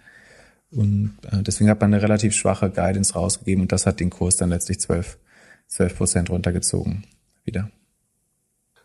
Und 0.71 1.19
äh, 1.31 1.43
deswegen 1.43 1.69
hat 1.69 1.81
man 1.81 1.93
eine 1.93 2.03
relativ 2.03 2.35
schwache 2.35 2.71
Guidance 2.71 3.15
rausgegeben 3.15 3.63
und 3.63 3.73
das 3.73 3.87
hat 3.87 4.01
den 4.01 4.11
Kurs 4.11 4.37
dann 4.37 4.51
letztlich 4.51 4.81
12, 4.81 5.19
12 5.67 5.97
Prozent 5.97 6.31
runtergezogen 6.31 7.05
wieder. 7.45 7.71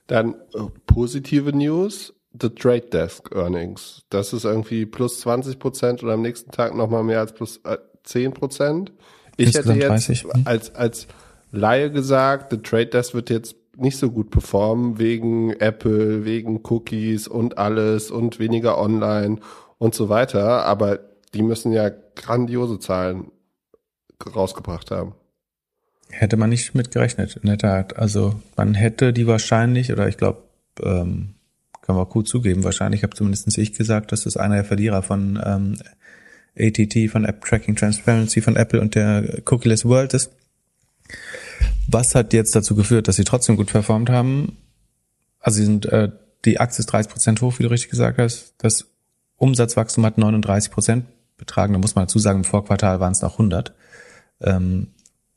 Dann 0.08 0.34
äh, 0.54 0.64
positive 0.88 1.54
News, 1.54 2.15
The 2.40 2.50
Trade 2.50 2.88
Desk 2.92 3.30
Earnings. 3.34 4.04
Das 4.10 4.34
ist 4.34 4.46
irgendwie 4.46 4.86
plus 4.86 5.20
20 5.22 5.60
Prozent 5.60 6.04
oder 6.04 6.14
am 6.14 6.22
nächsten 6.22 6.52
Tag 6.52 6.76
nochmal 6.76 7.04
mehr 7.04 7.20
als 7.20 7.34
plus 7.34 7.60
äh, 7.64 7.78
10 8.04 8.34
Prozent. 8.34 8.92
Ich 9.38 9.54
hätte 9.54 9.74
jetzt 9.74 9.90
30, 9.90 10.24
hm? 10.24 10.42
als, 10.46 10.74
als 10.76 11.08
Laie 11.52 11.92
gesagt, 11.92 12.52
The 12.52 12.58
Trade 12.58 12.88
Desk 12.88 13.14
wird 13.14 13.30
jetzt 13.30 13.56
nicht 13.78 13.98
so 13.98 14.10
gut 14.10 14.30
performen 14.30 15.00
wegen 15.00 15.52
Apple, 15.52 16.26
wegen 16.26 16.62
Cookies 16.64 17.28
und 17.28 17.58
alles 17.58 18.12
und 18.12 18.40
weniger 18.40 18.78
online 18.78 19.40
und 19.78 19.96
so 19.96 20.10
weiter. 20.10 20.66
Aber 20.66 21.00
die 21.34 21.42
müssen 21.42 21.72
ja 21.72 21.92
grandiose 22.16 22.80
Zahlen 22.80 23.32
rausgebracht 24.34 24.92
haben. 24.92 25.14
Hätte 26.10 26.38
man 26.38 26.50
nicht 26.50 26.76
mit 26.76 26.92
gerechnet, 26.92 27.36
in 27.36 27.48
der 27.48 27.58
Tat. 27.58 27.98
Also 27.98 28.36
man 28.56 28.74
hätte 28.74 29.12
die 29.12 29.28
wahrscheinlich, 29.28 29.92
oder 29.92 30.08
ich 30.08 30.18
glaube, 30.18 30.44
ähm, 30.82 31.36
kann 31.86 31.96
man 31.96 32.06
gut 32.06 32.28
zugeben, 32.28 32.64
wahrscheinlich 32.64 33.04
habe 33.04 33.16
zumindest 33.16 33.58
ich 33.58 33.74
gesagt, 33.74 34.12
dass 34.12 34.24
das 34.24 34.38
einer 34.38 34.56
der 34.56 34.66
Verlierer 34.66 35.04
von 35.04 35.40
ähm, 35.44 35.78
ATT, 36.58 37.12
von 37.12 37.26
App 37.26 37.44
Tracking 37.44 37.76
Transparency 37.76 38.42
von 38.42 38.56
Apple 38.56 38.82
und 38.82 38.96
der 38.96 39.42
Cookieless 39.46 39.86
World 39.86 40.14
ist. 40.14 40.32
Was 41.88 42.16
hat 42.16 42.34
jetzt 42.34 42.56
dazu 42.56 42.76
geführt, 42.76 43.08
dass 43.08 43.18
sie 43.18 43.24
trotzdem 43.24 43.58
gut 43.58 43.68
performt 43.68 44.10
haben? 44.10 44.58
Also 45.40 45.58
sie 45.58 45.66
sind, 45.66 45.86
äh, 45.86 46.10
die 46.46 46.60
Aktie 46.60 46.80
ist 46.80 46.88
30 46.88 47.12
Prozent 47.12 47.42
hoch, 47.42 47.60
wie 47.60 47.64
du 47.64 47.70
richtig 47.70 47.92
gesagt 47.92 48.18
hast. 48.18 48.56
Das 48.58 48.88
Umsatzwachstum 49.38 50.06
hat 50.06 50.18
39 50.18 50.72
Prozent 50.72 51.06
betragen. 51.38 51.74
Da 51.74 51.80
muss 51.80 51.96
man 51.96 52.06
dazu 52.06 52.20
sagen, 52.20 52.40
im 52.40 52.44
Vorquartal 52.44 53.00
waren 53.00 53.12
es 53.12 53.22
noch 53.22 53.34
100. 53.34 53.74
Ähm, 54.42 54.88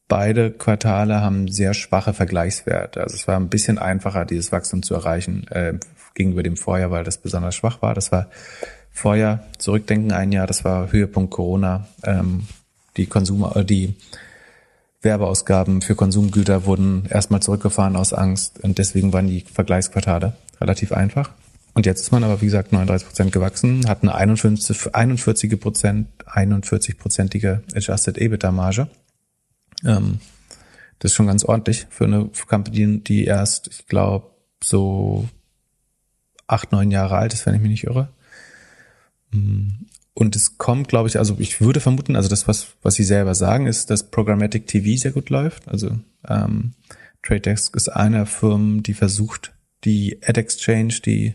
beide 0.09 0.51
Quartale 0.51 1.21
haben 1.21 1.49
sehr 1.49 1.75
schwache 1.75 2.15
Vergleichswerte. 2.15 3.03
Also 3.03 3.15
es 3.15 3.29
war 3.29 3.37
ein 3.37 3.49
bisschen 3.49 3.79
einfacher, 3.79 4.25
dieses 4.25 4.51
Wachstum 4.51 4.83
zu 4.83 4.95
erreichen 4.95 5.47
äh, 5.49 5.75
gegenüber 6.15 6.43
dem 6.43 6.57
Vorjahr, 6.57 6.91
weil 6.91 7.05
das 7.05 7.19
besonders 7.19 7.55
schwach 7.55 7.83
war. 7.83 7.95
Das 7.95 8.11
war 8.11 8.29
Vorjahr, 8.91 9.45
zurückdenken 9.59 10.13
ein 10.13 10.33
Jahr, 10.33 10.47
das 10.47 10.65
war 10.65 10.91
Höhepunkt 10.91 11.31
Corona. 11.31 11.87
Ähm, 12.03 12.47
die 12.97 13.07
Konsum, 13.07 13.49
äh, 13.55 13.65
die 13.65 13.95
Werbeausgaben 15.03 15.83
für 15.83 15.95
Konsumgüter 15.95 16.65
wurden 16.65 17.07
erstmal 17.09 17.41
zurückgefahren 17.41 17.95
aus 17.95 18.13
Angst 18.13 18.59
und 18.65 18.79
deswegen 18.79 19.13
waren 19.13 19.29
die 19.29 19.43
Vergleichsquartale 19.43 20.33
relativ 20.61 20.93
einfach. 20.93 21.31
Und 21.75 21.87
jetzt 21.87 22.01
ist 22.01 22.11
man 22.11 22.25
aber, 22.25 22.41
wie 22.41 22.47
gesagt, 22.47 22.73
39 22.73 23.07
Prozent 23.07 23.31
gewachsen, 23.31 23.89
hat 23.89 24.03
eine 24.03 24.15
41, 24.15 24.93
41 24.93 25.61
Prozent, 25.61 26.09
41-prozentige 26.27 27.61
Adjusted 27.77 28.19
EBITDA-Marge. 28.19 28.89
Ähm, 29.85 30.21
das 30.99 31.13
ist 31.13 31.17
schon 31.17 31.27
ganz 31.27 31.45
ordentlich 31.45 31.87
für 31.91 32.05
eine 32.05 32.31
Company, 32.49 33.01
die 33.01 33.25
erst, 33.25 33.69
ich 33.69 33.87
glaube, 33.87 34.31
so 34.63 35.29
acht, 36.47 36.73
neun 36.73 36.91
Jahre 36.91 37.17
alt 37.17 37.33
ist, 37.33 37.47
wenn 37.47 37.55
ich 37.55 37.61
mich 37.61 37.71
nicht 37.71 37.85
irre. 37.85 38.09
Und 40.15 40.35
es 40.35 40.59
kommt, 40.59 40.89
glaube 40.89 41.09
ich, 41.09 41.19
also 41.19 41.37
ich 41.39 41.61
würde 41.61 41.81
vermuten, 41.81 42.17
also 42.17 42.29
das, 42.29 42.49
was, 42.49 42.69
was 42.83 42.95
Sie 42.95 43.05
selber 43.05 43.35
sagen, 43.35 43.67
ist, 43.67 43.91
dass 43.91 44.11
Programmatic 44.11 44.67
TV 44.67 44.99
sehr 44.99 45.13
gut 45.13 45.31
läuft. 45.31 45.69
Also 45.69 45.99
ähm, 46.27 46.73
Trade 47.23 47.43
Desk 47.43 47.77
ist 47.77 47.89
eine 47.89 48.27
Firma, 48.27 48.81
die 48.81 48.95
versucht, 48.95 49.53
die 49.85 50.19
Ad 50.25 50.41
Exchange, 50.41 50.95
die 51.05 51.35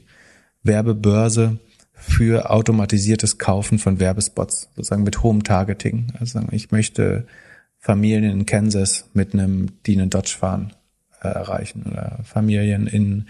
Werbebörse 0.63 1.59
für 1.93 2.49
automatisiertes 2.49 3.37
Kaufen 3.37 3.79
von 3.79 3.99
Werbespots, 3.99 4.69
sozusagen 4.75 5.03
mit 5.03 5.23
hohem 5.23 5.43
Targeting. 5.43 6.11
Also 6.19 6.41
ich 6.51 6.71
möchte 6.71 7.25
Familien 7.83 8.23
in 8.23 8.45
Kansas 8.45 9.09
mit 9.13 9.33
einem, 9.33 9.67
die 9.85 9.99
einen 9.99 10.09
Dodge 10.09 10.37
fahren, 10.39 10.71
äh, 11.21 11.27
erreichen 11.27 11.83
oder 11.83 12.19
Familien 12.23 12.87
in 12.87 13.27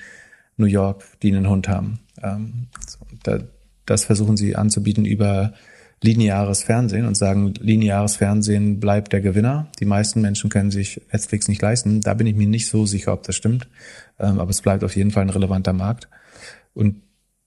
New 0.58 0.68
York, 0.68 1.04
die 1.24 1.34
einen 1.34 1.50
Hund 1.50 1.68
haben. 1.68 2.02
Ähm, 2.22 2.68
so, 2.88 3.00
da, 3.24 3.40
das 3.88 4.06
versuchen 4.06 4.38
sie 4.38 4.56
anzubieten 4.56 5.06
über 5.06 5.54
lineares 6.04 6.62
Fernsehen 6.62 7.08
und 7.08 7.18
sagen, 7.18 7.56
lineares 7.62 8.18
Fernsehen 8.18 8.80
bleibt 8.80 9.12
der 9.12 9.22
Gewinner. 9.22 9.72
Die 9.80 9.86
meisten 9.86 10.22
Menschen 10.22 10.52
können 10.52 10.70
sich 10.70 11.02
Netflix 11.12 11.48
nicht 11.48 11.62
leisten. 11.64 12.02
Da 12.02 12.14
bin 12.14 12.28
ich 12.28 12.36
mir 12.36 12.46
nicht 12.46 12.68
so 12.68 12.86
sicher, 12.86 13.12
ob 13.14 13.24
das 13.24 13.36
stimmt. 13.36 13.68
Ähm, 14.20 14.40
aber 14.40 14.52
es 14.52 14.62
bleibt 14.62 14.84
auf 14.84 14.96
jeden 14.96 15.10
Fall 15.10 15.24
ein 15.24 15.32
relevanter 15.32 15.74
Markt. 15.74 16.10
Und 16.76 17.02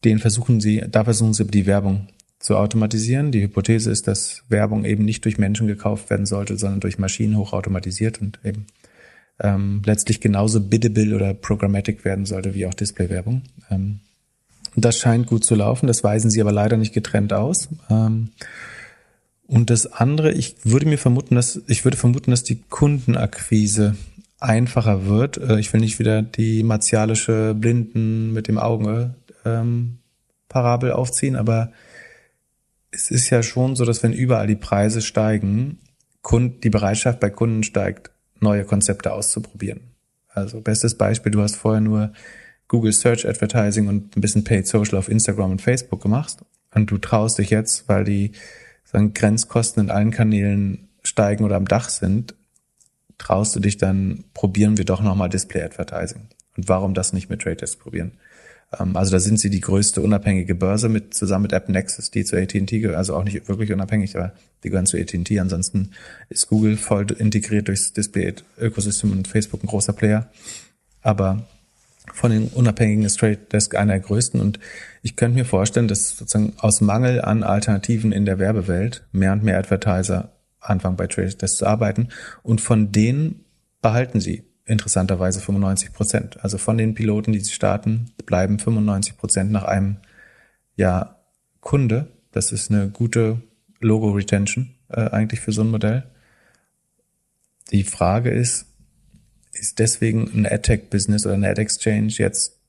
den 0.05 0.19
versuchen 0.19 0.61
sie, 0.61 0.83
da 0.91 1.05
versuchen 1.05 1.35
sie 1.35 1.47
die 1.47 1.67
Werbung 1.67 2.09
zu 2.39 2.57
automatisieren. 2.57 3.33
Die 3.33 3.43
Hypothese 3.43 3.91
ist, 3.91 4.07
dass 4.07 4.43
Werbung 4.49 4.85
eben 4.85 5.05
nicht 5.05 5.25
durch 5.25 5.39
Menschen 5.39 5.67
gekauft 5.67 6.11
werden 6.11 6.27
sollte, 6.27 6.57
sondern 6.59 6.81
durch 6.81 6.99
Maschinen 6.99 7.37
hochautomatisiert 7.37 8.21
und 8.21 8.39
eben 8.45 8.67
ähm, 9.41 9.83
letztlich 9.85 10.21
genauso 10.21 10.61
biddable 10.61 11.15
oder 11.15 11.35
programmatic 11.35 12.05
werden 12.05 12.27
sollte 12.27 12.55
wie 12.55 12.67
auch 12.67 12.75
Displaywerbung. 12.75 13.43
Ähm, 13.71 14.01
das 14.77 14.99
scheint 14.99 15.27
gut 15.27 15.45
zu 15.45 15.55
laufen, 15.55 15.87
das 15.87 16.05
weisen 16.05 16.31
sie 16.31 16.41
aber 16.41 16.53
leider 16.53 16.77
nicht 16.77 16.93
getrennt 16.93 17.33
aus. 17.33 17.69
Ähm, 17.91 18.31
und 19.47 19.71
das 19.71 19.87
andere, 19.87 20.33
ich 20.33 20.57
würde 20.65 20.87
mir 20.87 20.99
vermuten, 20.99 21.35
dass 21.35 21.61
ich 21.67 21.85
würde 21.85 21.97
vermuten, 21.97 22.31
dass 22.31 22.43
die 22.43 22.61
Kundenakquise 22.69 23.97
einfacher 24.39 25.07
wird. 25.07 25.39
Äh, 25.39 25.59
ich 25.59 25.73
will 25.73 25.81
nicht 25.81 25.99
wieder 25.99 26.23
die 26.23 26.63
martialische 26.63 27.55
Blinden 27.55 28.33
mit 28.33 28.49
dem 28.49 28.59
Auge 28.59 29.15
ähm, 29.45 29.99
Parabel 30.49 30.93
aufziehen, 30.93 31.37
aber 31.37 31.73
es 32.97 33.11
ist 33.11 33.31
ja 33.31 33.43
schon 33.43 33.77
so, 33.77 33.85
dass 33.85 34.03
wenn 34.03 34.13
überall 34.13 34.47
die 34.47 34.57
Preise 34.57 35.03
steigen, 35.03 35.79
die 36.33 36.71
Bereitschaft 36.71 37.21
bei 37.21 37.31
Kunden 37.31 37.63
steigt, 37.63 38.11
neue 38.41 38.65
Konzepte 38.65 39.13
auszuprobieren. 39.13 39.93
Also 40.29 40.61
bestes 40.61 40.97
Beispiel, 40.97 41.31
du 41.31 41.41
hast 41.41 41.57
vorher 41.57 41.81
nur 41.81 42.13
Google 42.69 42.93
Search 42.93 43.29
Advertising 43.29 43.87
und 43.87 44.17
ein 44.17 44.21
bisschen 44.21 44.45
Paid 44.45 44.67
Social 44.67 44.99
auf 44.99 45.09
Instagram 45.09 45.53
und 45.53 45.63
Facebook 45.63 46.03
gemacht 46.03 46.39
und 46.75 46.91
du 46.91 46.99
traust 46.99 47.39
dich 47.39 47.51
jetzt, 47.51 47.89
weil 47.89 48.05
die 48.05 48.33
sagen, 48.85 49.15
Grenzkosten 49.15 49.85
in 49.85 49.91
allen 49.91 50.11
Kanälen 50.11 50.89
steigen 51.03 51.45
oder 51.45 51.57
am 51.57 51.69
Dach 51.69 51.91
sind, 51.91 52.35
traust 53.19 53.55
du 53.55 53.61
dich 53.61 53.77
dann, 53.77 54.25
probieren 54.35 54.79
wir 54.79 54.85
doch 54.85 55.03
nochmal 55.03 55.29
Display 55.29 55.63
Advertising. 55.63 56.29
Und 56.57 56.69
warum 56.69 56.95
das 56.95 57.13
nicht 57.13 57.31
mit 57.31 57.43
Trade 57.43 57.57
Desk 57.57 57.79
probieren? 57.79 58.13
Ähm, 58.79 58.97
also 58.97 59.13
da 59.13 59.21
sind 59.21 59.39
sie 59.39 59.51
die 59.51 59.61
größte 59.61 60.01
unabhängige 60.01 60.55
Börse 60.55 60.89
mit 60.89 61.15
zusammen 61.15 61.43
mit 61.43 61.55
AppNexus, 61.55 62.11
die 62.11 62.25
zu 62.25 62.37
AT&T 62.37 62.81
gehört, 62.81 62.97
also 62.97 63.15
auch 63.17 63.25
nicht 63.25 63.49
wirklich 63.49 63.73
unabhängig, 63.73 64.17
aber 64.17 64.33
die 64.65 64.71
gehören 64.71 64.87
zu 64.87 64.99
AT&T. 64.99 65.39
Ansonsten 65.39 65.91
ist 66.29 66.49
Google 66.49 66.77
voll 66.77 67.07
integriert 67.13 67.69
durchs 67.69 67.93
Display-Ökosystem 67.93 69.13
und 69.13 69.29
Facebook 69.29 69.63
ein 69.63 69.69
großer 69.69 69.93
Player. 69.93 70.31
Aber 71.03 71.47
von 72.13 72.31
den 72.31 72.49
Unabhängigen 72.49 73.05
ist 73.05 73.19
Trade 73.19 73.37
Desk 73.37 73.75
einer 73.75 73.95
der 73.95 74.01
größten 74.01 74.41
und 74.41 74.59
ich 75.03 75.17
könnte 75.17 75.39
mir 75.39 75.45
vorstellen, 75.45 75.89
dass 75.89 76.17
sozusagen 76.17 76.55
aus 76.59 76.81
Mangel 76.81 77.21
an 77.21 77.43
Alternativen 77.43 78.13
in 78.13 78.25
der 78.25 78.39
Werbewelt 78.39 79.05
mehr 79.13 79.33
und 79.33 79.43
mehr 79.43 79.59
Advertiser 79.59 80.33
anfangen 80.61 80.97
bei 80.97 81.07
Trade 81.07 81.35
Desk 81.35 81.59
zu 81.59 81.67
arbeiten 81.67 82.09
und 82.43 82.61
von 82.61 82.93
denen 82.93 83.45
behalten 83.83 84.21
sie 84.21 84.46
interessanterweise 84.67 85.41
95 85.41 85.93
Prozent. 85.93 86.45
Also 86.45 86.59
von 86.59 86.77
den 86.77 86.95
Piloten, 86.95 87.33
die 87.33 87.45
starten, 87.45 88.13
bleiben 88.27 88.59
95 88.59 89.17
Prozent 89.17 89.51
nach 89.51 89.65
einem 89.65 89.99
Jahr 90.75 91.25
Kunde. 91.61 92.13
Das 92.33 92.53
ist 92.53 92.71
eine 92.71 92.91
gute 92.91 93.41
Logo-Retention 93.81 94.75
äh, 94.89 95.09
eigentlich 95.09 95.41
für 95.41 95.53
so 95.53 95.63
ein 95.63 95.71
Modell. 95.71 96.05
Die 97.73 97.85
Frage 97.85 98.31
ist, 98.31 98.67
ist 99.53 99.79
deswegen 99.79 100.31
ein 100.35 100.47
AdTech-Business 100.47 101.25
oder 101.27 101.35
eine 101.35 101.49
Ad-Exchange 101.49 102.13
jetzt 102.19 102.61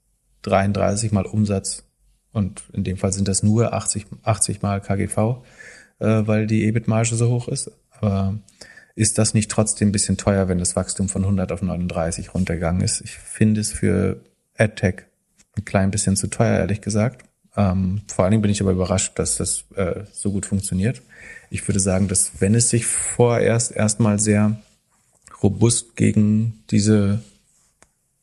33 0.44 1.12
mal 1.12 1.26
Umsatz 1.26 1.84
und 2.32 2.64
in 2.74 2.84
dem 2.84 2.98
Fall 2.98 3.12
sind 3.12 3.28
das 3.28 3.44
nur 3.44 3.74
80, 3.74 4.06
80 4.24 4.62
mal 4.62 4.80
KGV, 4.82 5.18
äh, 6.00 6.28
weil 6.28 6.48
die 6.48 6.66
EBIT-Marge 6.66 7.16
so 7.16 7.30
hoch 7.30 7.48
ist. 7.48 7.72
Aber 8.00 8.38
ist 8.98 9.20
das 9.20 9.36
nicht 9.36 9.52
trotzdem 9.52 9.90
ein 9.90 9.92
bisschen 9.92 10.18
teuer, 10.18 10.48
wenn 10.48 10.58
das 10.58 10.76
Wachstum 10.76 11.08
von 11.08 11.22
100 11.22 11.52
auf 11.52 11.62
39 11.62 12.34
runtergegangen 12.34 12.82
ist? 12.82 13.02
Ich 13.02 13.12
finde 13.12 13.62
es 13.62 13.72
für 13.72 14.20
AdTech 14.58 15.04
ein 15.56 15.66
klein 15.66 15.92
bisschen 15.92 16.16
zu 16.16 16.28
teuer, 16.28 16.58
ehrlich 16.58 16.82
gesagt. 16.82 17.24
Ähm, 17.56 18.02
vor 18.08 18.26
allen 18.26 18.32
Dingen 18.32 18.42
bin 18.42 18.50
ich 18.50 18.60
aber 18.60 18.72
überrascht, 18.72 19.20
dass 19.20 19.38
das 19.38 19.66
äh, 19.76 20.06
so 20.12 20.32
gut 20.32 20.48
funktioniert. 20.48 21.04
Ich 21.52 21.68
würde 21.68 21.80
sagen, 21.80 22.08
dass 22.08 22.42
wenn 22.42 22.56
es 22.56 22.72
sich 22.72 22.88
vorerst 22.88 23.72
erstmal 23.72 24.18
sehr 24.18 24.60
robust 25.44 25.96
gegen 25.96 26.64
diese, 26.72 27.22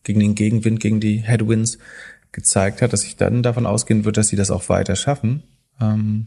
gegen 0.03 0.19
den 0.19 0.35
Gegenwind, 0.35 0.81
gegen 0.81 0.99
die 0.99 1.19
Headwinds 1.19 1.79
gezeigt 2.33 2.83
hat, 2.83 2.93
dass 2.93 3.05
ich 3.05 3.15
dann 3.15 3.45
davon 3.45 3.67
ausgehen 3.67 4.05
würde, 4.05 4.21
dass 4.21 4.29
sie 4.29 4.37
das 4.37 4.51
auch 4.51 4.69
weiter 4.69 4.97
schaffen. 4.97 5.45
Ähm, 5.81 6.27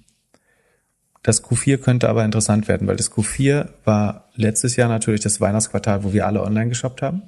das 1.28 1.44
Q4 1.44 1.80
könnte 1.80 2.08
aber 2.08 2.24
interessant 2.24 2.70
werden, 2.70 2.88
weil 2.88 2.96
das 2.96 3.12
Q4 3.12 3.68
war 3.84 4.30
letztes 4.36 4.78
Jahr 4.78 4.88
natürlich 4.88 5.20
das 5.20 5.42
Weihnachtsquartal, 5.42 6.06
wo 6.06 6.14
wir 6.14 6.26
alle 6.26 6.42
online 6.42 6.70
geshoppt 6.70 7.02
haben. 7.02 7.24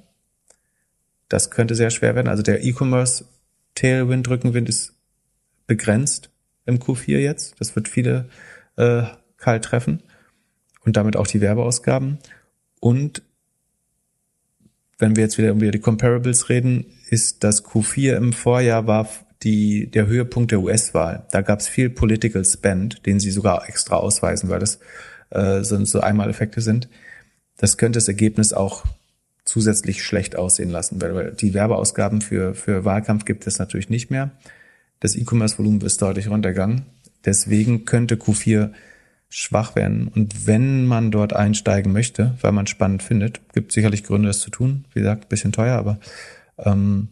Das 1.28 1.52
könnte 1.52 1.76
sehr 1.76 1.90
schwer 1.90 2.16
werden. 2.16 2.30
Also 2.30 2.42
der 2.42 2.64
E-Commerce 2.64 3.26
Tailwind, 3.76 4.30
Rückenwind 4.30 4.70
ist 4.70 4.94
begrenzt 5.68 6.30
im 6.66 6.80
Q4 6.80 7.18
jetzt. 7.18 7.60
Das 7.60 7.76
wird 7.76 7.90
viele 7.90 8.30
äh, 8.78 9.04
kalt 9.36 9.66
treffen 9.66 10.02
und 10.86 10.96
damit 10.96 11.18
auch 11.18 11.28
die 11.28 11.42
Werbeausgaben. 11.42 12.20
Und 12.80 13.22
wenn 14.98 15.18
wir 15.18 15.24
jetzt 15.24 15.38
wieder 15.38 15.50
über 15.50 15.72
die 15.72 15.80
Comparables 15.80 16.48
reden, 16.48 16.86
ist 17.10 17.44
das 17.44 17.66
Q4 17.66 18.16
im 18.16 18.32
Vorjahr 18.32 18.88
war 18.88 19.10
die, 19.44 19.90
der 19.90 20.08
Höhepunkt 20.08 20.52
der 20.52 20.62
US-Wahl. 20.62 21.26
Da 21.32 21.42
gab 21.42 21.60
es 21.60 21.68
viel 21.68 21.90
Political 21.90 22.44
Spend, 22.44 23.06
den 23.06 23.20
sie 23.20 23.32
sogar 23.32 23.68
extra 23.70 23.96
ausweisen, 23.96 24.50
weil 24.50 24.60
das 24.60 24.80
äh, 25.30 25.64
so, 25.64 25.84
so 25.86 26.02
Einmaleffekte 26.02 26.62
sind. 26.62 26.90
Das 27.58 27.78
könnte 27.78 27.98
das 27.98 28.08
Ergebnis 28.08 28.54
auch 28.54 28.86
zusätzlich 29.46 30.04
schlecht 30.04 30.36
aussehen 30.36 30.70
lassen, 30.70 31.02
weil 31.02 31.34
die 31.34 31.54
Werbeausgaben 31.54 32.22
für, 32.22 32.54
für 32.54 32.86
Wahlkampf 32.86 33.26
gibt 33.26 33.48
es 33.48 33.60
natürlich 33.60 33.90
nicht 33.90 34.12
mehr. 34.12 34.32
Das 35.00 35.16
E-Commerce-Volumen 35.16 35.82
ist 35.82 36.02
deutlich 36.02 36.30
runtergegangen. 36.30 36.84
Deswegen 37.26 37.86
könnte 37.86 38.16
Q4 38.16 38.72
schwach 39.30 39.76
werden. 39.76 40.08
Und 40.08 40.48
wenn 40.48 40.86
man 40.86 41.12
dort 41.12 41.34
einsteigen 41.34 41.94
möchte, 41.94 42.36
weil 42.42 42.52
man 42.52 42.68
spannend 42.68 43.04
findet, 43.04 43.42
gibt 43.54 43.72
sicherlich 43.72 44.04
Gründe, 44.04 44.28
das 44.28 44.40
zu 44.40 44.50
tun. 44.50 44.86
Wie 44.94 45.00
gesagt, 45.00 45.30
bisschen 45.30 45.52
teuer, 45.52 45.78
aber 45.78 46.00
ähm, 46.58 47.10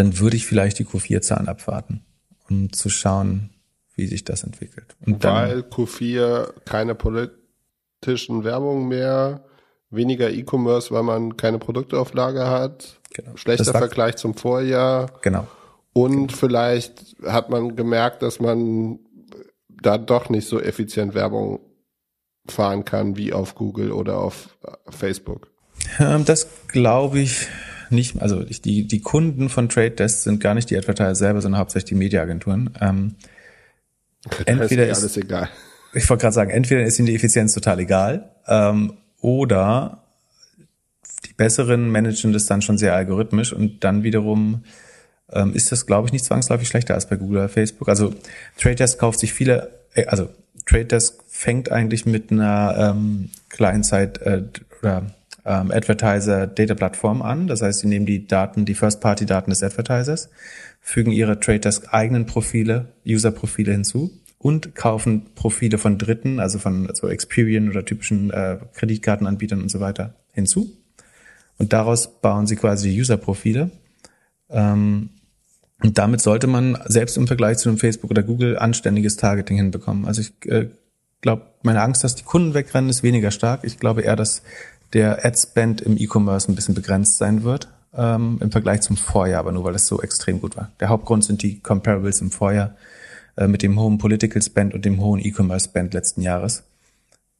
dann 0.00 0.18
würde 0.18 0.34
ich 0.34 0.46
vielleicht 0.46 0.78
die 0.78 0.86
Q4-Zahlen 0.86 1.46
abwarten, 1.46 2.02
um 2.48 2.72
zu 2.72 2.88
schauen, 2.88 3.50
wie 3.94 4.06
sich 4.06 4.24
das 4.24 4.44
entwickelt. 4.44 4.96
Und 5.04 5.22
Weil 5.22 5.58
Q4 5.60 6.54
keine 6.64 6.94
politischen 6.94 8.42
Werbung 8.42 8.88
mehr, 8.88 9.44
weniger 9.90 10.30
E-Commerce, 10.30 10.90
weil 10.90 11.02
man 11.02 11.36
keine 11.36 11.58
Produkte 11.58 12.00
auf 12.00 12.14
Lager 12.14 12.48
hat, 12.48 12.98
genau. 13.12 13.36
schlechter 13.36 13.72
Vergleich 13.72 14.16
zum 14.16 14.32
Vorjahr. 14.32 15.12
Genau. 15.20 15.46
Und 15.92 16.28
genau. 16.28 16.32
vielleicht 16.34 17.16
hat 17.26 17.50
man 17.50 17.76
gemerkt, 17.76 18.22
dass 18.22 18.40
man 18.40 19.00
da 19.68 19.98
doch 19.98 20.30
nicht 20.30 20.48
so 20.48 20.60
effizient 20.60 21.12
Werbung 21.12 21.60
fahren 22.48 22.86
kann 22.86 23.18
wie 23.18 23.34
auf 23.34 23.54
Google 23.54 23.92
oder 23.92 24.16
auf 24.16 24.56
Facebook. 24.88 25.50
Das 26.24 26.48
glaube 26.68 27.20
ich 27.20 27.48
nicht, 27.90 28.20
also 28.20 28.42
die, 28.42 28.86
die 28.86 29.00
Kunden 29.00 29.48
von 29.48 29.68
Trade 29.68 29.92
Desk 29.92 30.22
sind 30.22 30.40
gar 30.40 30.54
nicht 30.54 30.70
die 30.70 30.76
Advertiser 30.76 31.14
selber, 31.14 31.40
sondern 31.40 31.60
hauptsächlich 31.60 31.90
die 31.90 31.94
Mediaagenturen. 31.96 32.70
Ähm, 32.80 33.14
entweder 34.46 34.88
ist, 34.88 34.98
alles 34.98 35.16
egal. 35.16 35.48
Ich 35.92 36.08
wollte 36.08 36.22
gerade 36.22 36.34
sagen, 36.34 36.50
entweder 36.50 36.84
ist 36.84 36.98
ihnen 36.98 37.06
die 37.06 37.14
Effizienz 37.14 37.54
total 37.54 37.80
egal, 37.80 38.30
ähm, 38.46 38.94
oder 39.20 40.04
die 41.26 41.32
besseren 41.34 41.90
managen 41.90 42.32
das 42.32 42.46
dann 42.46 42.62
schon 42.62 42.78
sehr 42.78 42.94
algorithmisch 42.94 43.52
und 43.52 43.84
dann 43.84 44.02
wiederum 44.02 44.64
ähm, 45.32 45.54
ist 45.54 45.70
das, 45.72 45.86
glaube 45.86 46.06
ich, 46.06 46.12
nicht 46.12 46.24
zwangsläufig 46.24 46.68
schlechter 46.68 46.94
als 46.94 47.08
bei 47.08 47.16
Google 47.16 47.38
oder 47.38 47.48
Facebook. 47.48 47.88
Also 47.88 48.14
Trade 48.56 48.76
Desk 48.76 48.98
kauft 48.98 49.20
sich 49.20 49.32
viele, 49.32 49.70
äh, 49.94 50.06
also 50.06 50.28
Trade 50.66 50.86
Desk 50.86 51.18
fängt 51.28 51.70
eigentlich 51.70 52.06
mit 52.06 52.30
einer 52.30 52.94
ähm, 52.94 53.30
Client-Side 53.48 54.20
äh, 54.24 54.42
oder 54.80 55.14
ähm, 55.50 55.70
Advertiser 55.70 56.46
Data 56.46 56.74
Plattform 56.74 57.22
an. 57.22 57.46
Das 57.46 57.60
heißt, 57.62 57.80
sie 57.80 57.88
nehmen 57.88 58.06
die 58.06 58.26
Daten, 58.26 58.64
die 58.64 58.74
First-Party-Daten 58.74 59.50
des 59.50 59.62
Advertisers, 59.62 60.30
fügen 60.80 61.12
ihre 61.12 61.40
Trade 61.40 61.60
Desk 61.60 61.92
eigenen 61.92 62.26
Profile, 62.26 62.92
User-Profile 63.04 63.72
hinzu 63.72 64.10
und 64.38 64.74
kaufen 64.74 65.34
Profile 65.34 65.78
von 65.78 65.98
Dritten, 65.98 66.40
also 66.40 66.58
von 66.58 66.88
so 66.94 67.08
Experian 67.08 67.68
oder 67.68 67.84
typischen 67.84 68.30
äh, 68.30 68.58
Kreditkartenanbietern 68.74 69.60
und 69.60 69.70
so 69.70 69.80
weiter 69.80 70.14
hinzu. 70.32 70.70
Und 71.58 71.72
daraus 71.72 72.20
bauen 72.20 72.46
sie 72.46 72.56
quasi 72.56 72.88
User-Profile. 73.00 73.70
Ähm, 74.48 75.10
Und 75.82 75.96
damit 75.96 76.20
sollte 76.20 76.46
man 76.46 76.76
selbst 76.86 77.16
im 77.16 77.26
Vergleich 77.26 77.56
zu 77.58 77.68
einem 77.68 77.78
Facebook 77.78 78.10
oder 78.10 78.22
Google 78.22 78.58
anständiges 78.58 79.16
Targeting 79.16 79.56
hinbekommen. 79.56 80.04
Also 80.06 80.20
ich 80.20 80.32
äh, 80.46 80.68
glaube, 81.22 81.42
meine 81.62 81.80
Angst, 81.82 82.02
dass 82.04 82.14
die 82.14 82.24
Kunden 82.24 82.52
wegrennen, 82.52 82.90
ist 82.90 83.02
weniger 83.02 83.30
stark. 83.30 83.60
Ich 83.64 83.78
glaube 83.78 84.02
eher, 84.02 84.16
dass 84.16 84.42
der 84.92 85.24
Ad-Spend 85.24 85.80
im 85.80 85.96
E-Commerce 85.96 86.50
ein 86.50 86.54
bisschen 86.54 86.74
begrenzt 86.74 87.18
sein 87.18 87.44
wird 87.44 87.68
ähm, 87.94 88.38
im 88.40 88.50
Vergleich 88.50 88.82
zum 88.82 88.96
Vorjahr, 88.96 89.40
aber 89.40 89.52
nur 89.52 89.64
weil 89.64 89.74
es 89.74 89.86
so 89.86 90.00
extrem 90.02 90.40
gut 90.40 90.56
war. 90.56 90.70
Der 90.80 90.88
Hauptgrund 90.88 91.24
sind 91.24 91.42
die 91.42 91.60
Comparables 91.60 92.20
im 92.20 92.30
Vorjahr 92.30 92.76
äh, 93.36 93.46
mit 93.46 93.62
dem 93.62 93.78
hohen 93.78 93.98
Political 93.98 94.42
Spend 94.42 94.74
und 94.74 94.84
dem 94.84 95.00
hohen 95.00 95.20
E-Commerce 95.20 95.66
Spend 95.66 95.94
letzten 95.94 96.22
Jahres, 96.22 96.62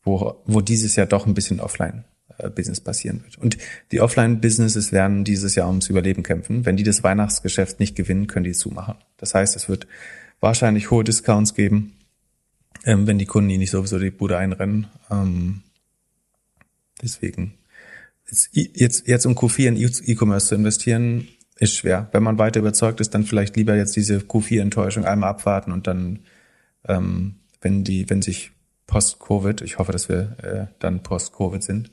wo, 0.02 0.36
wo 0.46 0.60
dieses 0.60 0.96
Jahr 0.96 1.06
doch 1.06 1.26
ein 1.26 1.34
bisschen 1.34 1.60
offline 1.60 2.04
äh, 2.38 2.50
Business 2.50 2.80
passieren 2.80 3.22
wird. 3.24 3.38
Und 3.38 3.58
die 3.92 4.00
Offline-Businesses 4.00 4.92
werden 4.92 5.24
dieses 5.24 5.54
Jahr 5.54 5.68
ums 5.68 5.88
Überleben 5.88 6.22
kämpfen. 6.22 6.66
Wenn 6.66 6.76
die 6.76 6.84
das 6.84 7.02
Weihnachtsgeschäft 7.02 7.80
nicht 7.80 7.96
gewinnen, 7.96 8.26
können 8.26 8.44
die 8.44 8.52
zumachen. 8.52 8.96
Das 9.18 9.34
heißt, 9.34 9.56
es 9.56 9.68
wird 9.68 9.86
wahrscheinlich 10.40 10.90
hohe 10.90 11.04
Discounts 11.04 11.54
geben, 11.54 11.96
ähm, 12.84 13.06
wenn 13.06 13.18
die 13.18 13.26
Kunden 13.26 13.50
ihnen 13.50 13.60
nicht 13.60 13.70
sowieso 13.70 13.98
die 13.98 14.10
Bude 14.10 14.36
einrennen. 14.36 14.86
Deswegen 17.02 17.54
jetzt, 18.52 19.06
jetzt 19.08 19.26
um 19.26 19.34
Q4 19.34 19.68
in 19.68 19.76
E-Commerce 19.76 20.48
zu 20.48 20.54
investieren, 20.54 21.28
ist 21.56 21.76
schwer. 21.76 22.08
Wenn 22.12 22.22
man 22.22 22.38
weiter 22.38 22.60
überzeugt 22.60 23.00
ist, 23.00 23.14
dann 23.14 23.24
vielleicht 23.24 23.56
lieber 23.56 23.74
jetzt 23.74 23.94
diese 23.96 24.18
Q4-Enttäuschung 24.18 25.04
einmal 25.04 25.30
abwarten 25.30 25.72
und 25.72 25.86
dann, 25.86 26.20
ähm, 26.86 27.36
wenn 27.60 27.84
die, 27.84 28.08
wenn 28.08 28.22
sich 28.22 28.52
Post-Covid, 28.86 29.60
ich 29.60 29.78
hoffe, 29.78 29.92
dass 29.92 30.08
wir 30.08 30.36
äh, 30.42 30.74
dann 30.78 31.02
Post-Covid 31.02 31.62
sind, 31.62 31.90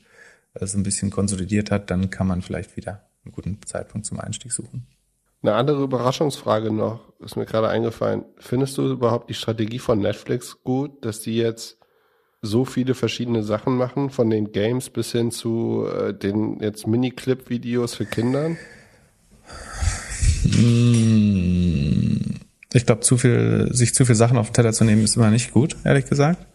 äh, 0.53 0.66
so 0.66 0.78
ein 0.78 0.84
bisschen 0.84 1.12
konsolidiert 1.12 1.70
hat, 1.70 1.91
dann 1.91 2.10
kann 2.10 2.28
man 2.28 2.41
vielleicht 2.41 2.78
wieder 2.78 3.08
einen 3.26 3.34
guten 3.34 3.60
Zeitpunkt 3.66 4.08
zum 4.08 4.20
Einstieg 4.20 4.53
suchen. 4.53 4.88
Eine 5.43 5.53
andere 5.53 5.84
Überraschungsfrage 5.84 6.72
noch, 6.72 7.14
ist 7.20 7.36
mir 7.36 7.45
gerade 7.45 7.70
eingefallen. 7.70 8.26
Findest 8.38 8.78
du 8.78 8.89
überhaupt 8.89 9.30
die 9.30 9.36
Strategie 9.36 9.80
von 9.80 9.99
Netflix 9.99 10.64
gut, 10.64 11.05
dass 11.05 11.20
die 11.20 11.36
jetzt 11.36 11.77
so 12.48 12.66
viele 12.66 12.95
verschiedene 12.95 13.43
Sachen 13.43 13.78
machen, 13.78 14.10
von 14.10 14.30
den 14.30 14.52
Games 14.52 14.89
bis 14.89 15.12
hin 15.12 15.32
zu 15.32 15.86
äh, 15.88 16.14
den 16.14 16.60
jetzt 16.62 16.88
Mini-Clip-Videos 16.88 17.93
für 17.95 18.06
Kindern? 18.06 18.58
Hm. 20.43 22.22
Ich 22.74 22.86
glaube, 22.86 23.02
zu 23.02 23.18
viel, 23.18 23.70
sich 23.72 23.93
zu 23.93 24.06
viel 24.06 24.16
Sachen 24.16 24.38
auf 24.38 24.50
den 24.50 24.54
Teller 24.54 24.74
zu 24.74 24.84
nehmen, 24.84 25.04
ist 25.04 25.16
immer 25.16 25.30
nicht 25.30 25.52
gut, 25.52 25.76
ehrlich 25.84 26.06
gesagt. 26.06 26.45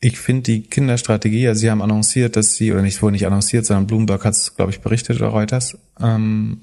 Ich 0.00 0.18
finde 0.18 0.42
die 0.42 0.62
Kinderstrategie, 0.62 1.48
also 1.48 1.60
sie 1.60 1.70
haben 1.70 1.82
annonciert, 1.82 2.36
dass 2.36 2.54
sie, 2.54 2.72
oder 2.72 2.82
nicht 2.82 3.02
wohl 3.02 3.10
nicht 3.10 3.26
annonciert, 3.26 3.66
sondern 3.66 3.86
Bloomberg 3.86 4.24
hat 4.24 4.34
es, 4.34 4.54
glaube 4.54 4.70
ich, 4.70 4.80
berichtet 4.80 5.16
oder 5.20 5.28
Reuters, 5.28 5.76
ähm, 6.00 6.60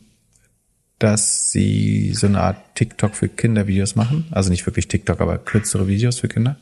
dass 0.99 1.51
sie 1.51 2.13
so 2.13 2.27
eine 2.27 2.39
Art 2.39 2.57
TikTok 2.75 3.15
für 3.15 3.27
Kindervideos 3.27 3.95
machen. 3.95 4.25
Also 4.31 4.49
nicht 4.49 4.65
wirklich 4.65 4.87
TikTok, 4.87 5.19
aber 5.19 5.37
kürzere 5.37 5.87
Videos 5.87 6.19
für 6.19 6.29
Kinder 6.29 6.57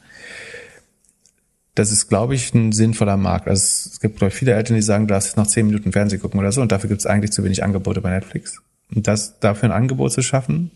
das 1.76 1.92
ist, 1.92 2.08
glaube 2.08 2.36
ich, 2.36 2.54
ein 2.54 2.72
sinnvoller 2.72 3.18
Markt. 3.18 3.48
Also 3.48 3.64
es 3.64 4.00
gibt, 4.00 4.18
glaube 4.18 4.30
ich, 4.30 4.36
viele 4.36 4.54
Eltern, 4.54 4.76
die 4.76 4.82
sagen, 4.82 5.08
du 5.08 5.14
darfst 5.14 5.30
jetzt 5.30 5.38
noch 5.38 5.48
zehn 5.48 5.66
Minuten 5.66 5.92
Fernsehen 5.92 6.22
gucken 6.22 6.40
oder 6.40 6.52
so 6.52 6.62
und 6.62 6.72
dafür 6.72 6.88
gibt 6.88 7.02
es 7.02 7.08
eigentlich 7.08 7.32
zu 7.32 7.44
wenig 7.44 7.64
Angebote 7.64 8.02
bei 8.02 8.12
Netflix. 8.12 8.62
Und 8.94 9.08
das 9.08 9.40
dafür 9.40 9.70
ein 9.70 9.76
Angebot 9.76 10.12
zu 10.12 10.22
schaffen, 10.22 10.72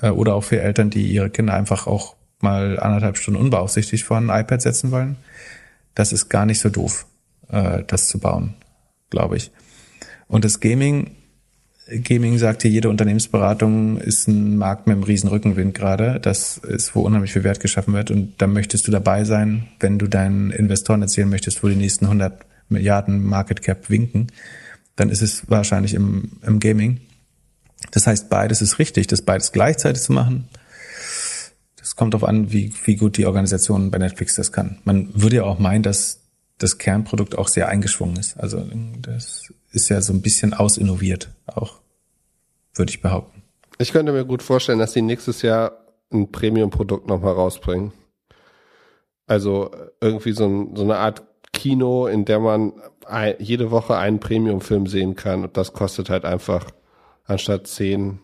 äh, 0.00 0.10
oder 0.10 0.34
auch 0.34 0.44
für 0.44 0.60
Eltern, 0.60 0.90
die 0.90 1.06
ihre 1.06 1.30
Kinder 1.30 1.54
einfach 1.54 1.86
auch 1.86 2.16
mal 2.40 2.78
anderthalb 2.78 3.16
Stunden 3.16 3.40
unbeaufsichtigt 3.40 4.04
vor 4.04 4.18
ein 4.18 4.28
iPad 4.28 4.60
setzen 4.60 4.90
wollen, 4.90 5.16
das 5.94 6.12
ist 6.12 6.28
gar 6.28 6.46
nicht 6.46 6.60
so 6.60 6.68
doof, 6.68 7.06
äh, 7.48 7.82
das 7.86 8.08
zu 8.08 8.18
bauen, 8.18 8.54
glaube 9.10 9.36
ich. 9.36 9.50
Und 10.28 10.44
das 10.44 10.60
Gaming 10.60 11.16
Gaming 11.88 12.36
sagt 12.38 12.62
hier, 12.62 12.70
jede 12.70 12.88
Unternehmensberatung 12.88 13.98
ist 13.98 14.26
ein 14.26 14.56
Markt 14.56 14.88
mit 14.88 14.94
einem 14.94 15.04
riesen 15.04 15.28
Rückenwind 15.28 15.72
gerade. 15.72 16.18
Das 16.20 16.58
ist, 16.58 16.96
wo 16.96 17.02
unheimlich 17.02 17.32
viel 17.32 17.44
Wert 17.44 17.60
geschaffen 17.60 17.94
wird. 17.94 18.10
Und 18.10 18.34
da 18.38 18.48
möchtest 18.48 18.88
du 18.88 18.90
dabei 18.90 19.22
sein, 19.22 19.68
wenn 19.78 19.98
du 19.98 20.08
deinen 20.08 20.50
Investoren 20.50 21.02
erzählen 21.02 21.28
möchtest, 21.28 21.62
wo 21.62 21.68
die 21.68 21.76
nächsten 21.76 22.06
100 22.06 22.44
Milliarden 22.68 23.24
Market 23.24 23.62
Cap 23.62 23.88
winken. 23.88 24.32
Dann 24.96 25.10
ist 25.10 25.22
es 25.22 25.48
wahrscheinlich 25.48 25.94
im, 25.94 26.32
im 26.44 26.58
Gaming. 26.58 27.00
Das 27.92 28.08
heißt, 28.08 28.28
beides 28.30 28.62
ist 28.62 28.80
richtig, 28.80 29.06
das 29.06 29.22
beides 29.22 29.52
gleichzeitig 29.52 30.02
zu 30.02 30.12
machen. 30.12 30.48
Das 31.76 31.94
kommt 31.94 32.14
darauf 32.14 32.28
an, 32.28 32.50
wie, 32.50 32.74
wie 32.84 32.96
gut 32.96 33.16
die 33.16 33.26
Organisation 33.26 33.92
bei 33.92 33.98
Netflix 33.98 34.34
das 34.34 34.50
kann. 34.50 34.78
Man 34.82 35.10
würde 35.14 35.36
ja 35.36 35.44
auch 35.44 35.60
meinen, 35.60 35.84
dass 35.84 36.20
das 36.58 36.78
Kernprodukt 36.78 37.38
auch 37.38 37.46
sehr 37.46 37.68
eingeschwungen 37.68 38.16
ist. 38.16 38.36
Also 38.38 38.68
das 39.02 39.52
ist 39.76 39.90
ja 39.90 40.00
so 40.00 40.12
ein 40.12 40.22
bisschen 40.22 40.54
ausinnoviert 40.54 41.30
auch, 41.46 41.80
würde 42.74 42.90
ich 42.90 43.02
behaupten. 43.02 43.42
Ich 43.78 43.92
könnte 43.92 44.12
mir 44.12 44.24
gut 44.24 44.42
vorstellen, 44.42 44.78
dass 44.78 44.94
sie 44.94 45.02
nächstes 45.02 45.42
Jahr 45.42 45.72
ein 46.10 46.32
Premium-Produkt 46.32 47.06
nochmal 47.06 47.34
rausbringen. 47.34 47.92
Also 49.26 49.70
irgendwie 50.00 50.32
so, 50.32 50.46
ein, 50.46 50.74
so, 50.76 50.82
eine 50.82 50.96
Art 50.96 51.22
Kino, 51.52 52.06
in 52.06 52.24
der 52.24 52.40
man 52.40 52.72
jede 53.38 53.70
Woche 53.70 53.96
einen 53.96 54.18
Premium-Film 54.18 54.86
sehen 54.86 55.14
kann. 55.14 55.44
Und 55.44 55.56
das 55.56 55.72
kostet 55.72 56.10
halt 56.10 56.24
einfach 56.24 56.64
anstatt 57.24 57.66
10, 57.66 58.18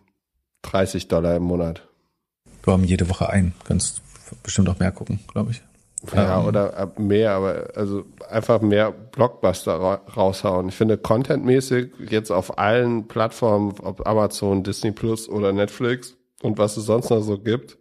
30 0.62 1.08
Dollar 1.08 1.36
im 1.36 1.42
Monat. 1.42 1.86
Wir 2.64 2.72
haben 2.72 2.84
jede 2.84 3.08
Woche 3.10 3.28
einen. 3.28 3.52
Kannst 3.64 4.00
bestimmt 4.42 4.68
auch 4.68 4.78
mehr 4.78 4.92
gucken, 4.92 5.20
glaube 5.32 5.50
ich. 5.50 5.62
Ja, 6.14 6.40
ähm, 6.40 6.46
oder 6.46 6.92
mehr, 6.98 7.32
aber 7.32 7.68
also 7.76 8.04
einfach 8.28 8.60
mehr 8.60 8.90
Blockbuster 8.90 9.74
ra 9.74 9.94
raushauen. 10.16 10.68
Ich 10.68 10.74
finde 10.74 10.98
contentmäßig 10.98 11.92
jetzt 12.10 12.30
auf 12.30 12.58
allen 12.58 13.06
Plattformen, 13.06 13.74
ob 13.80 14.06
Amazon, 14.06 14.62
Disney 14.62 14.90
Plus 14.90 15.28
oder 15.28 15.52
Netflix 15.52 16.16
und 16.42 16.58
was 16.58 16.76
es 16.76 16.86
sonst 16.86 17.10
noch 17.10 17.22
so 17.22 17.38
gibt, 17.38 17.78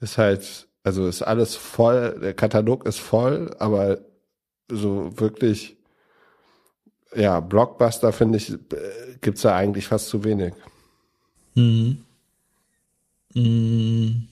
ist 0.00 0.16
halt, 0.16 0.66
also 0.82 1.06
ist 1.06 1.22
alles 1.22 1.56
voll, 1.56 2.18
der 2.20 2.34
Katalog 2.34 2.86
ist 2.86 3.00
voll, 3.00 3.54
aber 3.58 3.98
so 4.70 5.10
wirklich, 5.18 5.76
ja, 7.14 7.40
Blockbuster 7.40 8.12
finde 8.12 8.38
ich, 8.38 8.54
gibt's 9.20 9.42
da 9.42 9.54
eigentlich 9.54 9.86
fast 9.86 10.08
zu 10.08 10.24
wenig. 10.24 10.54
Mhm. 11.54 11.98
Mhm 13.34 14.28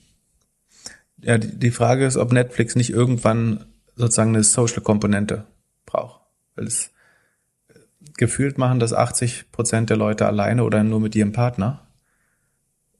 ja, 1.25 1.39
die, 1.39 1.71
Frage 1.71 2.05
ist, 2.05 2.17
ob 2.17 2.31
Netflix 2.31 2.75
nicht 2.75 2.91
irgendwann 2.91 3.65
sozusagen 3.95 4.35
eine 4.35 4.43
Social-Komponente 4.43 5.45
braucht. 5.87 6.21
Weil 6.55 6.67
es 6.67 6.91
äh, 7.67 7.79
gefühlt 8.17 8.59
machen 8.59 8.79
das 8.79 8.93
80 8.93 9.51
Prozent 9.51 9.89
der 9.89 9.97
Leute 9.97 10.27
alleine 10.27 10.63
oder 10.63 10.83
nur 10.83 10.99
mit 10.99 11.15
ihrem 11.15 11.31
Partner. 11.31 11.81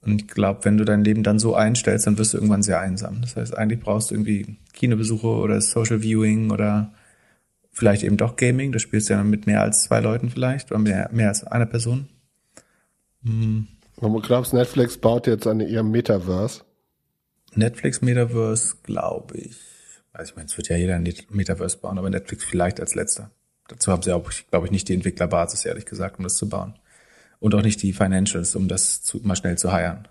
Und 0.01 0.23
ich 0.23 0.27
glaube, 0.27 0.65
wenn 0.65 0.77
du 0.77 0.85
dein 0.85 1.03
Leben 1.03 1.21
dann 1.21 1.37
so 1.37 1.55
einstellst, 1.55 2.07
dann 2.07 2.17
wirst 2.17 2.33
du 2.33 2.37
irgendwann 2.37 2.63
sehr 2.63 2.79
einsam. 2.79 3.21
Das 3.21 3.35
heißt, 3.35 3.55
eigentlich 3.55 3.79
brauchst 3.79 4.09
du 4.09 4.15
irgendwie 4.15 4.57
Kinobesuche 4.73 5.27
oder 5.27 5.61
Social 5.61 6.01
Viewing 6.01 6.49
oder 6.49 6.93
vielleicht 7.71 8.03
eben 8.03 8.17
doch 8.17 8.37
Gaming. 8.37 8.71
Du 8.71 8.79
spielst 8.79 9.09
ja 9.09 9.23
mit 9.23 9.45
mehr 9.45 9.61
als 9.61 9.83
zwei 9.83 9.99
Leuten 9.99 10.31
vielleicht 10.31 10.71
oder 10.71 10.79
mehr, 10.79 11.09
mehr 11.11 11.27
als 11.27 11.43
einer 11.43 11.67
Person. 11.67 12.07
Hm. 13.23 13.67
Und 13.97 14.13
du 14.13 14.19
glaubst, 14.19 14.53
Netflix 14.53 14.97
baut 14.97 15.27
jetzt 15.27 15.45
an 15.45 15.59
ihrem 15.59 15.91
Metaverse? 15.91 16.61
Netflix 17.57 18.01
Metaverse, 18.01 18.75
glaube 18.83 19.37
ich. 19.37 19.57
Also 20.13 20.31
ich 20.31 20.35
meine, 20.35 20.47
es 20.47 20.57
wird 20.57 20.69
ja 20.69 20.77
jeder 20.77 20.95
ein 20.95 21.13
Metaverse 21.29 21.77
bauen, 21.77 21.97
aber 21.97 22.09
Netflix 22.09 22.43
vielleicht 22.43 22.79
als 22.79 22.95
letzter. 22.95 23.31
Dazu 23.67 23.91
haben 23.91 24.01
sie 24.01 24.13
auch, 24.13 24.29
glaube 24.49 24.67
ich, 24.67 24.71
nicht 24.71 24.87
die 24.87 24.93
Entwicklerbasis, 24.93 25.65
ehrlich 25.65 25.85
gesagt, 25.85 26.17
um 26.19 26.23
das 26.23 26.35
zu 26.35 26.47
bauen. 26.47 26.75
Und 27.39 27.53
auch 27.55 27.61
nicht 27.61 27.81
die 27.81 27.93
Financials, 27.93 28.55
um 28.55 28.67
das 28.67 29.01
zu, 29.01 29.19
mal 29.23 29.35
schnell 29.35 29.57
zu 29.57 29.71
heiern. 29.71 30.07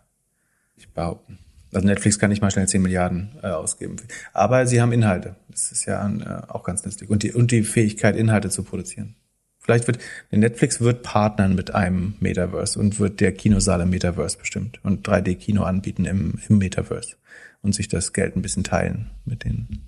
Ich 0.77 0.93
behaupten. 0.93 1.39
Also 1.73 1.87
Netflix 1.87 2.19
kann 2.19 2.31
nicht 2.31 2.43
mal 2.43 2.51
schnell 2.51 2.69
10 2.69 2.83
Milliarden 2.83 3.39
äh, 3.43 3.49
ausgeben. 3.49 3.97
Aber 4.33 4.67
sie 4.67 4.81
haben 4.81 4.93
Inhalte. 4.93 5.37
Das 5.49 5.73
ist 5.73 5.87
ja 5.87 6.07
äh, 6.07 6.51
auch 6.51 6.65
ganz 6.65 6.85
nützlich. 6.85 7.11
Und 7.11 7.23
die, 7.23 7.33
und 7.33 7.51
die 7.51 7.63
Fähigkeit, 7.63 8.17
Inhalte 8.17 8.51
zu 8.51 8.63
produzieren. 8.63 9.17
Vielleicht 9.65 9.87
wird, 9.87 9.99
Netflix 10.31 10.83
wird 10.83 11.03
partnern 11.03 11.55
mit 11.55 11.75
einem 11.75 12.17
Metaverse 12.21 12.79
und 12.79 13.01
wird 13.01 13.21
der 13.21 13.33
Kinosaal 13.33 13.81
im 13.81 13.89
Metaverse 13.89 14.37
bestimmt 14.37 14.79
und 14.85 15.09
3D-Kino 15.09 15.62
anbieten 15.62 16.05
im, 16.05 16.39
im 16.51 16.59
Metaverse 16.59 17.17
und 17.62 17.75
sich 17.75 17.89
das 17.89 18.12
Geld 18.12 18.37
ein 18.37 18.43
bisschen 18.43 18.62
teilen 18.62 19.11
mit 19.25 19.45
den, 19.45 19.81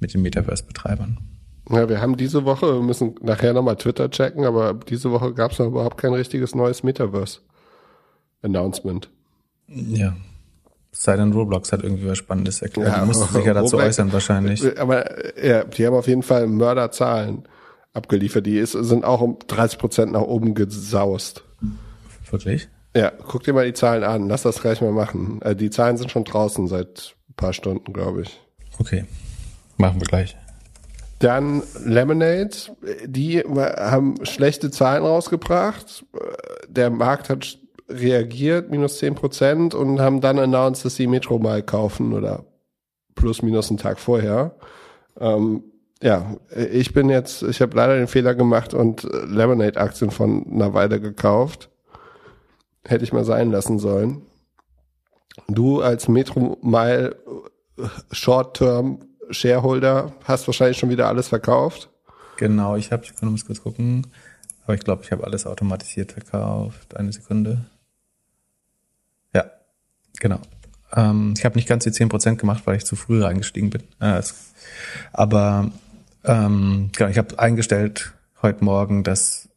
mit 0.00 0.14
den 0.14 0.22
Metaverse-Betreibern. 0.22 1.18
Ja, 1.68 1.86
wir 1.86 2.00
haben 2.00 2.16
diese 2.16 2.46
Woche, 2.46 2.76
wir 2.76 2.82
müssen 2.82 3.16
nachher 3.20 3.52
nochmal 3.52 3.76
Twitter 3.76 4.10
checken, 4.10 4.46
aber 4.46 4.72
diese 4.72 5.10
Woche 5.10 5.34
gab 5.34 5.52
es 5.52 5.58
noch 5.58 5.66
überhaupt 5.66 5.98
kein 5.98 6.14
richtiges 6.14 6.54
neues 6.54 6.82
Metaverse-Announcement. 6.82 9.10
Ja. 9.68 10.16
Sei 10.92 11.16
denn 11.16 11.32
Roblox 11.32 11.72
hat 11.72 11.82
irgendwie 11.82 12.08
was 12.08 12.16
Spannendes 12.16 12.62
erklärt. 12.62 12.88
Ja, 12.88 13.04
musst 13.04 13.34
sich 13.34 13.44
ja 13.44 13.52
dazu 13.52 13.76
Roblox, 13.76 13.84
äußern 13.84 14.10
wahrscheinlich. 14.14 14.80
Aber 14.80 15.04
ja, 15.44 15.64
die 15.64 15.86
haben 15.86 15.94
auf 15.94 16.08
jeden 16.08 16.22
Fall 16.22 16.46
Mörderzahlen 16.46 17.46
abgeliefert. 17.94 18.44
Die 18.44 18.58
ist, 18.58 18.72
sind 18.72 19.04
auch 19.04 19.20
um 19.20 19.38
30 19.46 19.78
Prozent 19.78 20.12
nach 20.12 20.22
oben 20.22 20.54
gesaust. 20.54 21.44
Wirklich? 22.30 22.68
Ja, 22.94 23.10
guck 23.10 23.44
dir 23.44 23.54
mal 23.54 23.66
die 23.66 23.72
Zahlen 23.72 24.04
an. 24.04 24.28
Lass 24.28 24.42
das 24.42 24.60
gleich 24.60 24.80
mal 24.80 24.92
machen. 24.92 25.40
Äh, 25.42 25.56
die 25.56 25.70
Zahlen 25.70 25.96
sind 25.96 26.10
schon 26.10 26.24
draußen 26.24 26.68
seit 26.68 27.16
ein 27.28 27.34
paar 27.34 27.52
Stunden, 27.52 27.92
glaube 27.92 28.22
ich. 28.22 28.40
Okay, 28.78 29.04
machen 29.78 30.00
wir 30.00 30.06
gleich. 30.06 30.36
Dann 31.20 31.62
Lemonade, 31.84 32.50
die 33.06 33.40
haben 33.40 34.16
schlechte 34.26 34.70
Zahlen 34.70 35.04
rausgebracht. 35.04 36.04
Der 36.68 36.90
Markt 36.90 37.30
hat 37.30 37.58
reagiert, 37.88 38.70
minus 38.70 38.98
zehn 38.98 39.14
Prozent 39.14 39.74
und 39.74 40.00
haben 40.00 40.20
dann 40.20 40.38
announced, 40.38 40.84
dass 40.84 40.96
sie 40.96 41.06
Metro 41.06 41.38
mal 41.38 41.62
kaufen 41.62 42.12
oder 42.12 42.44
plus 43.14 43.42
minus 43.42 43.70
einen 43.70 43.78
Tag 43.78 44.00
vorher. 44.00 44.56
Ähm, 45.18 45.62
ja, 46.04 46.36
ich 46.54 46.92
bin 46.92 47.08
jetzt, 47.08 47.42
ich 47.42 47.62
habe 47.62 47.74
leider 47.74 47.96
den 47.96 48.08
Fehler 48.08 48.34
gemacht 48.34 48.74
und 48.74 49.04
Lemonade-Aktien 49.04 50.10
von 50.10 50.46
einer 50.52 50.74
Weile 50.74 51.00
gekauft. 51.00 51.70
Hätte 52.84 53.04
ich 53.04 53.14
mal 53.14 53.24
sein 53.24 53.50
lassen 53.50 53.78
sollen. 53.78 54.20
Du 55.48 55.80
als 55.80 56.06
Metro 56.06 56.58
Mile 56.60 57.16
Short-Term 58.12 58.98
Shareholder 59.30 60.12
hast 60.24 60.46
wahrscheinlich 60.46 60.76
schon 60.76 60.90
wieder 60.90 61.08
alles 61.08 61.28
verkauft. 61.28 61.88
Genau, 62.36 62.76
ich 62.76 62.92
habe, 62.92 63.04
ich 63.04 63.16
kann 63.16 63.34
kurz 63.46 63.62
gucken, 63.62 64.06
aber 64.64 64.74
ich 64.74 64.82
glaube, 64.82 65.04
ich 65.04 65.10
habe 65.10 65.24
alles 65.24 65.46
automatisiert 65.46 66.12
verkauft. 66.12 66.98
Eine 66.98 67.12
Sekunde. 67.12 67.64
Ja, 69.34 69.46
genau. 70.20 70.40
Ähm, 70.94 71.32
ich 71.34 71.46
habe 71.46 71.56
nicht 71.56 71.66
ganz 71.66 71.84
die 71.84 71.90
10% 71.90 72.36
gemacht, 72.36 72.66
weil 72.66 72.76
ich 72.76 72.84
zu 72.84 72.94
früh 72.94 73.22
reingestiegen 73.22 73.70
bin. 73.70 73.84
Äh, 74.00 74.20
aber 75.14 75.72
ähm, 76.24 76.90
genau, 76.96 77.10
ich 77.10 77.18
habe 77.18 77.38
eingestellt 77.38 78.14
heute 78.42 78.64
Morgen, 78.64 79.04
dass 79.04 79.48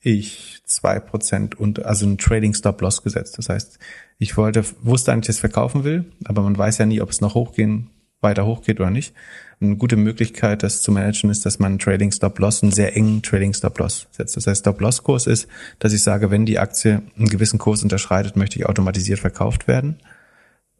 ich 0.00 0.60
zwei 0.64 0.98
Prozent 0.98 1.58
und 1.58 1.84
also 1.84 2.06
ein 2.06 2.18
Trading 2.18 2.54
Stop 2.54 2.80
Loss 2.80 3.02
gesetzt. 3.02 3.38
Das 3.38 3.48
heißt, 3.48 3.78
ich 4.18 4.36
wollte, 4.36 4.64
wusste 4.82 5.12
eigentlich, 5.12 5.26
dass 5.28 5.36
ich 5.36 5.40
verkaufen 5.40 5.84
will, 5.84 6.04
aber 6.24 6.42
man 6.42 6.58
weiß 6.58 6.78
ja 6.78 6.86
nie, 6.86 7.00
ob 7.00 7.10
es 7.10 7.20
noch 7.20 7.34
hochgehen, 7.34 7.90
weiter 8.20 8.46
hochgeht 8.46 8.80
oder 8.80 8.90
nicht. 8.90 9.14
Eine 9.60 9.76
gute 9.76 9.96
Möglichkeit, 9.96 10.64
das 10.64 10.82
zu 10.82 10.90
managen, 10.90 11.30
ist, 11.30 11.46
dass 11.46 11.60
man 11.60 11.72
einen 11.72 11.78
Trading 11.78 12.10
Stop 12.10 12.38
Loss, 12.40 12.62
einen 12.62 12.72
sehr 12.72 12.96
engen 12.96 13.22
Trading 13.22 13.54
Stop 13.54 13.78
Loss 13.78 14.08
setzt. 14.10 14.36
Das 14.36 14.46
heißt, 14.46 14.60
Stop 14.60 14.80
Loss 14.80 15.04
Kurs 15.04 15.26
ist, 15.28 15.46
dass 15.78 15.92
ich 15.92 16.02
sage, 16.02 16.30
wenn 16.30 16.46
die 16.46 16.58
Aktie 16.58 17.02
einen 17.16 17.28
gewissen 17.28 17.58
Kurs 17.58 17.82
unterschreitet, 17.82 18.36
möchte 18.36 18.58
ich 18.58 18.66
automatisiert 18.66 19.20
verkauft 19.20 19.68
werden. 19.68 20.00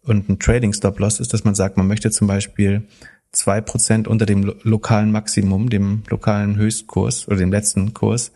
Und 0.02 0.28
ein 0.28 0.40
Trading 0.40 0.72
Stop 0.72 0.98
Loss 0.98 1.20
ist, 1.20 1.32
dass 1.32 1.44
man 1.44 1.54
sagt, 1.54 1.76
man 1.76 1.86
möchte 1.86 2.10
zum 2.10 2.26
Beispiel 2.26 2.82
zwei 3.32 3.60
Prozent 3.60 4.06
unter 4.06 4.26
dem 4.26 4.42
lo 4.42 4.54
lokalen 4.62 5.10
Maximum, 5.10 5.70
dem 5.70 6.02
lokalen 6.08 6.56
Höchstkurs 6.56 7.26
oder 7.26 7.38
dem 7.38 7.50
letzten 7.50 7.94
Kurs, 7.94 8.32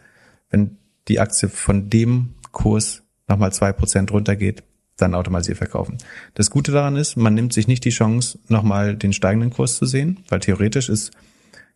wenn 0.51 0.79
die 1.09 1.21
Aktie 1.21 1.49
von 1.49 1.91
dem 1.91 2.35
Kurs 2.53 3.03
nochmal 3.29 3.53
zwei 3.53 3.73
Prozent 3.73 4.11
runtergeht, 4.11 4.63
dann 4.97 5.15
automatisiert 5.15 5.59
verkaufen. 5.59 5.99
Das 6.35 6.51
Gute 6.51 6.73
daran 6.73 6.97
ist, 6.97 7.17
man 7.17 7.35
nimmt 7.35 7.53
sich 7.53 7.69
nicht 7.69 7.85
die 7.85 7.91
Chance, 7.91 8.39
nochmal 8.49 8.97
den 8.97 9.13
steigenden 9.13 9.51
Kurs 9.51 9.77
zu 9.77 9.85
sehen, 9.85 10.25
weil 10.29 10.41
theoretisch 10.41 10.89
ist 10.89 11.13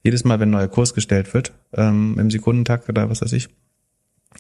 jedes 0.02 0.24
Mal, 0.24 0.40
wenn 0.40 0.48
ein 0.48 0.52
neuer 0.52 0.68
Kurs 0.68 0.94
gestellt 0.94 1.34
wird, 1.34 1.52
ähm, 1.74 2.16
im 2.18 2.30
Sekundentakt 2.30 2.88
oder 2.88 3.10
was 3.10 3.20
weiß 3.20 3.32
ich, 3.32 3.48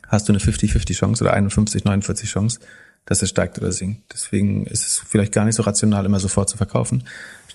hast 0.06 0.28
du 0.28 0.32
eine 0.32 0.40
50-50 0.40 0.94
Chance 0.94 1.24
oder 1.24 1.36
51-49 1.36 2.24
Chance, 2.24 2.60
dass 3.04 3.22
es 3.22 3.28
steigt 3.28 3.58
oder 3.58 3.72
sinkt. 3.72 4.12
Deswegen 4.12 4.66
ist 4.66 4.86
es 4.86 4.98
vielleicht 4.98 5.32
gar 5.32 5.44
nicht 5.44 5.56
so 5.56 5.62
rational, 5.62 6.06
immer 6.06 6.20
sofort 6.20 6.48
zu 6.48 6.56
verkaufen. 6.56 7.04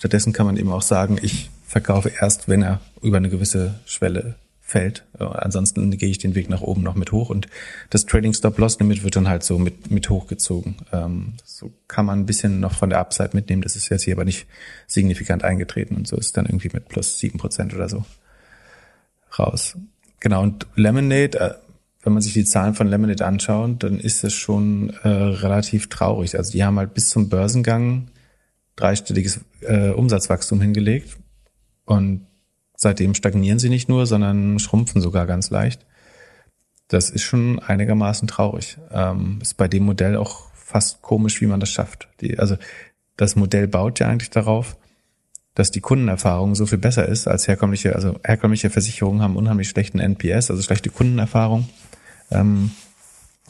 Stattdessen 0.05 0.33
kann 0.33 0.45
man 0.45 0.55
eben 0.55 0.71
auch 0.71 0.83
sagen, 0.83 1.17
ich 1.19 1.49
verkaufe 1.65 2.11
erst, 2.21 2.47
wenn 2.47 2.61
er 2.61 2.79
über 3.01 3.17
eine 3.17 3.31
gewisse 3.31 3.79
Schwelle 3.87 4.35
fällt. 4.61 5.03
Ansonsten 5.17 5.89
gehe 5.97 6.09
ich 6.09 6.19
den 6.19 6.35
Weg 6.35 6.47
nach 6.47 6.61
oben 6.61 6.83
noch 6.83 6.93
mit 6.93 7.11
hoch 7.11 7.31
und 7.31 7.47
das 7.89 8.05
Trading 8.05 8.31
Stop 8.31 8.59
Loss 8.59 8.79
Limit 8.79 9.03
wird 9.03 9.15
dann 9.15 9.27
halt 9.27 9.41
so 9.41 9.57
mit, 9.57 9.89
mit 9.89 10.07
hochgezogen. 10.11 10.75
Ähm, 10.93 11.33
so 11.43 11.71
kann 11.87 12.05
man 12.05 12.19
ein 12.19 12.25
bisschen 12.27 12.59
noch 12.59 12.73
von 12.73 12.91
der 12.91 12.99
Upside 12.99 13.31
mitnehmen. 13.33 13.63
Das 13.63 13.75
ist 13.75 13.89
jetzt 13.89 14.03
hier 14.03 14.13
aber 14.13 14.25
nicht 14.25 14.45
signifikant 14.85 15.43
eingetreten 15.43 15.95
und 15.95 16.07
so 16.07 16.17
ist 16.17 16.37
dann 16.37 16.45
irgendwie 16.45 16.69
mit 16.71 16.87
plus 16.87 17.17
sieben 17.17 17.39
Prozent 17.39 17.73
oder 17.73 17.89
so 17.89 18.05
raus. 19.39 19.75
Genau. 20.19 20.43
Und 20.43 20.67
Lemonade, 20.75 21.39
äh, 21.39 21.53
wenn 22.03 22.13
man 22.13 22.21
sich 22.21 22.33
die 22.33 22.45
Zahlen 22.45 22.75
von 22.75 22.87
Lemonade 22.87 23.25
anschaut, 23.25 23.81
dann 23.81 23.99
ist 23.99 24.23
es 24.23 24.35
schon 24.35 24.91
äh, 25.01 25.07
relativ 25.07 25.89
traurig. 25.89 26.37
Also 26.37 26.51
die 26.51 26.63
haben 26.63 26.77
halt 26.77 26.93
bis 26.93 27.09
zum 27.09 27.27
Börsengang 27.27 28.09
dreistelliges 28.75 29.41
äh, 29.61 29.89
Umsatzwachstum 29.89 30.61
hingelegt 30.61 31.17
und 31.85 32.27
Seitdem 32.77 33.13
stagnieren 33.13 33.59
sie 33.59 33.69
nicht 33.69 33.89
nur, 33.89 34.05
sondern 34.05 34.59
schrumpfen 34.59 35.01
sogar 35.01 35.25
ganz 35.25 35.49
leicht. 35.49 35.85
Das 36.87 37.09
ist 37.09 37.23
schon 37.23 37.59
einigermaßen 37.59 38.27
traurig. 38.27 38.77
Ähm, 38.91 39.39
ist 39.41 39.55
bei 39.55 39.67
dem 39.67 39.85
Modell 39.85 40.17
auch 40.17 40.51
fast 40.53 41.01
komisch, 41.01 41.41
wie 41.41 41.47
man 41.47 41.59
das 41.59 41.69
schafft. 41.69 42.09
Die, 42.21 42.37
also 42.37 42.57
das 43.17 43.35
Modell 43.35 43.67
baut 43.67 43.99
ja 43.99 44.07
eigentlich 44.07 44.29
darauf, 44.29 44.77
dass 45.55 45.71
die 45.71 45.79
Kundenerfahrung 45.79 46.53
so 46.53 46.65
viel 46.65 46.77
besser 46.77 47.07
ist 47.07 47.27
als 47.27 47.47
herkömmliche, 47.47 47.95
also 47.95 48.19
herkömmliche 48.23 48.69
Versicherungen 48.69 49.21
haben 49.21 49.37
unheimlich 49.37 49.69
schlechten 49.69 49.99
NPS, 49.99 50.51
also 50.51 50.61
schlechte 50.61 50.89
Kundenerfahrung. 50.89 51.69
Ähm, 52.29 52.71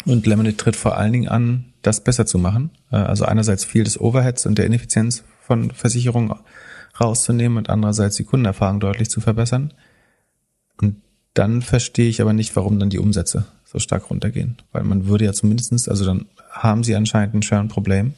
und 0.04 0.28
Lemonade 0.28 0.58
tritt 0.58 0.76
vor 0.76 0.98
allen 0.98 1.14
Dingen 1.14 1.28
an, 1.28 1.74
das 1.82 2.04
besser 2.04 2.26
zu 2.26 2.38
machen. 2.38 2.72
Äh, 2.92 2.98
also 2.98 3.26
einerseits 3.26 3.64
viel 3.64 3.84
des 3.84 4.00
Overheads 4.00 4.46
und 4.46 4.58
der 4.58 4.66
Ineffizienz 4.66 5.24
von 5.42 5.72
Versicherungen 5.72 6.34
rauszunehmen 7.00 7.58
und 7.58 7.70
andererseits 7.70 8.16
die 8.16 8.24
Kundenerfahrung 8.24 8.80
deutlich 8.80 9.10
zu 9.10 9.22
verbessern. 9.22 9.74
Und 10.82 11.02
dann 11.34 11.62
verstehe 11.62 12.10
ich 12.10 12.22
aber 12.22 12.34
nicht, 12.34 12.56
warum 12.56 12.80
dann 12.80 12.90
die 12.90 13.00
Umsätze 13.00 13.46
so 13.64 13.80
stark 13.80 14.10
runtergehen. 14.10 14.58
Weil 14.72 14.84
man 14.84 15.08
würde 15.08 15.26
ja 15.26 15.34
zumindestens, 15.34 15.90
also 15.90 16.06
dann 16.06 16.26
haben 16.50 16.84
sie 16.84 16.96
anscheinend 16.96 17.36
ein 17.36 17.42
Churn-Problem 17.42 18.14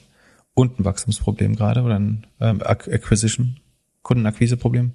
und 0.53 0.79
ein 0.79 0.85
Wachstumsproblem 0.85 1.55
gerade 1.55 1.81
oder 1.81 1.99
ein 1.99 2.27
ähm, 2.39 2.61
Acquisition, 2.61 3.57
Kundenakquise-Problem. 4.03 4.93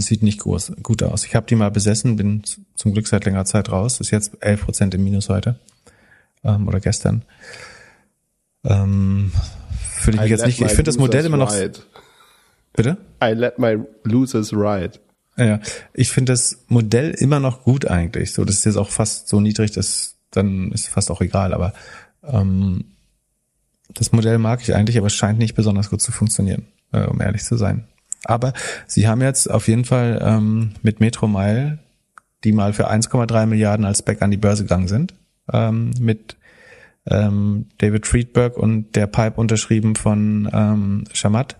Sieht 0.00 0.22
nicht 0.22 0.40
groß, 0.40 0.72
gut 0.82 1.02
aus. 1.02 1.24
Ich 1.24 1.34
habe 1.34 1.46
die 1.46 1.56
mal 1.56 1.70
besessen, 1.70 2.16
bin 2.16 2.42
zum 2.76 2.92
Glück 2.92 3.08
seit 3.08 3.24
längerer 3.24 3.44
Zeit 3.44 3.70
raus, 3.72 4.00
ist 4.00 4.12
jetzt 4.12 4.32
11 4.40 4.64
Prozent 4.64 4.94
im 4.94 5.02
Minus 5.02 5.28
heute 5.28 5.58
ähm, 6.44 6.68
oder 6.68 6.78
gestern. 6.78 7.22
Ähm, 8.64 9.32
Fühle 9.98 10.16
ich 10.16 10.22
mich 10.22 10.30
jetzt 10.30 10.46
nicht. 10.46 10.60
Ich 10.60 10.68
finde 10.68 10.84
das 10.84 10.98
Modell 10.98 11.24
immer 11.26 11.36
noch. 11.36 11.52
Ride. 11.52 11.80
Bitte? 12.74 12.96
I 13.22 13.32
let 13.32 13.58
my 13.58 13.76
losers 14.04 14.52
ride. 14.52 15.00
Ja, 15.36 15.60
ich 15.94 16.10
finde 16.10 16.32
das 16.32 16.64
Modell 16.68 17.10
immer 17.10 17.40
noch 17.40 17.62
gut 17.62 17.86
eigentlich. 17.86 18.32
So, 18.32 18.44
das 18.44 18.56
ist 18.56 18.66
jetzt 18.66 18.76
auch 18.76 18.90
fast 18.90 19.28
so 19.28 19.40
niedrig, 19.40 19.72
dass 19.72 20.16
dann 20.30 20.72
ist 20.72 20.88
fast 20.88 21.10
auch 21.10 21.20
egal. 21.20 21.54
Aber 21.54 21.72
ähm, 22.22 22.84
das 23.94 24.12
Modell 24.12 24.38
mag 24.38 24.60
ich 24.62 24.74
eigentlich, 24.74 24.98
aber 24.98 25.06
es 25.06 25.14
scheint 25.14 25.38
nicht 25.38 25.54
besonders 25.54 25.90
gut 25.90 26.02
zu 26.02 26.12
funktionieren, 26.12 26.66
äh, 26.92 27.04
um 27.04 27.20
ehrlich 27.20 27.44
zu 27.44 27.56
sein. 27.56 27.88
Aber 28.24 28.52
sie 28.86 29.08
haben 29.08 29.20
jetzt 29.20 29.50
auf 29.50 29.68
jeden 29.68 29.84
Fall 29.84 30.20
ähm, 30.22 30.72
mit 30.82 31.00
Metro 31.00 31.28
Mile, 31.28 31.78
die 32.44 32.52
mal 32.52 32.72
für 32.72 32.90
1,3 32.90 33.46
Milliarden 33.46 33.84
als 33.84 34.02
Back 34.02 34.22
an 34.22 34.30
die 34.30 34.36
Börse 34.36 34.64
gegangen 34.64 34.88
sind, 34.88 35.14
ähm, 35.52 35.92
mit 35.98 36.36
ähm, 37.06 37.66
David 37.78 38.06
Friedberg 38.06 38.56
und 38.56 38.94
der 38.96 39.06
Pipe 39.06 39.40
unterschrieben 39.40 39.96
von 39.96 40.48
ähm, 40.52 41.04
Shamat. 41.12 41.56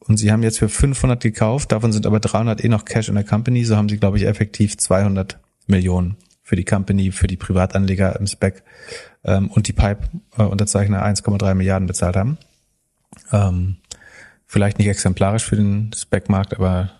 Und 0.00 0.16
sie 0.16 0.32
haben 0.32 0.42
jetzt 0.42 0.58
für 0.58 0.68
500 0.68 1.22
gekauft, 1.22 1.72
davon 1.72 1.92
sind 1.92 2.06
aber 2.06 2.18
300 2.18 2.62
eh 2.64 2.68
noch 2.68 2.84
Cash 2.84 3.08
in 3.08 3.14
der 3.14 3.24
Company, 3.24 3.64
so 3.64 3.76
haben 3.76 3.88
sie, 3.88 3.98
glaube 3.98 4.18
ich, 4.18 4.26
effektiv 4.26 4.76
200 4.76 5.38
Millionen 5.68 6.16
für 6.42 6.56
die 6.56 6.64
Company, 6.64 7.12
für 7.12 7.28
die 7.28 7.36
Privatanleger 7.36 8.18
im 8.18 8.26
Spec 8.26 8.64
ähm, 9.24 9.48
und 9.48 9.68
die 9.68 9.72
Pipe-Unterzeichner 9.72 10.98
äh, 10.98 11.12
1,3 11.12 11.54
Milliarden 11.54 11.86
bezahlt 11.86 12.16
haben. 12.16 12.36
Ähm, 13.30 13.76
vielleicht 14.52 14.78
nicht 14.78 14.88
exemplarisch 14.88 15.44
für 15.44 15.56
den 15.56 15.90
Spec-Markt, 15.94 16.52
aber 16.52 16.90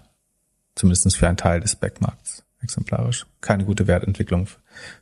zumindestens 0.74 1.14
für 1.14 1.28
einen 1.28 1.36
Teil 1.36 1.61
des 1.61 1.72
Spec-Markts 1.72 2.44
exemplarisch. 2.62 3.26
Keine 3.42 3.66
gute 3.66 3.86
Wertentwicklung 3.86 4.46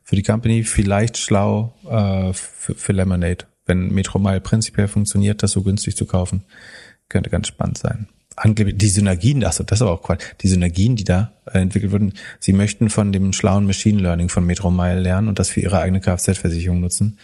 für 0.02 0.16
die 0.16 0.24
Company, 0.24 0.64
vielleicht 0.64 1.16
schlau 1.16 1.74
äh, 1.88 2.32
für, 2.32 2.74
für 2.74 2.92
Lemonade. 2.92 3.44
Wenn 3.66 3.90
Metro 3.90 4.18
Mile 4.18 4.40
prinzipiell 4.40 4.88
funktioniert, 4.88 5.44
das 5.44 5.52
so 5.52 5.62
günstig 5.62 5.96
zu 5.96 6.06
kaufen, 6.06 6.42
könnte 7.08 7.30
ganz 7.30 7.46
spannend 7.46 7.78
sein. 7.78 8.08
Angeblich 8.34 8.78
die 8.78 8.88
Synergien, 8.88 9.44
achso, 9.44 9.62
das 9.62 9.78
ist 9.78 9.82
aber 9.82 9.92
auch 9.92 10.02
Quatsch. 10.02 10.24
Die 10.40 10.48
Synergien, 10.48 10.96
die 10.96 11.04
da 11.04 11.32
äh, 11.46 11.60
entwickelt 11.60 11.92
wurden, 11.92 12.14
sie 12.40 12.52
möchten 12.52 12.90
von 12.90 13.12
dem 13.12 13.32
schlauen 13.32 13.64
Machine 13.64 14.00
Learning 14.00 14.28
von 14.28 14.44
Metro 14.44 14.72
Mile 14.72 14.98
lernen 14.98 15.28
und 15.28 15.38
das 15.38 15.50
für 15.50 15.60
ihre 15.60 15.78
eigene 15.78 16.00
Kfz-Versicherung 16.00 16.80
nutzen. 16.80 17.18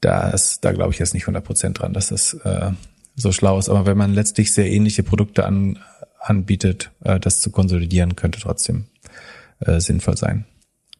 Das, 0.00 0.60
da 0.60 0.72
glaube 0.72 0.92
ich 0.92 0.98
jetzt 0.98 1.14
nicht 1.14 1.26
100% 1.26 1.74
dran, 1.74 1.92
dass 1.92 2.08
das 2.08 2.34
äh, 2.34 2.72
so 3.14 3.32
schlau 3.32 3.58
ist. 3.58 3.68
Aber 3.68 3.86
wenn 3.86 3.98
man 3.98 4.14
letztlich 4.14 4.54
sehr 4.54 4.70
ähnliche 4.70 5.02
Produkte 5.02 5.44
an, 5.44 5.78
anbietet, 6.18 6.90
äh, 7.04 7.18
das 7.20 7.40
zu 7.40 7.50
konsolidieren, 7.50 8.16
könnte 8.16 8.40
trotzdem 8.40 8.86
äh, 9.60 9.80
sinnvoll 9.80 10.16
sein. 10.16 10.46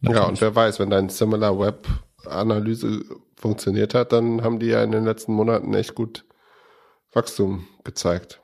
Natürlich. 0.00 0.22
Ja, 0.22 0.28
und 0.28 0.40
wer 0.40 0.54
weiß, 0.54 0.80
wenn 0.80 0.90
dein 0.90 1.08
Similar 1.08 1.58
Web 1.58 1.86
Analyse 2.26 3.04
funktioniert 3.36 3.94
hat, 3.94 4.12
dann 4.12 4.42
haben 4.42 4.58
die 4.58 4.66
ja 4.66 4.82
in 4.82 4.92
den 4.92 5.04
letzten 5.04 5.32
Monaten 5.32 5.74
echt 5.74 5.94
gut 5.94 6.24
Wachstum 7.12 7.66
gezeigt. 7.84 8.40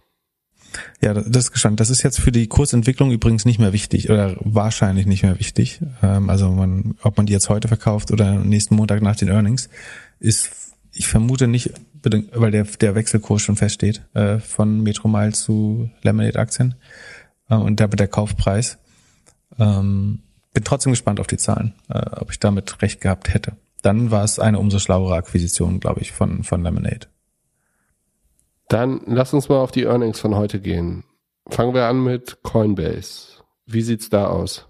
Ja, 1.01 1.14
das 1.14 1.45
ist 1.45 1.53
gespannt. 1.53 1.81
Das 1.81 1.91
ist 1.91 2.03
jetzt 2.03 2.21
für 2.21 2.33
die 2.33 2.47
Kursentwicklung 2.47 3.11
übrigens 3.11 3.45
nicht 3.45 3.59
mehr 3.59 3.73
wichtig 3.73 4.11
oder 4.11 4.37
wahrscheinlich 4.41 5.07
nicht 5.07 5.23
mehr 5.23 5.39
wichtig. 5.39 5.81
Ähm, 6.03 6.29
also 6.29 6.51
man, 6.51 6.97
ob 7.03 7.16
man 7.16 7.27
die 7.27 7.33
jetzt 7.33 7.49
heute 7.49 7.69
verkauft 7.69 8.11
oder 8.11 8.35
nächsten 8.35 8.75
Montag 8.75 9.01
nach 9.01 9.16
den 9.16 9.29
Earnings, 9.29 9.69
ist, 10.19 10.51
ich 10.93 11.07
vermute 11.07 11.49
nicht, 11.49 11.73
weil 12.32 12.50
der, 12.50 12.64
der 12.64 12.94
Wechselkurs 12.94 13.42
schon 13.42 13.56
feststeht, 13.56 14.02
äh, 14.14 14.38
von 14.38 14.82
Metromile 14.82 15.32
zu 15.32 15.90
Lemonade 16.02 16.38
Aktien 16.38 16.74
äh, 17.48 17.54
und 17.54 17.80
damit 17.80 18.00
der 18.00 18.09
Kaufpreis. 18.09 18.78
Ähm, 19.59 20.20
bin 20.54 20.64
trotzdem 20.64 20.92
gespannt 20.92 21.20
auf 21.20 21.26
die 21.26 21.36
Zahlen, 21.36 21.74
äh, 21.88 21.98
ob 22.16 22.30
ich 22.30 22.40
damit 22.40 22.82
recht 22.82 23.00
gehabt 23.00 23.32
hätte. 23.32 23.52
Dann 23.82 24.11
war 24.11 24.24
es 24.24 24.38
eine 24.38 24.59
umso 24.59 24.78
schlauere 24.78 25.14
Akquisition, 25.14 25.80
glaube 25.80 26.00
ich, 26.00 26.12
von, 26.12 26.42
von 26.42 26.62
Lemonade. 26.62 27.06
Dann 28.68 29.00
lass 29.06 29.32
uns 29.32 29.48
mal 29.48 29.61
auf 29.61 29.70
die 29.70 29.84
Earnings 29.84 30.20
von 30.20 30.34
heute 30.34 30.61
gehen. 30.61 31.04
Fangen 31.48 31.74
wir 31.74 31.86
an 31.86 32.02
mit 32.02 32.42
Coinbase. 32.42 33.42
Wie 33.66 33.82
sieht's 33.82 34.11
da 34.11 34.26
aus? 34.26 34.66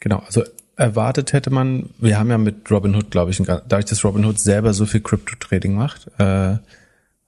Genau, 0.00 0.18
also 0.18 0.42
erwartet 0.76 1.32
hätte 1.32 1.50
man, 1.50 1.90
wir 1.98 2.18
haben 2.18 2.30
ja 2.30 2.38
mit 2.38 2.70
Robinhood, 2.70 3.10
glaube 3.10 3.30
ich, 3.30 3.38
dadurch, 3.38 3.84
dass 3.84 4.04
Robinhood 4.04 4.38
selber 4.38 4.72
so 4.72 4.86
viel 4.86 5.00
Crypto-Trading 5.00 5.74
macht, 5.74 6.08
äh, 6.18 6.56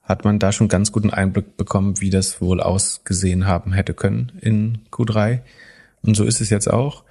hat 0.03 0.23
man 0.23 0.39
da 0.39 0.51
schon 0.51 0.67
ganz 0.67 0.91
guten 0.91 1.09
Einblick 1.09 1.57
bekommen, 1.57 1.99
wie 1.99 2.09
das 2.09 2.41
wohl 2.41 2.61
ausgesehen 2.61 3.47
haben 3.47 3.73
hätte 3.73 3.93
können 3.93 4.31
in 4.41 4.79
Q3. 4.91 5.39
Und 6.03 6.15
so 6.15 6.23
ist 6.23 6.41
es 6.41 6.49
jetzt 6.49 6.71
auch. 6.71 7.03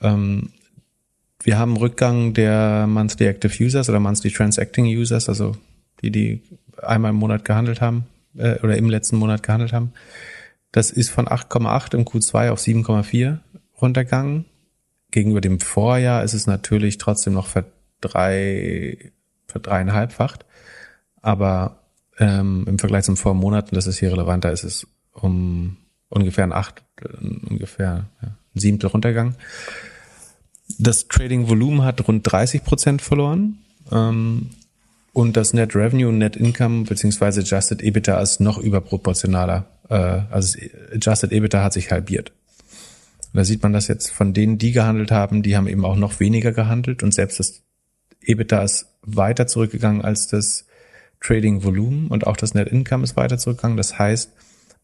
Ähm, 0.00 0.50
wir 1.42 1.58
haben 1.58 1.76
Rückgang 1.76 2.34
der 2.34 2.86
Monthly 2.86 3.26
Active 3.26 3.64
Users 3.64 3.88
oder 3.88 4.00
Monthly 4.00 4.30
Transacting 4.30 4.86
Users, 4.86 5.28
also 5.28 5.56
die, 6.02 6.10
die 6.10 6.42
einmal 6.82 7.10
im 7.10 7.16
Monat 7.16 7.44
gehandelt 7.44 7.80
haben 7.80 8.06
äh, 8.36 8.58
oder 8.60 8.76
im 8.76 8.90
letzten 8.90 9.16
Monat 9.16 9.42
gehandelt 9.42 9.72
haben. 9.72 9.92
Das 10.72 10.90
ist 10.90 11.10
von 11.10 11.26
8,8 11.26 11.94
im 11.94 12.04
Q2 12.04 12.50
auf 12.50 12.60
7,4 12.60 13.38
runtergegangen. 13.80 14.44
Gegenüber 15.16 15.40
dem 15.40 15.60
Vorjahr 15.60 16.24
ist 16.24 16.34
es 16.34 16.46
natürlich 16.46 16.98
trotzdem 16.98 17.32
noch 17.32 17.46
für 17.46 17.64
drei, 18.02 18.98
für 19.48 19.60
dreieinhalbfacht. 19.60 20.44
Aber 21.22 21.84
ähm, 22.18 22.66
im 22.68 22.78
Vergleich 22.78 23.04
zum 23.04 23.16
Vormonat, 23.16 23.70
und 23.70 23.76
das 23.76 23.86
ist 23.86 23.98
hier 23.98 24.12
relevanter, 24.12 24.52
ist 24.52 24.64
es 24.64 24.86
um 25.12 25.78
ungefähr 26.10 26.44
ein 26.44 26.52
acht, 26.52 26.82
ungefähr 27.48 28.04
ja, 28.20 28.28
ein 28.28 28.60
Siebtel 28.60 28.90
runtergegangen. 28.90 29.36
Das 30.78 31.08
Trading-Volumen 31.08 31.82
hat 31.82 32.06
rund 32.06 32.30
30 32.30 32.62
Prozent 32.62 33.00
verloren. 33.00 33.60
Ähm, 33.90 34.50
und 35.14 35.38
das 35.38 35.54
Net 35.54 35.74
Revenue 35.74 36.12
Net 36.12 36.36
Income 36.36 36.84
beziehungsweise 36.84 37.40
Adjusted 37.40 37.82
EBITDA 37.82 38.20
ist 38.20 38.40
noch 38.40 38.58
überproportionaler. 38.58 39.64
Äh, 39.88 39.94
also 39.94 40.58
Adjusted 40.94 41.32
EBITDA 41.32 41.62
hat 41.62 41.72
sich 41.72 41.90
halbiert. 41.90 42.32
Da 43.32 43.44
sieht 43.44 43.62
man 43.62 43.72
das 43.72 43.88
jetzt 43.88 44.10
von 44.10 44.32
denen, 44.32 44.58
die 44.58 44.72
gehandelt 44.72 45.10
haben, 45.10 45.42
die 45.42 45.56
haben 45.56 45.66
eben 45.66 45.84
auch 45.84 45.96
noch 45.96 46.20
weniger 46.20 46.52
gehandelt 46.52 47.02
und 47.02 47.12
selbst 47.12 47.38
das 47.38 47.62
EBITDA 48.22 48.62
ist 48.62 48.86
weiter 49.02 49.46
zurückgegangen 49.46 50.02
als 50.02 50.28
das 50.28 50.66
Trading 51.20 51.62
Volumen 51.64 52.08
und 52.08 52.26
auch 52.26 52.36
das 52.36 52.54
Net 52.54 52.68
Income 52.68 53.04
ist 53.04 53.16
weiter 53.16 53.38
zurückgegangen. 53.38 53.76
Das 53.76 53.98
heißt, 53.98 54.32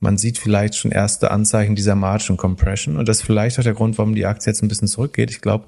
man 0.01 0.19
sieht 0.19 0.39
vielleicht 0.39 0.75
schon 0.75 0.91
erste 0.91 1.31
Anzeichen 1.31 1.77
dieser 1.77 1.95
Margin 1.95 2.37
Compression 2.37 2.97
und 2.97 3.09
das 3.09 3.19
ist 3.19 3.27
vielleicht 3.27 3.59
auch 3.59 3.63
der 3.63 3.75
Grund, 3.75 3.99
warum 3.99 4.15
die 4.15 4.27
Aktie 4.27 4.51
jetzt 4.51 4.63
ein 4.63 4.69
bisschen 4.69 4.89
zurückgeht. 4.89 5.31
Ich 5.31 5.41
glaube, 5.41 5.67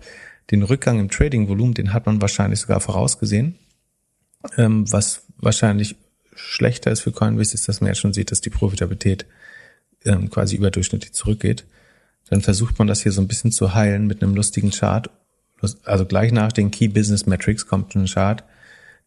den 0.50 0.62
Rückgang 0.62 0.98
im 0.98 1.10
Trading 1.10 1.48
Volumen, 1.48 1.74
den 1.74 1.92
hat 1.92 2.06
man 2.06 2.20
wahrscheinlich 2.20 2.60
sogar 2.60 2.80
vorausgesehen. 2.80 3.58
Ähm, 4.56 4.90
was 4.92 5.22
wahrscheinlich 5.38 5.96
schlechter 6.34 6.90
ist 6.90 7.00
für 7.00 7.12
Coinbase, 7.12 7.54
ist, 7.54 7.68
dass 7.68 7.80
man 7.80 7.88
jetzt 7.88 8.00
schon 8.00 8.12
sieht, 8.12 8.30
dass 8.30 8.40
die 8.40 8.50
Profitabilität 8.50 9.26
ähm, 10.04 10.30
quasi 10.30 10.56
überdurchschnittlich 10.56 11.12
zurückgeht. 11.12 11.64
Dann 12.30 12.40
versucht 12.40 12.78
man 12.78 12.88
das 12.88 13.02
hier 13.02 13.12
so 13.12 13.20
ein 13.20 13.28
bisschen 13.28 13.52
zu 13.52 13.74
heilen 13.74 14.06
mit 14.06 14.22
einem 14.22 14.34
lustigen 14.34 14.70
Chart. 14.70 15.10
Also 15.84 16.04
gleich 16.04 16.32
nach 16.32 16.52
den 16.52 16.70
Key 16.70 16.88
Business 16.88 17.26
Metrics 17.26 17.66
kommt 17.66 17.94
ein 17.94 18.06
Chart, 18.06 18.44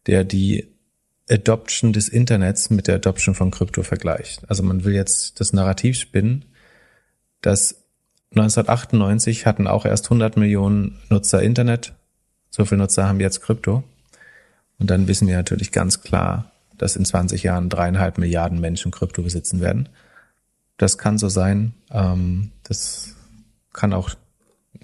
der 0.06 0.24
die 0.24 0.68
Adoption 1.30 1.92
des 1.92 2.08
Internets 2.08 2.70
mit 2.70 2.86
der 2.86 2.96
Adoption 2.96 3.34
von 3.34 3.50
Krypto 3.50 3.82
vergleicht. 3.82 4.48
Also 4.48 4.62
man 4.62 4.84
will 4.84 4.94
jetzt 4.94 5.40
das 5.40 5.52
Narrativ 5.52 5.98
spinnen, 5.98 6.46
dass 7.42 7.84
1998 8.30 9.46
hatten 9.46 9.66
auch 9.66 9.84
erst 9.84 10.06
100 10.06 10.36
Millionen 10.36 10.98
Nutzer 11.08 11.42
Internet. 11.42 11.94
So 12.50 12.64
viele 12.64 12.80
Nutzer 12.80 13.06
haben 13.06 13.20
jetzt 13.20 13.42
Krypto. 13.42 13.84
Und 14.78 14.90
dann 14.90 15.08
wissen 15.08 15.28
wir 15.28 15.36
natürlich 15.36 15.72
ganz 15.72 16.02
klar, 16.02 16.52
dass 16.76 16.96
in 16.96 17.04
20 17.04 17.42
Jahren 17.42 17.68
dreieinhalb 17.68 18.18
Milliarden 18.18 18.60
Menschen 18.60 18.92
Krypto 18.92 19.22
besitzen 19.22 19.60
werden. 19.60 19.88
Das 20.78 20.96
kann 20.96 21.18
so 21.18 21.28
sein. 21.28 21.74
Ähm, 21.90 22.52
das 22.62 23.14
kann 23.72 23.92
auch 23.92 24.10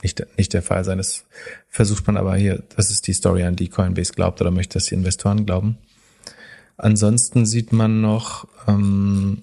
nicht, 0.02 0.24
nicht 0.36 0.52
der 0.52 0.62
Fall 0.62 0.84
sein. 0.84 0.98
Das 0.98 1.24
versucht 1.68 2.06
man 2.06 2.16
aber 2.16 2.36
hier, 2.36 2.62
das 2.76 2.90
ist 2.90 3.06
die 3.06 3.14
Story, 3.14 3.44
an 3.44 3.56
die 3.56 3.68
Coinbase 3.68 4.12
glaubt 4.12 4.40
oder 4.40 4.50
möchte, 4.50 4.74
dass 4.74 4.86
die 4.86 4.94
Investoren 4.94 5.46
glauben. 5.46 5.78
Ansonsten 6.76 7.46
sieht 7.46 7.72
man 7.72 8.00
noch, 8.00 8.48
ähm, 8.66 9.42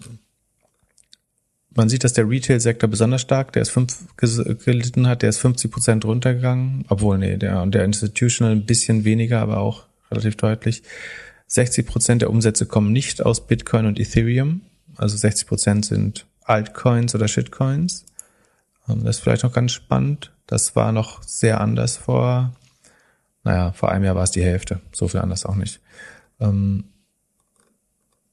man 1.74 1.88
sieht, 1.88 2.04
dass 2.04 2.14
der 2.14 2.30
Retail-Sektor 2.30 2.90
besonders 2.90 3.22
stark, 3.22 3.54
der 3.54 3.62
ist 3.62 3.70
fünf 3.70 3.98
gelitten 4.18 5.08
hat, 5.08 5.22
der 5.22 5.30
ist 5.30 5.38
50 5.38 5.72
Prozent 5.72 6.06
runtergegangen, 6.06 6.84
obwohl, 6.90 7.18
nee, 7.18 7.38
der, 7.38 7.62
und 7.62 7.74
der 7.74 7.86
Institutional 7.86 8.52
ein 8.52 8.66
bisschen 8.66 9.06
weniger, 9.06 9.40
aber 9.40 9.58
auch 9.58 9.86
relativ 10.12 10.36
deutlich. 10.36 10.84
60 11.48 11.86
Prozent 11.86 12.22
der 12.22 12.30
Umsätze 12.30 12.66
kommen 12.66 12.92
nicht 12.92 13.26
aus 13.26 13.48
Bitcoin 13.48 13.86
und 13.86 14.00
Ethereum. 14.00 14.62
Also 14.98 15.16
60 15.16 15.48
Prozent 15.48 15.86
sind 15.86 16.26
Altcoins 16.52 17.16
oder 17.16 17.28
Shitcoins. 17.28 18.06
Ähm, 18.88 19.04
das 19.04 19.18
ist 19.18 19.24
vielleicht 19.24 19.44
noch 19.44 19.54
ganz 19.54 19.72
spannend. 19.72 20.32
Das 20.48 20.76
war 20.76 20.92
noch 20.92 21.24
sehr 21.24 21.62
anders 21.62 21.98
vor, 21.98 22.54
naja, 23.44 23.72
vor 23.72 23.92
einem 23.92 24.06
Jahr 24.06 24.16
war 24.16 24.24
es 24.24 24.32
die 24.32 24.44
Hälfte. 24.44 24.82
So 24.92 25.08
viel 25.08 25.22
anders 25.22 25.46
auch 25.46 25.56
nicht. 25.56 25.80
Ähm, 26.40 26.86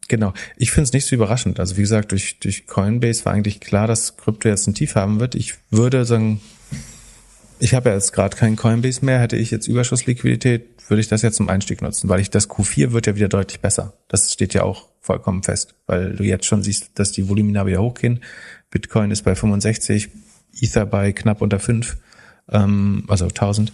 genau. 0.09 0.33
Ich 0.57 0.71
finde 0.71 0.85
es 0.85 0.93
nicht 0.93 1.07
so 1.07 1.15
überraschend. 1.15 1.61
Also 1.61 1.77
wie 1.77 1.83
gesagt, 1.83 2.13
durch, 2.13 2.41
durch 2.41 2.67
Coinbase 2.67 3.25
war 3.25 3.33
eigentlich 3.33 3.61
klar, 3.61 3.87
dass 3.87 4.17
Krypto 4.17 4.49
jetzt 4.49 4.67
ein 4.67 4.75
Tief 4.75 4.97
haben 4.97 5.21
wird. 5.21 5.35
Ich 5.35 5.55
würde 5.71 6.05
sagen, 6.05 6.41
ich 7.61 7.75
habe 7.75 7.91
ja 7.91 7.95
jetzt 7.95 8.13
gerade 8.13 8.37
keinen 8.37 8.57
Coinbase 8.57 9.05
mehr. 9.05 9.21
Hätte 9.21 9.37
ich 9.37 9.51
jetzt 9.51 9.69
Überschussliquidität, 9.69 10.69
würde 10.89 11.01
ich 11.01 11.09
das 11.09 11.23
jetzt 11.23 11.37
zum 11.37 11.49
Einstieg 11.49 11.83
nutzen, 11.83 12.09
weil 12.09 12.21
ich 12.21 12.31
das 12.31 12.49
Q4 12.49 12.93
wird 12.93 13.07
ja 13.07 13.17
wieder 13.17 13.29
deutlich 13.29 13.61
besser. 13.61 13.95
Das 14.09 14.33
steht 14.33 14.55
ja 14.55 14.63
auch 14.63 14.89
vollkommen 15.01 15.43
fest, 15.43 15.75
weil 15.87 16.15
du 16.15 16.25
jetzt 16.25 16.47
schon 16.47 16.63
siehst, 16.63 16.99
dass 16.99 17.13
die 17.13 17.29
Volumina 17.29 17.67
wieder 17.67 17.83
hochgehen. 17.83 18.21
Bitcoin 18.71 19.11
ist 19.11 19.23
bei 19.23 19.35
65, 19.35 20.11
Ether 20.61 20.87
bei 20.87 21.13
knapp 21.13 21.41
unter 21.41 21.59
5, 21.59 21.97
ähm, 22.51 23.05
also 23.09 23.27
1000. 23.27 23.73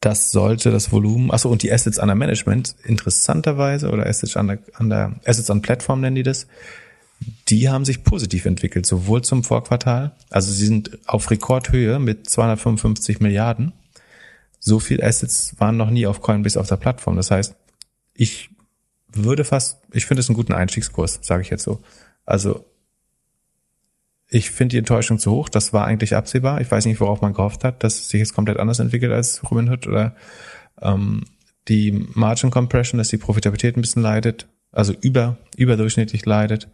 Das 0.00 0.30
sollte 0.30 0.70
das 0.70 0.92
Volumen, 0.92 1.30
achso, 1.30 1.50
und 1.50 1.62
die 1.62 1.72
Assets 1.72 1.98
under 1.98 2.14
Management, 2.14 2.76
interessanterweise, 2.84 3.90
oder 3.90 4.06
Assets 4.06 4.36
under, 4.36 4.58
under 4.78 5.16
Assets 5.24 5.50
on 5.50 5.60
Platform 5.60 6.00
nennen 6.00 6.16
die 6.16 6.22
das, 6.22 6.46
die 7.48 7.68
haben 7.68 7.84
sich 7.84 8.04
positiv 8.04 8.44
entwickelt, 8.44 8.86
sowohl 8.86 9.22
zum 9.22 9.42
Vorquartal, 9.42 10.14
also 10.30 10.52
sie 10.52 10.66
sind 10.66 10.98
auf 11.06 11.30
Rekordhöhe 11.30 11.98
mit 11.98 12.28
255 12.28 13.20
Milliarden. 13.20 13.72
So 14.60 14.80
viel 14.80 15.02
Assets 15.02 15.54
waren 15.58 15.76
noch 15.76 15.90
nie 15.90 16.06
auf 16.06 16.20
Coinbase 16.20 16.60
auf 16.60 16.68
der 16.68 16.76
Plattform. 16.76 17.16
Das 17.16 17.30
heißt, 17.30 17.54
ich 18.14 18.50
würde 19.08 19.44
fast, 19.44 19.80
ich 19.92 20.06
finde 20.06 20.20
es 20.20 20.28
einen 20.28 20.36
guten 20.36 20.52
Einstiegskurs, 20.52 21.20
sage 21.22 21.42
ich 21.42 21.50
jetzt 21.50 21.62
so. 21.62 21.80
Also 22.24 22.64
ich 24.28 24.50
finde 24.50 24.72
die 24.72 24.78
Enttäuschung 24.78 25.18
zu 25.18 25.30
hoch. 25.30 25.48
Das 25.48 25.72
war 25.72 25.86
eigentlich 25.86 26.14
absehbar. 26.14 26.60
Ich 26.60 26.70
weiß 26.70 26.84
nicht, 26.84 27.00
worauf 27.00 27.22
man 27.22 27.32
gehofft 27.32 27.64
hat, 27.64 27.82
dass 27.82 28.08
sich 28.08 28.18
jetzt 28.18 28.34
komplett 28.34 28.58
anders 28.58 28.78
entwickelt 28.78 29.12
als 29.12 29.42
Robinhood 29.50 29.86
oder 29.86 30.14
ähm, 30.82 31.24
die 31.68 31.92
Margin 32.14 32.50
Compression, 32.50 32.98
dass 32.98 33.08
die 33.08 33.16
Profitabilität 33.16 33.76
ein 33.76 33.80
bisschen 33.80 34.02
leidet, 34.02 34.48
also 34.70 34.92
über 34.92 35.38
überdurchschnittlich 35.56 36.26
leidet 36.26 36.68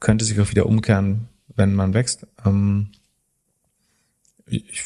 könnte 0.00 0.24
sich 0.24 0.40
auch 0.40 0.50
wieder 0.50 0.66
umkehren, 0.66 1.28
wenn 1.54 1.74
man 1.74 1.94
wächst. 1.94 2.26
Ähm, 2.44 2.88
ich 4.46 4.84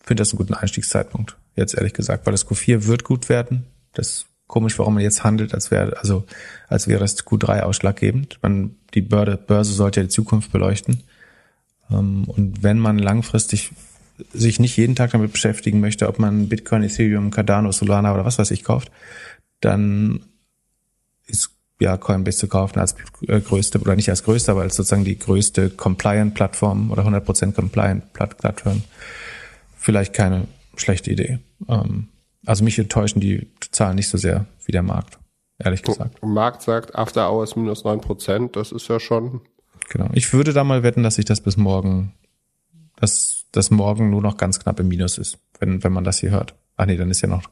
finde 0.00 0.22
das 0.22 0.32
einen 0.32 0.38
guten 0.38 0.54
Einstiegszeitpunkt, 0.54 1.36
jetzt 1.54 1.74
ehrlich 1.74 1.92
gesagt, 1.92 2.26
weil 2.26 2.32
das 2.32 2.46
Q4 2.46 2.86
wird 2.86 3.04
gut 3.04 3.28
werden. 3.28 3.66
Das 3.92 4.08
ist 4.08 4.26
komisch, 4.46 4.78
warum 4.78 4.94
man 4.94 5.02
jetzt 5.02 5.22
handelt, 5.22 5.54
als 5.54 5.70
wäre, 5.70 5.98
also, 5.98 6.24
als 6.66 6.88
wäre 6.88 7.00
das 7.00 7.24
Q3 7.24 7.60
ausschlaggebend. 7.60 8.38
Man, 8.42 8.76
die 8.94 9.02
Börse, 9.02 9.36
Börse 9.36 9.72
sollte 9.72 10.00
ja 10.00 10.04
die 10.04 10.10
Zukunft 10.10 10.50
beleuchten. 10.50 11.04
Ähm, 11.90 12.24
und 12.24 12.62
wenn 12.62 12.78
man 12.78 12.98
langfristig 12.98 13.70
sich 14.32 14.58
nicht 14.58 14.76
jeden 14.76 14.96
Tag 14.96 15.12
damit 15.12 15.32
beschäftigen 15.32 15.78
möchte, 15.78 16.08
ob 16.08 16.18
man 16.18 16.48
Bitcoin, 16.48 16.82
Ethereum, 16.82 17.30
Cardano, 17.30 17.70
Solana 17.70 18.12
oder 18.12 18.24
was 18.24 18.38
weiß 18.38 18.50
ich 18.50 18.64
kauft, 18.64 18.90
dann 19.60 20.20
ja, 21.80 21.96
Coinbase 21.96 22.38
zu 22.38 22.48
kaufen 22.48 22.78
als 22.80 22.96
äh, 23.26 23.40
größte, 23.40 23.80
oder 23.80 23.94
nicht 23.96 24.10
als 24.10 24.24
größte, 24.24 24.50
aber 24.50 24.62
als 24.62 24.76
sozusagen 24.76 25.04
die 25.04 25.18
größte 25.18 25.70
Compliant-Plattform 25.70 26.90
oder 26.90 27.04
100% 27.04 27.52
Compliant-Plattform. 27.52 28.82
Vielleicht 29.76 30.12
keine 30.12 30.48
schlechte 30.76 31.10
Idee. 31.10 31.38
Ähm, 31.68 32.08
also 32.46 32.64
mich 32.64 32.78
enttäuschen 32.78 33.20
die 33.20 33.48
Zahlen 33.70 33.96
nicht 33.96 34.08
so 34.08 34.18
sehr 34.18 34.46
wie 34.64 34.72
der 34.72 34.82
Markt, 34.82 35.18
ehrlich 35.58 35.82
gesagt. 35.82 36.20
Der 36.20 36.28
Markt 36.28 36.62
sagt 36.62 36.94
After 36.94 37.30
Hours 37.30 37.56
minus 37.56 37.84
neun 37.84 38.00
Prozent, 38.00 38.56
das 38.56 38.72
ist 38.72 38.88
ja 38.88 38.98
schon. 38.98 39.40
Genau. 39.88 40.08
Ich 40.12 40.32
würde 40.32 40.52
da 40.52 40.64
mal 40.64 40.82
wetten, 40.82 41.02
dass 41.02 41.14
sich 41.14 41.24
das 41.24 41.40
bis 41.40 41.56
morgen, 41.56 42.12
dass 42.96 43.44
das 43.52 43.70
morgen 43.70 44.10
nur 44.10 44.20
noch 44.20 44.36
ganz 44.36 44.58
knapp 44.60 44.80
im 44.80 44.88
Minus 44.88 45.18
ist, 45.18 45.38
wenn, 45.58 45.82
wenn 45.82 45.92
man 45.92 46.04
das 46.04 46.18
hier 46.18 46.30
hört. 46.30 46.54
Ah 46.76 46.86
nee, 46.86 46.96
dann 46.96 47.10
ist 47.10 47.22
ja 47.22 47.28
noch 47.28 47.44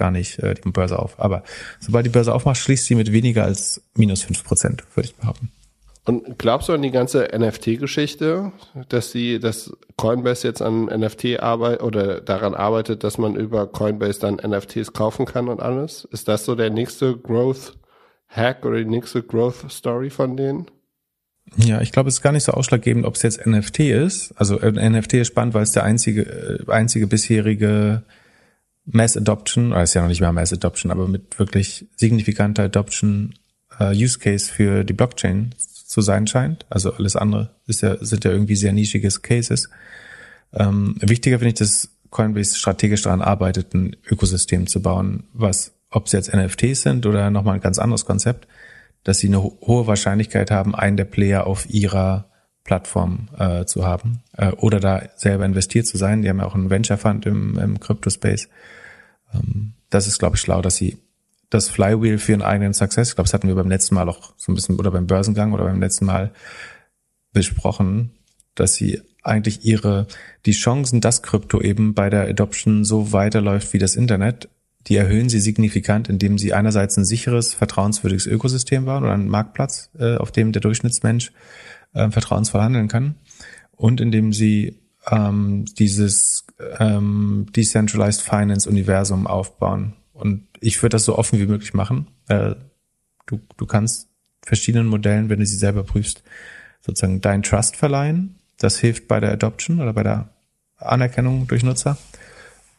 gar 0.00 0.10
nicht 0.10 0.38
äh, 0.40 0.54
die 0.54 0.70
Börse 0.70 0.98
auf. 0.98 1.20
Aber 1.20 1.44
sobald 1.78 2.06
die 2.06 2.10
Börse 2.10 2.34
aufmacht, 2.34 2.56
schließt 2.56 2.86
sie 2.86 2.96
mit 2.96 3.12
weniger 3.12 3.44
als 3.44 3.82
minus 3.94 4.22
fünf 4.22 4.42
Prozent, 4.42 4.82
würde 4.96 5.08
ich 5.08 5.14
behaupten. 5.14 5.52
Und 6.06 6.38
glaubst 6.38 6.68
du 6.68 6.72
an 6.72 6.82
die 6.82 6.90
ganze 6.90 7.28
NFT-Geschichte, 7.36 8.52
dass 8.88 9.12
die, 9.12 9.38
dass 9.38 9.76
Coinbase 9.96 10.48
jetzt 10.48 10.62
an 10.62 10.86
NFT 10.86 11.40
arbeitet 11.40 11.82
oder 11.82 12.20
daran 12.22 12.54
arbeitet, 12.54 13.04
dass 13.04 13.18
man 13.18 13.36
über 13.36 13.66
Coinbase 13.66 14.18
dann 14.18 14.36
NFTs 14.36 14.94
kaufen 14.94 15.26
kann 15.26 15.48
und 15.48 15.60
alles? 15.60 16.08
Ist 16.10 16.26
das 16.26 16.46
so 16.46 16.54
der 16.54 16.70
nächste 16.70 17.16
Growth 17.16 17.74
Hack 18.28 18.64
oder 18.64 18.78
die 18.78 18.86
nächste 18.86 19.22
Growth 19.22 19.70
Story 19.70 20.08
von 20.08 20.36
denen? 20.36 20.66
Ja, 21.56 21.80
ich 21.80 21.92
glaube, 21.92 22.08
es 22.08 22.16
ist 22.16 22.22
gar 22.22 22.32
nicht 22.32 22.44
so 22.44 22.52
ausschlaggebend, 22.52 23.04
ob 23.04 23.16
es 23.16 23.22
jetzt 23.22 23.44
NFT 23.44 23.80
ist. 23.80 24.32
Also 24.36 24.58
äh, 24.60 24.72
NFT 24.72 25.14
ist 25.14 25.28
spannend, 25.28 25.52
weil 25.52 25.64
es 25.64 25.72
der 25.72 25.84
einzige, 25.84 26.22
äh, 26.22 26.70
einzige 26.70 27.06
bisherige 27.06 28.04
Mass 28.84 29.16
Adoption, 29.16 29.72
oder 29.72 29.82
ist 29.82 29.94
ja 29.94 30.02
noch 30.02 30.08
nicht 30.08 30.20
mehr 30.20 30.32
Mass 30.32 30.52
Adoption, 30.52 30.90
aber 30.90 31.06
mit 31.06 31.38
wirklich 31.38 31.86
signifikanter 31.96 32.64
Adoption 32.64 33.34
uh, 33.78 33.90
Use 33.90 34.18
Case 34.18 34.50
für 34.50 34.84
die 34.84 34.92
Blockchain 34.92 35.54
zu 35.58 36.00
sein 36.00 36.26
scheint. 36.26 36.66
Also 36.70 36.92
alles 36.92 37.16
andere 37.16 37.54
ist 37.66 37.82
ja, 37.82 37.96
sind 38.02 38.24
ja 38.24 38.30
irgendwie 38.30 38.56
sehr 38.56 38.72
nischiges 38.72 39.22
Cases. 39.22 39.68
Ähm, 40.52 40.96
wichtiger 41.00 41.38
finde 41.38 41.50
ich, 41.50 41.58
dass 41.58 41.90
Coinbase 42.10 42.56
strategisch 42.56 43.02
daran 43.02 43.22
arbeitet, 43.22 43.74
ein 43.74 43.96
Ökosystem 44.08 44.66
zu 44.66 44.82
bauen, 44.82 45.24
was, 45.32 45.72
ob 45.90 46.06
es 46.06 46.12
jetzt 46.12 46.32
NFTs 46.32 46.82
sind 46.82 47.06
oder 47.06 47.30
nochmal 47.30 47.54
ein 47.54 47.60
ganz 47.60 47.78
anderes 47.78 48.04
Konzept, 48.04 48.48
dass 49.04 49.18
sie 49.18 49.28
eine 49.28 49.42
ho 49.42 49.58
hohe 49.62 49.86
Wahrscheinlichkeit 49.86 50.50
haben, 50.50 50.74
einen 50.74 50.96
der 50.96 51.04
Player 51.04 51.46
auf 51.46 51.68
ihrer 51.70 52.29
Plattform 52.70 53.26
äh, 53.36 53.64
zu 53.64 53.84
haben 53.84 54.20
äh, 54.36 54.52
oder 54.52 54.78
da 54.78 55.02
selber 55.16 55.44
investiert 55.44 55.88
zu 55.88 55.96
sein. 55.96 56.22
Die 56.22 56.28
haben 56.28 56.38
ja 56.38 56.46
auch 56.46 56.54
einen 56.54 56.70
Venture 56.70 56.98
Fund 56.98 57.26
im, 57.26 57.58
im 57.58 57.80
Crypto-Space. 57.80 58.48
Ähm, 59.34 59.72
das 59.90 60.06
ist, 60.06 60.20
glaube 60.20 60.36
ich, 60.36 60.40
schlau, 60.40 60.62
dass 60.62 60.76
sie 60.76 60.98
das 61.48 61.68
Flywheel 61.68 62.18
für 62.18 62.32
einen 62.32 62.42
eigenen 62.42 62.72
Success. 62.72 63.08
Ich 63.08 63.14
glaube, 63.16 63.26
das 63.26 63.34
hatten 63.34 63.48
wir 63.48 63.56
beim 63.56 63.68
letzten 63.68 63.96
Mal 63.96 64.08
auch 64.08 64.34
so 64.36 64.52
ein 64.52 64.54
bisschen 64.54 64.78
oder 64.78 64.92
beim 64.92 65.08
Börsengang 65.08 65.52
oder 65.52 65.64
beim 65.64 65.80
letzten 65.80 66.04
Mal 66.04 66.30
besprochen, 67.32 68.12
dass 68.54 68.74
sie 68.74 69.02
eigentlich 69.24 69.64
ihre, 69.64 70.06
die 70.46 70.52
Chancen, 70.52 71.00
dass 71.00 71.24
Krypto 71.24 71.60
eben 71.60 71.94
bei 71.94 72.08
der 72.08 72.28
Adoption 72.28 72.84
so 72.84 73.10
weiterläuft 73.10 73.72
wie 73.72 73.78
das 73.78 73.96
Internet, 73.96 74.48
die 74.86 74.94
erhöhen 74.94 75.28
sie 75.28 75.40
signifikant, 75.40 76.08
indem 76.08 76.38
sie 76.38 76.54
einerseits 76.54 76.96
ein 76.96 77.04
sicheres, 77.04 77.52
vertrauenswürdiges 77.52 78.26
Ökosystem 78.26 78.84
bauen 78.84 79.02
oder 79.02 79.14
einen 79.14 79.28
Marktplatz, 79.28 79.90
äh, 79.98 80.14
auf 80.18 80.30
dem 80.30 80.52
der 80.52 80.62
Durchschnittsmensch 80.62 81.32
äh, 81.92 82.10
vertrauensvoll 82.10 82.60
handeln 82.60 82.88
kann 82.88 83.16
und 83.76 84.00
indem 84.00 84.32
sie 84.32 84.78
ähm, 85.10 85.64
dieses 85.78 86.44
ähm, 86.78 87.46
Decentralized 87.56 88.22
Finance 88.22 88.68
Universum 88.68 89.26
aufbauen. 89.26 89.94
Und 90.12 90.46
ich 90.60 90.82
würde 90.82 90.94
das 90.94 91.04
so 91.04 91.16
offen 91.16 91.38
wie 91.38 91.46
möglich 91.46 91.74
machen. 91.74 92.06
Äh, 92.28 92.54
du, 93.26 93.40
du 93.56 93.66
kannst 93.66 94.08
verschiedenen 94.42 94.86
Modellen, 94.86 95.28
wenn 95.28 95.40
du 95.40 95.46
sie 95.46 95.56
selber 95.56 95.82
prüfst, 95.82 96.22
sozusagen 96.80 97.20
dein 97.20 97.42
Trust 97.42 97.76
verleihen. 97.76 98.36
Das 98.58 98.78
hilft 98.78 99.08
bei 99.08 99.20
der 99.20 99.32
Adoption 99.32 99.80
oder 99.80 99.92
bei 99.92 100.02
der 100.02 100.28
Anerkennung 100.76 101.46
durch 101.46 101.62
Nutzer. 101.62 101.96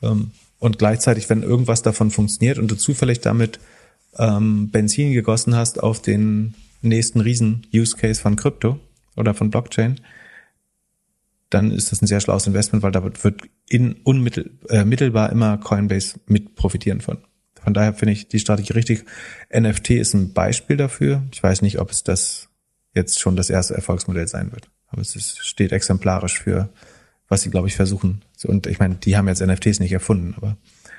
Ähm, 0.02 0.32
und 0.60 0.78
gleichzeitig, 0.78 1.30
wenn 1.30 1.42
irgendwas 1.42 1.82
davon 1.82 2.12
funktioniert 2.12 2.60
und 2.60 2.70
du 2.70 2.76
zufällig 2.76 3.22
damit 3.22 3.60
ähm, 4.18 4.70
Benzin 4.70 5.14
gegossen 5.14 5.56
hast 5.56 5.82
auf 5.82 6.02
den 6.02 6.54
nächsten 6.84 7.20
Riesen-Use-Case 7.22 8.22
von 8.22 8.36
Krypto 8.36 8.80
oder 9.16 9.34
von 9.34 9.50
Blockchain, 9.50 10.00
dann 11.50 11.72
ist 11.72 11.92
das 11.92 12.02
ein 12.02 12.08
sehr 12.08 12.22
schlaues 12.22 12.48
Investment, 12.48 12.82
weil 12.82 12.92
da 12.92 13.04
wird 13.04 13.42
in 13.68 13.94
unmittelbar 14.04 15.30
äh, 15.30 15.32
immer 15.32 15.58
Coinbase 15.58 16.20
mit 16.26 16.56
profitieren 16.56 17.02
von. 17.02 17.20
Von 17.62 17.74
daher 17.74 17.94
finde 17.94 18.14
ich 18.14 18.28
die 18.28 18.40
Strategie 18.40 18.74
richtig. 18.74 19.06
NFT 19.56 19.92
ist 19.92 20.14
ein 20.14 20.34
Beispiel 20.34 20.78
dafür. 20.78 21.24
Ich 21.32 21.44
weiß 21.44 21.62
nicht, 21.62 21.80
ob 21.80 21.92
es 21.92 22.04
das 22.04 22.50
jetzt 22.94 23.20
schon 23.20 23.36
das 23.36 23.50
erste 23.50 23.76
Erfolgsmodell 23.76 24.28
sein 24.28 24.52
wird. 24.52 24.70
Aber 24.88 25.02
es 25.02 25.16
ist, 25.16 25.46
steht 25.46 25.72
exemplarisch 25.72 26.40
für, 26.40 26.70
was 27.28 27.42
sie, 27.42 27.50
glaube 27.50 27.68
ich, 27.68 27.76
versuchen. 27.76 28.24
Und 28.46 28.66
ich 28.66 28.80
meine, 28.80 28.96
die 28.96 29.16
haben 29.16 29.28
jetzt 29.28 29.46
NFTs 29.46 29.80
nicht 29.80 29.92
erfunden, 29.92 30.34
aber 30.36 30.58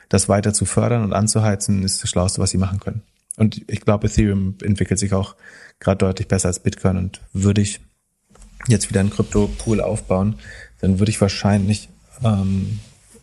das 0.09 0.29
weiter 0.29 0.53
zu 0.53 0.65
fördern 0.65 1.03
und 1.03 1.13
anzuheizen, 1.13 1.83
ist 1.83 2.03
das 2.03 2.11
Schlauste, 2.11 2.41
was 2.41 2.51
sie 2.51 2.59
machen 2.59 2.79
können. 2.79 3.03
Und 3.37 3.63
ich 3.69 3.81
glaube, 3.81 4.07
Ethereum 4.07 4.57
entwickelt 4.63 5.01
sich 5.01 5.15
auch 5.15 5.37
gerade 5.81 5.99
deutlich 5.99 6.29
besser 6.29 6.49
als 6.49 6.61
Bitcoin 6.61 6.97
und 6.97 7.21
würde 7.33 7.61
ich 7.61 7.81
jetzt 8.69 8.89
wieder 8.89 9.01
einen 9.01 9.11
Krypto-Pool 9.11 9.81
aufbauen, 9.81 10.37
dann 10.81 10.99
würde 10.99 11.11
ich 11.11 11.21
wahrscheinlich 11.21 11.89
ähm, 12.25 12.81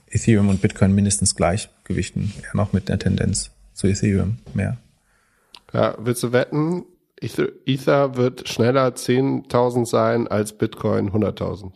Ethereum 0.09 0.49
und 0.49 0.61
Bitcoin 0.61 0.93
mindestens 0.93 1.35
gleich 1.35 1.69
gewichten, 1.83 2.33
eher 2.43 2.55
noch 2.55 2.73
mit 2.73 2.89
der 2.89 2.99
Tendenz 2.99 3.51
zu 3.73 3.87
Ethereum 3.87 4.39
mehr. 4.53 4.77
Ja, 5.73 5.95
willst 5.99 6.23
du 6.23 6.31
wetten, 6.31 6.85
Ether, 7.21 8.15
wird 8.15 8.47
schneller 8.47 8.87
10.000 8.87 9.85
sein 9.85 10.27
als 10.27 10.53
Bitcoin 10.53 11.11
100.000? 11.11 11.73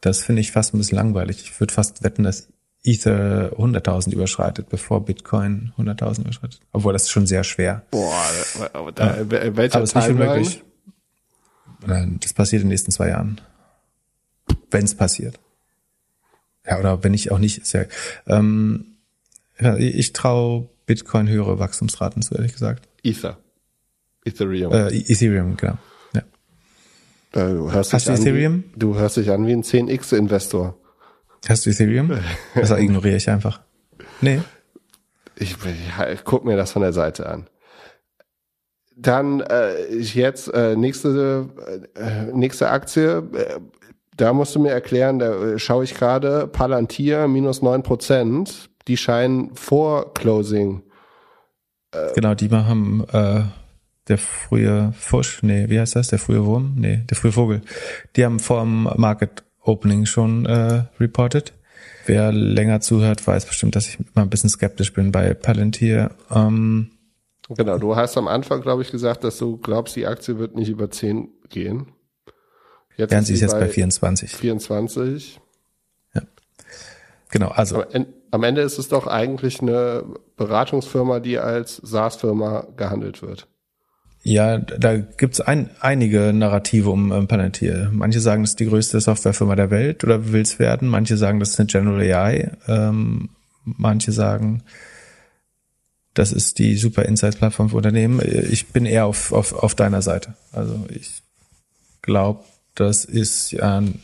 Das 0.00 0.22
finde 0.22 0.40
ich 0.40 0.52
fast 0.52 0.74
ein 0.74 0.78
bisschen 0.78 0.96
langweilig. 0.96 1.42
Ich 1.42 1.60
würde 1.60 1.72
fast 1.72 2.02
wetten, 2.02 2.24
dass 2.24 2.48
Ether 2.82 3.52
100.000 3.56 4.12
überschreitet, 4.12 4.68
bevor 4.68 5.04
Bitcoin 5.04 5.72
100.000 5.78 6.22
überschreitet. 6.22 6.60
Obwohl, 6.72 6.92
das 6.92 7.04
ist 7.04 7.10
schon 7.10 7.26
sehr 7.26 7.44
schwer. 7.44 7.82
Boah, 7.90 8.12
da, 8.94 9.16
äh, 9.16 9.56
welcher 9.56 9.76
aber 9.76 9.84
ist 9.84 9.94
nicht 9.94 10.08
unmöglich. 10.08 10.62
Das 11.86 12.32
passiert 12.32 12.62
in 12.62 12.68
den 12.68 12.72
nächsten 12.72 12.92
zwei 12.92 13.08
Jahren. 13.08 13.40
Wenn 14.70 14.84
es 14.84 14.94
passiert. 14.94 15.38
Ja, 16.66 16.78
oder 16.78 17.04
wenn 17.04 17.14
ich 17.14 17.30
auch 17.30 17.38
nicht, 17.38 17.58
ist 17.58 17.72
ja, 17.72 17.84
ähm, 18.26 18.96
ja 19.60 19.76
ich 19.76 20.12
traue 20.12 20.68
Bitcoin 20.86 21.28
höhere 21.28 21.58
Wachstumsraten 21.58 22.22
zu, 22.22 22.34
ehrlich 22.34 22.52
gesagt. 22.52 22.88
Ether. 23.02 23.38
Ethereum. 24.24 24.72
Äh, 24.72 24.88
Ethereum, 24.96 25.56
genau. 25.56 25.78
Ja. 26.14 26.22
Äh, 27.32 27.54
du 27.54 27.70
hörst 27.70 27.92
Hast 27.92 28.08
du 28.08 28.12
Ethereum? 28.12 28.64
Wie, 28.72 28.78
du 28.78 28.94
hörst 28.96 29.16
dich 29.16 29.30
an 29.30 29.46
wie 29.46 29.52
ein 29.52 29.62
10x-Investor. 29.62 30.78
Hast 31.46 31.66
du 31.66 31.70
Ethereum? 31.70 32.18
Das 32.54 32.70
ignoriere 32.70 33.16
ich 33.16 33.28
einfach. 33.28 33.60
Nee. 34.20 34.40
Ich, 35.36 35.56
ich 36.12 36.24
guck 36.24 36.44
mir 36.44 36.56
das 36.56 36.72
von 36.72 36.82
der 36.82 36.92
Seite 36.92 37.28
an. 37.28 37.46
Dann 38.96 39.40
äh, 39.40 39.88
jetzt 39.96 40.48
äh, 40.54 40.76
nächste 40.76 41.48
äh, 41.96 42.32
nächste 42.32 42.70
Aktie. 42.70 43.18
Äh, 43.34 43.60
da 44.16 44.32
musst 44.32 44.54
du 44.54 44.60
mir 44.60 44.70
erklären, 44.70 45.18
da 45.18 45.34
äh, 45.34 45.58
schaue 45.58 45.84
ich 45.84 45.94
gerade, 45.94 46.46
Palantir 46.46 47.26
minus 47.26 47.62
neun 47.62 47.82
Prozent, 47.82 48.70
die 48.86 48.96
scheinen 48.96 49.54
vor 49.54 50.14
Closing. 50.14 50.82
Äh, 51.90 52.12
genau, 52.14 52.34
die 52.34 52.50
haben 52.50 53.04
äh, 53.12 53.42
der 54.08 54.18
frühe 54.18 54.92
Fusch, 54.96 55.42
nee, 55.42 55.68
wie 55.68 55.80
heißt 55.80 55.96
das? 55.96 56.08
Der 56.08 56.18
frühe 56.18 56.44
Wurm? 56.44 56.74
Nee, 56.76 57.02
der 57.10 57.16
frühe 57.16 57.32
Vogel. 57.32 57.62
Die 58.16 58.24
haben 58.24 58.38
vor 58.38 58.60
dem 58.60 58.88
Market 58.96 59.42
Opening 59.62 60.06
schon 60.06 60.46
äh, 60.46 60.84
reported. 61.00 61.52
Wer 62.06 62.32
länger 62.32 62.80
zuhört, 62.80 63.26
weiß 63.26 63.46
bestimmt, 63.46 63.76
dass 63.76 63.88
ich 63.88 63.98
immer 63.98 64.24
ein 64.24 64.30
bisschen 64.30 64.50
skeptisch 64.50 64.92
bin 64.92 65.10
bei 65.10 65.32
Palantir. 65.32 66.10
Ähm, 66.30 66.90
genau, 67.50 67.78
du 67.78 67.96
hast 67.96 68.16
am 68.16 68.28
Anfang, 68.28 68.62
glaube 68.62 68.82
ich, 68.82 68.90
gesagt, 68.90 69.24
dass 69.24 69.38
du 69.38 69.58
glaubst, 69.58 69.96
die 69.96 70.06
Aktie 70.06 70.38
wird 70.38 70.54
nicht 70.54 70.68
über 70.68 70.90
10 70.90 71.28
gehen. 71.48 71.92
Jetzt 72.96 73.10
Während 73.10 73.26
sie 73.26 73.34
ist 73.34 73.40
jetzt 73.40 73.58
bei 73.58 73.68
24. 73.68 74.30
24. 74.34 75.40
Ja. 76.14 76.22
Genau, 77.30 77.48
also. 77.48 77.84
Am 78.30 78.42
Ende 78.42 78.62
ist 78.62 78.78
es 78.78 78.88
doch 78.88 79.06
eigentlich 79.06 79.60
eine 79.60 80.04
Beratungsfirma, 80.36 81.20
die 81.20 81.38
als 81.38 81.76
SaaS-Firma 81.76 82.66
gehandelt 82.76 83.22
wird. 83.22 83.46
Ja, 84.26 84.58
da 84.58 84.96
gibt's 84.96 85.40
ein, 85.42 85.68
einige 85.80 86.32
Narrative 86.32 86.88
um 86.88 87.12
ähm, 87.12 87.28
Palantir. 87.28 87.90
Manche 87.92 88.20
sagen, 88.20 88.42
das 88.42 88.52
ist 88.52 88.60
die 88.60 88.66
größte 88.66 88.98
Softwarefirma 88.98 89.54
der 89.54 89.70
Welt 89.70 90.02
oder 90.02 90.32
will's 90.32 90.58
werden. 90.58 90.88
Manche 90.88 91.18
sagen, 91.18 91.40
das 91.40 91.50
ist 91.50 91.60
eine 91.60 91.66
General 91.66 92.00
AI. 92.00 92.52
Ähm, 92.66 93.28
manche 93.64 94.12
sagen, 94.12 94.62
das 96.14 96.32
ist 96.32 96.58
die 96.58 96.76
super 96.76 97.04
Insights-Plattform 97.04 97.70
für 97.70 97.76
Unternehmen. 97.76 98.20
Ich 98.50 98.68
bin 98.68 98.86
eher 98.86 99.06
auf, 99.06 99.32
auf, 99.32 99.52
auf 99.52 99.74
deiner 99.74 100.00
Seite. 100.00 100.34
Also 100.52 100.86
ich 100.88 101.22
glaube, 102.02 102.44
das 102.74 103.04
ist 103.04 103.60
ein 103.60 104.00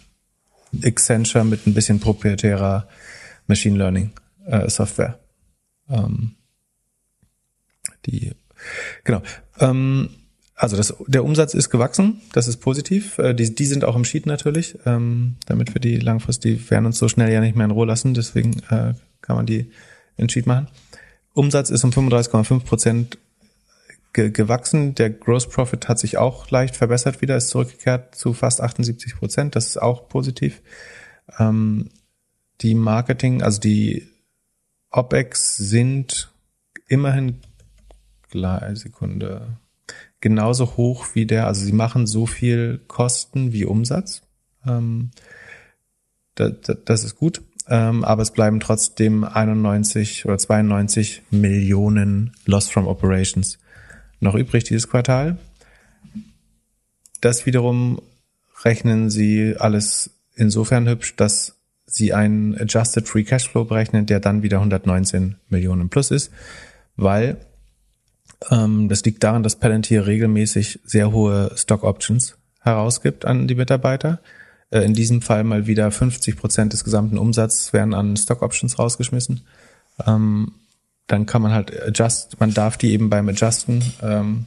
Accenture 0.83 1.45
mit 1.45 1.67
ein 1.67 1.75
bisschen 1.75 2.01
proprietärer 2.01 2.89
Machine 3.47 3.79
Learning 3.79 4.11
äh, 4.47 4.69
Software. 4.69 5.19
Ähm, 5.89 6.37
die 8.07 8.33
genau. 9.05 9.23
Ähm, 9.59 10.11
also 10.55 10.77
das, 10.77 10.95
der 11.07 11.25
Umsatz 11.25 11.55
ist 11.55 11.71
gewachsen, 11.71 12.21
das 12.33 12.47
ist 12.47 12.59
positiv. 12.59 13.19
Äh, 13.19 13.35
die, 13.35 13.55
die 13.55 13.67
sind 13.67 13.85
auch 13.85 13.97
im 13.97 14.05
Sheet 14.05 14.27
natürlich, 14.27 14.79
ähm, 14.85 15.37
damit 15.47 15.75
wir 15.75 15.81
die 15.81 15.97
langfristig, 15.97 16.59
die 16.59 16.71
werden 16.71 16.87
uns 16.87 16.99
so 16.99 17.09
schnell 17.09 17.33
ja 17.33 17.41
nicht 17.41 17.57
mehr 17.57 17.65
in 17.65 17.71
Ruhe 17.71 17.87
lassen, 17.87 18.15
deswegen 18.15 18.59
äh, 18.71 18.95
kann 19.23 19.37
man 19.37 19.47
die 19.47 19.71
in 20.17 20.29
Sheet 20.29 20.47
machen. 20.47 20.69
Umsatz 21.35 21.71
ist 21.71 21.85
um 21.85 21.91
35,5 21.91 22.61
Prozent 22.65 23.19
ge 24.13 24.31
gewachsen. 24.31 24.95
Der 24.95 25.11
Gross 25.11 25.49
Profit 25.49 25.89
hat 25.89 25.99
sich 25.99 26.19
auch 26.19 26.51
leicht 26.51 26.77
verbessert 26.77 27.23
wieder, 27.23 27.37
ist 27.37 27.49
zurückgekehrt 27.49 28.15
zu 28.15 28.33
fast 28.33 28.61
78 28.61 29.17
Prozent. 29.17 29.57
Das 29.57 29.67
ist 29.67 29.81
auch 29.81 30.09
positiv. 30.09 30.61
Ähm, 31.39 31.91
die 32.61 32.75
Marketing, 32.75 33.43
also 33.43 33.61
die 33.61 34.09
OPEX 34.91 35.57
sind 35.57 36.33
immerhin, 36.89 37.39
Sekunde, 38.75 39.57
genauso 40.21 40.77
hoch 40.77 41.07
wie 41.15 41.27
der, 41.27 41.47
also 41.47 41.65
sie 41.65 41.73
machen 41.73 42.07
so 42.07 42.27
viel 42.27 42.81
Kosten 42.87 43.53
wie 43.53 43.65
Umsatz. 43.65 44.23
Ähm, 44.67 45.11
das, 46.35 46.53
das 46.85 47.05
ist 47.05 47.17
gut, 47.17 47.43
ähm, 47.71 48.05
aber 48.05 48.23
es 48.23 48.33
bleiben 48.33 48.61
trotzdem 48.61 49.25
91 49.25 50.27
oder 50.27 50.37
92 50.37 51.23
Millionen 51.31 52.33
Loss 52.45 52.69
from 52.69 52.87
Operations 52.87 53.59
noch 54.19 54.35
übrig 54.35 54.65
dieses 54.65 54.89
Quartal. 54.89 55.39
Das 57.21 57.47
wiederum 57.47 58.03
rechnen 58.65 59.09
sie 59.09 59.55
alles 59.59 60.11
insofern 60.35 60.89
hübsch, 60.89 61.17
dass 61.17 61.57
sie 61.87 62.13
einen 62.13 62.57
Adjusted 62.59 63.09
Free 63.09 63.25
Cashflow 63.25 63.65
berechnen, 63.65 64.07
der 64.07 64.21
dann 64.21 64.43
wieder 64.43 64.59
119 64.59 65.37
Millionen 65.49 65.89
plus 65.89 66.11
ist, 66.11 66.31
weil 66.97 67.39
ähm, 68.51 68.89
das 68.89 69.05
liegt 69.05 69.23
daran, 69.23 69.43
dass 69.43 69.57
Palantir 69.57 70.07
regelmäßig 70.07 70.81
sehr 70.85 71.13
hohe 71.13 71.53
Stock 71.57 71.85
Options 71.85 72.37
herausgibt 72.63 73.25
an 73.25 73.49
die 73.49 73.55
Mitarbeiter. 73.55 74.21
Äh, 74.71 74.81
in 74.81 74.95
diesem 74.95 75.23
Fall 75.23 75.45
mal 75.45 75.67
wieder 75.67 75.91
50 75.91 76.37
Prozent 76.37 76.73
des 76.73 76.85
gesamten 76.85 77.19
Umsatzes 77.19 77.73
werden 77.73 77.95
an 77.95 78.17
Stock 78.17 78.43
Options 78.43 78.79
rausgeschmissen. 78.79 79.43
Ähm, 80.07 80.53
dann 81.07 81.27
kann 81.27 81.43
man 81.43 81.53
halt 81.53 81.73
adjust, 81.83 82.39
man 82.39 82.55
darf 82.55 82.77
die 82.77 82.93
eben 82.93 83.11
beim 83.11 83.29
Adjusten 83.29 83.83
ähm, 84.01 84.47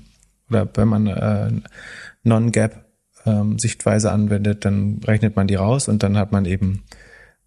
oder 0.49 0.67
wenn 0.75 0.87
man 0.87 1.07
äh, 1.07 1.51
Non-Gap 2.23 2.85
ähm, 3.25 3.59
Sichtweise 3.59 4.11
anwendet, 4.11 4.63
dann 4.63 5.01
rechnet 5.05 5.35
man 5.35 5.47
die 5.47 5.55
raus 5.55 5.89
und 5.89 6.03
dann 6.03 6.17
hat 6.17 6.31
man 6.31 6.45
eben 6.45 6.83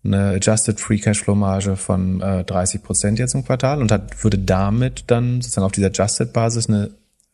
eine 0.05 0.35
Adjusted 0.37 0.79
Free 0.81 0.99
Cashflow 0.99 1.35
Marge 1.35 1.77
von 1.77 2.21
äh, 2.21 2.45
30 2.45 2.83
Prozent 2.83 3.19
jetzt 3.19 3.35
im 3.35 3.45
Quartal 3.45 3.81
und 3.81 3.91
hat, 3.91 4.23
würde 4.23 4.39
damit 4.39 5.05
dann 5.09 5.41
sozusagen 5.41 5.65
auf 5.65 5.73
dieser 5.73 5.89
Adjusted 5.89 6.33
Basis 6.33 6.69
eine, 6.69 6.91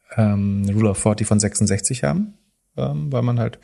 eine 0.09 0.73
Rule 0.73 0.91
of 0.91 0.99
40 0.99 1.27
von 1.27 1.41
66 1.41 2.05
haben, 2.05 2.35
weil 2.75 3.23
man 3.23 3.41
halt 3.41 3.59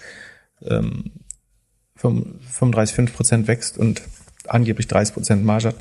35, 1.99 2.95
5 2.95 3.15
Prozent 3.15 3.49
wächst 3.49 3.79
und 3.79 4.03
angeblich 4.47 4.89
30 4.89 5.15
Prozent 5.15 5.45
Marge 5.45 5.69
hat. 5.69 5.77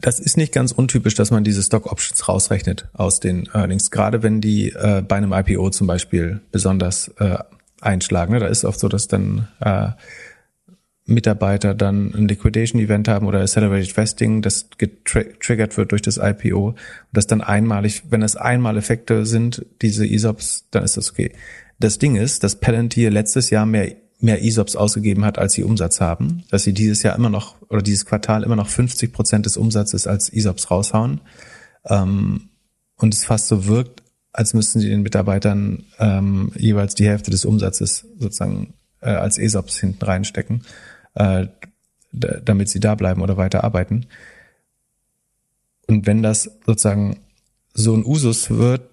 Das 0.00 0.20
ist 0.20 0.36
nicht 0.36 0.52
ganz 0.52 0.72
untypisch, 0.72 1.14
dass 1.14 1.30
man 1.30 1.42
diese 1.42 1.62
Stock 1.62 1.90
Options 1.90 2.28
rausrechnet 2.28 2.88
aus 2.92 3.18
den 3.18 3.48
Earnings, 3.52 3.90
gerade 3.90 4.22
wenn 4.22 4.40
die 4.40 4.70
äh, 4.70 5.02
bei 5.06 5.16
einem 5.16 5.32
IPO 5.32 5.70
zum 5.70 5.86
Beispiel 5.86 6.40
besonders 6.52 7.08
äh, 7.18 7.38
einschlagen. 7.80 8.32
Ne? 8.34 8.40
Da 8.40 8.46
ist 8.46 8.64
oft 8.64 8.78
so, 8.78 8.88
dass 8.88 9.08
dann 9.08 9.48
äh, 9.60 9.90
Mitarbeiter 11.06 11.74
dann 11.74 12.12
ein 12.14 12.28
Liquidation-Event 12.28 13.08
haben 13.08 13.26
oder 13.26 13.40
Accelerated 13.40 13.96
Vesting, 13.96 14.42
das 14.42 14.68
getriggert 14.76 15.76
wird 15.76 15.92
durch 15.92 16.02
das 16.02 16.18
IPO 16.18 16.68
und 16.68 16.76
das 17.12 17.26
dann 17.26 17.40
einmalig, 17.40 18.02
wenn 18.10 18.22
es 18.22 18.36
einmal 18.36 18.76
Effekte 18.76 19.24
sind, 19.24 19.64
diese 19.82 20.06
ESOPs, 20.06 20.66
dann 20.72 20.82
ist 20.82 20.96
das 20.96 21.10
okay. 21.10 21.32
Das 21.78 21.98
Ding 21.98 22.16
ist, 22.16 22.42
dass 22.42 22.56
Palantir 22.56 23.10
letztes 23.10 23.50
Jahr 23.50 23.66
mehr 23.66 23.94
mehr 24.18 24.42
ESOPs 24.42 24.76
ausgegeben 24.76 25.24
hat, 25.24 25.38
als 25.38 25.52
sie 25.52 25.62
Umsatz 25.62 26.00
haben, 26.00 26.44
dass 26.50 26.64
sie 26.64 26.72
dieses 26.72 27.02
Jahr 27.02 27.16
immer 27.16 27.28
noch 27.28 27.60
oder 27.68 27.82
dieses 27.82 28.06
Quartal 28.06 28.42
immer 28.42 28.56
noch 28.56 28.68
50 28.68 29.12
Prozent 29.12 29.46
des 29.46 29.56
Umsatzes 29.56 30.06
als 30.06 30.32
ESOPs 30.32 30.70
raushauen 30.70 31.20
ähm, 31.84 32.48
und 32.96 33.14
es 33.14 33.24
fast 33.24 33.48
so 33.48 33.66
wirkt, 33.66 34.02
als 34.32 34.54
müssten 34.54 34.80
sie 34.80 34.88
den 34.88 35.02
Mitarbeitern 35.02 35.84
ähm, 35.98 36.52
jeweils 36.56 36.94
die 36.94 37.06
Hälfte 37.06 37.30
des 37.30 37.44
Umsatzes 37.44 38.06
sozusagen 38.18 38.74
äh, 39.00 39.10
als 39.10 39.38
ESOPs 39.38 39.78
hinten 39.78 40.04
reinstecken, 40.04 40.62
äh, 41.14 41.46
damit 42.12 42.68
sie 42.68 42.80
da 42.80 42.94
bleiben 42.94 43.20
oder 43.20 43.36
weiter 43.36 43.64
arbeiten. 43.64 44.06
Und 45.86 46.06
wenn 46.06 46.22
das 46.22 46.50
sozusagen 46.64 47.18
so 47.74 47.94
ein 47.94 48.04
Usus 48.04 48.50
wird, 48.50 48.90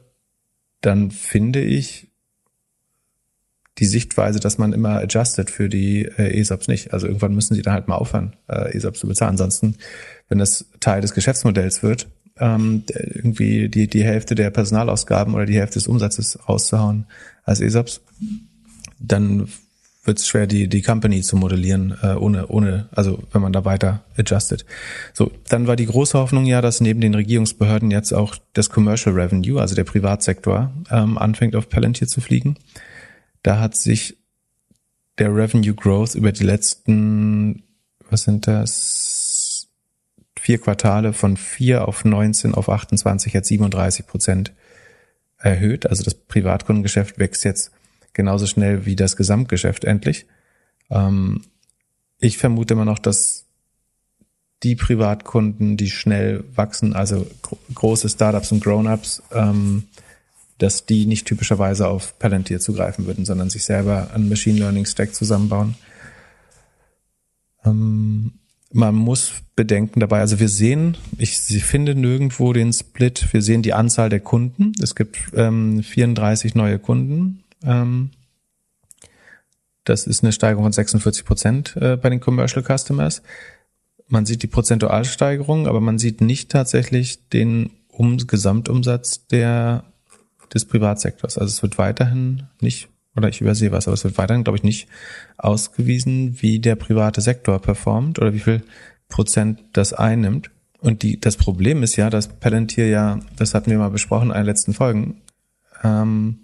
dann 0.81 1.11
finde 1.11 1.61
ich, 1.61 2.12
die 3.79 3.85
Sichtweise, 3.85 4.39
dass 4.39 4.57
man 4.57 4.73
immer 4.73 4.99
adjusted 4.99 5.49
für 5.49 5.67
die 5.67 6.03
äh, 6.05 6.39
ESOPs 6.39 6.67
nicht. 6.67 6.93
Also 6.93 7.07
irgendwann 7.07 7.33
müssen 7.33 7.55
sie 7.55 7.61
dann 7.61 7.73
halt 7.73 7.87
mal 7.87 7.95
aufhören, 7.95 8.35
äh, 8.47 8.75
ESOPs 8.75 8.99
zu 8.99 9.07
bezahlen. 9.07 9.31
Ansonsten, 9.31 9.75
wenn 10.29 10.37
das 10.37 10.65
Teil 10.79 11.01
des 11.01 11.13
Geschäftsmodells 11.13 11.81
wird, 11.81 12.07
ähm, 12.37 12.83
irgendwie 12.87 13.69
die, 13.69 13.87
die 13.87 14.03
Hälfte 14.03 14.35
der 14.35 14.49
Personalausgaben 14.51 15.33
oder 15.33 15.45
die 15.45 15.57
Hälfte 15.57 15.75
des 15.75 15.87
Umsatzes 15.87 16.37
rauszuhauen 16.47 17.05
als 17.43 17.61
ESOPs, 17.61 18.01
dann 18.99 19.47
wird 20.05 20.19
es 20.19 20.27
schwer, 20.27 20.47
die, 20.47 20.67
die 20.67 20.81
Company 20.81 21.21
zu 21.21 21.37
modellieren, 21.37 21.95
äh, 22.01 22.13
ohne, 22.15 22.47
ohne, 22.47 22.89
also 22.91 23.23
wenn 23.31 23.41
man 23.41 23.53
da 23.53 23.63
weiter 23.63 24.03
adjusted. 24.17 24.65
So, 25.13 25.31
dann 25.47 25.65
war 25.65 25.75
die 25.75 25.85
große 25.85 26.17
Hoffnung 26.17 26.45
ja, 26.45 26.61
dass 26.61 26.81
neben 26.81 26.99
den 26.99 27.15
Regierungsbehörden 27.15 27.89
jetzt 27.89 28.13
auch 28.13 28.35
das 28.53 28.69
Commercial 28.69 29.15
Revenue, 29.15 29.61
also 29.61 29.75
der 29.75 29.85
Privatsektor, 29.85 30.73
ähm, 30.91 31.17
anfängt 31.17 31.55
auf 31.55 31.69
Palantir 31.69 32.07
zu 32.07 32.19
fliegen. 32.19 32.57
Da 33.43 33.59
hat 33.59 33.75
sich 33.75 34.17
der 35.19 35.35
Revenue 35.35 35.75
Growth 35.75 36.15
über 36.15 36.31
die 36.31 36.43
letzten, 36.43 37.63
was 38.09 38.23
sind 38.23 38.47
das, 38.47 39.67
vier 40.39 40.57
Quartale 40.57 41.13
von 41.13 41.37
vier 41.37 41.87
auf 41.87 42.03
19 42.03 42.53
auf 42.53 42.67
28, 42.67 43.31
jetzt 43.31 43.47
37 43.47 44.05
Prozent 44.05 44.51
erhöht. 45.37 45.85
Also 45.85 46.03
das 46.03 46.15
Privatkundengeschäft 46.15 47.17
wächst 47.17 47.45
jetzt 47.45 47.71
genauso 48.11 48.45
schnell 48.45 48.85
wie 48.85 48.97
das 48.97 49.15
Gesamtgeschäft 49.15 49.85
endlich. 49.85 50.25
Ähm, 50.89 51.43
ich 52.19 52.37
vermute 52.37 52.73
immer 52.73 52.83
noch, 52.83 52.99
dass 52.99 53.45
die 54.63 54.75
Privatkunden, 54.75 55.77
die 55.77 55.89
schnell 55.89 56.43
wachsen, 56.55 56.93
also 56.93 57.25
große 57.73 58.09
Startups 58.09 58.51
und 58.51 58.63
Grown-ups, 58.63 59.23
ähm, 59.33 59.87
dass 60.63 60.85
die 60.85 61.05
nicht 61.05 61.27
typischerweise 61.27 61.89
auf 61.89 62.17
Palantir 62.19 62.61
zugreifen 62.61 63.05
würden, 63.05 63.25
sondern 63.25 63.49
sich 63.49 63.65
selber 63.65 64.11
einen 64.13 64.29
Machine 64.29 64.59
Learning 64.59 64.85
Stack 64.85 65.13
zusammenbauen. 65.13 65.75
Ähm, 67.65 68.31
man 68.71 68.95
muss 68.95 69.33
bedenken 69.57 69.99
dabei, 69.99 70.21
also 70.21 70.39
wir 70.39 70.47
sehen, 70.47 70.95
ich 71.17 71.37
finde 71.65 71.95
nirgendwo 71.95 72.53
den 72.53 72.71
Split, 72.71 73.33
wir 73.33 73.41
sehen 73.41 73.61
die 73.61 73.73
Anzahl 73.73 74.07
der 74.07 74.21
Kunden. 74.21 74.71
Es 74.81 74.95
gibt 74.95 75.17
ähm, 75.35 75.83
34 75.83 76.55
neue 76.55 76.79
Kunden. 76.79 77.43
Ähm, 77.61 78.11
das 79.83 80.07
ist 80.07 80.23
eine 80.23 80.31
Steigerung 80.31 80.63
von 80.63 80.71
46 80.71 81.25
Prozent 81.25 81.75
äh, 81.75 81.97
bei 81.97 82.09
den 82.09 82.21
Commercial 82.21 82.63
Customers. 82.63 83.21
Man 84.07 84.25
sieht 84.25 84.41
die 84.43 84.47
Prozentualsteigerung, 84.47 85.67
aber 85.67 85.81
man 85.81 85.99
sieht 85.99 86.21
nicht 86.21 86.49
tatsächlich 86.49 87.27
den 87.27 87.69
um 87.89 88.15
Gesamtumsatz 88.17 89.27
der 89.27 89.83
des 90.53 90.65
Privatsektors. 90.65 91.37
Also 91.37 91.51
es 91.51 91.61
wird 91.63 91.77
weiterhin 91.77 92.43
nicht, 92.61 92.89
oder 93.15 93.29
ich 93.29 93.41
übersehe 93.41 93.71
was, 93.71 93.87
aber 93.87 93.95
es 93.95 94.03
wird 94.03 94.17
weiterhin, 94.17 94.43
glaube 94.43 94.57
ich, 94.57 94.63
nicht 94.63 94.87
ausgewiesen, 95.37 96.41
wie 96.41 96.59
der 96.59 96.75
private 96.75 97.21
Sektor 97.21 97.59
performt 97.59 98.19
oder 98.19 98.33
wie 98.33 98.39
viel 98.39 98.63
Prozent 99.07 99.63
das 99.73 99.93
einnimmt. 99.93 100.51
Und 100.79 101.01
die, 101.01 101.19
das 101.19 101.37
Problem 101.37 101.81
ist 101.81 101.95
ja, 101.95 102.09
dass 102.09 102.27
Palantir 102.27 102.87
ja, 102.87 103.19
das 103.37 103.53
hatten 103.53 103.71
wir 103.71 103.77
mal 103.77 103.89
besprochen 103.89 104.29
in 104.29 104.35
den 104.35 104.45
letzten 104.45 104.73
Folgen, 104.73 105.21
ähm, 105.83 106.39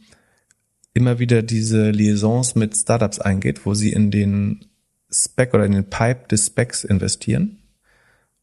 immer 0.94 1.20
wieder 1.20 1.42
diese 1.42 1.92
Liaisons 1.92 2.56
mit 2.56 2.76
Startups 2.76 3.20
eingeht, 3.20 3.66
wo 3.66 3.74
sie 3.74 3.92
in 3.92 4.12
den 4.12 4.66
Spec 5.12 5.54
oder 5.54 5.66
in 5.66 5.72
den 5.72 5.90
Pipe 5.90 6.28
des 6.30 6.48
Specs 6.48 6.84
investieren 6.84 7.60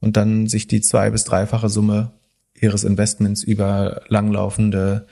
und 0.01 0.17
dann 0.17 0.47
sich 0.47 0.67
die 0.67 0.81
zwei- 0.81 1.11
bis 1.11 1.25
dreifache 1.25 1.69
Summe 1.69 2.13
ihres 2.55 2.85
Investments 2.85 3.43
über 3.43 4.03
langlaufende 4.09 5.07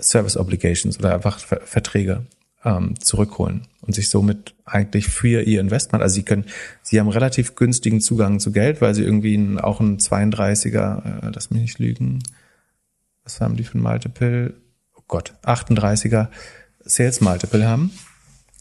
Service 0.00 0.36
Obligations 0.36 0.98
oder 0.98 1.14
einfach 1.14 1.38
Verträge 1.38 2.26
ähm, 2.64 2.98
zurückholen 3.00 3.62
und 3.82 3.94
sich 3.94 4.10
somit 4.10 4.54
eigentlich 4.64 5.08
für 5.08 5.42
ihr 5.42 5.60
Investment, 5.60 6.02
also 6.02 6.14
sie 6.14 6.24
können, 6.24 6.46
sie 6.82 6.98
haben 6.98 7.08
relativ 7.08 7.54
günstigen 7.54 8.00
Zugang 8.00 8.40
zu 8.40 8.50
Geld, 8.50 8.80
weil 8.80 8.94
sie 8.94 9.04
irgendwie 9.04 9.34
einen, 9.34 9.60
auch 9.60 9.80
ein 9.80 9.98
32er, 9.98 11.26
äh, 11.26 11.30
lass 11.32 11.50
mich 11.50 11.62
nicht 11.62 11.78
lügen, 11.78 12.22
was 13.22 13.40
haben 13.40 13.56
die 13.56 13.64
für 13.64 13.78
ein 13.78 13.82
Multiple? 13.82 14.54
Oh 14.96 15.02
Gott, 15.08 15.34
38er 15.44 16.28
Sales 16.84 17.20
Multiple 17.20 17.66
haben. 17.66 17.90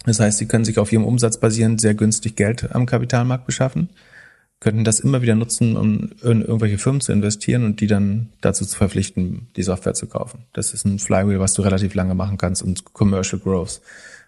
Das 0.05 0.19
heißt, 0.19 0.37
sie 0.37 0.47
können 0.47 0.65
sich 0.65 0.77
auf 0.77 0.91
ihrem 0.91 1.05
Umsatz 1.05 1.39
basierend 1.39 1.81
sehr 1.81 1.95
günstig 1.95 2.35
Geld 2.35 2.73
am 2.75 2.85
Kapitalmarkt 2.85 3.45
beschaffen 3.45 3.89
könnten 4.65 4.83
das 4.83 4.99
immer 4.99 5.21
wieder 5.21 5.35
nutzen, 5.35 5.77
um 5.77 6.09
in 6.23 6.41
irgendwelche 6.41 6.79
Firmen 6.79 6.99
zu 6.99 7.11
investieren 7.11 7.65
und 7.65 7.81
die 7.81 7.85
dann 7.85 8.29
dazu 8.41 8.65
zu 8.65 8.75
verpflichten, 8.75 9.45
die 9.55 9.61
Software 9.61 9.93
zu 9.93 10.07
kaufen. 10.07 10.45
Das 10.53 10.73
ist 10.73 10.85
ein 10.85 10.97
Flywheel, 10.97 11.39
was 11.39 11.53
du 11.53 11.61
relativ 11.61 11.93
lange 11.93 12.15
machen 12.15 12.39
kannst 12.39 12.63
und 12.63 12.83
Commercial 12.91 13.39
Growth 13.39 13.79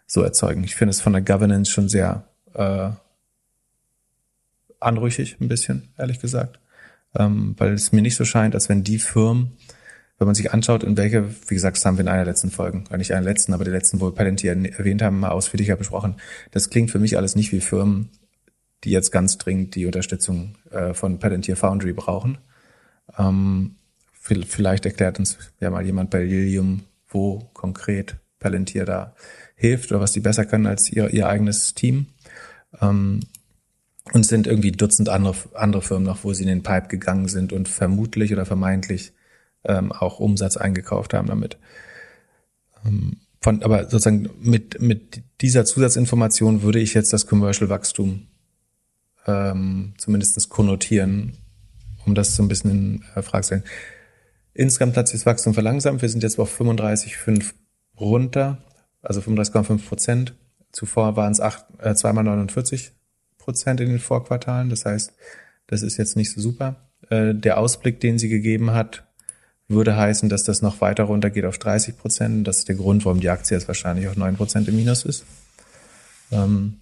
so 0.05 0.21
erzeugen. 0.21 0.63
Ich 0.63 0.75
finde 0.75 0.91
es 0.91 1.01
von 1.01 1.13
der 1.13 1.23
Governance 1.23 1.71
schon 1.71 1.89
sehr 1.89 2.25
äh, 2.53 2.89
anrüchig, 4.79 5.37
ein 5.41 5.47
bisschen, 5.47 5.89
ehrlich 5.97 6.19
gesagt. 6.19 6.59
Ähm, 7.17 7.55
weil 7.57 7.73
es 7.73 7.91
mir 7.91 8.03
nicht 8.03 8.15
so 8.15 8.23
scheint, 8.23 8.53
als 8.53 8.69
wenn 8.69 8.83
die 8.83 8.99
Firmen, 8.99 9.57
wenn 10.19 10.27
man 10.27 10.35
sich 10.35 10.53
anschaut, 10.53 10.83
in 10.83 10.97
welche, 10.97 11.27
wie 11.47 11.55
gesagt, 11.55 11.77
das 11.77 11.85
haben 11.87 11.97
wir 11.97 12.03
in 12.03 12.09
einer 12.09 12.25
letzten 12.25 12.51
Folgen, 12.51 12.83
nicht 12.95 13.11
einer 13.11 13.25
letzten, 13.25 13.55
aber 13.55 13.63
die 13.63 13.71
letzten, 13.71 14.01
wo 14.01 14.05
wir 14.05 14.13
Palantir 14.13 14.51
erwähnt 14.51 15.01
haben, 15.01 15.19
mal 15.19 15.29
ausführlicher 15.31 15.77
besprochen. 15.77 16.17
Das 16.51 16.69
klingt 16.69 16.91
für 16.91 16.99
mich 16.99 17.17
alles 17.17 17.35
nicht 17.35 17.51
wie 17.51 17.59
Firmen, 17.59 18.11
die 18.83 18.91
jetzt 18.91 19.11
ganz 19.11 19.37
dringend 19.37 19.75
die 19.75 19.85
Unterstützung 19.85 20.57
äh, 20.71 20.93
von 20.93 21.19
Palantir 21.19 21.55
Foundry 21.55 21.93
brauchen. 21.93 22.37
Ähm, 23.17 23.75
vielleicht 24.11 24.85
erklärt 24.85 25.19
uns 25.19 25.37
ja 25.59 25.69
mal 25.69 25.85
jemand 25.85 26.09
bei 26.09 26.23
Lilium, 26.23 26.83
wo 27.07 27.49
konkret 27.53 28.17
Palantir 28.39 28.85
da 28.85 29.15
hilft 29.55 29.91
oder 29.91 30.01
was 30.01 30.11
die 30.11 30.19
besser 30.19 30.45
können 30.45 30.67
als 30.67 30.91
ihr, 30.91 31.09
ihr 31.09 31.27
eigenes 31.27 31.73
Team. 31.73 32.07
Ähm, 32.81 33.21
und 34.13 34.25
sind 34.25 34.47
irgendwie 34.47 34.71
Dutzend 34.71 35.09
andere, 35.09 35.35
andere 35.53 35.81
Firmen 35.81 36.05
noch, 36.05 36.23
wo 36.23 36.31
sie 36.33 36.43
in 36.43 36.49
den 36.49 36.63
Pipe 36.63 36.87
gegangen 36.87 37.27
sind 37.27 37.51
und 37.51 37.67
vermutlich 37.67 38.31
oder 38.31 38.45
vermeintlich 38.45 39.11
ähm, 39.65 39.91
auch 39.91 40.19
Umsatz 40.19 40.55
eingekauft 40.55 41.13
haben 41.13 41.27
damit. 41.27 41.57
Ähm, 42.85 43.17
von, 43.41 43.63
aber 43.63 43.83
sozusagen 43.83 44.29
mit, 44.39 44.81
mit 44.81 45.23
dieser 45.41 45.65
Zusatzinformation 45.65 46.61
würde 46.61 46.79
ich 46.79 46.93
jetzt 46.93 47.13
das 47.13 47.27
Commercial-Wachstum 47.27 48.27
ähm, 49.27 49.93
zumindest 49.97 50.49
konnotieren, 50.49 51.33
um 52.05 52.15
das 52.15 52.35
so 52.35 52.43
ein 52.43 52.47
bisschen 52.47 52.71
in 52.71 53.03
äh, 53.15 53.21
Frage 53.21 53.43
zu 53.43 53.47
stellen. 53.47 53.63
Insgesamt 54.53 54.97
hat 54.97 55.07
sich 55.07 55.19
das 55.19 55.25
Wachstum 55.25 55.53
verlangsamt. 55.53 56.01
Wir 56.01 56.09
sind 56.09 56.23
jetzt 56.23 56.39
auf 56.39 56.59
35,5 56.59 57.53
runter, 57.99 58.63
also 59.01 59.19
35,5 59.21 59.87
Prozent. 59.87 60.33
Zuvor 60.71 61.15
waren 61.15 61.31
es 61.31 61.39
äh, 61.39 61.93
zweimal 61.95 62.23
49 62.23 62.91
Prozent 63.37 63.79
in 63.79 63.89
den 63.89 63.99
Vorquartalen. 63.99 64.69
Das 64.69 64.85
heißt, 64.85 65.13
das 65.67 65.83
ist 65.83 65.97
jetzt 65.97 66.15
nicht 66.15 66.31
so 66.31 66.41
super. 66.41 66.87
Äh, 67.09 67.35
der 67.35 67.59
Ausblick, 67.59 67.99
den 67.99 68.17
sie 68.17 68.29
gegeben 68.29 68.71
hat, 68.71 69.03
würde 69.67 69.95
heißen, 69.95 70.29
dass 70.29 70.43
das 70.43 70.61
noch 70.61 70.81
weiter 70.81 71.03
runtergeht 71.03 71.45
auf 71.45 71.57
30 71.57 71.97
Prozent. 71.97 72.47
Das 72.47 72.59
ist 72.59 72.69
der 72.69 72.75
Grund, 72.75 73.05
warum 73.05 73.19
die 73.19 73.29
Aktie 73.29 73.55
jetzt 73.55 73.67
wahrscheinlich 73.67 74.07
auf 74.07 74.15
9 74.15 74.37
Prozent 74.37 74.67
im 74.67 74.75
Minus 74.75 75.05
ist. 75.05 75.25
Ähm, 76.31 76.79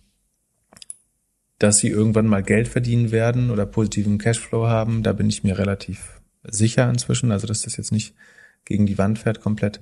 dass 1.66 1.78
sie 1.78 1.90
irgendwann 1.90 2.28
mal 2.28 2.44
Geld 2.44 2.68
verdienen 2.68 3.12
werden 3.12 3.50
oder 3.50 3.66
positiven 3.66 4.20
Cashflow 4.20 4.68
haben, 4.68 5.02
da 5.02 5.14
bin 5.14 5.28
ich 5.30 5.44
mir 5.44 5.58
relativ 5.58 6.22
sicher 6.44 6.88
inzwischen. 6.88 7.32
Also, 7.32 7.48
dass 7.48 7.64
das 7.64 7.76
jetzt 7.76 7.92
nicht 7.92 8.14
gegen 8.66 8.86
die 8.86 9.00
Wand 9.00 9.18
fährt 9.18 9.42
komplett. 9.42 9.82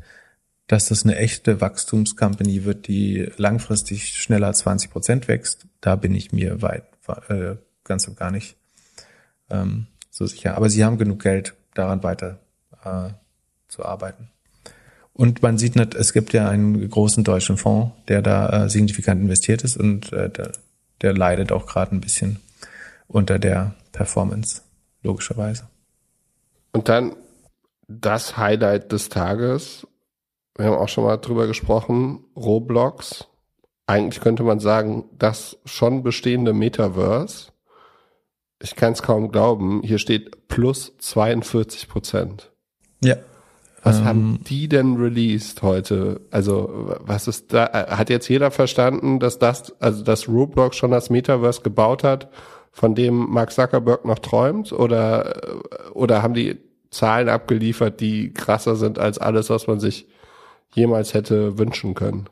Dass 0.68 0.88
das 0.88 1.04
eine 1.04 1.18
echte 1.18 1.60
Wachstumscompany 1.60 2.64
wird, 2.64 2.88
die 2.88 3.30
langfristig 3.36 4.16
schneller 4.16 4.54
20 4.54 4.92
Prozent 4.92 5.28
wächst, 5.28 5.68
da 5.82 5.98
bin 5.98 6.16
ich 6.16 6.32
mir 6.32 6.62
weit, 6.62 6.86
äh, 7.28 7.56
ganz 7.84 8.08
und 8.08 8.16
gar 8.16 8.32
nicht 8.32 8.56
ähm, 9.50 9.88
so 10.10 10.26
sicher. 10.26 10.56
Aber 10.56 10.70
sie 10.70 10.86
haben 10.86 10.98
genug 10.98 11.22
Geld, 11.22 11.54
daran 11.74 12.02
weiter 12.02 12.40
äh, 12.86 13.10
zu 13.68 13.84
arbeiten. 13.84 14.30
Und 15.12 15.42
man 15.42 15.58
sieht 15.58 15.76
nicht, 15.76 15.96
es 15.96 16.14
gibt 16.14 16.32
ja 16.32 16.48
einen 16.48 16.90
großen 16.90 17.26
deutschen 17.26 17.58
Fonds, 17.58 17.92
der 18.08 18.22
da 18.22 18.64
äh, 18.64 18.70
signifikant 18.70 19.22
investiert 19.22 19.66
ist 19.66 19.76
und 19.76 20.14
äh, 20.14 20.30
der, 21.04 21.14
leidet 21.14 21.52
auch 21.52 21.68
gerade 21.68 21.96
ein 21.96 22.02
bisschen 22.02 22.40
unter 23.08 23.38
der 23.38 23.76
Performance, 23.92 24.62
logischerweise. 25.04 25.68
Und 26.72 26.90
dann 26.90 27.16
das 27.88 28.38
Highlight 28.38 28.92
des 28.92 29.10
Tages. 29.10 29.88
Wir 30.58 30.66
haben 30.66 30.78
auch 30.78 30.90
schon 30.90 31.04
mal 31.04 31.18
drüber 31.18 31.48
gesprochen. 31.48 32.26
Roblox. 32.36 33.28
Eigentlich 33.86 34.22
könnte 34.22 34.44
man 34.44 34.60
sagen, 34.60 35.06
das 35.18 35.58
schon 35.66 36.04
bestehende 36.04 36.54
Metaverse. 36.54 37.52
Ich 38.62 38.76
kann 38.76 38.94
es 38.94 39.04
kaum 39.04 39.30
glauben. 39.32 39.82
Hier 39.84 40.00
steht 40.00 40.48
plus 40.48 40.94
42 40.98 41.90
Prozent. 41.90 42.52
Ja. 43.04 43.18
Was 43.84 44.00
ähm, 44.00 44.06
haben 44.06 44.40
die 44.46 44.70
denn 44.70 44.96
released 44.96 45.62
heute? 45.62 46.22
Also, 46.32 46.96
was 47.02 47.28
ist 47.28 47.54
da? 47.54 47.72
Hat 47.72 48.10
jetzt 48.10 48.30
jeder 48.30 48.50
verstanden, 48.50 49.20
dass 49.20 49.40
das, 49.40 49.80
also, 49.82 50.04
dass 50.04 50.30
Roblox 50.30 50.78
schon 50.78 50.92
das 50.92 51.10
Metaverse 51.10 51.62
gebaut 51.62 52.04
hat, 52.04 52.30
von 52.72 52.96
dem 52.96 53.30
Mark 53.30 53.52
Zuckerberg 53.52 54.06
noch 54.06 54.20
träumt? 54.20 54.72
Oder, 54.72 55.34
oder 55.94 56.24
haben 56.24 56.34
die 56.34 56.58
Zahlen 56.90 57.28
abgeliefert, 57.28 58.00
die 58.00 58.34
krasser 58.34 58.76
sind 58.76 59.00
als 59.00 59.18
alles, 59.18 59.50
was 59.50 59.68
man 59.68 59.80
sich 59.80 60.08
jemals 60.74 61.14
hätte 61.14 61.58
wünschen 61.58 61.94
können? 61.94 62.30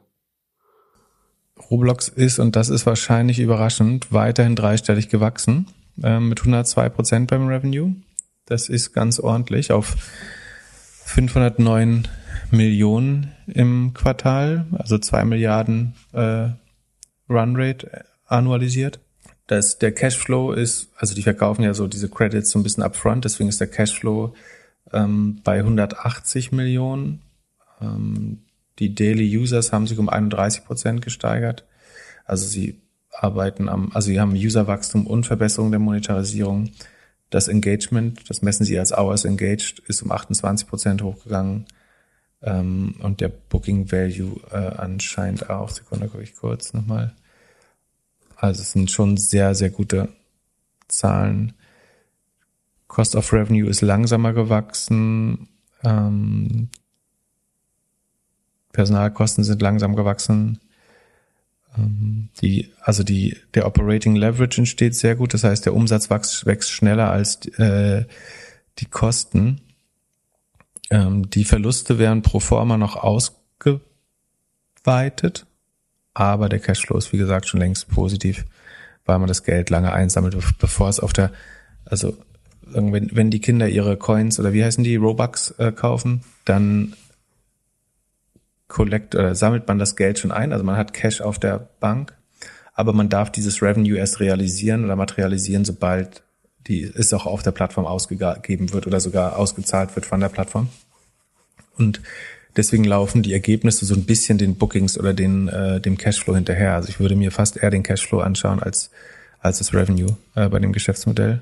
Roblox 1.70 2.08
ist, 2.08 2.40
und 2.40 2.56
das 2.56 2.70
ist 2.70 2.86
wahrscheinlich 2.86 3.40
überraschend, 3.40 4.12
weiterhin 4.12 4.56
dreistellig 4.56 5.10
gewachsen, 5.10 5.68
äh, 6.02 6.20
mit 6.20 6.40
102 6.40 6.90
Prozent 6.90 7.30
beim 7.30 7.48
Revenue. 7.48 7.96
Das 8.46 8.70
ist 8.70 8.94
ganz 8.94 9.20
ordentlich 9.20 9.72
auf 9.72 9.96
509 11.12 12.08
Millionen 12.52 13.34
im 13.48 13.94
Quartal, 13.94 14.66
also 14.72 14.98
zwei 14.98 15.26
Milliarden 15.26 15.94
äh, 16.14 16.50
Runrate 17.30 18.06
annualisiert. 18.28 19.00
Das, 19.48 19.78
der 19.78 19.92
Cashflow 19.92 20.54
ist, 20.54 20.90
also 20.96 21.14
die 21.14 21.24
verkaufen 21.24 21.64
ja 21.64 21.74
so 21.74 21.88
diese 21.88 22.08
Credits 22.08 22.52
so 22.52 22.60
ein 22.60 22.64
bisschen 22.64 22.84
upfront, 22.84 23.26
deswegen 23.26 23.50
ist 23.50 23.60
der 23.60 23.68
Cashflow 23.68 24.34
ähm, 24.94 25.42
bei 25.44 25.58
180 25.58 26.54
Millionen. 26.54 27.22
Ähm, 27.82 28.44
die 28.80 28.96
Daily 28.96 29.38
Users 29.38 29.74
haben 29.74 29.88
sich 29.88 30.00
um 30.00 30.08
31 30.08 30.64
Prozent 30.64 31.02
gesteigert. 31.02 31.66
Also 32.24 32.48
sie 32.48 32.80
arbeiten 33.12 33.68
am, 33.68 33.92
also 33.94 34.08
sie 34.08 34.20
haben 34.22 34.32
Userwachstum 34.32 35.06
und 35.06 35.26
Verbesserung 35.26 35.72
der 35.72 35.82
Monetarisierung. 35.82 36.72
Das 37.32 37.48
Engagement, 37.48 38.30
das 38.30 38.42
messen 38.42 38.66
sie 38.66 38.78
als 38.78 38.92
Hours 38.92 39.26
Engaged, 39.26 39.80
ist 39.88 40.04
um 40.04 40.12
28 40.12 40.68
Prozent 40.68 41.02
hochgegangen. 41.02 41.66
Ähm, 42.44 42.96
und 43.00 43.22
der 43.22 43.30
Booking 43.30 43.92
Value 43.92 44.40
äh, 44.52 44.58
anscheinend 44.58 45.50
auch. 45.50 45.70
Sekunde, 45.70 46.08
gucke 46.08 46.24
ich 46.24 46.36
kurz 46.36 46.74
nochmal. 46.74 47.16
Also 48.36 48.62
es 48.62 48.74
sind 48.74 48.92
schon 48.92 49.18
sehr, 49.18 49.56
sehr 49.56 49.70
gute 49.70 50.10
Zahlen. 50.88 51.54
Cost 52.88 53.16
of 53.16 53.32
Revenue 53.32 53.70
ist 53.70 53.82
langsamer 53.82 54.34
gewachsen. 54.34 55.48
Ähm, 55.84 56.70
Personalkosten 58.74 59.46
sind 59.46 59.62
langsam 59.62 59.96
gewachsen. 59.96 60.60
Ähm, 61.78 62.30
die, 62.42 62.72
also 62.82 63.04
die, 63.04 63.38
der 63.54 63.66
Operating 63.66 64.16
Leverage 64.16 64.60
entsteht 64.60 64.96
sehr 64.96 65.16
gut. 65.16 65.34
Das 65.34 65.44
heißt, 65.44 65.66
der 65.66 65.74
Umsatz 65.74 66.10
wächst, 66.10 66.46
wächst 66.46 66.72
schneller 66.72 67.12
als 67.12 67.46
äh, 67.58 68.06
die 68.80 68.86
Kosten. 68.86 69.62
Ähm, 70.90 71.30
die 71.30 71.46
Verluste 71.46 72.00
werden 72.00 72.22
pro 72.22 72.40
forma 72.40 72.78
noch 72.78 72.96
ausgeweitet, 72.96 73.86
aber 76.14 76.50
der 76.50 76.60
Cashflow 76.60 76.98
ist 76.98 77.14
wie 77.14 77.18
gesagt 77.18 77.48
schon 77.48 77.60
längst 77.60 77.88
positiv, 77.88 78.46
weil 79.06 79.20
man 79.20 79.28
das 79.28 79.44
Geld 79.44 79.70
lange 79.70 79.94
einsammelt, 79.94 80.36
bevor 80.60 80.90
es 80.90 81.00
auf 81.00 81.14
der, 81.14 81.32
also 81.86 82.18
wenn, 82.64 83.16
wenn 83.16 83.30
die 83.30 83.40
Kinder 83.40 83.68
ihre 83.70 83.98
Coins 83.98 84.40
oder 84.40 84.54
wie 84.54 84.64
heißen 84.64 84.84
die 84.84 84.96
Robux 84.96 85.52
äh, 85.52 85.72
kaufen, 85.72 86.24
dann 86.46 86.94
collect 88.72 89.16
oder 89.16 89.36
sammelt 89.36 89.68
man 89.68 89.78
das 89.78 89.96
Geld 89.96 90.18
schon 90.18 90.32
ein, 90.32 90.54
also 90.54 90.64
man 90.64 90.78
hat 90.78 90.94
Cash 90.94 91.22
auf 91.22 91.38
der 91.38 91.68
Bank, 91.80 92.14
aber 92.74 92.94
man 92.94 93.10
darf 93.10 93.30
dieses 93.30 93.62
Revenue 93.62 93.98
erst 93.98 94.20
realisieren 94.20 94.86
oder 94.86 94.96
materialisieren, 94.96 95.66
sobald 95.66 96.24
die 96.68 96.84
es 96.84 97.14
auch 97.14 97.26
auf 97.26 97.44
der 97.44 97.52
Plattform 97.52 97.86
ausgegeben 97.86 98.72
wird 98.72 98.88
oder 98.88 99.00
sogar 99.00 99.38
ausgezahlt 99.38 99.96
wird 99.96 100.06
von 100.06 100.22
der 100.22 100.30
Plattform. 100.30 100.70
Und 101.78 102.02
deswegen 102.56 102.86
laufen 102.86 103.24
die 103.24 103.34
Ergebnisse 103.34 103.86
so 103.86 103.94
ein 103.94 104.06
bisschen 104.06 104.38
den 104.38 104.56
Bookings 104.56 104.98
oder 104.98 105.14
den 105.14 105.50
äh, 105.50 105.82
dem 105.82 105.98
Cashflow 105.98 106.36
hinterher. 106.36 106.76
Also 106.76 106.90
ich 106.90 107.00
würde 107.00 107.16
mir 107.16 107.32
fast 107.32 107.58
eher 107.58 107.72
den 107.72 107.84
Cashflow 107.84 108.20
anschauen 108.20 108.62
als 108.62 108.90
als 109.40 109.58
das 109.58 109.74
Revenue 109.74 110.16
äh, 110.36 110.48
bei 110.48 110.60
dem 110.60 110.72
Geschäftsmodell. 110.72 111.42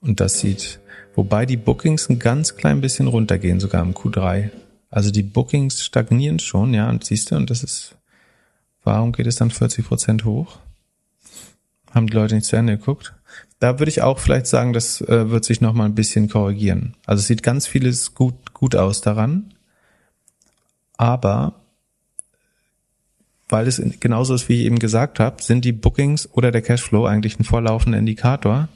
Und 0.00 0.20
das 0.20 0.38
sieht, 0.38 0.80
wobei 1.14 1.44
die 1.44 1.56
Bookings 1.56 2.08
ein 2.08 2.18
ganz 2.18 2.56
klein 2.56 2.80
bisschen 2.80 3.08
runtergehen, 3.08 3.60
sogar 3.60 3.82
im 3.82 3.92
Q3. 3.92 4.50
Also 4.90 5.10
die 5.10 5.22
Bookings 5.22 5.84
stagnieren 5.84 6.38
schon, 6.38 6.72
ja, 6.74 6.88
und 6.88 7.04
siehst 7.04 7.30
du, 7.30 7.36
und 7.36 7.50
das 7.50 7.62
ist, 7.62 7.96
warum 8.84 9.12
geht 9.12 9.26
es 9.26 9.36
dann 9.36 9.50
40 9.50 9.86
Prozent 9.86 10.24
hoch? 10.24 10.58
Haben 11.92 12.06
die 12.06 12.14
Leute 12.14 12.34
nicht 12.34 12.46
zu 12.46 12.56
Ende 12.56 12.78
geguckt? 12.78 13.14
Da 13.60 13.78
würde 13.78 13.90
ich 13.90 14.02
auch 14.02 14.18
vielleicht 14.18 14.46
sagen, 14.46 14.72
das 14.72 15.00
äh, 15.02 15.30
wird 15.30 15.44
sich 15.44 15.60
noch 15.60 15.72
mal 15.72 15.84
ein 15.84 15.94
bisschen 15.94 16.28
korrigieren. 16.28 16.94
Also 17.06 17.20
es 17.20 17.26
sieht 17.26 17.42
ganz 17.42 17.66
vieles 17.66 18.14
gut, 18.14 18.54
gut 18.54 18.76
aus 18.76 19.00
daran. 19.00 19.52
Aber 20.96 21.54
weil 23.48 23.66
es 23.66 23.82
genauso 24.00 24.34
ist, 24.34 24.48
wie 24.48 24.60
ich 24.60 24.66
eben 24.66 24.78
gesagt 24.78 25.20
habe, 25.20 25.42
sind 25.42 25.64
die 25.64 25.72
Bookings 25.72 26.28
oder 26.32 26.50
der 26.50 26.62
Cashflow 26.62 27.06
eigentlich 27.06 27.38
ein 27.38 27.44
vorlaufender 27.44 27.98
Indikator. 27.98 28.68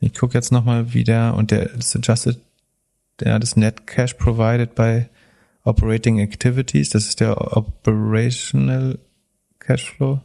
Ich 0.00 0.14
gucke 0.14 0.34
jetzt 0.34 0.52
nochmal 0.52 0.92
wieder 0.92 1.34
und 1.34 1.50
der 1.50 1.70
ist 1.70 1.96
adjusted, 1.96 2.38
der 3.20 3.38
das 3.38 3.56
Net 3.56 3.86
Cash 3.86 4.14
provided 4.14 4.74
by 4.74 5.06
Operating 5.64 6.18
Activities, 6.18 6.90
das 6.90 7.06
ist 7.06 7.20
der 7.20 7.56
Operational 7.56 8.98
Cashflow. 9.58 10.20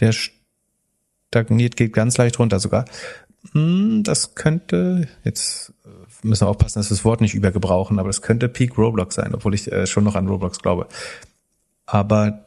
Der 0.00 0.12
stagniert, 0.12 1.76
geht 1.76 1.92
ganz 1.92 2.16
leicht 2.18 2.38
runter 2.38 2.60
sogar. 2.60 2.84
Hm, 3.52 4.02
das 4.04 4.34
könnte, 4.34 5.08
jetzt 5.24 5.72
müssen 6.22 6.46
wir 6.46 6.48
aufpassen, 6.48 6.78
dass 6.78 6.90
wir 6.90 6.96
das 6.96 7.04
Wort 7.04 7.20
nicht 7.20 7.34
übergebrauchen, 7.34 7.98
aber 7.98 8.08
das 8.08 8.22
könnte 8.22 8.48
Peak 8.48 8.78
Roblox 8.78 9.14
sein, 9.14 9.34
obwohl 9.34 9.54
ich 9.54 9.70
äh, 9.70 9.86
schon 9.86 10.04
noch 10.04 10.14
an 10.14 10.28
Roblox 10.28 10.60
glaube. 10.60 10.86
Aber 11.86 12.46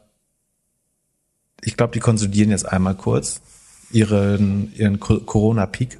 ich 1.62 1.76
glaube, 1.76 1.92
die 1.92 2.00
konsolidieren 2.00 2.50
jetzt 2.50 2.64
einmal 2.64 2.94
kurz 2.94 3.40
ihren, 3.90 4.72
ihren 4.74 5.00
Corona-Peak 5.00 5.98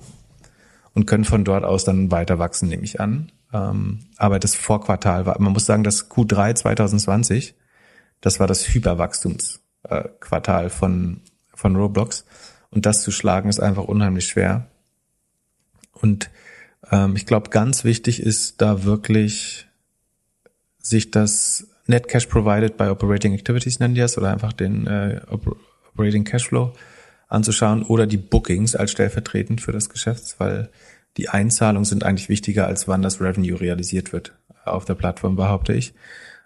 und 0.94 1.06
können 1.06 1.24
von 1.24 1.44
dort 1.44 1.64
aus 1.64 1.84
dann 1.84 2.10
weiter 2.10 2.38
wachsen, 2.38 2.68
nehme 2.68 2.84
ich 2.84 3.00
an. 3.00 3.30
Ähm, 3.56 4.00
aber 4.16 4.38
das 4.38 4.54
Vorquartal 4.54 5.26
war, 5.26 5.40
man 5.40 5.52
muss 5.52 5.66
sagen, 5.66 5.84
das 5.84 6.10
Q3 6.10 6.54
2020, 6.54 7.54
das 8.20 8.40
war 8.40 8.46
das 8.46 8.68
Hyperwachstumsquartal 8.68 10.70
von, 10.70 11.20
von 11.54 11.76
Roblox. 11.76 12.24
Und 12.70 12.86
das 12.86 13.02
zu 13.02 13.10
schlagen 13.10 13.48
ist 13.48 13.60
einfach 13.60 13.84
unheimlich 13.84 14.28
schwer. 14.28 14.68
Und 15.92 16.30
ähm, 16.90 17.16
ich 17.16 17.26
glaube, 17.26 17.50
ganz 17.50 17.84
wichtig 17.84 18.20
ist 18.20 18.60
da 18.60 18.84
wirklich 18.84 19.66
sich 20.78 21.10
das 21.10 21.68
Net 21.86 22.08
Cash 22.08 22.26
Provided 22.26 22.76
by 22.76 22.88
Operating 22.88 23.32
Activities 23.32 23.78
nennen 23.78 23.94
die 23.94 24.00
das 24.00 24.18
oder 24.18 24.32
einfach 24.32 24.52
den 24.52 24.86
äh, 24.86 25.20
Operating 25.94 26.24
Cashflow 26.24 26.72
anzuschauen 27.28 27.82
oder 27.84 28.06
die 28.06 28.16
Bookings 28.16 28.76
als 28.76 28.90
stellvertretend 28.90 29.60
für 29.60 29.72
das 29.72 29.88
Geschäft, 29.88 30.34
weil 30.38 30.68
die 31.16 31.28
Einzahlungen 31.28 31.84
sind 31.84 32.04
eigentlich 32.04 32.28
wichtiger, 32.28 32.66
als 32.66 32.88
wann 32.88 33.02
das 33.02 33.20
Revenue 33.20 33.60
realisiert 33.60 34.12
wird 34.12 34.36
auf 34.64 34.84
der 34.84 34.94
Plattform, 34.94 35.36
behaupte 35.36 35.72
ich. 35.72 35.94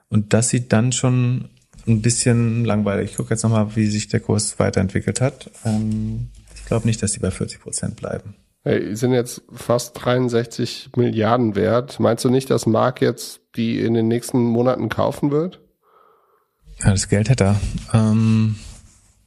Und 0.08 0.32
das 0.32 0.48
sieht 0.50 0.72
dann 0.72 0.92
schon 0.92 1.48
ein 1.86 2.02
bisschen 2.02 2.64
langweilig. 2.64 3.10
Ich 3.10 3.16
gucke 3.16 3.30
jetzt 3.30 3.42
nochmal, 3.42 3.74
wie 3.76 3.86
sich 3.86 4.08
der 4.08 4.20
Kurs 4.20 4.58
weiterentwickelt 4.58 5.20
hat. 5.20 5.50
Ähm, 5.64 6.28
ich 6.54 6.64
glaube 6.66 6.86
nicht, 6.86 7.02
dass 7.02 7.12
die 7.12 7.20
bei 7.20 7.30
40 7.30 7.60
Prozent 7.60 7.96
bleiben. 7.96 8.36
Hey, 8.62 8.94
sind 8.94 9.12
jetzt 9.12 9.42
fast 9.52 9.92
63 10.04 10.90
Milliarden 10.96 11.56
wert. 11.56 11.98
Meinst 11.98 12.24
du 12.24 12.30
nicht, 12.30 12.50
dass 12.50 12.66
Mark 12.66 13.00
jetzt 13.00 13.40
die 13.56 13.80
in 13.80 13.94
den 13.94 14.06
nächsten 14.06 14.38
Monaten 14.42 14.88
kaufen 14.90 15.30
wird? 15.30 15.60
Ja, 16.82 16.90
das 16.90 17.08
Geld 17.08 17.30
hätte 17.30 17.44
er. 17.44 17.60
Ähm, 17.94 18.56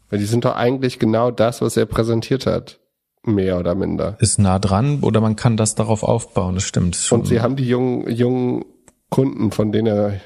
Weil 0.10 0.20
die 0.20 0.26
sind 0.26 0.46
doch 0.46 0.56
eigentlich 0.56 1.00
genau 1.00 1.32
das, 1.32 1.62
was 1.62 1.78
er 1.78 1.88
präsentiert 1.88 2.46
hat. 2.46 2.80
Mehr 3.26 3.58
oder 3.58 3.74
minder. 3.74 4.18
Ist 4.20 4.38
nah 4.38 4.60
dran 4.60 5.00
oder 5.00 5.22
man 5.22 5.36
kann 5.38 5.56
das 5.56 5.76
darauf 5.76 6.04
aufbauen, 6.04 6.56
das 6.56 6.66
stimmt. 6.66 6.96
Schon. 6.96 7.22
Und 7.22 7.28
sie 7.28 7.40
haben 7.40 7.56
die 7.56 7.68
jungen, 7.68 8.10
jungen 8.10 8.66
Kunden, 9.10 9.52
von 9.52 9.72
denen 9.72 9.88
er 9.88 10.22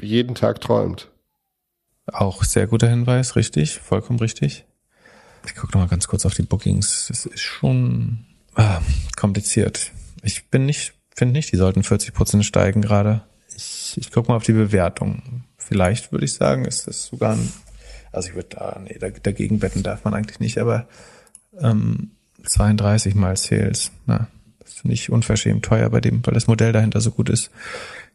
jeden 0.00 0.34
Tag 0.34 0.60
träumt. 0.60 1.10
Auch 2.06 2.44
sehr 2.44 2.66
guter 2.66 2.88
Hinweis, 2.88 3.36
richtig, 3.36 3.78
vollkommen 3.78 4.18
richtig. 4.18 4.66
Ich 5.46 5.54
gucke 5.54 5.72
noch 5.72 5.80
mal 5.82 5.88
ganz 5.88 6.06
kurz 6.06 6.26
auf 6.26 6.34
die 6.34 6.42
Bookings. 6.42 7.06
Das 7.08 7.24
ist 7.24 7.40
schon 7.40 8.26
ah, 8.54 8.80
kompliziert. 9.16 9.92
Ich 10.22 10.50
bin 10.50 10.66
nicht, 10.66 10.94
finde 11.14 11.32
nicht, 11.32 11.52
die 11.52 11.56
sollten 11.56 11.82
40 11.82 12.12
Prozent 12.12 12.44
steigen 12.44 12.82
gerade. 12.82 13.22
Ich, 13.56 13.96
ich 13.96 14.10
gucke 14.10 14.30
mal 14.30 14.36
auf 14.36 14.44
die 14.44 14.52
Bewertung. 14.52 15.44
Vielleicht 15.56 16.12
würde 16.12 16.24
ich 16.26 16.34
sagen, 16.34 16.66
ist 16.66 16.86
das 16.86 17.06
sogar 17.06 17.36
ein, 17.36 17.52
also 18.12 18.28
ich 18.28 18.34
würde 18.34 18.48
da, 18.50 18.80
nee, 18.82 18.98
dagegen 18.98 19.62
wetten 19.62 19.82
darf 19.82 20.04
man 20.04 20.12
eigentlich 20.12 20.40
nicht, 20.40 20.58
aber 20.58 20.88
ähm, 21.58 22.10
32 22.44 23.14
mal 23.14 23.36
Sales. 23.36 23.90
Na, 24.06 24.28
das 24.60 24.74
finde 24.74 24.94
ich 24.94 25.10
unverschämt 25.10 25.64
teuer 25.64 25.90
bei 25.90 26.00
dem, 26.00 26.24
weil 26.24 26.34
das 26.34 26.46
Modell 26.46 26.72
dahinter 26.72 27.00
so 27.00 27.10
gut 27.10 27.28
ist. 27.28 27.50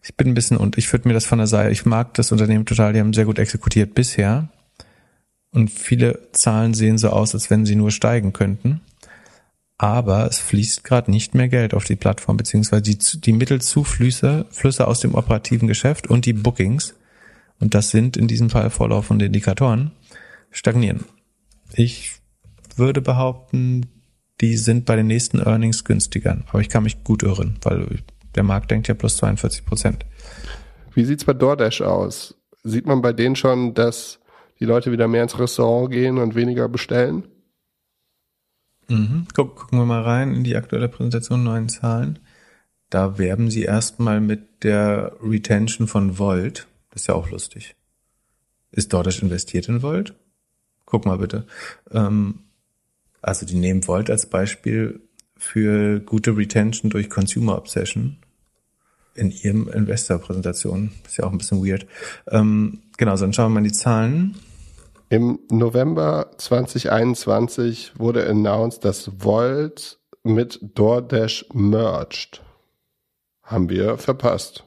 Ich 0.03 0.15
bin 0.15 0.29
ein 0.29 0.33
bisschen 0.33 0.57
und 0.57 0.77
ich 0.77 0.91
würde 0.91 1.07
mir 1.07 1.13
das 1.13 1.25
von 1.25 1.39
der 1.39 1.47
Seite, 1.47 1.71
ich 1.71 1.85
mag 1.85 2.13
das 2.13 2.31
Unternehmen 2.31 2.65
total, 2.65 2.93
die 2.93 2.99
haben 2.99 3.13
sehr 3.13 3.25
gut 3.25 3.39
exekutiert 3.39 3.93
bisher. 3.93 4.49
Und 5.51 5.69
viele 5.69 6.31
Zahlen 6.31 6.73
sehen 6.73 6.97
so 6.97 7.09
aus, 7.09 7.33
als 7.33 7.49
wenn 7.49 7.65
sie 7.65 7.75
nur 7.75 7.91
steigen 7.91 8.33
könnten. 8.33 8.81
Aber 9.77 10.27
es 10.27 10.39
fließt 10.39 10.83
gerade 10.83 11.09
nicht 11.09 11.33
mehr 11.35 11.47
Geld 11.47 11.73
auf 11.73 11.85
die 11.85 11.95
Plattform, 11.95 12.37
beziehungsweise 12.37 12.81
die, 12.81 12.97
die 12.97 13.33
Mittelzuflüsse 13.33 14.45
Flüsse 14.51 14.87
aus 14.87 14.99
dem 14.99 15.15
operativen 15.15 15.67
Geschäft 15.67 16.07
und 16.07 16.25
die 16.25 16.33
Bookings, 16.33 16.95
und 17.59 17.73
das 17.73 17.89
sind 17.89 18.17
in 18.17 18.27
diesem 18.27 18.49
Fall 18.49 18.69
vorlaufende 18.69 19.25
Indikatoren, 19.25 19.91
stagnieren. 20.51 21.05
Ich 21.73 22.11
würde 22.75 23.01
behaupten, 23.01 23.85
die 24.41 24.57
sind 24.57 24.85
bei 24.85 24.95
den 24.95 25.07
nächsten 25.07 25.39
Earnings 25.39 25.83
günstiger. 25.83 26.43
Aber 26.49 26.61
ich 26.61 26.69
kann 26.69 26.83
mich 26.83 27.03
gut 27.03 27.23
irren, 27.23 27.57
weil 27.61 27.99
der 28.35 28.43
Markt 28.43 28.71
denkt 28.71 28.87
ja 28.87 28.93
plus 28.93 29.17
42 29.17 29.65
Prozent. 29.65 30.05
Wie 30.93 31.05
sieht's 31.05 31.25
bei 31.25 31.33
DoorDash 31.33 31.81
aus? 31.81 32.35
Sieht 32.63 32.85
man 32.85 33.01
bei 33.01 33.13
denen 33.13 33.35
schon, 33.35 33.73
dass 33.73 34.19
die 34.59 34.65
Leute 34.65 34.91
wieder 34.91 35.07
mehr 35.07 35.23
ins 35.23 35.39
Restaurant 35.39 35.91
gehen 35.91 36.17
und 36.17 36.35
weniger 36.35 36.67
bestellen? 36.69 37.27
Mhm. 38.87 39.27
Guck, 39.33 39.55
gucken 39.55 39.79
wir 39.79 39.85
mal 39.85 40.01
rein 40.01 40.33
in 40.33 40.43
die 40.43 40.55
aktuelle 40.55 40.89
Präsentation 40.89 41.43
neuen 41.43 41.69
Zahlen. 41.69 42.19
Da 42.89 43.17
werben 43.17 43.51
sie 43.51 43.63
erstmal 43.63 44.19
mit 44.19 44.63
der 44.63 45.15
Retention 45.21 45.87
von 45.87 46.17
Volt. 46.17 46.67
Das 46.89 47.03
ist 47.03 47.07
ja 47.07 47.13
auch 47.13 47.29
lustig. 47.29 47.75
Ist 48.71 48.93
DoorDash 48.93 49.21
investiert 49.21 49.69
in 49.69 49.83
Volt? 49.83 50.15
Guck 50.85 51.05
mal 51.05 51.17
bitte. 51.19 51.45
Ähm, 51.91 52.48
also 53.21 53.45
die 53.45 53.55
nehmen 53.55 53.87
Volt 53.87 54.09
als 54.09 54.25
Beispiel 54.27 55.01
für 55.37 55.99
gute 55.99 56.35
Retention 56.35 56.89
durch 56.89 57.09
Consumer 57.09 57.57
Obsession 57.57 58.17
in 59.15 59.31
ihrem 59.31 59.67
Investor-Präsentation. 59.67 60.91
Ist 61.05 61.17
ja 61.17 61.25
auch 61.25 61.31
ein 61.31 61.37
bisschen 61.37 61.65
weird. 61.65 61.87
Ähm, 62.29 62.79
genau, 62.97 63.15
so 63.15 63.25
dann 63.25 63.33
schauen 63.33 63.51
wir 63.51 63.55
mal 63.55 63.59
in 63.59 63.71
die 63.71 63.71
Zahlen. 63.71 64.35
Im 65.09 65.39
November 65.49 66.31
2021 66.37 67.93
wurde 67.97 68.29
announced, 68.29 68.85
dass 68.85 69.11
Volt 69.23 69.99
mit 70.23 70.59
DoorDash 70.61 71.45
merged. 71.53 72.41
Haben 73.43 73.69
wir 73.69 73.97
verpasst. 73.97 74.65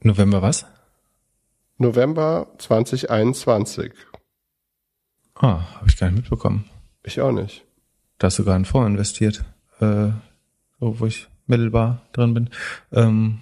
November 0.00 0.42
was? 0.42 0.66
November 1.78 2.48
2021. 2.58 3.92
Ah, 5.34 5.76
habe 5.76 5.88
ich 5.88 5.96
gar 5.96 6.10
nicht 6.10 6.22
mitbekommen. 6.22 6.68
Ich 7.02 7.20
auch 7.20 7.32
nicht. 7.32 7.64
Da 8.20 8.28
du 8.28 8.34
sogar 8.34 8.54
einen 8.54 8.66
Fonds 8.66 8.90
investiert, 8.90 9.44
äh, 9.80 10.10
wo 10.78 11.06
ich 11.06 11.26
mittelbar 11.46 12.02
drin 12.12 12.34
bin. 12.34 12.50
Ähm, 12.92 13.38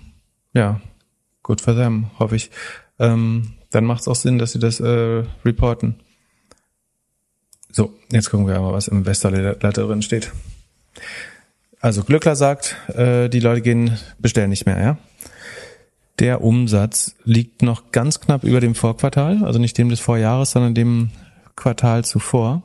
ja, 0.54 0.80
gut 1.42 1.60
für 1.60 1.74
them, 1.74 2.10
hoffe 2.18 2.36
ich. 2.36 2.50
Ähm, 2.98 3.54
dann 3.70 3.84
macht 3.84 4.02
es 4.02 4.08
auch 4.08 4.14
Sinn, 4.14 4.38
dass 4.38 4.52
sie 4.52 4.60
das 4.60 4.80
äh, 4.80 5.24
reporten. 5.44 5.96
So, 7.72 7.92
jetzt 8.10 8.30
gucken 8.30 8.46
wir 8.46 8.58
mal, 8.60 8.72
was 8.72 8.88
im 8.88 9.04
Westerleiter 9.04 9.86
drin 9.86 10.00
steht. 10.00 10.32
Also 11.80 12.04
Glückler 12.04 12.36
sagt, 12.36 12.76
äh, 12.94 13.28
die 13.28 13.40
Leute 13.40 13.62
gehen 13.62 13.98
bestellen 14.18 14.50
nicht 14.50 14.64
mehr, 14.64 14.80
ja. 14.80 14.98
Der 16.20 16.42
Umsatz 16.42 17.16
liegt 17.24 17.62
noch 17.62 17.90
ganz 17.90 18.20
knapp 18.20 18.44
über 18.44 18.60
dem 18.60 18.76
Vorquartal, 18.76 19.44
also 19.44 19.58
nicht 19.58 19.76
dem 19.76 19.88
des 19.88 20.00
Vorjahres, 20.00 20.52
sondern 20.52 20.74
dem 20.74 21.10
Quartal 21.56 22.04
zuvor 22.04 22.62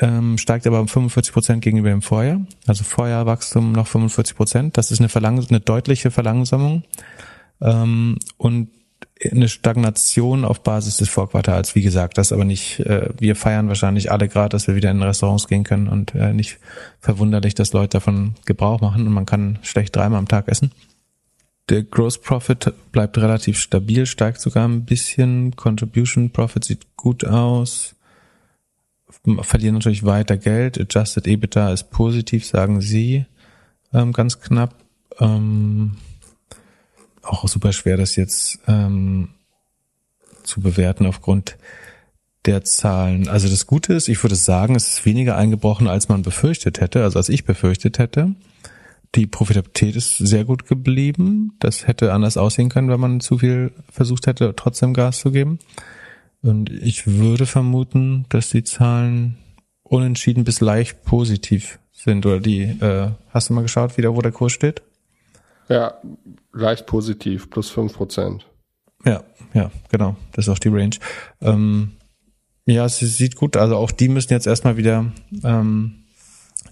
ähm, 0.00 0.38
steigt 0.38 0.66
aber 0.66 0.80
um 0.80 0.88
45 0.88 1.32
Prozent 1.32 1.62
gegenüber 1.62 1.90
dem 1.90 2.02
Vorjahr. 2.02 2.40
Also 2.66 2.84
Vorjahrwachstum 2.84 3.72
noch 3.72 3.86
45 3.86 4.36
Prozent. 4.36 4.78
Das 4.78 4.90
ist 4.90 5.00
eine, 5.00 5.08
Verlang 5.08 5.44
eine 5.46 5.60
deutliche 5.60 6.10
Verlangsamung 6.10 6.84
ähm, 7.60 8.18
und 8.38 8.68
eine 9.30 9.48
Stagnation 9.48 10.44
auf 10.44 10.62
Basis 10.62 10.96
des 10.96 11.08
Vorquartals. 11.08 11.74
Wie 11.74 11.82
gesagt, 11.82 12.18
das 12.18 12.32
aber 12.32 12.44
nicht, 12.44 12.80
äh, 12.80 13.10
wir 13.18 13.36
feiern 13.36 13.68
wahrscheinlich 13.68 14.10
alle 14.10 14.28
gerade, 14.28 14.50
dass 14.50 14.66
wir 14.66 14.74
wieder 14.74 14.90
in 14.90 15.02
Restaurants 15.02 15.48
gehen 15.48 15.64
können 15.64 15.88
und 15.88 16.14
äh, 16.14 16.32
nicht 16.32 16.58
verwunderlich, 16.98 17.54
dass 17.54 17.72
Leute 17.72 17.98
davon 17.98 18.34
Gebrauch 18.46 18.80
machen 18.80 19.06
und 19.06 19.12
man 19.12 19.26
kann 19.26 19.58
schlecht 19.62 19.94
dreimal 19.94 20.18
am 20.18 20.28
Tag 20.28 20.48
essen. 20.48 20.72
Der 21.68 21.84
Gross 21.84 22.20
Profit 22.20 22.72
bleibt 22.90 23.18
relativ 23.18 23.58
stabil, 23.58 24.06
steigt 24.06 24.40
sogar 24.40 24.66
ein 24.66 24.84
bisschen. 24.84 25.54
Contribution 25.54 26.30
Profit 26.30 26.64
sieht 26.64 26.96
gut 26.96 27.24
aus 27.24 27.94
verlieren 29.42 29.74
natürlich 29.74 30.04
weiter 30.04 30.36
Geld. 30.36 30.80
Adjusted 30.80 31.26
EBITDA 31.26 31.72
ist 31.72 31.90
positiv, 31.90 32.44
sagen 32.46 32.80
sie 32.80 33.26
ähm, 33.92 34.12
ganz 34.12 34.40
knapp. 34.40 34.74
Ähm, 35.20 35.96
auch 37.22 37.46
super 37.46 37.72
schwer, 37.72 37.96
das 37.96 38.16
jetzt 38.16 38.58
ähm, 38.66 39.28
zu 40.42 40.60
bewerten 40.60 41.06
aufgrund 41.06 41.56
der 42.46 42.64
Zahlen. 42.64 43.28
Also 43.28 43.48
das 43.48 43.66
Gute 43.66 43.94
ist, 43.94 44.08
ich 44.08 44.22
würde 44.22 44.34
sagen, 44.34 44.74
es 44.74 44.88
ist 44.88 45.06
weniger 45.06 45.36
eingebrochen, 45.36 45.86
als 45.86 46.08
man 46.08 46.22
befürchtet 46.22 46.80
hätte, 46.80 47.04
also 47.04 47.18
als 47.18 47.28
ich 47.28 47.44
befürchtet 47.44 47.98
hätte. 47.98 48.34
Die 49.14 49.26
Profitabilität 49.26 49.94
ist 49.94 50.16
sehr 50.16 50.44
gut 50.44 50.66
geblieben. 50.66 51.52
Das 51.60 51.86
hätte 51.86 52.12
anders 52.12 52.36
aussehen 52.36 52.70
können, 52.70 52.88
wenn 52.88 52.98
man 52.98 53.20
zu 53.20 53.38
viel 53.38 53.72
versucht 53.90 54.26
hätte, 54.26 54.54
trotzdem 54.56 54.94
Gas 54.94 55.20
zu 55.20 55.30
geben. 55.30 55.58
Und 56.42 56.70
ich 56.70 57.06
würde 57.06 57.46
vermuten, 57.46 58.26
dass 58.28 58.50
die 58.50 58.64
Zahlen 58.64 59.38
unentschieden 59.82 60.44
bis 60.44 60.60
leicht 60.60 61.04
positiv 61.04 61.78
sind. 61.92 62.26
Oder 62.26 62.40
die, 62.40 62.62
äh, 62.62 63.10
hast 63.30 63.48
du 63.48 63.54
mal 63.54 63.62
geschaut, 63.62 63.96
wieder, 63.96 64.14
wo 64.14 64.20
der 64.22 64.32
Kurs 64.32 64.52
steht? 64.52 64.82
Ja, 65.68 65.94
leicht 66.52 66.86
positiv, 66.86 67.48
plus 67.48 67.70
fünf 67.70 67.94
Prozent. 67.94 68.46
Ja, 69.04 69.22
ja, 69.54 69.70
genau. 69.90 70.16
Das 70.32 70.46
ist 70.46 70.52
auch 70.52 70.58
die 70.58 70.68
Range. 70.68 70.96
Ähm, 71.40 71.92
ja, 72.66 72.84
es 72.84 72.98
sieht 72.98 73.36
gut. 73.36 73.56
Also 73.56 73.76
auch 73.76 73.90
die 73.90 74.08
müssen 74.08 74.32
jetzt 74.32 74.46
erstmal 74.46 74.76
wieder 74.76 75.12
ähm, 75.44 76.04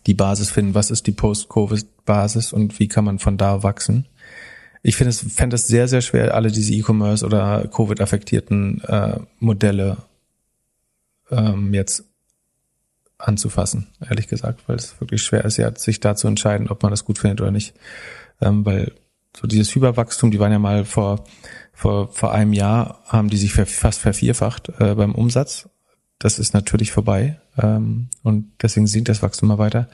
die 0.07 0.15
Basis 0.15 0.51
finden. 0.51 0.75
Was 0.75 0.91
ist 0.91 1.07
die 1.07 1.13
Post-Covid-Basis 1.13 2.53
und 2.53 2.79
wie 2.79 2.89
kann 2.89 3.05
man 3.05 3.19
von 3.19 3.37
da 3.37 3.63
wachsen? 3.63 4.07
Ich 4.83 4.97
finde 4.97 5.11
es 5.11 5.21
fände 5.21 5.57
es 5.57 5.67
sehr, 5.67 5.89
sehr 5.89 6.01
schwer, 6.01 6.35
alle 6.35 6.51
diese 6.51 6.73
E-Commerce 6.73 7.25
oder 7.25 7.69
Covid-affektierten 7.69 8.83
äh, 8.85 9.19
Modelle 9.39 9.99
ähm, 11.31 11.75
jetzt 11.75 12.05
anzufassen, 13.19 13.89
ehrlich 14.09 14.29
gesagt, 14.29 14.63
weil 14.67 14.77
es 14.77 14.99
wirklich 15.01 15.23
schwer 15.23 15.45
ist, 15.45 15.59
ja, 15.59 15.75
sich 15.77 16.01
da 16.01 16.17
zu 16.17 16.27
entscheiden, 16.27 16.69
ob 16.69 16.83
man 16.83 16.91
das 16.91 17.05
gut 17.05 17.19
findet 17.19 17.41
oder 17.41 17.51
nicht. 17.51 17.75
Ähm, 18.41 18.65
weil 18.65 18.93
so 19.37 19.47
dieses 19.47 19.75
Hyperwachstum, 19.75 20.31
die 20.31 20.41
waren 20.41 20.53
ja 20.53 20.59
mal 20.59 20.85
vor, 20.85 21.25
vor, 21.73 22.11
vor 22.13 22.33
einem 22.33 22.53
Jahr, 22.53 23.03
haben 23.07 23.29
die 23.29 23.37
sich 23.37 23.53
fast 23.53 24.01
vervierfacht 24.01 24.71
äh, 24.81 24.95
beim 24.95 25.15
Umsatz. 25.15 25.69
Das 26.19 26.39
ist 26.39 26.55
natürlich 26.55 26.93
vorbei 26.93 27.41
ähm, 27.59 28.09
und 28.23 28.53
deswegen 28.61 28.87
sinkt 28.87 29.09
das 29.09 29.23
Wachstum 29.23 29.49
mal 29.49 29.59
weiter. 29.59 29.89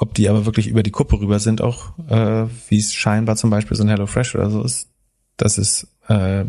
Ob 0.00 0.14
die 0.14 0.30
aber 0.30 0.46
wirklich 0.46 0.66
über 0.66 0.82
die 0.82 0.90
Kuppe 0.90 1.20
rüber 1.20 1.38
sind, 1.40 1.60
auch 1.60 1.92
äh, 2.08 2.46
wie 2.70 2.78
es 2.78 2.94
scheinbar 2.94 3.36
zum 3.36 3.50
Beispiel 3.50 3.76
so 3.76 3.82
ein 3.82 3.90
HelloFresh 3.90 4.34
oder 4.34 4.48
so 4.48 4.62
ist, 4.62 4.88
das 5.36 5.58
ist 5.58 5.88
äh, 6.08 6.46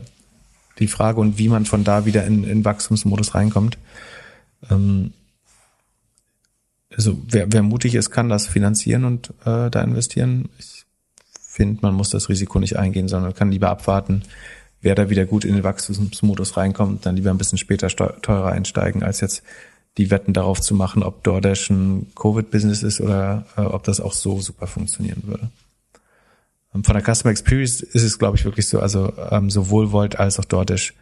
die 0.80 0.88
Frage 0.88 1.20
und 1.20 1.38
wie 1.38 1.50
man 1.50 1.66
von 1.66 1.84
da 1.84 2.06
wieder 2.06 2.26
in, 2.26 2.46
in 2.46 2.64
Wachstumsmodus 2.64 3.36
reinkommt. 3.36 3.78
Ähm, 4.70 5.12
also 6.96 7.22
wer, 7.28 7.52
wer 7.52 7.62
mutig 7.62 7.96
ist, 7.96 8.10
kann 8.10 8.30
das 8.30 8.48
finanzieren 8.48 9.04
und 9.04 9.32
äh, 9.44 9.70
da 9.70 9.82
investieren. 9.82 10.48
Ich 10.58 10.86
finde, 11.42 11.80
man 11.82 11.94
muss 11.94 12.10
das 12.10 12.30
Risiko 12.30 12.58
nicht 12.58 12.78
eingehen, 12.78 13.10
sondern 13.10 13.34
kann 13.34 13.52
lieber 13.52 13.70
abwarten, 13.70 14.24
wer 14.80 14.96
da 14.96 15.10
wieder 15.10 15.26
gut 15.26 15.44
in 15.44 15.56
den 15.56 15.66
Wachstumsmodus 15.66 16.56
reinkommt, 16.56 17.06
dann 17.06 17.18
lieber 17.18 17.32
ein 17.32 17.38
bisschen 17.38 17.58
später 17.58 17.90
teurer 17.90 18.54
einsteigen, 18.54 19.04
als 19.04 19.20
jetzt 19.20 19.44
die 19.98 20.10
Wetten 20.10 20.34
darauf 20.34 20.62
zu 20.62 20.74
machen, 20.74 21.04
ob 21.04 21.24
DoorDash 21.24 21.70
ein 21.70 22.12
Covid-Business 22.16 22.84
ist 22.84 23.02
oder 23.02 23.46
äh, 23.58 23.62
ob 23.62 23.84
das 23.84 24.00
auch 24.00 24.14
so 24.14 24.40
super 24.40 24.68
funktionieren 24.68 25.24
würde. 25.26 25.50
Ähm, 26.74 26.84
von 26.84 26.96
der 26.96 27.04
Customer 27.04 27.32
Experience 27.32 27.82
ist 27.82 28.04
es, 28.04 28.18
glaube 28.18 28.38
ich, 28.38 28.46
wirklich 28.46 28.68
so, 28.68 28.80
also 28.80 29.12
ähm, 29.30 29.50
sowohl 29.50 29.92
Volt 29.92 30.20
als 30.20 30.40
auch 30.40 30.46
DoorDash 30.46 30.94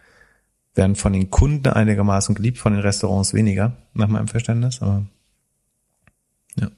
werden 0.75 0.95
von 0.95 1.13
den 1.13 1.29
Kunden 1.29 1.67
einigermaßen 1.67 2.35
geliebt, 2.35 2.57
von 2.57 2.73
den 2.73 2.81
Restaurants 2.81 3.33
weniger, 3.33 3.73
nach 3.93 4.07
meinem 4.07 4.27
Verständnis, 4.27 4.81
aber 4.81 5.05
ja. 6.55 6.69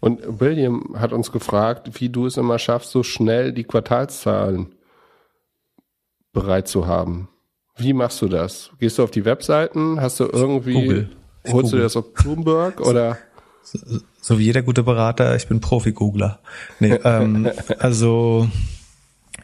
Und 0.00 0.40
William 0.40 0.94
hat 0.96 1.12
uns 1.12 1.32
gefragt, 1.32 2.00
wie 2.00 2.08
du 2.08 2.26
es 2.26 2.36
immer 2.36 2.58
schaffst, 2.58 2.90
so 2.90 3.02
schnell 3.02 3.52
die 3.52 3.64
Quartalszahlen 3.64 4.74
bereit 6.32 6.68
zu 6.68 6.86
haben. 6.86 7.28
Wie 7.76 7.92
machst 7.92 8.22
du 8.22 8.28
das? 8.28 8.70
Gehst 8.78 8.98
du 8.98 9.02
auf 9.02 9.10
die 9.10 9.24
Webseiten? 9.24 10.00
Hast 10.00 10.20
du 10.20 10.24
irgendwie, 10.24 10.74
Google. 10.74 11.08
holst 11.46 11.52
Google. 11.52 11.70
du 11.70 11.78
das 11.78 11.96
auf 11.96 12.12
Bloomberg 12.12 12.80
oder? 12.80 13.18
So, 13.66 13.78
so, 14.20 14.38
wie 14.38 14.44
jeder 14.44 14.60
gute 14.60 14.82
Berater, 14.82 15.34
ich 15.36 15.48
bin 15.48 15.58
Profi-Googler. 15.58 16.38
Nee, 16.80 16.98
ähm, 17.04 17.50
also 17.78 18.46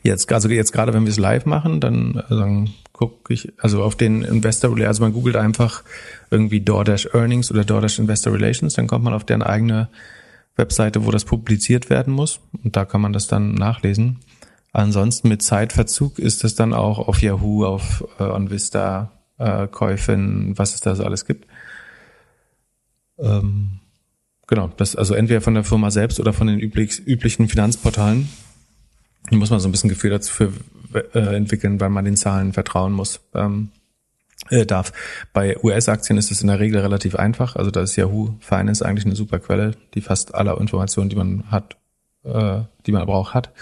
jetzt, 0.02 0.30
also 0.30 0.50
jetzt 0.50 0.72
gerade, 0.72 0.92
wenn 0.92 1.04
wir 1.04 1.10
es 1.10 1.18
live 1.18 1.46
machen, 1.46 1.80
dann, 1.80 2.22
dann 2.28 2.68
gucke 2.92 3.32
ich, 3.32 3.50
also 3.56 3.82
auf 3.82 3.96
den 3.96 4.22
Investor, 4.22 4.76
also 4.78 5.02
man 5.02 5.14
googelt 5.14 5.36
einfach 5.36 5.84
irgendwie 6.30 6.60
DoorDash 6.60 7.14
Earnings 7.14 7.50
oder 7.50 7.64
DoorDash 7.64 7.98
Investor 7.98 8.34
Relations, 8.34 8.74
dann 8.74 8.86
kommt 8.88 9.04
man 9.04 9.14
auf 9.14 9.24
deren 9.24 9.42
eigene 9.42 9.88
Webseite, 10.56 11.06
wo 11.06 11.10
das 11.10 11.24
publiziert 11.24 11.88
werden 11.88 12.12
muss 12.12 12.40
und 12.62 12.76
da 12.76 12.84
kann 12.84 13.00
man 13.00 13.14
das 13.14 13.26
dann 13.26 13.54
nachlesen. 13.54 14.18
Ansonsten 14.72 15.28
mit 15.28 15.42
Zeitverzug 15.42 16.18
ist 16.18 16.44
es 16.44 16.54
dann 16.54 16.72
auch 16.72 16.98
auf 17.08 17.22
Yahoo, 17.22 17.64
auf 17.64 18.04
äh, 18.18 18.24
OnVista, 18.24 19.10
äh, 19.38 19.66
Käufin, 19.66 20.56
was 20.56 20.74
es 20.74 20.80
da 20.80 20.94
so 20.94 21.04
alles 21.04 21.24
gibt. 21.24 21.46
Ähm, 23.18 23.80
genau, 24.46 24.68
das 24.76 24.94
also 24.94 25.14
entweder 25.14 25.40
von 25.40 25.54
der 25.54 25.64
Firma 25.64 25.90
selbst 25.90 26.20
oder 26.20 26.32
von 26.32 26.46
den 26.46 26.60
üblich, 26.60 27.04
üblichen 27.06 27.48
Finanzportalen. 27.48 28.28
Da 29.30 29.36
muss 29.36 29.50
man 29.50 29.60
so 29.60 29.68
ein 29.68 29.72
bisschen 29.72 29.90
Gefühl 29.90 30.10
dazu 30.10 30.32
für, 30.32 30.52
äh, 31.14 31.34
entwickeln, 31.34 31.80
weil 31.80 31.90
man 31.90 32.04
den 32.04 32.16
Zahlen 32.16 32.52
vertrauen 32.52 32.92
muss. 32.92 33.20
Ähm, 33.34 33.70
äh, 34.48 34.64
darf. 34.64 34.92
Bei 35.32 35.62
US-Aktien 35.62 36.18
ist 36.18 36.30
es 36.30 36.40
in 36.40 36.48
der 36.48 36.60
Regel 36.60 36.80
relativ 36.80 37.14
einfach. 37.14 37.56
Also 37.56 37.70
da 37.70 37.82
ist 37.82 37.96
Yahoo 37.96 38.36
Finance 38.40 38.84
eigentlich 38.84 39.04
eine 39.04 39.14
super 39.14 39.38
Quelle, 39.38 39.72
die 39.94 40.00
fast 40.00 40.34
alle 40.34 40.56
Informationen, 40.56 41.10
die 41.10 41.16
man 41.16 41.50
hat, 41.50 41.76
äh, 42.24 42.62
die 42.86 42.92
man 42.92 43.02
aber 43.02 43.14
auch 43.16 43.34
hat. 43.34 43.52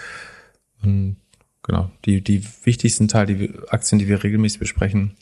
Und 0.83 1.17
genau, 1.63 1.91
die, 2.05 2.21
die 2.21 2.43
wichtigsten 2.63 3.07
Teile, 3.07 3.35
die 3.35 3.59
Aktien, 3.69 3.99
die 3.99 4.07
wir 4.07 4.23
regelmäßig 4.23 4.59
besprechen, 4.59 5.15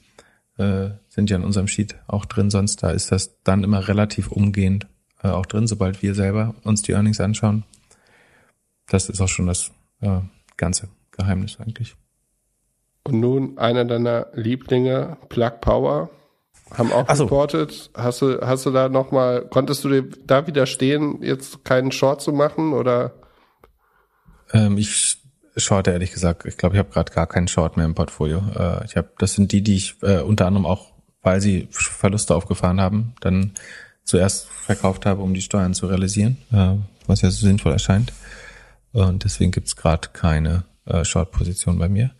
äh, 0.57 0.89
sind 1.07 1.29
ja 1.29 1.37
in 1.37 1.43
unserem 1.43 1.67
Sheet 1.67 1.95
auch 2.07 2.25
drin. 2.25 2.49
Sonst 2.49 2.83
da 2.83 2.91
ist 2.91 3.11
das 3.11 3.41
dann 3.43 3.63
immer 3.63 3.87
relativ 3.87 4.31
umgehend 4.31 4.87
äh, 5.23 5.29
auch 5.29 5.45
drin, 5.45 5.67
sobald 5.67 6.01
wir 6.01 6.13
selber 6.13 6.55
uns 6.63 6.81
die 6.81 6.93
Earnings 6.93 7.19
anschauen. 7.19 7.63
Das 8.87 9.09
ist 9.09 9.21
auch 9.21 9.27
schon 9.27 9.47
das 9.47 9.71
äh, 10.01 10.21
ganze 10.55 10.89
Geheimnis 11.11 11.59
eigentlich. 11.59 11.95
Und 13.03 13.19
nun 13.19 13.57
einer 13.57 13.85
deiner 13.85 14.27
Lieblinge, 14.33 15.17
Plug 15.29 15.61
Power, 15.61 16.09
haben 16.71 16.91
auch 16.91 17.09
so. 17.13 17.23
reportet. 17.23 17.89
Hast 17.95 18.21
du, 18.21 18.41
hast 18.41 18.65
du 18.65 18.71
da 18.71 18.89
nochmal, 18.89 19.47
konntest 19.49 19.83
du 19.83 19.89
dir 19.89 20.09
da 20.25 20.45
widerstehen, 20.47 21.21
jetzt 21.21 21.63
keinen 21.63 21.91
Short 21.91 22.21
zu 22.21 22.33
machen 22.33 22.73
oder? 22.73 23.13
Ähm, 24.51 24.77
ich 24.77 25.17
Short, 25.57 25.87
ehrlich 25.87 26.11
gesagt. 26.11 26.45
Ich 26.45 26.57
glaube, 26.57 26.75
ich 26.75 26.79
habe 26.79 26.91
gerade 26.91 27.11
gar 27.11 27.27
keinen 27.27 27.47
Short 27.47 27.77
mehr 27.77 27.85
im 27.85 27.95
Portfolio. 27.95 28.43
Äh, 28.55 28.85
ich 28.85 28.95
habe, 28.95 29.09
das 29.17 29.33
sind 29.33 29.51
die, 29.51 29.61
die 29.61 29.75
ich 29.75 29.95
äh, 30.03 30.19
unter 30.19 30.45
anderem 30.45 30.65
auch, 30.65 30.93
weil 31.21 31.41
sie 31.41 31.67
Verluste 31.71 32.35
aufgefahren 32.35 32.79
haben, 32.79 33.13
dann 33.21 33.53
zuerst 34.03 34.47
verkauft 34.47 35.05
habe, 35.05 35.21
um 35.21 35.33
die 35.33 35.41
Steuern 35.41 35.73
zu 35.73 35.87
realisieren, 35.87 36.37
äh, 36.51 36.75
was 37.07 37.21
ja 37.21 37.31
so 37.31 37.45
sinnvoll 37.45 37.73
erscheint. 37.73 38.13
Und 38.93 39.23
deswegen 39.23 39.51
gibt's 39.51 39.75
gerade 39.75 40.09
keine 40.13 40.63
äh, 40.85 41.03
Short-Position 41.03 41.77
bei 41.77 41.89
mir. 41.89 42.11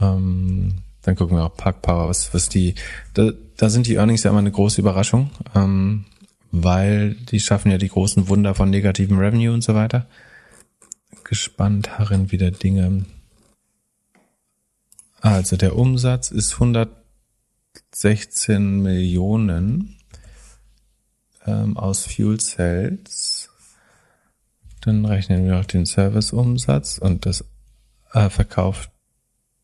Ähm, 0.00 0.76
dann 1.02 1.16
gucken 1.16 1.36
wir 1.36 1.44
auch 1.44 1.56
Park 1.56 1.82
Power, 1.82 2.08
was, 2.08 2.32
was 2.34 2.48
die, 2.48 2.74
da, 3.14 3.30
da 3.56 3.68
sind 3.68 3.86
die 3.86 3.94
Earnings 3.94 4.22
ja 4.22 4.30
immer 4.30 4.38
eine 4.40 4.50
große 4.50 4.80
Überraschung, 4.80 5.30
ähm, 5.54 6.04
weil 6.52 7.14
die 7.14 7.40
schaffen 7.40 7.70
ja 7.70 7.78
die 7.78 7.88
großen 7.88 8.28
Wunder 8.28 8.54
von 8.54 8.70
negativem 8.70 9.18
Revenue 9.18 9.52
und 9.52 9.62
so 9.62 9.74
weiter 9.74 10.06
gespannt, 11.30 11.96
harren 11.96 12.30
wieder 12.32 12.50
Dinge. 12.50 13.06
Also 15.20 15.56
der 15.56 15.76
Umsatz 15.76 16.32
ist 16.32 16.54
116 16.54 18.82
Millionen 18.82 19.96
ähm, 21.46 21.76
aus 21.76 22.06
Fuel 22.06 22.40
Cells. 22.40 23.48
Dann 24.80 25.04
rechnen 25.04 25.44
wir 25.44 25.52
noch 25.52 25.66
den 25.66 25.86
Serviceumsatz 25.86 26.98
und 26.98 27.26
das 27.26 27.44
äh, 28.12 28.28
verkauft, 28.28 28.90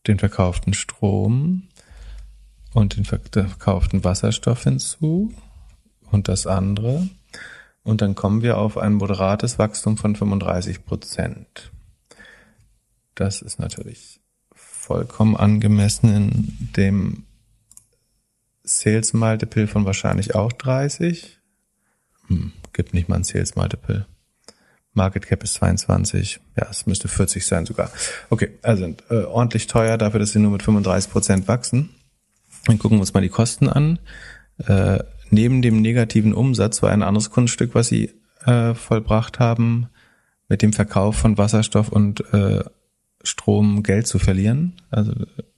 den 0.07 0.21
verkauften 0.21 0.73
Strom 0.73 1.65
und 2.75 2.97
den 2.97 3.05
verkauften 3.05 4.05
Wasserstoff 4.05 4.63
hinzu 4.63 5.35
und 6.13 6.29
das 6.29 6.47
andere. 6.47 7.09
Und 7.87 8.03
dann 8.03 8.17
kommen 8.17 8.43
wir 8.43 8.59
auf 8.59 8.79
ein 8.79 8.95
moderates 8.95 9.61
Wachstum 9.61 9.97
von 9.97 10.17
35 10.17 10.85
Prozent. 10.85 11.71
Das 13.15 13.43
ist 13.43 13.61
natürlich 13.61 14.19
vollkommen 14.53 15.37
angemessen 15.37 16.13
in 16.13 16.73
dem 16.77 17.27
Sales 18.65 19.13
Multiple 19.13 19.69
von 19.69 19.85
wahrscheinlich 19.85 20.35
auch 20.35 20.51
30. 20.51 21.39
Hm, 22.27 22.53
gibt 22.73 22.93
nicht 22.93 23.09
mal 23.09 23.15
ein 23.17 23.25
Sales 23.25 23.55
Multiple. 23.55 24.07
Market 24.93 25.29
Cap 25.29 25.45
ist 25.45 25.55
22. 25.55 26.41
Ja, 26.57 26.67
es 26.69 26.87
müsste 26.87 27.07
40 27.07 27.47
sein 27.47 27.67
sogar. 27.67 27.93
Okay, 28.31 28.59
also 28.63 28.97
äh, 29.11 29.23
ordentlich 29.27 29.69
teuer 29.69 29.97
dafür, 29.97 30.19
dass 30.19 30.33
sie 30.33 30.41
nur 30.41 30.51
mit 30.51 30.65
35 30.65 31.13
Prozent 31.13 31.47
wachsen. 31.47 31.91
Dann 32.65 32.81
gucken 32.81 32.99
wir 32.99 33.03
uns 33.03 33.15
mal 33.15 33.21
die 33.21 33.29
Kosten 33.29 33.69
an. 33.69 34.01
Äh, 34.59 35.05
neben 35.31 35.63
dem 35.63 35.81
negativen 35.81 36.33
Umsatz 36.33 36.83
war 36.83 36.91
ein 36.91 37.03
anderes 37.03 37.31
Kunststück, 37.31 37.75
was 37.75 37.89
sie 37.89 38.13
äh, 38.45 38.75
vollbracht 38.75 39.39
haben, 39.39 39.89
mit 40.49 40.63
dem 40.63 40.73
Verkauf 40.73 41.17
von 41.17 41.39
Wasserstoff 41.39 41.89
und 41.89 42.21
äh, 42.33 42.65
Strom 43.23 43.83
Geld 43.83 44.07
zu 44.07 44.19
verlieren, 44.19 44.75
also 44.91 45.13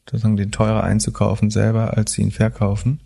sozusagen 0.06 0.36
den 0.36 0.50
teurer 0.50 0.84
einzukaufen 0.84 1.50
selber, 1.50 1.96
als 1.96 2.12
sie 2.12 2.22
ihn 2.22 2.30
verkaufen. 2.30 3.00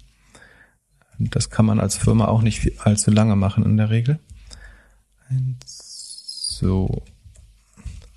Das 1.18 1.51
kann 1.51 1.66
man 1.66 1.80
als 1.80 1.97
Firma 1.97 2.26
auch 2.26 2.43
nicht 2.43 2.80
allzu 2.84 3.10
lange 3.10 3.36
machen 3.36 3.64
in 3.64 3.76
der 3.76 3.90
Regel. 3.90 4.18
So. 5.66 7.02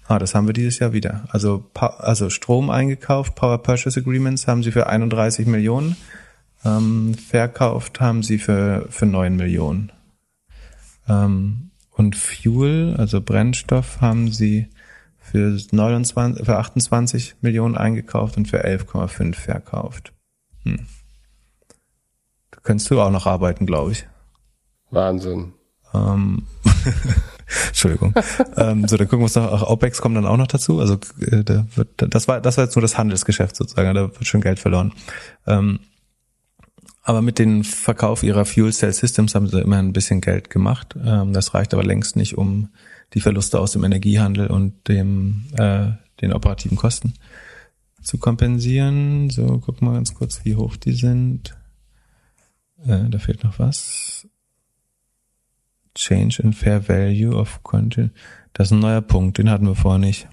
Ah, 0.07 0.19
das 0.19 0.35
haben 0.35 0.45
wir 0.45 0.53
dieses 0.53 0.77
Jahr 0.77 0.93
wieder. 0.93 1.25
Also, 1.29 1.69
also 1.73 2.29
Strom 2.29 2.69
eingekauft, 2.69 3.33
Power 3.35 3.57
Purchase 3.63 3.99
Agreements 3.99 4.47
haben 4.47 4.61
sie 4.61 4.71
für 4.71 4.87
31 4.87 5.47
Millionen 5.47 5.95
ähm, 6.65 7.13
verkauft 7.13 8.01
haben 8.01 8.23
sie 8.23 8.39
für, 8.39 8.87
für 8.89 9.05
9 9.05 9.35
Millionen. 9.35 9.91
Ähm, 11.07 11.71
und 11.91 12.15
Fuel, 12.15 12.95
also 12.97 13.21
Brennstoff, 13.21 14.01
haben 14.01 14.31
sie 14.31 14.67
für, 15.17 15.57
29, 15.71 16.45
für 16.45 16.57
28 16.57 17.35
Millionen 17.41 17.77
eingekauft 17.77 18.37
und 18.37 18.47
für 18.47 18.65
11,5 18.65 19.35
verkauft. 19.35 20.13
Hm. 20.63 20.87
Da 22.51 22.59
könntest 22.63 22.89
du 22.91 22.99
auch 22.99 23.11
noch 23.11 23.27
arbeiten, 23.27 23.65
glaube 23.65 23.91
ich. 23.91 24.07
Wahnsinn. 24.91 25.53
Ähm, 25.93 26.43
Entschuldigung. 27.67 28.13
ähm, 28.57 28.87
so, 28.87 28.97
dann 28.97 29.07
gucken 29.07 29.19
wir 29.19 29.25
uns 29.25 29.35
noch, 29.35 29.51
auch 29.51 29.69
OPEX 29.69 30.01
kommt 30.01 30.17
dann 30.17 30.25
auch 30.25 30.37
noch 30.37 30.47
dazu. 30.47 30.79
Also 30.79 30.95
äh, 31.19 31.43
da 31.43 31.65
wird, 31.75 31.89
das 31.97 32.27
war 32.27 32.41
das 32.41 32.57
war 32.57 32.65
jetzt 32.65 32.75
nur 32.75 32.81
das 32.81 32.97
Handelsgeschäft 32.97 33.55
sozusagen, 33.55 33.93
da 33.93 34.01
wird 34.01 34.25
schon 34.25 34.41
Geld 34.41 34.59
verloren. 34.59 34.93
Ähm, 35.47 35.79
aber 37.05 37.21
mit 37.21 37.37
dem 37.37 37.63
Verkauf 37.63 38.23
ihrer 38.23 38.45
Fuel 38.45 38.73
Cell 38.73 38.91
Systems 38.91 39.35
haben 39.35 39.47
sie 39.47 39.61
immer 39.61 39.77
ein 39.77 39.93
bisschen 39.93 40.21
Geld 40.21 40.49
gemacht. 40.49 40.95
Ähm, 41.01 41.33
das 41.33 41.53
reicht 41.53 41.75
aber 41.75 41.83
längst 41.83 42.15
nicht, 42.15 42.35
um 42.35 42.69
die 43.13 43.21
Verluste 43.21 43.59
aus 43.59 43.73
dem 43.73 43.83
Energiehandel 43.83 44.47
und 44.47 44.87
dem 44.87 45.45
äh, 45.55 45.91
den 46.19 46.33
operativen 46.33 46.77
Kosten 46.77 47.13
zu 48.01 48.17
kompensieren. 48.17 49.29
So, 49.29 49.59
gucken 49.59 49.87
wir 49.87 49.93
ganz 49.93 50.15
kurz, 50.15 50.45
wie 50.45 50.55
hoch 50.55 50.77
die 50.77 50.93
sind. 50.93 51.55
Äh, 52.83 53.07
da 53.09 53.19
fehlt 53.19 53.43
noch 53.43 53.59
was. 53.59 54.27
Change 55.93 56.41
in 56.41 56.53
Fair 56.53 56.89
Value 56.89 57.35
of 57.35 57.61
Content. 57.61 58.13
Das 58.53 58.69
ist 58.69 58.71
ein 58.71 58.79
neuer 58.79 59.01
Punkt, 59.01 59.37
den 59.37 59.51
hatten 59.51 59.67
wir 59.67 59.75
vorher 59.75 59.99
nicht. 59.99 60.27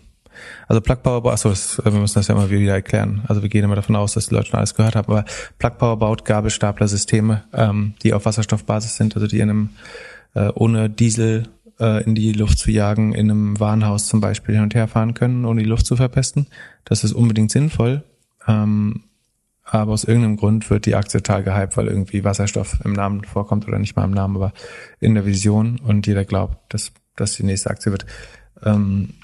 also 0.68 0.80
Plug 0.80 0.96
Power, 1.02 1.32
achso, 1.32 1.48
das, 1.48 1.80
wir 1.82 1.92
müssen 1.92 2.14
das 2.14 2.28
ja 2.28 2.34
mal 2.34 2.50
wieder 2.50 2.74
erklären. 2.74 3.22
Also 3.26 3.42
wir 3.42 3.48
gehen 3.48 3.64
immer 3.64 3.76
davon 3.76 3.96
aus, 3.96 4.12
dass 4.14 4.28
die 4.28 4.34
Leute 4.34 4.48
schon 4.48 4.58
alles 4.58 4.74
gehört 4.74 4.96
haben, 4.96 5.10
aber 5.10 5.24
Plug 5.58 5.78
Power 5.78 5.98
baut 5.98 6.24
Gabelstapler-Systeme, 6.24 7.44
ähm, 7.52 7.94
die 8.02 8.12
auf 8.12 8.26
Wasserstoffbasis 8.26 8.96
sind, 8.96 9.14
also 9.14 9.26
die 9.26 9.40
in 9.40 9.50
einem 9.50 9.70
äh, 10.34 10.50
ohne 10.54 10.90
Diesel 10.90 11.48
äh, 11.80 12.04
in 12.04 12.14
die 12.14 12.32
Luft 12.32 12.58
zu 12.58 12.70
jagen, 12.70 13.14
in 13.14 13.30
einem 13.30 13.58
Warenhaus 13.58 14.06
zum 14.06 14.20
Beispiel 14.20 14.54
hin 14.54 14.64
und 14.64 14.74
her 14.74 14.88
fahren 14.88 15.14
können, 15.14 15.44
ohne 15.44 15.62
die 15.62 15.68
Luft 15.68 15.86
zu 15.86 15.96
verpesten. 15.96 16.46
Das 16.84 17.04
ist 17.04 17.12
unbedingt 17.12 17.50
sinnvoll. 17.50 18.02
Ähm, 18.46 19.04
aber 19.68 19.93
aus 19.93 20.05
irgendeinem 20.05 20.36
Grund 20.36 20.70
wird 20.70 20.86
die 20.86 20.94
Aktie 20.94 21.20
total 21.20 21.43
gehypt, 21.43 21.76
weil 21.76 21.88
irgendwie 21.88 22.22
Wasserstoff 22.22 22.78
im 22.84 22.93
Namen 22.93 23.24
vorkommt 23.24 23.66
oder 23.66 23.80
nicht 23.80 23.97
mal 23.97 24.05
im 24.05 24.12
Namen, 24.12 24.36
aber 24.36 24.52
in 25.01 25.14
der 25.14 25.26
Vision 25.26 25.80
und 25.80 26.06
jeder 26.06 26.24
glaubt, 26.24 26.72
dass 26.72 26.93
das 27.16 27.34
die 27.34 27.43
nächste 27.43 27.70
Aktie 27.70 27.90
wird. 27.90 28.06
Ähm, 28.62 29.14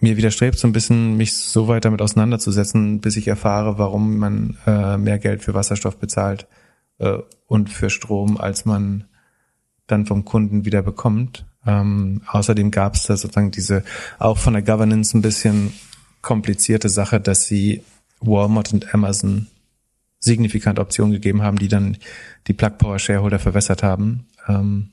mir 0.00 0.16
widerstrebt 0.16 0.58
so 0.58 0.68
ein 0.68 0.72
bisschen, 0.72 1.16
mich 1.16 1.36
so 1.36 1.66
weit 1.66 1.84
damit 1.84 2.02
auseinanderzusetzen, 2.02 3.00
bis 3.00 3.16
ich 3.16 3.26
erfahre, 3.26 3.78
warum 3.78 4.18
man 4.18 4.56
äh, 4.66 4.96
mehr 4.96 5.18
Geld 5.18 5.42
für 5.42 5.54
Wasserstoff 5.54 5.96
bezahlt 5.96 6.46
äh, 6.98 7.18
und 7.46 7.68
für 7.68 7.90
Strom, 7.90 8.36
als 8.36 8.64
man 8.64 9.04
dann 9.86 10.06
vom 10.06 10.24
Kunden 10.24 10.64
wieder 10.64 10.82
bekommt. 10.82 11.46
Ähm, 11.66 12.22
außerdem 12.26 12.70
gab 12.70 12.94
es 12.94 13.04
da 13.04 13.16
sozusagen 13.16 13.50
diese 13.50 13.82
auch 14.18 14.38
von 14.38 14.52
der 14.52 14.62
Governance 14.62 15.16
ein 15.16 15.22
bisschen 15.22 15.72
komplizierte 16.22 16.88
Sache, 16.88 17.20
dass 17.20 17.46
sie 17.46 17.82
Walmart 18.20 18.72
und 18.72 18.94
Amazon 18.94 19.48
signifikant 20.24 20.78
Optionen 20.78 21.12
gegeben 21.12 21.42
haben, 21.42 21.58
die 21.58 21.68
dann 21.68 21.98
die 22.46 22.54
Plug 22.54 22.78
Power 22.78 22.98
Shareholder 22.98 23.38
verwässert 23.38 23.82
haben. 23.82 24.26
Ähm, 24.48 24.90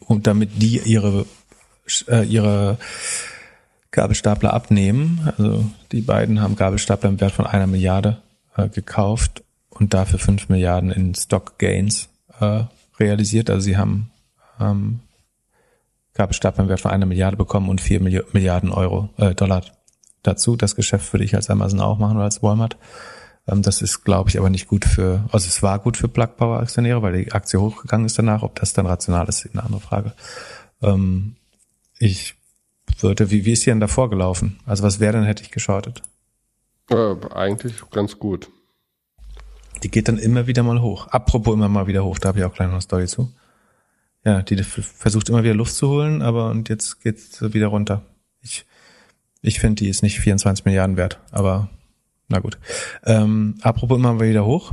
und 0.00 0.26
damit 0.26 0.60
die 0.60 0.78
ihre, 0.78 1.26
äh, 2.08 2.24
ihre 2.24 2.78
Gabelstapler 3.90 4.52
abnehmen. 4.52 5.32
Also 5.36 5.64
die 5.92 6.00
beiden 6.00 6.40
haben 6.40 6.56
Gabelstapler 6.56 7.10
im 7.10 7.20
Wert 7.20 7.32
von 7.32 7.46
einer 7.46 7.66
Milliarde 7.66 8.18
äh, 8.56 8.68
gekauft 8.68 9.42
und 9.70 9.94
dafür 9.94 10.18
fünf 10.18 10.48
Milliarden 10.48 10.90
in 10.90 11.14
Stock 11.14 11.58
Gains 11.58 12.08
äh, 12.40 12.64
realisiert. 12.98 13.50
Also 13.50 13.62
sie 13.62 13.76
haben 13.76 14.10
ähm, 14.60 15.00
Gabelstapler 16.14 16.64
im 16.64 16.70
Wert 16.70 16.80
von 16.80 16.90
einer 16.90 17.06
Milliarde 17.06 17.36
bekommen 17.36 17.68
und 17.68 17.80
vier 17.80 18.00
Milliarden 18.00 18.70
Euro, 18.72 19.10
äh, 19.18 19.34
Dollar 19.34 19.62
dazu. 20.22 20.56
Das 20.56 20.74
Geschäft 20.74 21.12
würde 21.12 21.24
ich 21.24 21.34
als 21.34 21.50
Amazon 21.50 21.80
auch 21.80 21.98
machen 21.98 22.16
oder 22.16 22.24
als 22.24 22.42
Walmart. 22.42 22.76
Ähm, 23.48 23.62
das 23.62 23.82
ist, 23.82 24.04
glaube 24.04 24.30
ich, 24.30 24.38
aber 24.38 24.50
nicht 24.50 24.68
gut 24.68 24.84
für, 24.84 25.24
also 25.32 25.48
es 25.48 25.62
war 25.62 25.78
gut 25.78 25.96
für 25.96 26.08
Plug 26.08 26.36
Power 26.36 26.60
Aktionäre, 26.60 27.02
weil 27.02 27.24
die 27.24 27.32
Aktie 27.32 27.60
hochgegangen 27.60 28.06
ist 28.06 28.18
danach. 28.18 28.42
Ob 28.42 28.54
das 28.56 28.72
dann 28.72 28.86
rational 28.86 29.28
ist, 29.28 29.44
ist 29.44 29.54
eine 29.54 29.64
andere 29.64 29.80
Frage. 29.80 30.12
Ähm, 30.82 31.36
ich 31.98 32.34
würde, 33.00 33.30
wie, 33.30 33.44
wie 33.44 33.52
ist 33.52 33.64
die 33.64 33.70
denn 33.70 33.80
davor 33.80 34.10
gelaufen? 34.10 34.60
Also 34.66 34.82
was 34.82 35.00
wäre 35.00 35.14
denn, 35.14 35.24
hätte 35.24 35.42
ich 35.42 35.50
geschortet? 35.50 36.02
Äh, 36.90 37.16
eigentlich 37.34 37.74
ganz 37.90 38.18
gut. 38.18 38.48
Die 39.82 39.90
geht 39.90 40.08
dann 40.08 40.18
immer 40.18 40.46
wieder 40.46 40.62
mal 40.62 40.80
hoch. 40.80 41.06
Apropos 41.08 41.54
immer 41.54 41.68
mal 41.68 41.86
wieder 41.86 42.04
hoch, 42.04 42.18
da 42.18 42.28
habe 42.28 42.40
ich 42.40 42.44
auch 42.44 42.54
gleich 42.54 42.66
noch 42.66 42.74
eine 42.74 42.82
Story 42.82 43.06
zu. 43.06 43.32
Ja, 44.24 44.42
die 44.42 44.56
versucht 44.62 45.28
immer 45.28 45.44
wieder 45.44 45.54
Luft 45.54 45.74
zu 45.74 45.88
holen, 45.88 46.22
aber 46.22 46.50
und 46.50 46.68
jetzt 46.68 47.00
geht's 47.00 47.40
wieder 47.40 47.68
runter. 47.68 48.04
Ich, 48.42 48.66
ich 49.40 49.60
finde, 49.60 49.84
die 49.84 49.88
ist 49.88 50.02
nicht 50.02 50.18
24 50.18 50.64
Milliarden 50.64 50.96
wert, 50.96 51.20
aber 51.30 51.70
na 52.28 52.40
gut. 52.40 52.58
Ähm, 53.04 53.56
apropos 53.62 53.98
immer 53.98 54.20
wieder 54.20 54.44
hoch. 54.44 54.72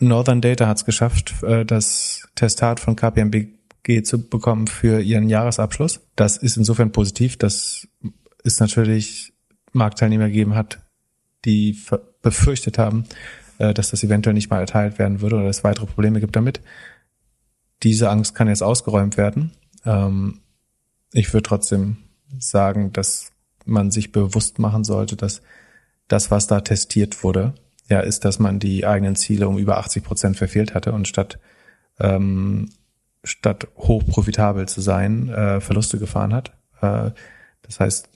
Northern 0.00 0.40
Data 0.40 0.66
hat 0.66 0.78
es 0.78 0.84
geschafft, 0.84 1.42
äh, 1.42 1.64
das 1.64 2.28
Testat 2.34 2.80
von 2.80 2.96
KPMG 2.96 4.02
zu 4.02 4.28
bekommen 4.28 4.66
für 4.66 5.00
ihren 5.00 5.28
Jahresabschluss. 5.28 6.00
Das 6.14 6.36
ist 6.36 6.56
insofern 6.56 6.92
positiv, 6.92 7.36
dass 7.36 7.88
es 8.44 8.60
natürlich 8.60 9.32
Marktteilnehmer 9.72 10.26
gegeben 10.26 10.54
hat, 10.54 10.80
die 11.44 11.78
befürchtet 12.22 12.78
haben, 12.78 13.04
äh, 13.58 13.72
dass 13.72 13.90
das 13.90 14.02
eventuell 14.04 14.34
nicht 14.34 14.50
mal 14.50 14.60
erteilt 14.60 14.98
werden 14.98 15.20
würde 15.20 15.36
oder 15.36 15.48
es 15.48 15.64
weitere 15.64 15.86
Probleme 15.86 16.20
gibt 16.20 16.36
damit. 16.36 16.60
Diese 17.82 18.10
Angst 18.10 18.34
kann 18.34 18.48
jetzt 18.48 18.62
ausgeräumt 18.62 19.16
werden. 19.16 19.52
Ähm, 19.84 20.40
ich 21.12 21.32
würde 21.32 21.44
trotzdem 21.44 21.98
sagen, 22.38 22.92
dass 22.92 23.30
man 23.64 23.90
sich 23.90 24.12
bewusst 24.12 24.58
machen 24.58 24.84
sollte, 24.84 25.16
dass 25.16 25.42
das, 26.08 26.30
was 26.30 26.46
da 26.46 26.60
testiert 26.60 27.22
wurde, 27.22 27.54
ja, 27.88 28.00
ist, 28.00 28.24
dass 28.24 28.38
man 28.38 28.58
die 28.58 28.86
eigenen 28.86 29.16
Ziele 29.16 29.48
um 29.48 29.58
über 29.58 29.78
80 29.78 30.04
Prozent 30.04 30.36
verfehlt 30.36 30.74
hatte 30.74 30.92
und 30.92 31.08
statt 31.08 31.38
ähm, 32.00 32.70
statt 33.24 33.68
hoch 33.76 34.04
profitabel 34.06 34.68
zu 34.68 34.80
sein, 34.80 35.28
äh, 35.28 35.60
Verluste 35.60 35.98
gefahren 35.98 36.32
hat. 36.32 36.52
Äh, 36.80 37.10
das 37.62 37.80
heißt, 37.80 38.08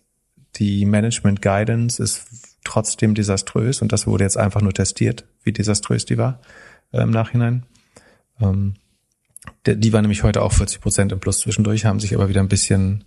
die 0.56 0.85
Management 0.85 1.43
Guidance 1.43 2.02
ist 2.02 2.27
trotzdem 2.64 3.14
desaströs 3.14 3.82
und 3.82 3.93
das 3.93 4.06
wurde 4.06 4.24
jetzt 4.24 4.36
einfach 4.36 4.60
nur 4.60 4.73
testiert, 4.73 5.24
wie 5.43 5.52
desaströs 5.52 6.05
die 6.05 6.19
war 6.19 6.40
äh, 6.93 7.02
im 7.02 7.10
Nachhinein. 7.10 7.64
Ähm, 8.40 8.74
der, 9.66 9.74
die 9.74 9.93
war 9.93 10.02
nämlich 10.02 10.23
heute 10.23 10.43
auch 10.43 10.52
40 10.52 10.81
Prozent 10.81 11.12
im 11.12 11.20
Plus 11.20 11.40
zwischendurch, 11.40 11.85
haben 11.85 12.01
sich 12.01 12.14
aber 12.14 12.28
wieder 12.28 12.40
ein 12.40 12.48
bisschen 12.48 13.05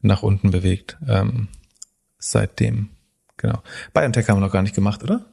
nach 0.00 0.22
unten 0.22 0.50
bewegt 0.50 0.98
ähm, 1.08 1.48
seitdem. 2.18 2.90
Genau. 3.38 3.62
BioNTech 3.94 4.28
haben 4.28 4.38
wir 4.38 4.46
noch 4.46 4.52
gar 4.52 4.62
nicht 4.62 4.74
gemacht, 4.74 5.02
oder? 5.02 5.24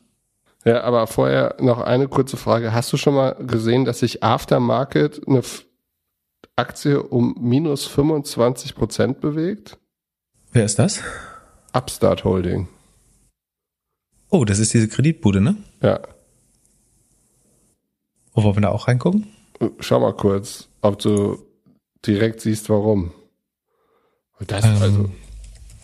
Ja, 0.64 0.82
aber 0.84 1.06
vorher 1.06 1.56
noch 1.60 1.80
eine 1.80 2.08
kurze 2.08 2.38
Frage. 2.38 2.74
Hast 2.74 2.92
du 2.92 2.98
schon 2.98 3.14
mal 3.14 3.36
gesehen, 3.36 3.86
dass 3.86 4.00
sich 4.00 4.24
Aftermarket 4.24 5.28
eine 5.28 5.44
Aktie 6.56 7.04
um 7.04 7.36
minus 7.40 7.86
25 7.86 8.74
Prozent 8.74 9.22
bewegt? 9.22 9.78
Wer 10.52 10.66
ist 10.66 10.80
das? 10.80 11.02
Upstart 11.74 12.24
Holding. 12.24 12.68
Oh, 14.30 14.46
das 14.46 14.60
ist 14.60 14.74
diese 14.74 14.88
Kreditbude, 14.88 15.42
ne? 15.42 15.56
Ja. 15.82 16.00
Wo 18.34 18.44
wollen 18.44 18.56
wir 18.56 18.62
da 18.62 18.70
auch 18.70 18.88
reingucken? 18.88 19.28
Schau 19.80 20.00
mal 20.00 20.14
kurz, 20.14 20.68
ob 20.82 21.00
du 21.00 21.38
direkt 22.06 22.42
siehst, 22.42 22.70
warum. 22.70 23.14
Das, 24.48 24.66
ähm, 24.66 24.78
also, 24.82 25.12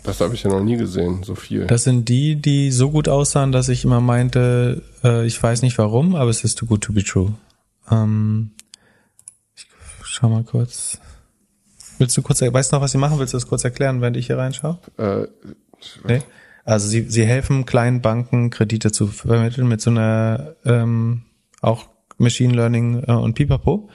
das 0.04 0.20
habe 0.20 0.34
ich 0.34 0.44
ja 0.44 0.50
noch 0.50 0.64
nie 0.64 0.78
gesehen, 0.78 1.24
so 1.24 1.36
viel. 1.36 1.68
Das 1.68 1.84
sind 1.84 2.10
die, 2.10 2.36
die 2.36 2.72
so 2.72 2.90
gut 2.90 3.08
aussahen, 3.08 3.52
dass 3.52 3.70
ich 3.70 3.84
immer 3.84 4.02
meinte, 4.02 4.84
äh, 5.04 5.26
ich 5.26 5.42
weiß 5.42 5.62
nicht 5.62 5.78
warum, 5.78 6.16
aber 6.16 6.30
es 6.30 6.44
ist 6.44 6.58
too 6.58 6.66
good 6.66 6.82
to 6.82 6.94
be 6.94 7.04
true. 7.04 7.34
Ähm, 7.90 8.52
ich 9.56 9.68
schau 10.04 10.30
mal 10.30 10.44
kurz. 10.44 11.00
Willst 12.00 12.18
du 12.18 12.22
kurz, 12.24 12.42
weißt 12.42 12.72
du 12.72 12.76
noch, 12.76 12.82
was 12.82 12.92
sie 12.92 12.98
machen? 12.98 13.20
Willst 13.20 13.34
du 13.34 13.38
das 13.38 13.48
kurz 13.48 13.64
erklären, 13.64 14.02
während 14.02 14.18
ich 14.18 14.26
hier 14.28 14.38
reinschaue? 14.38 14.80
Äh, 14.98 15.28
nee? 16.08 16.22
Also 16.64 16.88
sie, 16.88 17.10
sie 17.10 17.26
helfen 17.26 17.66
kleinen 17.66 18.02
Banken, 18.02 18.50
Kredite 18.50 18.92
zu 18.92 19.08
vermitteln 19.08 19.68
mit 19.68 19.82
so 19.82 19.92
einer 19.92 20.56
ähm, 20.66 21.24
auch 21.62 21.88
Machine 22.18 22.54
Learning 22.54 23.04
äh, 23.08 23.12
und 23.12 23.34
Pipapo. 23.34 23.90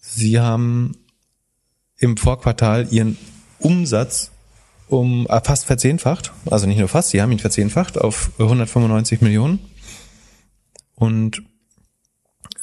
Sie 0.00 0.40
haben 0.40 0.96
im 1.98 2.16
Vorquartal 2.16 2.88
ihren 2.90 3.16
Umsatz 3.64 4.30
um 4.88 5.26
äh, 5.28 5.40
fast 5.42 5.64
verzehnfacht, 5.64 6.32
also 6.50 6.66
nicht 6.66 6.78
nur 6.78 6.88
fast, 6.88 7.10
sie 7.10 7.22
haben 7.22 7.32
ihn 7.32 7.38
verzehnfacht 7.38 7.98
auf 7.98 8.30
195 8.38 9.22
Millionen 9.22 9.58
und 10.94 11.42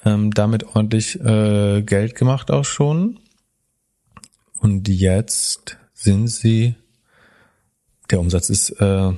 ähm, 0.06 0.32
damit 0.32 0.76
ordentlich 0.76 1.20
äh, 1.20 1.82
Geld 1.82 2.16
gemacht 2.16 2.52
auch 2.52 2.66
schon. 2.66 3.20
Und 4.60 4.88
jetzt 4.88 5.78
sind 5.94 6.28
sie, 6.28 6.76
der 8.10 8.20
Umsatz 8.20 8.50
ist 8.50 8.70
äh, 8.82 9.12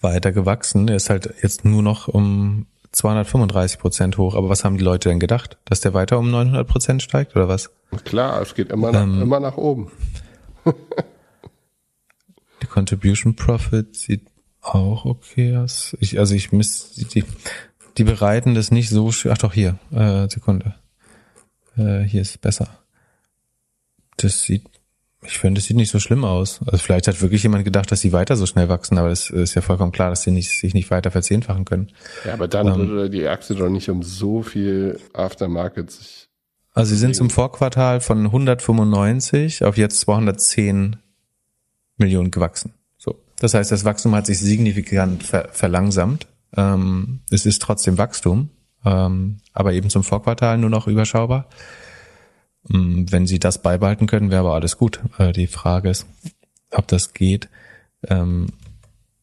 weiter 0.00 0.32
gewachsen. 0.32 0.88
Er 0.88 0.96
ist 0.96 1.10
halt 1.10 1.34
jetzt 1.42 1.64
nur 1.64 1.82
noch 1.82 2.08
um 2.08 2.66
235 2.92 3.78
Prozent 3.78 4.18
hoch. 4.18 4.34
Aber 4.34 4.48
was 4.48 4.64
haben 4.64 4.76
die 4.76 4.84
Leute 4.84 5.08
denn 5.08 5.20
gedacht? 5.20 5.58
Dass 5.64 5.80
der 5.80 5.94
weiter 5.94 6.18
um 6.18 6.30
900 6.30 6.66
Prozent 6.66 7.02
steigt 7.02 7.36
oder 7.36 7.48
was? 7.48 7.70
Klar, 8.04 8.40
es 8.40 8.54
geht 8.54 8.70
immer 8.70 8.92
nach, 8.92 9.02
ähm, 9.02 9.22
immer 9.22 9.40
nach 9.40 9.56
oben. 9.56 9.90
Die 12.62 12.66
Contribution 12.66 13.36
Profit 13.36 13.96
sieht 13.96 14.26
auch 14.62 15.04
okay 15.04 15.56
aus. 15.56 15.96
Ich, 16.00 16.18
also 16.18 16.34
ich 16.34 16.52
miss, 16.52 16.92
die, 16.92 17.24
die 17.96 18.04
bereiten 18.04 18.54
das 18.54 18.70
nicht 18.70 18.90
so 18.90 19.12
schön. 19.12 19.32
Ach 19.32 19.38
doch, 19.38 19.52
hier, 19.52 19.78
äh, 19.92 20.28
Sekunde. 20.28 20.74
Äh, 21.76 22.00
hier 22.00 22.22
ist 22.22 22.40
besser. 22.40 22.68
Das 24.16 24.42
sieht, 24.42 24.64
ich 25.22 25.38
finde, 25.38 25.58
das 25.58 25.66
sieht 25.66 25.76
nicht 25.76 25.90
so 25.90 25.98
schlimm 25.98 26.24
aus. 26.24 26.60
Also 26.66 26.78
vielleicht 26.78 27.08
hat 27.08 27.20
wirklich 27.20 27.42
jemand 27.42 27.64
gedacht, 27.64 27.90
dass 27.90 28.00
sie 28.00 28.12
weiter 28.12 28.36
so 28.36 28.46
schnell 28.46 28.68
wachsen, 28.68 28.98
aber 28.98 29.10
es 29.10 29.30
ist 29.30 29.54
ja 29.54 29.62
vollkommen 29.62 29.92
klar, 29.92 30.10
dass 30.10 30.22
sie 30.22 30.30
nicht, 30.30 30.50
sich 30.58 30.74
nicht 30.74 30.90
weiter 30.90 31.10
verzehnfachen 31.10 31.64
können. 31.64 31.90
Ja, 32.24 32.34
aber 32.34 32.48
dann 32.48 32.68
ähm, 32.68 32.76
würde 32.76 33.10
die 33.10 33.26
Aktie 33.28 33.56
doch 33.56 33.68
nicht 33.68 33.88
um 33.90 34.02
so 34.02 34.42
viel 34.42 34.98
Aftermarket 35.12 35.90
sich. 35.90 36.29
Also 36.72 36.94
sie 36.94 37.00
sind 37.00 37.16
zum 37.16 37.30
Vorquartal 37.30 38.00
von 38.00 38.26
195 38.26 39.64
auf 39.64 39.76
jetzt 39.76 40.00
210 40.00 40.96
Millionen 41.96 42.30
gewachsen. 42.30 42.74
So. 42.96 43.20
Das 43.38 43.54
heißt, 43.54 43.72
das 43.72 43.84
Wachstum 43.84 44.14
hat 44.14 44.26
sich 44.26 44.38
signifikant 44.38 45.22
ver 45.22 45.48
verlangsamt. 45.52 46.26
Ähm, 46.56 47.20
es 47.30 47.46
ist 47.46 47.62
trotzdem 47.62 47.98
Wachstum, 47.98 48.50
ähm, 48.84 49.38
aber 49.52 49.72
eben 49.72 49.90
zum 49.90 50.04
Vorquartal 50.04 50.58
nur 50.58 50.70
noch 50.70 50.86
überschaubar. 50.86 51.48
Ähm, 52.72 53.10
wenn 53.10 53.26
sie 53.26 53.38
das 53.38 53.62
beibehalten 53.62 54.06
können, 54.06 54.30
wäre 54.30 54.40
aber 54.40 54.54
alles 54.54 54.76
gut. 54.76 55.00
Äh, 55.18 55.32
die 55.32 55.46
Frage 55.46 55.90
ist, 55.90 56.06
ob 56.70 56.86
das 56.88 57.12
geht. 57.12 57.48
Ähm, 58.06 58.48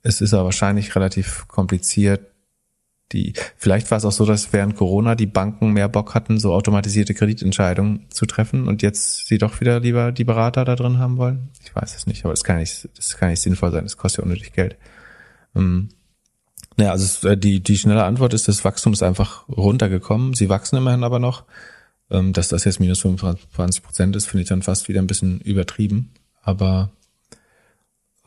es 0.03 0.21
ist 0.21 0.33
aber 0.33 0.45
wahrscheinlich 0.45 0.95
relativ 0.95 1.47
kompliziert. 1.47 2.21
Die, 3.13 3.33
vielleicht 3.55 3.89
war 3.89 3.97
es 3.97 4.05
auch 4.05 4.11
so, 4.11 4.25
dass 4.25 4.51
während 4.51 4.75
Corona 4.75 5.15
die 5.15 5.27
Banken 5.27 5.71
mehr 5.71 5.87
Bock 5.87 6.13
hatten, 6.13 6.39
so 6.39 6.53
automatisierte 6.53 7.13
Kreditentscheidungen 7.13 8.05
zu 8.09 8.25
treffen 8.25 8.67
und 8.67 8.81
jetzt 8.81 9.27
sie 9.27 9.37
doch 9.37 9.61
wieder 9.61 9.79
lieber 9.79 10.11
die 10.11 10.25
Berater 10.25 10.65
da 10.65 10.75
drin 10.75 10.97
haben 10.97 11.17
wollen. 11.17 11.49
Ich 11.63 11.73
weiß 11.73 11.95
es 11.95 12.05
nicht, 12.05 12.25
aber 12.25 12.33
das 12.33 12.43
kann 12.43 12.57
nicht, 12.57 12.89
das 12.97 13.17
kann 13.17 13.29
nicht 13.29 13.41
sinnvoll 13.41 13.71
sein. 13.71 13.83
Das 13.83 13.95
kostet 13.95 14.19
ja 14.19 14.23
unnötig 14.25 14.51
Geld. 14.51 14.75
Ähm, 15.55 15.89
ja, 16.77 16.91
also 16.91 17.29
äh, 17.29 17.37
die, 17.37 17.61
die 17.61 17.77
schnelle 17.77 18.03
Antwort 18.03 18.33
ist, 18.33 18.47
das 18.47 18.63
Wachstum 18.65 18.93
ist 18.93 19.03
einfach 19.03 19.47
runtergekommen. 19.49 20.33
Sie 20.33 20.49
wachsen 20.49 20.77
immerhin 20.77 21.03
aber 21.03 21.19
noch. 21.19 21.45
Ähm, 22.09 22.33
dass 22.33 22.49
das 22.49 22.63
jetzt 22.63 22.79
minus 22.79 23.01
25 23.01 23.83
Prozent 23.83 24.15
ist, 24.15 24.27
finde 24.27 24.43
ich 24.43 24.49
dann 24.49 24.61
fast 24.61 24.87
wieder 24.87 25.01
ein 25.01 25.07
bisschen 25.07 25.41
übertrieben. 25.41 26.11
Aber 26.41 26.91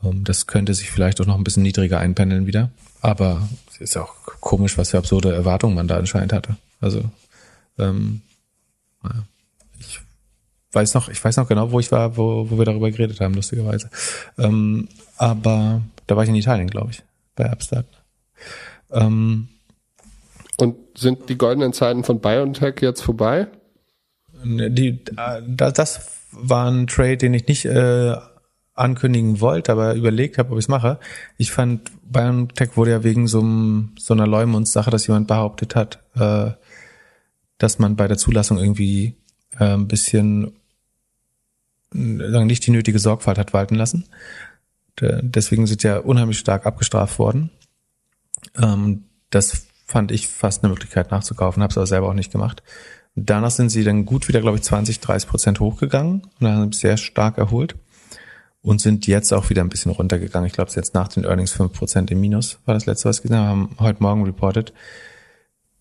das 0.03 0.47
könnte 0.47 0.75
sich 0.75 0.91
vielleicht 0.91 1.21
auch 1.21 1.27
noch 1.27 1.37
ein 1.37 1.45
bisschen 1.45 1.63
niedriger 1.63 1.99
einpendeln 1.99 2.47
wieder. 2.47 2.71
Aber 3.01 3.49
es 3.71 3.79
ist 3.79 3.97
auch 3.97 4.15
komisch, 4.41 4.79
was 4.79 4.91
für 4.91 4.99
absurde 4.99 5.33
Erwartungen 5.33 5.75
man 5.75 5.89
da 5.89 5.97
anscheinend 5.97 6.33
hatte. 6.33 6.57
Also, 6.81 7.05
ähm, 7.79 8.23
naja. 9.03 9.25
ich 9.79 10.01
weiß 10.73 10.95
noch, 10.95 11.09
ich 11.09 11.23
weiß 11.23 11.37
noch 11.37 11.49
genau, 11.49 11.73
wo 11.73 11.81
ich 11.81 11.91
war, 11.93 12.17
wo, 12.17 12.51
wo 12.51 12.59
wir 12.59 12.65
darüber 12.65 12.91
geredet 12.91 13.21
haben, 13.21 13.35
lustigerweise. 13.35 13.91
Ähm, 14.39 14.89
aber 15.17 15.83
da 16.07 16.17
war 16.17 16.23
ich 16.23 16.29
in 16.29 16.35
Italien, 16.35 16.69
glaube 16.69 16.93
ich, 16.93 17.03
bei 17.37 17.51
Upstart. 17.51 17.87
Ähm, 18.91 19.49
und 20.57 20.77
sind 20.97 21.29
die 21.29 21.39
goldenen 21.39 21.73
Zeiten 21.73 22.05
von 22.05 22.21
BioNTech 22.21 22.77
jetzt 22.81 23.03
vorbei? 23.03 23.49
Die, 24.43 25.05
das 25.57 26.11
war 26.33 26.71
ein 26.71 26.87
Trade, 26.87 27.19
den 27.19 27.35
ich 27.35 27.47
nicht 27.47 27.65
äh, 27.65 28.17
ankündigen 28.81 29.41
wollte, 29.41 29.73
aber 29.73 29.95
überlegt 29.95 30.39
habe, 30.39 30.53
ob 30.53 30.59
ich 30.59 30.65
es 30.65 30.69
mache. 30.69 30.99
Ich 31.37 31.53
fand, 31.53 31.91
BioNTech 32.11 32.77
wurde 32.77 32.93
ja 32.93 33.05
wegen 33.05 33.27
so, 33.27 33.41
einem, 33.41 33.93
so 33.99 34.15
einer 34.15 34.27
Leumunds-Sache, 34.27 34.91
dass 34.91 35.07
jemand 35.07 35.29
behauptet 35.29 35.77
hat, 35.77 36.01
äh, 36.17 36.53
dass 37.59 37.79
man 37.79 37.97
bei 37.97 38.09
der 38.09 38.17
Zulassung 38.17 38.59
irgendwie 38.59 39.17
äh, 39.59 39.75
ein 39.75 39.87
bisschen 39.87 40.53
äh, 41.95 42.45
nicht 42.45 42.67
die 42.67 42.71
nötige 42.71 42.99
Sorgfalt 42.99 43.39
hat 43.39 43.53
walten 43.53 43.75
lassen. 43.75 44.07
Deswegen 45.03 45.67
sind 45.67 45.83
ja 45.83 45.99
unheimlich 45.99 46.39
stark 46.39 46.67
abgestraft 46.67 47.19
worden. 47.19 47.51
Ähm, 48.61 49.05
das 49.31 49.67
fand 49.87 50.13
ich 50.13 50.29
fast 50.29 50.63
eine 50.63 50.71
Möglichkeit 50.73 51.11
nachzukaufen, 51.11 51.63
habe 51.63 51.71
es 51.71 51.79
aber 51.79 51.87
selber 51.87 52.09
auch 52.09 52.15
nicht 52.15 52.33
gemacht. 52.33 52.63
Danach 53.15 53.51
sind 53.51 53.71
sie 53.71 53.83
dann 53.83 54.05
gut 54.05 54.29
wieder, 54.29 54.41
glaube 54.41 54.59
ich, 54.59 54.63
20, 54.63 55.01
30 55.01 55.29
Prozent 55.29 55.61
hochgegangen 55.61 56.23
und 56.23 56.41
dann 56.41 56.53
haben 56.53 56.73
sie 56.73 56.81
sehr 56.81 56.97
stark 56.97 57.39
erholt 57.39 57.77
und 58.63 58.81
sind 58.81 59.07
jetzt 59.07 59.33
auch 59.33 59.51
wieder 59.51 59.63
ein 59.63 59.69
bisschen 59.69 59.93
runtergegangen. 59.93 60.47
Ich 60.47 60.53
glaube, 60.53 60.69
es 60.69 60.73
ist 60.73 60.77
jetzt 60.77 60.95
nach 60.95 61.09
den 61.09 61.25
Earnings 61.25 61.53
5 61.53 61.73
Prozent 61.73 62.11
im 62.11 62.21
Minus, 62.21 62.59
war 62.67 62.75
das 62.75 62.87
letzte, 62.87 63.09
was 63.09 63.19
wir 63.19 63.31
gesehen 63.31 63.39
haben, 63.39 63.49
haben 63.49 63.77
heute 63.81 64.03
Morgen 64.03 64.25
reported. 64.25 64.73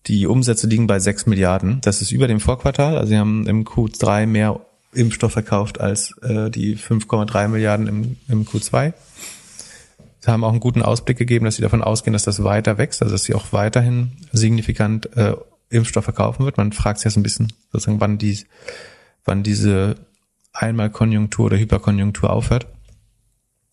Die 0.06 0.26
Umsätze 0.26 0.66
liegen 0.66 0.86
bei 0.86 0.98
6 0.98 1.26
Milliarden. 1.26 1.80
Das 1.82 2.00
ist 2.00 2.10
über 2.10 2.26
dem 2.26 2.40
Vorquartal. 2.40 2.96
Also 2.96 3.10
sie 3.10 3.18
haben 3.18 3.46
im 3.46 3.64
Q3 3.64 4.26
mehr 4.26 4.60
Impfstoff 4.92 5.32
verkauft 5.32 5.80
als 5.80 6.16
äh, 6.22 6.50
die 6.50 6.76
5,3 6.76 7.48
Milliarden 7.48 7.86
im, 7.86 8.16
im 8.28 8.44
Q2. 8.46 8.94
Sie 10.20 10.30
haben 10.30 10.44
auch 10.44 10.50
einen 10.50 10.60
guten 10.60 10.82
Ausblick 10.82 11.18
gegeben, 11.18 11.44
dass 11.44 11.56
sie 11.56 11.62
davon 11.62 11.82
ausgehen, 11.82 12.12
dass 12.12 12.24
das 12.24 12.42
weiter 12.42 12.78
wächst, 12.78 13.02
also 13.02 13.14
dass 13.14 13.24
sie 13.24 13.34
auch 13.34 13.52
weiterhin 13.52 14.12
signifikant 14.32 15.14
äh, 15.16 15.34
Impfstoff 15.70 16.04
verkaufen 16.04 16.44
wird. 16.44 16.56
Man 16.56 16.72
fragt 16.72 16.98
sich 16.98 17.04
jetzt 17.06 17.16
ein 17.16 17.22
bisschen 17.22 17.52
sozusagen, 17.72 18.00
wann 18.00 18.18
die, 18.18 18.38
wann 19.24 19.42
diese 19.42 19.96
Einmalkonjunktur 20.52 21.46
oder 21.46 21.58
Hyperkonjunktur 21.58 22.30
aufhört. 22.30 22.66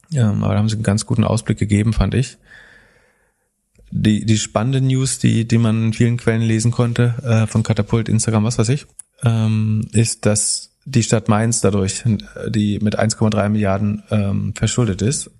Ja, 0.10 0.30
aber 0.30 0.54
da 0.54 0.58
haben 0.60 0.70
sie 0.70 0.76
einen 0.76 0.84
ganz 0.84 1.06
guten 1.06 1.24
Ausblick 1.24 1.58
gegeben, 1.58 1.94
fand 1.94 2.14
ich. 2.14 2.38
Die, 3.90 4.26
die 4.26 4.38
spannende 4.38 4.82
News, 4.82 5.20
die, 5.20 5.48
die 5.48 5.58
man 5.58 5.86
in 5.86 5.94
vielen 5.94 6.18
Quellen 6.18 6.42
lesen 6.42 6.72
konnte, 6.72 7.16
äh, 7.24 7.48
von 7.48 7.64
Katapult, 7.64 8.10
Instagram, 8.10 8.44
was 8.44 8.58
weiß 8.58 8.70
ich, 8.70 8.86
ähm, 9.24 9.88
ist, 9.92 10.26
dass 10.26 10.78
die 10.86 11.04
Stadt 11.04 11.28
Mainz 11.28 11.62
dadurch, 11.62 12.04
die 12.48 12.80
mit 12.80 12.98
1,3 12.98 13.50
Milliarden 13.50 14.04
ähm, 14.10 14.54
verschuldet 14.56 15.02
ist, 15.02 15.32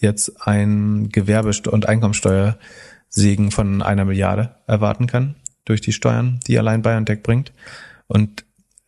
jetzt 0.00 0.46
ein 0.46 1.08
Gewerbe- 1.10 1.70
und 1.70 1.86
Einkommensteuersegen 1.86 3.50
von 3.50 3.82
einer 3.82 4.04
Milliarde 4.04 4.54
erwarten 4.66 5.06
kann 5.06 5.34
durch 5.64 5.80
die 5.80 5.92
Steuern, 5.92 6.40
die 6.46 6.58
allein 6.58 6.82
BioNTech 6.82 7.22
bringt. 7.22 7.52
Und 8.06 8.43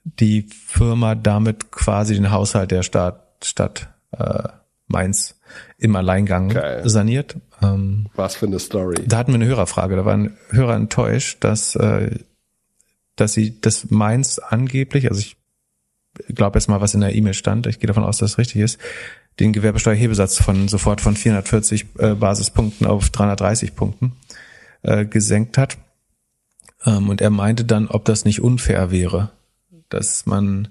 die 0.06 0.42
Firma 0.42 1.14
damit 1.14 1.72
quasi 1.72 2.14
den 2.14 2.30
Haushalt 2.30 2.70
der 2.70 2.82
Stadt, 2.82 3.22
Stadt 3.42 3.88
äh, 4.12 4.48
Mainz 4.86 5.34
im 5.78 5.96
Alleingang 5.96 6.50
Geil. 6.50 6.88
saniert. 6.88 7.36
Ähm, 7.60 8.08
Was 8.14 8.36
für 8.36 8.46
eine 8.46 8.58
Story. 8.60 9.02
Da 9.06 9.18
hatten 9.18 9.32
wir 9.32 9.36
eine 9.36 9.46
Hörerfrage. 9.46 9.96
Da 9.96 10.04
war 10.04 10.14
ein 10.14 10.36
Hörer 10.50 10.76
enttäuscht, 10.76 11.42
dass, 11.42 11.74
äh, 11.74 12.18
dass 13.16 13.32
sie 13.32 13.60
das 13.60 13.90
Mainz 13.90 14.38
angeblich, 14.38 15.08
also 15.08 15.20
ich 15.20 15.36
glaube 16.28 16.58
jetzt 16.58 16.68
mal, 16.68 16.80
was 16.80 16.94
in 16.94 17.00
der 17.00 17.14
E-Mail 17.14 17.34
stand, 17.34 17.66
ich 17.66 17.80
gehe 17.80 17.88
davon 17.88 18.04
aus, 18.04 18.18
dass 18.18 18.32
es 18.32 18.38
richtig 18.38 18.62
ist, 18.62 18.78
den 19.40 19.52
Gewerbesteuerhebesatz 19.52 20.38
von 20.38 20.68
sofort 20.68 21.00
von 21.00 21.16
440 21.16 21.86
äh, 21.98 22.14
Basispunkten 22.14 22.86
auf 22.86 23.10
330 23.10 23.74
Punkten 23.74 24.12
äh, 24.82 25.04
gesenkt 25.04 25.58
hat. 25.58 25.76
Ähm, 26.84 27.08
und 27.08 27.20
er 27.20 27.30
meinte 27.30 27.64
dann, 27.64 27.88
ob 27.88 28.04
das 28.04 28.24
nicht 28.24 28.40
unfair 28.40 28.90
wäre, 28.90 29.30
dass 29.88 30.26
man 30.26 30.68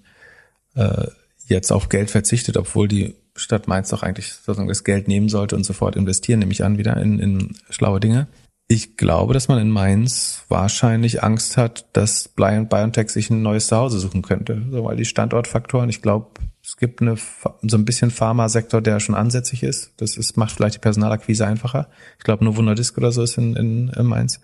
äh, 0.76 1.08
jetzt 1.48 1.72
auf 1.72 1.90
Geld 1.90 2.12
verzichtet, 2.12 2.58
obwohl 2.58 2.88
die 2.88 3.16
Stadt 3.36 3.68
Mainz 3.68 3.90
doch 3.90 4.04
eigentlich 4.04 4.34
sozusagen 4.34 4.68
das 4.68 4.84
Geld 4.84 5.08
nehmen 5.08 5.30
sollte 5.30 5.56
und 5.56 5.66
sofort 5.66 5.96
investieren, 5.96 6.40
nehme 6.40 6.54
ich 6.54 6.64
an, 6.64 6.78
wieder 6.78 6.98
in, 6.98 7.20
in 7.20 7.56
schlaue 7.70 8.00
Dinge. 8.00 8.28
Ich 8.68 8.98
glaube, 8.98 9.34
dass 9.34 9.48
man 9.48 9.60
in 9.60 9.70
Mainz 9.70 10.44
wahrscheinlich 10.48 11.22
Angst 11.22 11.56
hat, 11.56 11.86
dass 11.94 12.30
BioNTech 12.30 13.10
sich 13.10 13.30
ein 13.30 13.44
neues 13.44 13.68
Zuhause 13.68 14.00
suchen 14.00 14.24
könnte. 14.24 14.64
So, 14.72 14.86
weil 14.86 14.96
die 14.96 15.06
Standortfaktoren, 15.06 15.90
ich 15.90 16.02
glaube, 16.02 16.32
es 16.64 16.78
gibt 16.78 17.02
eine, 17.02 17.16
so 17.16 17.78
ein 17.78 17.86
bisschen 17.86 18.10
Pharmasektor, 18.10 18.82
der 18.82 19.00
schon 19.00 19.14
ansässig 19.14 19.62
ist. 19.62 19.92
Das 19.98 20.18
ist, 20.18 20.36
macht 20.36 20.54
vielleicht 20.54 20.76
die 20.76 20.80
Personalakquise 20.80 21.46
einfacher. 21.46 21.90
Ich 22.18 22.24
glaube, 22.24 22.44
Novo 22.44 22.64
Nordisk 22.64 22.98
oder 22.98 23.12
so 23.12 23.22
ist 23.22 23.38
in, 23.38 23.56
in, 23.56 23.90
in 23.90 24.06
Mainz. 24.06 24.40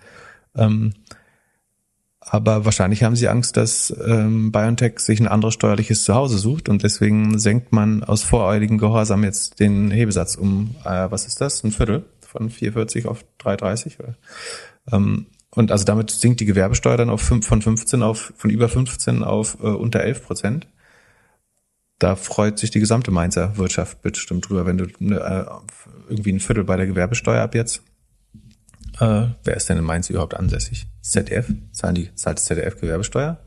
Ähm, 0.55 0.93
Aber 2.23 2.65
wahrscheinlich 2.65 3.03
haben 3.03 3.15
sie 3.15 3.27
Angst, 3.27 3.57
dass 3.57 3.93
ähm, 4.05 4.51
BioNTech 4.51 4.99
sich 4.99 5.19
ein 5.19 5.27
anderes 5.27 5.55
steuerliches 5.55 6.03
Zuhause 6.03 6.37
sucht 6.37 6.69
und 6.69 6.83
deswegen 6.83 7.39
senkt 7.39 7.73
man 7.73 8.03
aus 8.03 8.21
voreiligen 8.21 8.77
Gehorsam 8.77 9.23
jetzt 9.23 9.59
den 9.59 9.89
Hebesatz 9.89 10.35
um, 10.35 10.75
äh, 10.85 11.09
was 11.09 11.25
ist 11.25 11.41
das, 11.41 11.63
ein 11.63 11.71
Viertel 11.71 12.05
von 12.21 12.51
4,40 12.51 13.07
auf 13.07 13.25
3,30. 13.43 14.13
Ähm, 14.91 15.25
und 15.49 15.71
also 15.71 15.83
damit 15.83 16.11
sinkt 16.11 16.39
die 16.39 16.45
Gewerbesteuer 16.45 16.95
dann 16.95 17.09
auf 17.09 17.21
fünf, 17.21 17.47
von 17.47 17.61
15 17.61 18.03
auf, 18.03 18.33
von 18.37 18.51
über 18.51 18.69
15 18.69 19.23
auf 19.23 19.57
äh, 19.61 19.67
unter 19.67 20.01
11 20.01 20.23
Prozent. 20.23 20.67
Da 21.97 22.15
freut 22.15 22.59
sich 22.59 22.69
die 22.69 22.79
gesamte 22.79 23.11
Mainzer 23.11 23.57
Wirtschaft 23.57 24.01
bestimmt 24.03 24.47
drüber, 24.47 24.65
wenn 24.67 24.77
du 24.77 24.85
ne, 24.99 25.19
äh, 25.19 25.45
irgendwie 26.09 26.33
ein 26.33 26.39
Viertel 26.39 26.63
bei 26.63 26.77
der 26.77 26.87
Gewerbesteuer 26.87 27.41
ab 27.41 27.55
jetzt. 27.55 27.83
Äh, 29.01 29.29
wer 29.43 29.57
ist 29.57 29.67
denn 29.67 29.79
in 29.79 29.83
Mainz 29.83 30.11
überhaupt 30.11 30.35
ansässig? 30.35 30.85
ZDF? 31.01 31.51
Zahlen 31.71 31.95
die, 31.95 32.13
zahlt 32.13 32.37
das 32.37 32.45
ZDF 32.45 32.79
Gewerbesteuer? 32.79 33.39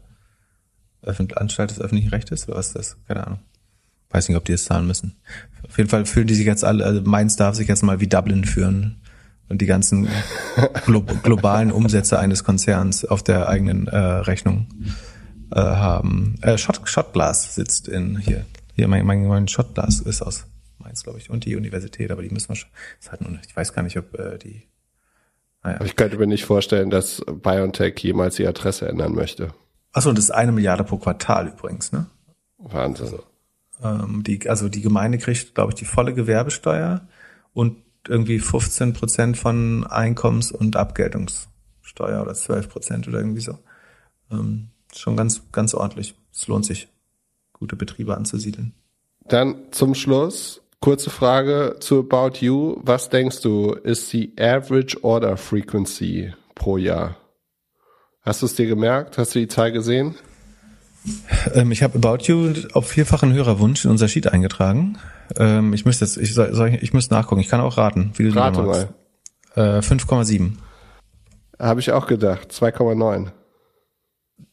Öffentlich, 1.01 1.39
Anstalt 1.39 1.71
des 1.71 1.81
öffentlichen 1.81 2.11
Rechtes? 2.11 2.49
Oder 2.49 2.57
was 2.57 2.69
ist 2.69 2.77
das? 2.77 2.97
Keine 3.07 3.25
Ahnung. 3.25 3.39
Weiß 4.11 4.29
nicht, 4.29 4.37
ob 4.37 4.45
die 4.45 4.53
das 4.53 4.65
zahlen 4.65 4.87
müssen. 4.87 5.15
Auf 5.63 5.79
jeden 5.79 5.89
Fall 5.89 6.07
fühlen 6.07 6.27
die 6.27 6.35
sich 6.35 6.47
jetzt 6.47 6.65
alle, 6.65 6.85
also 6.85 7.03
Mainz 7.03 7.37
darf 7.37 7.55
sich 7.55 7.69
jetzt 7.69 7.85
mal 7.85 8.01
wie 8.01 8.09
Dublin 8.09 8.45
führen 8.45 9.01
und 9.49 9.61
die 9.61 9.67
ganzen 9.67 10.09
glo 10.87 11.03
globalen 11.03 11.71
Umsätze 11.71 12.19
eines 12.19 12.43
Konzerns 12.43 13.05
auf 13.05 13.23
der 13.23 13.49
eigenen 13.49 13.87
äh, 13.87 13.97
Rechnung 13.97 14.67
äh, 15.53 15.61
haben. 15.61 16.37
Äh, 16.43 16.59
Shot, 16.59 16.81
Shotglass 16.89 17.55
sitzt 17.55 17.87
in 17.87 18.19
hier. 18.19 18.45
Hier, 18.75 18.89
mein, 18.89 19.07
mein, 19.07 19.25
mein 19.29 19.47
Shotglass 19.47 20.01
ist 20.01 20.21
aus 20.21 20.47
Mainz, 20.79 21.05
glaube 21.05 21.21
ich, 21.21 21.31
und 21.31 21.45
die 21.45 21.55
Universität, 21.55 22.11
aber 22.11 22.23
die 22.23 22.31
müssen 22.31 22.49
wir 22.49 22.57
schon. 22.57 22.71
Ist 22.99 23.13
halt 23.13 23.21
nur, 23.21 23.39
ich 23.47 23.55
weiß 23.55 23.73
gar 23.73 23.83
nicht, 23.83 23.97
ob 23.97 24.19
äh, 24.19 24.39
die. 24.39 24.65
Naja. 25.65 25.81
Ich 25.83 25.97
könnte 25.97 26.19
mir 26.19 26.27
nicht 26.27 26.45
vorstellen, 26.45 26.91
dass 26.91 27.23
BioNTech 27.27 27.99
jemals 28.01 28.37
die 28.37 28.47
Adresse 28.47 28.87
ändern 28.87 29.15
möchte. 29.15 29.55
Achso, 29.93 30.13
das 30.13 30.27
ist 30.27 30.31
eine 30.31 30.53
Milliarde 30.53 30.85
pro 30.85 30.99
Quartal 30.99 31.49
übrigens, 31.49 31.91
ne? 31.91 32.07
Wahnsinn. 32.59 33.07
Also, 33.07 33.25
ähm, 33.83 34.23
die, 34.23 34.49
also 34.49 34.69
die 34.69 34.83
Gemeinde 34.83 35.19
kriegt, 35.19 35.55
glaube 35.55 35.71
ich, 35.73 35.77
die 35.77 35.87
volle 35.87 36.13
Gewerbesteuer 36.13 37.09
und 37.55 37.79
irgendwie 38.07 38.39
15 38.39 38.93
Prozent 38.93 39.39
von 39.39 39.87
Einkommens- 39.87 40.53
und 40.53 40.77
Abgeltungssteuer 40.77 42.21
oder 42.23 42.35
12 42.35 42.69
Prozent 42.69 43.09
oder 43.09 43.19
irgendwie 43.19 43.41
so. 43.41 43.59
Ähm, 44.31 44.69
schon 44.95 45.17
ganz, 45.17 45.43
ganz 45.51 45.73
ordentlich. 45.73 46.15
Es 46.33 46.47
lohnt 46.47 46.67
sich, 46.67 46.89
gute 47.55 47.77
Betriebe 47.77 48.17
anzusiedeln. 48.17 48.75
Dann 49.27 49.57
zum 49.71 49.95
Schluss, 49.95 50.61
kurze 50.85 51.09
Frage 51.09 51.77
zu 51.81 52.01
About 52.01 52.41
You. 52.41 52.77
Was 52.83 53.09
denkst 53.09 53.41
du, 53.41 53.73
ist 53.73 54.13
die 54.13 54.35
Average 54.39 55.03
Order 55.03 55.39
Frequency 55.39 56.35
pro 56.55 56.77
Jahr? 56.77 57.17
Hast 58.21 58.43
du 58.43 58.47
es 58.47 58.55
dir 58.55 58.67
gemerkt? 58.67 59.17
Hast 59.17 59.35
du 59.35 59.39
die 59.39 59.49
Zahl 59.49 59.73
gesehen? 59.73 60.15
Ähm, 61.55 61.73
ich 61.73 61.83
habe 61.83 61.97
About 61.97 62.25
You 62.25 62.53
auf 62.75 62.87
vierfachen 62.87 63.33
Hörerwunsch 63.33 63.87
in 63.87 63.93
unser 63.93 64.09
Sheet 64.09 64.27
eingetragen. 64.27 64.99
Ähm, 65.39 65.73
ich 65.73 65.87
müsste 65.87 66.05
jetzt, 66.05 66.19
ich, 66.19 66.35
soll, 66.35 66.69
ich, 66.69 66.83
ich 66.83 66.93
müsste 66.93 67.15
nachgucken. 67.15 67.41
Ich 67.41 67.49
kann 67.49 67.63
auch 67.63 67.79
raten. 67.79 68.13
Wie 68.17 68.25
du 68.25 68.39
Rate 68.39 68.61
mal. 68.61 68.89
Äh, 69.55 69.79
5,7. 69.79 70.59
Habe 71.59 71.81
ich 71.81 71.93
auch 71.93 72.07
gedacht. 72.07 72.53
2,9. 72.53 73.31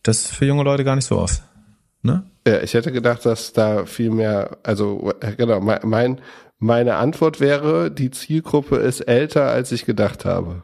Das 0.02 0.20
ist 0.20 0.28
für 0.34 0.46
junge 0.46 0.64
Leute 0.64 0.86
gar 0.86 0.96
nicht 0.96 1.06
so 1.06 1.18
oft. 1.18 1.44
Ne? 2.04 2.31
Ja, 2.48 2.62
ich 2.62 2.74
hätte 2.74 2.92
gedacht, 2.92 3.26
dass 3.26 3.54
da 3.54 3.86
viel 3.86 4.10
mehr, 4.10 4.58
also 4.64 5.14
genau, 5.38 5.60
mein, 5.60 6.22
meine 6.58 6.96
Antwort 6.96 7.40
wäre, 7.40 7.92
die 7.92 8.12
Zielgruppe 8.12 8.78
ist 8.78 9.02
älter, 9.02 9.50
als 9.50 9.72
ich 9.72 9.86
gedacht 9.86 10.26
habe. 10.26 10.64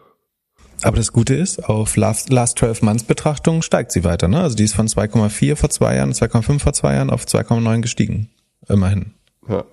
Aber 0.83 0.97
das 0.97 1.11
Gute 1.11 1.33
ist, 1.33 1.65
auf 1.65 1.95
Last, 1.95 2.31
Last 2.31 2.59
12 2.59 2.83
Months 2.83 3.03
Betrachtung 3.03 3.61
steigt 3.61 3.91
sie 3.91 4.03
weiter. 4.03 4.27
Ne? 4.27 4.41
Also 4.41 4.55
die 4.55 4.63
ist 4.63 4.75
von 4.75 4.87
2,4 4.87 5.55
vor 5.55 5.69
zwei 5.69 5.95
Jahren, 5.95 6.13
2,5 6.13 6.59
vor 6.59 6.73
zwei 6.73 6.93
Jahren 6.93 7.09
auf 7.09 7.25
2,9 7.25 7.81
gestiegen. 7.81 8.29
Immerhin. 8.67 9.13
Ja. 9.47 9.63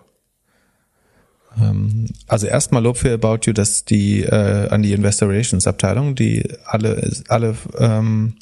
Ähm, 1.60 2.06
also 2.26 2.46
erstmal 2.46 2.82
Lob 2.82 2.96
für 2.96 3.12
About 3.12 3.40
You, 3.44 3.52
dass 3.52 3.84
die 3.84 4.22
äh, 4.22 4.68
an 4.68 4.82
die 4.82 4.92
Investor 4.92 5.28
Relations 5.28 5.66
Abteilung, 5.66 6.14
die 6.14 6.48
alle 6.64 7.10
alle 7.28 7.54
ähm, 7.78 8.36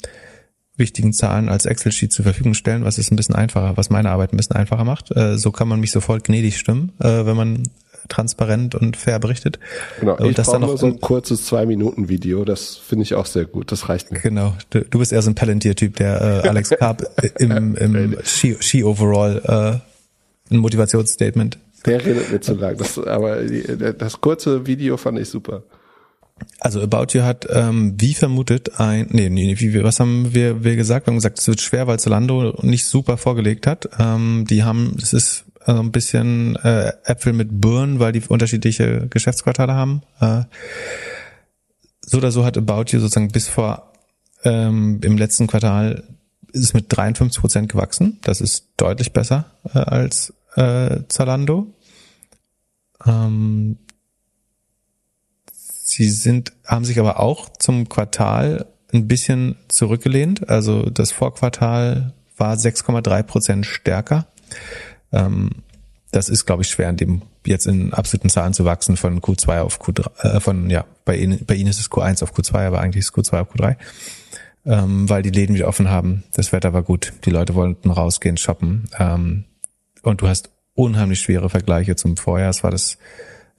wichtigen 0.75 1.13
Zahlen 1.13 1.49
als 1.49 1.65
Excel-Sheet 1.65 2.11
zur 2.11 2.23
Verfügung 2.23 2.53
stellen, 2.53 2.83
was 2.83 2.97
es 2.97 3.11
ein 3.11 3.15
bisschen 3.15 3.35
einfacher, 3.35 3.77
was 3.77 3.89
meine 3.89 4.09
Arbeit 4.09 4.33
ein 4.33 4.37
bisschen 4.37 4.55
einfacher 4.55 4.83
macht. 4.83 5.15
Äh, 5.15 5.37
so 5.37 5.51
kann 5.51 5.67
man 5.67 5.79
mich 5.79 5.91
sofort 5.91 6.23
gnädig 6.23 6.57
stimmen, 6.57 6.93
äh, 6.99 7.25
wenn 7.25 7.35
man 7.35 7.63
transparent 8.09 8.75
und 8.75 8.97
fair 8.97 9.19
berichtet. 9.19 9.59
Genau, 9.99 10.17
und 10.17 10.29
ich 10.29 10.35
das 10.35 10.49
dann 10.49 10.61
noch 10.61 10.77
so 10.77 10.87
ein 10.87 10.99
kurzes 10.99 11.45
Zwei-Minuten-Video, 11.45 12.43
das 12.43 12.75
finde 12.75 13.03
ich 13.03 13.13
auch 13.13 13.25
sehr 13.25 13.45
gut, 13.45 13.71
das 13.71 13.87
reicht 13.87 14.11
mir. 14.11 14.19
Genau, 14.19 14.55
du, 14.71 14.83
du 14.83 14.99
bist 14.99 15.13
eher 15.13 15.21
so 15.21 15.29
ein 15.29 15.35
Palantir-Typ, 15.35 15.95
der 15.95 16.43
äh, 16.43 16.47
Alex 16.49 16.69
Karp 16.79 17.07
im, 17.39 17.75
im 17.75 18.17
Ski-Overall 18.23 19.81
äh, 20.49 20.53
ein 20.53 20.57
Motivationsstatement 20.57 21.57
der 21.85 22.05
redet 22.05 22.31
mir 22.31 22.41
zu 22.41 22.53
lang. 22.53 22.77
Das, 22.77 22.97
aber 22.97 23.43
die, 23.43 23.63
das 23.97 24.21
kurze 24.21 24.65
Video 24.65 24.97
fand 24.97 25.19
ich 25.19 25.29
super. 25.29 25.63
Also 26.59 26.81
About 26.81 27.07
You 27.11 27.23
hat, 27.23 27.47
ähm, 27.49 27.95
wie 27.99 28.13
vermutet, 28.13 28.79
ein, 28.79 29.07
nee, 29.11 29.29
nee, 29.29 29.55
wie, 29.59 29.83
was 29.83 29.99
haben 29.99 30.33
wir, 30.33 30.63
wir 30.63 30.75
gesagt? 30.75 31.05
Wir 31.05 31.11
haben 31.11 31.17
gesagt, 31.17 31.39
es 31.39 31.47
wird 31.47 31.61
schwer, 31.61 31.87
weil 31.87 31.99
Zalando 31.99 32.57
nicht 32.61 32.85
super 32.85 33.17
vorgelegt 33.17 33.67
hat. 33.67 33.89
Ähm, 33.99 34.45
die 34.49 34.63
haben, 34.63 34.95
es 35.01 35.13
ist 35.13 35.45
äh, 35.65 35.71
ein 35.71 35.91
bisschen 35.91 36.55
äh, 36.57 36.93
Äpfel 37.05 37.33
mit 37.33 37.61
Birnen, 37.61 37.99
weil 37.99 38.11
die 38.11 38.21
unterschiedliche 38.27 39.07
Geschäftsquartale 39.09 39.73
haben. 39.73 40.01
Äh, 40.19 40.43
so 42.01 42.17
oder 42.17 42.31
so 42.31 42.45
hat 42.45 42.57
About 42.57 42.85
You 42.87 42.99
sozusagen 42.99 43.29
bis 43.29 43.47
vor 43.47 43.93
ähm, 44.43 44.99
im 45.03 45.17
letzten 45.17 45.47
Quartal 45.47 46.03
ist 46.51 46.63
es 46.63 46.73
mit 46.73 46.85
53 46.89 47.41
Prozent 47.41 47.69
gewachsen. 47.69 48.19
Das 48.23 48.41
ist 48.41 48.67
deutlich 48.77 49.13
besser 49.13 49.45
äh, 49.73 49.79
als 49.79 50.33
äh, 50.55 51.01
Zalando. 51.07 51.73
Ähm, 53.05 53.77
sie 55.93 56.09
sind, 56.09 56.53
haben 56.65 56.85
sich 56.85 56.99
aber 56.99 57.19
auch 57.19 57.49
zum 57.57 57.89
Quartal 57.89 58.65
ein 58.93 59.07
bisschen 59.07 59.55
zurückgelehnt. 59.69 60.49
Also 60.49 60.89
das 60.89 61.11
Vorquartal 61.11 62.13
war 62.37 62.55
6,3 62.55 63.23
Prozent 63.23 63.65
stärker. 63.65 64.27
Ähm, 65.11 65.49
das 66.11 66.29
ist, 66.29 66.45
glaube 66.45 66.61
ich, 66.61 66.69
schwer, 66.69 66.89
in 66.89 66.97
dem 66.97 67.21
jetzt 67.45 67.67
in 67.67 67.93
absoluten 67.93 68.29
Zahlen 68.29 68.53
zu 68.53 68.65
wachsen 68.65 68.97
von 68.97 69.19
Q2 69.19 69.61
auf 69.61 69.81
Q3, 69.81 70.35
äh, 70.35 70.39
von, 70.39 70.69
ja, 70.69 70.85
bei 71.05 71.17
Ihnen, 71.17 71.43
bei 71.45 71.55
Ihnen 71.55 71.69
ist 71.69 71.79
es 71.79 71.89
Q1 71.89 72.23
auf 72.23 72.33
Q2, 72.33 72.67
aber 72.67 72.79
eigentlich 72.79 73.01
ist 73.05 73.17
es 73.17 73.31
Q2 73.31 73.41
auf 73.41 73.53
Q3. 73.53 73.75
Ähm, 74.65 75.09
weil 75.09 75.23
die 75.23 75.29
Läden 75.29 75.55
wieder 75.55 75.67
offen 75.67 75.89
haben. 75.89 76.23
Das 76.33 76.53
Wetter 76.53 76.71
war 76.71 76.83
gut. 76.83 77.11
Die 77.25 77.31
Leute 77.31 77.53
wollten 77.53 77.91
rausgehen, 77.91 78.37
shoppen. 78.37 78.89
Ähm, 78.97 79.43
und 80.03 80.21
du 80.21 80.27
hast 80.29 80.51
unheimlich 80.73 81.19
schwere 81.19 81.49
Vergleiche 81.49 81.97
zum 81.97 82.15
Vorjahr. 82.15 82.49
Es 82.49 82.63
war 82.63 82.71
das 82.71 82.97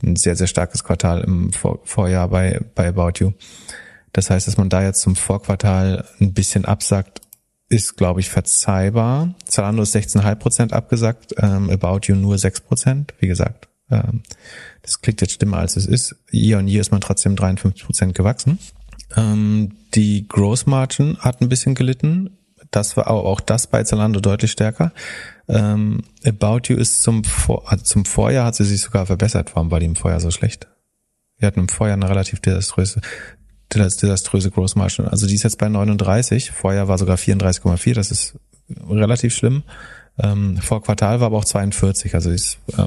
ein 0.05 0.16
sehr, 0.16 0.36
sehr 0.36 0.47
starkes 0.47 0.85
Quartal 0.85 1.22
im 1.22 1.52
Vor 1.52 1.81
Vorjahr 1.85 2.28
bei, 2.28 2.60
bei 2.74 2.89
About 2.89 3.20
You. 3.20 3.32
Das 4.12 4.31
heißt, 4.31 4.47
dass 4.47 4.56
man 4.56 4.68
da 4.68 4.82
jetzt 4.82 5.01
zum 5.01 5.16
Vorquartal 5.16 6.05
ein 6.20 6.35
bisschen 6.35 6.64
absagt, 6.64 7.20
ist, 7.68 7.97
glaube 7.97 8.20
ich, 8.20 8.31
verzeihbar. 8.31 9.35
Zalando 9.44 9.82
ist 9.82 9.97
16,5 9.97 10.35
Prozent 10.36 10.72
abgesagt, 10.72 11.35
ähm, 11.39 11.70
About 11.70 12.01
You 12.05 12.14
nur 12.14 12.39
6 12.39 12.60
Prozent. 12.60 13.14
Wie 13.18 13.26
gesagt, 13.26 13.68
ähm, 13.90 14.22
das 14.82 15.01
klingt 15.01 15.20
jetzt 15.20 15.32
schlimmer, 15.32 15.59
als 15.59 15.76
es 15.76 15.86
ist. 15.86 16.16
Year 16.31 16.59
on 16.59 16.68
Year 16.68 16.81
ist 16.81 16.93
man 16.93 17.01
trotzdem 17.01 17.36
53 17.36 17.85
Prozent 17.85 18.14
gewachsen. 18.14 18.59
Ähm, 19.16 19.76
die 19.94 20.28
Gross 20.28 20.66
Margin 20.66 21.18
hat 21.18 21.40
ein 21.40 21.48
bisschen 21.48 21.74
gelitten. 21.74 22.39
Das 22.70 22.97
war 22.97 23.10
auch, 23.10 23.24
auch 23.24 23.40
das 23.40 23.66
bei 23.66 23.82
Zalando 23.82 24.20
deutlich 24.20 24.52
stärker. 24.52 24.93
Ähm, 25.48 26.02
About 26.24 26.62
You 26.68 26.76
ist 26.76 27.02
zum, 27.02 27.24
Vor 27.24 27.64
zum 27.82 28.04
Vorjahr 28.04 28.46
hat 28.46 28.54
sie 28.54 28.64
sich 28.64 28.80
sogar 28.80 29.06
verbessert. 29.06 29.54
Warum 29.54 29.70
war 29.70 29.80
die 29.80 29.86
im 29.86 29.96
Vorjahr 29.96 30.20
so 30.20 30.30
schlecht? 30.30 30.68
Wir 31.38 31.48
hatten 31.48 31.60
im 31.60 31.68
Vorjahr 31.68 31.96
eine 31.96 32.08
relativ 32.08 32.40
desaströse, 32.40 33.00
desaströse 33.72 34.50
Gross 34.50 34.76
Margin. 34.76 35.06
Also 35.06 35.26
die 35.26 35.34
ist 35.34 35.42
jetzt 35.42 35.58
bei 35.58 35.68
39. 35.68 36.50
Vorjahr 36.50 36.88
war 36.88 36.98
sogar 36.98 37.16
34,4. 37.16 37.94
Das 37.94 38.10
ist 38.10 38.34
relativ 38.88 39.34
schlimm. 39.34 39.64
Ähm, 40.18 40.56
vor 40.58 40.82
Quartal 40.82 41.20
war 41.20 41.26
aber 41.26 41.38
auch 41.38 41.44
42. 41.44 42.14
Also 42.14 42.30
ist, 42.30 42.58
äh, 42.76 42.86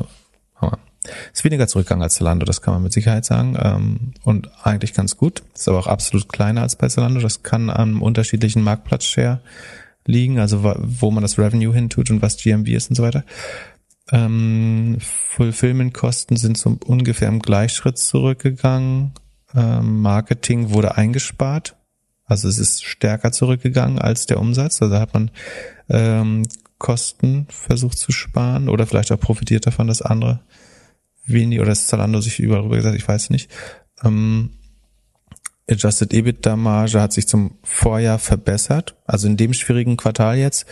ist 1.33 1.43
weniger 1.43 1.67
zurückgegangen 1.67 2.03
als 2.03 2.15
Zalando, 2.15 2.45
das 2.45 2.61
kann 2.61 2.73
man 2.73 2.83
mit 2.83 2.93
Sicherheit 2.93 3.25
sagen. 3.25 3.57
Ähm, 3.61 4.13
und 4.23 4.49
eigentlich 4.63 4.93
ganz 4.93 5.17
gut. 5.17 5.43
Ist 5.53 5.67
aber 5.67 5.79
auch 5.79 5.87
absolut 5.87 6.29
kleiner 6.29 6.61
als 6.61 6.75
bei 6.75 6.87
Zalando. 6.87 7.19
Das 7.19 7.43
kann 7.43 7.69
am 7.69 8.01
unterschiedlichen 8.01 8.61
Marktplatzshare 8.61 9.41
liegen, 10.07 10.39
also 10.39 10.63
wo 10.63 11.11
man 11.11 11.21
das 11.21 11.37
Revenue 11.37 11.73
hintut 11.73 12.09
und 12.09 12.21
was 12.21 12.37
GMV 12.37 12.67
ist 12.69 12.89
und 12.89 12.95
so 12.95 13.03
weiter. 13.03 13.23
Ähm, 14.11 14.97
Fulfillment-Kosten 14.99 16.37
sind 16.37 16.57
so 16.57 16.77
ungefähr 16.85 17.27
im 17.27 17.39
Gleichschritt 17.39 17.97
zurückgegangen. 17.97 19.11
Ähm, 19.53 20.01
Marketing 20.01 20.69
wurde 20.69 20.95
eingespart. 20.95 21.75
Also 22.25 22.47
es 22.47 22.57
ist 22.57 22.83
stärker 22.83 23.31
zurückgegangen 23.31 23.99
als 23.99 24.25
der 24.25 24.39
Umsatz. 24.39 24.81
Also 24.81 24.97
hat 24.97 25.13
man 25.13 25.31
ähm, 25.89 26.43
Kosten 26.77 27.47
versucht 27.49 27.97
zu 27.97 28.11
sparen 28.11 28.69
oder 28.69 28.85
vielleicht 28.85 29.11
auch 29.11 29.19
profitiert 29.19 29.65
davon, 29.65 29.87
dass 29.87 30.01
andere 30.01 30.41
wenig 31.25 31.59
oder 31.59 31.69
das 31.69 31.87
Zalando 31.87 32.21
sich 32.21 32.39
überall 32.39 32.61
rüber 32.61 32.77
gesagt, 32.77 32.95
ich 32.95 33.07
weiß 33.07 33.29
nicht. 33.29 33.51
Ähm, 34.03 34.51
Adjusted 35.69 36.13
EBITDA-Marge 36.13 37.01
hat 37.01 37.13
sich 37.13 37.27
zum 37.27 37.57
Vorjahr 37.63 38.19
verbessert. 38.19 38.95
Also 39.05 39.27
in 39.27 39.37
dem 39.37 39.53
schwierigen 39.53 39.97
Quartal 39.97 40.37
jetzt, 40.37 40.65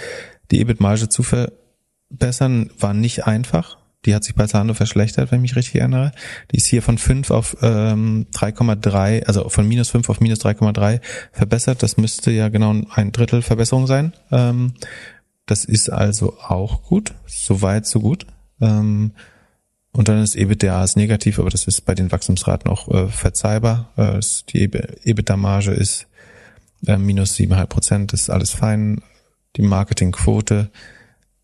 die 0.52 0.60
EBIT-Marge 0.62 1.10
zu 1.10 1.24
verbessern, 1.24 2.70
war 2.80 2.94
nicht 2.94 3.28
einfach. 3.28 3.78
Die 4.06 4.14
hat 4.14 4.24
sich 4.24 4.36
bei 4.36 4.46
Zalando 4.46 4.76
verschlechtert, 4.76 5.32
wenn 5.32 5.40
ich 5.40 5.52
mich 5.52 5.56
richtig 5.56 5.82
erinnere. 5.82 6.12
Die 6.52 6.58
ist 6.58 6.68
hier 6.68 6.84
von 6.84 6.98
5 6.98 7.32
auf 7.32 7.58
ähm, 7.62 8.28
3,3, 8.34 9.26
also 9.26 9.50
von 9.50 9.68
minus 9.68 9.90
5 9.90 10.10
auf 10.10 10.20
minus 10.22 10.40
3,3 10.42 11.02
verbessert. 11.32 11.82
Das 11.82 11.98
müsste 11.98 12.32
ja 12.32 12.50
genau 12.50 12.76
ein 12.92 13.12
Drittel 13.12 13.42
Verbesserung 13.42 13.88
sein. 13.88 14.14
Ähm, 14.32 14.74
das 15.48 15.66
ist 15.66 15.90
also 15.90 16.38
auch 16.40 16.84
gut. 16.84 17.14
Soweit, 17.26 17.88
so 17.88 18.00
gut. 18.00 18.28
Ähm, 18.62 19.14
und 19.96 20.10
dann 20.10 20.22
ist 20.22 20.36
EBITDA 20.36 20.84
ist 20.84 20.98
negativ, 20.98 21.40
aber 21.40 21.50
das 21.50 21.68
ist 21.68 21.86
bei 21.86 21.96
den 21.96 22.12
Wachstumsraten 22.12 22.70
auch 22.70 22.90
äh, 22.90 23.08
verzeihbar. 23.08 23.94
Äh, 23.96 24.20
die 24.50 24.66
EBITDA-Marge 24.66 25.72
ist 25.72 26.08
äh, 26.86 26.98
minus 26.98 27.36
7,5 27.36 27.66
Prozent, 27.68 28.14
ist 28.14 28.30
alles 28.30 28.52
fein. 28.52 29.02
Die 29.56 29.62
Marketingquote 29.62 30.70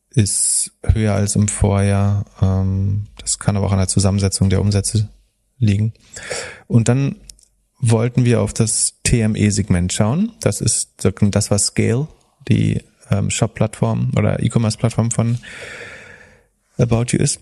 ist 0.10 0.73
höher 0.84 1.14
als 1.14 1.38
im 1.38 1.48
Vorjahr. 1.48 2.26
Ähm, 2.41 3.07
das 3.22 3.40
kann 3.40 3.56
aber 3.56 3.68
auch 3.68 3.72
an 3.72 3.78
der 3.78 3.88
Zusammensetzung 3.88 4.49
der 4.49 4.60
Umsätze 4.60 5.07
liegen. 5.57 5.94
Und 6.68 6.90
dann 6.90 7.15
wollten 7.80 8.26
wir 8.26 8.41
auf 8.41 8.53
das 8.53 8.95
TME-Segment 9.03 9.94
schauen. 9.94 10.34
Das 10.41 10.60
ist 10.60 10.91
das, 10.98 11.52
was 11.52 11.68
Scale, 11.68 12.10
die 12.49 12.82
ähm, 13.10 13.30
Shop-Plattform 13.30 14.11
oder 14.18 14.44
E-Commerce-Plattform 14.44 15.10
von 15.11 15.38
About 16.78 17.06
You 17.11 17.19
ist. 17.19 17.40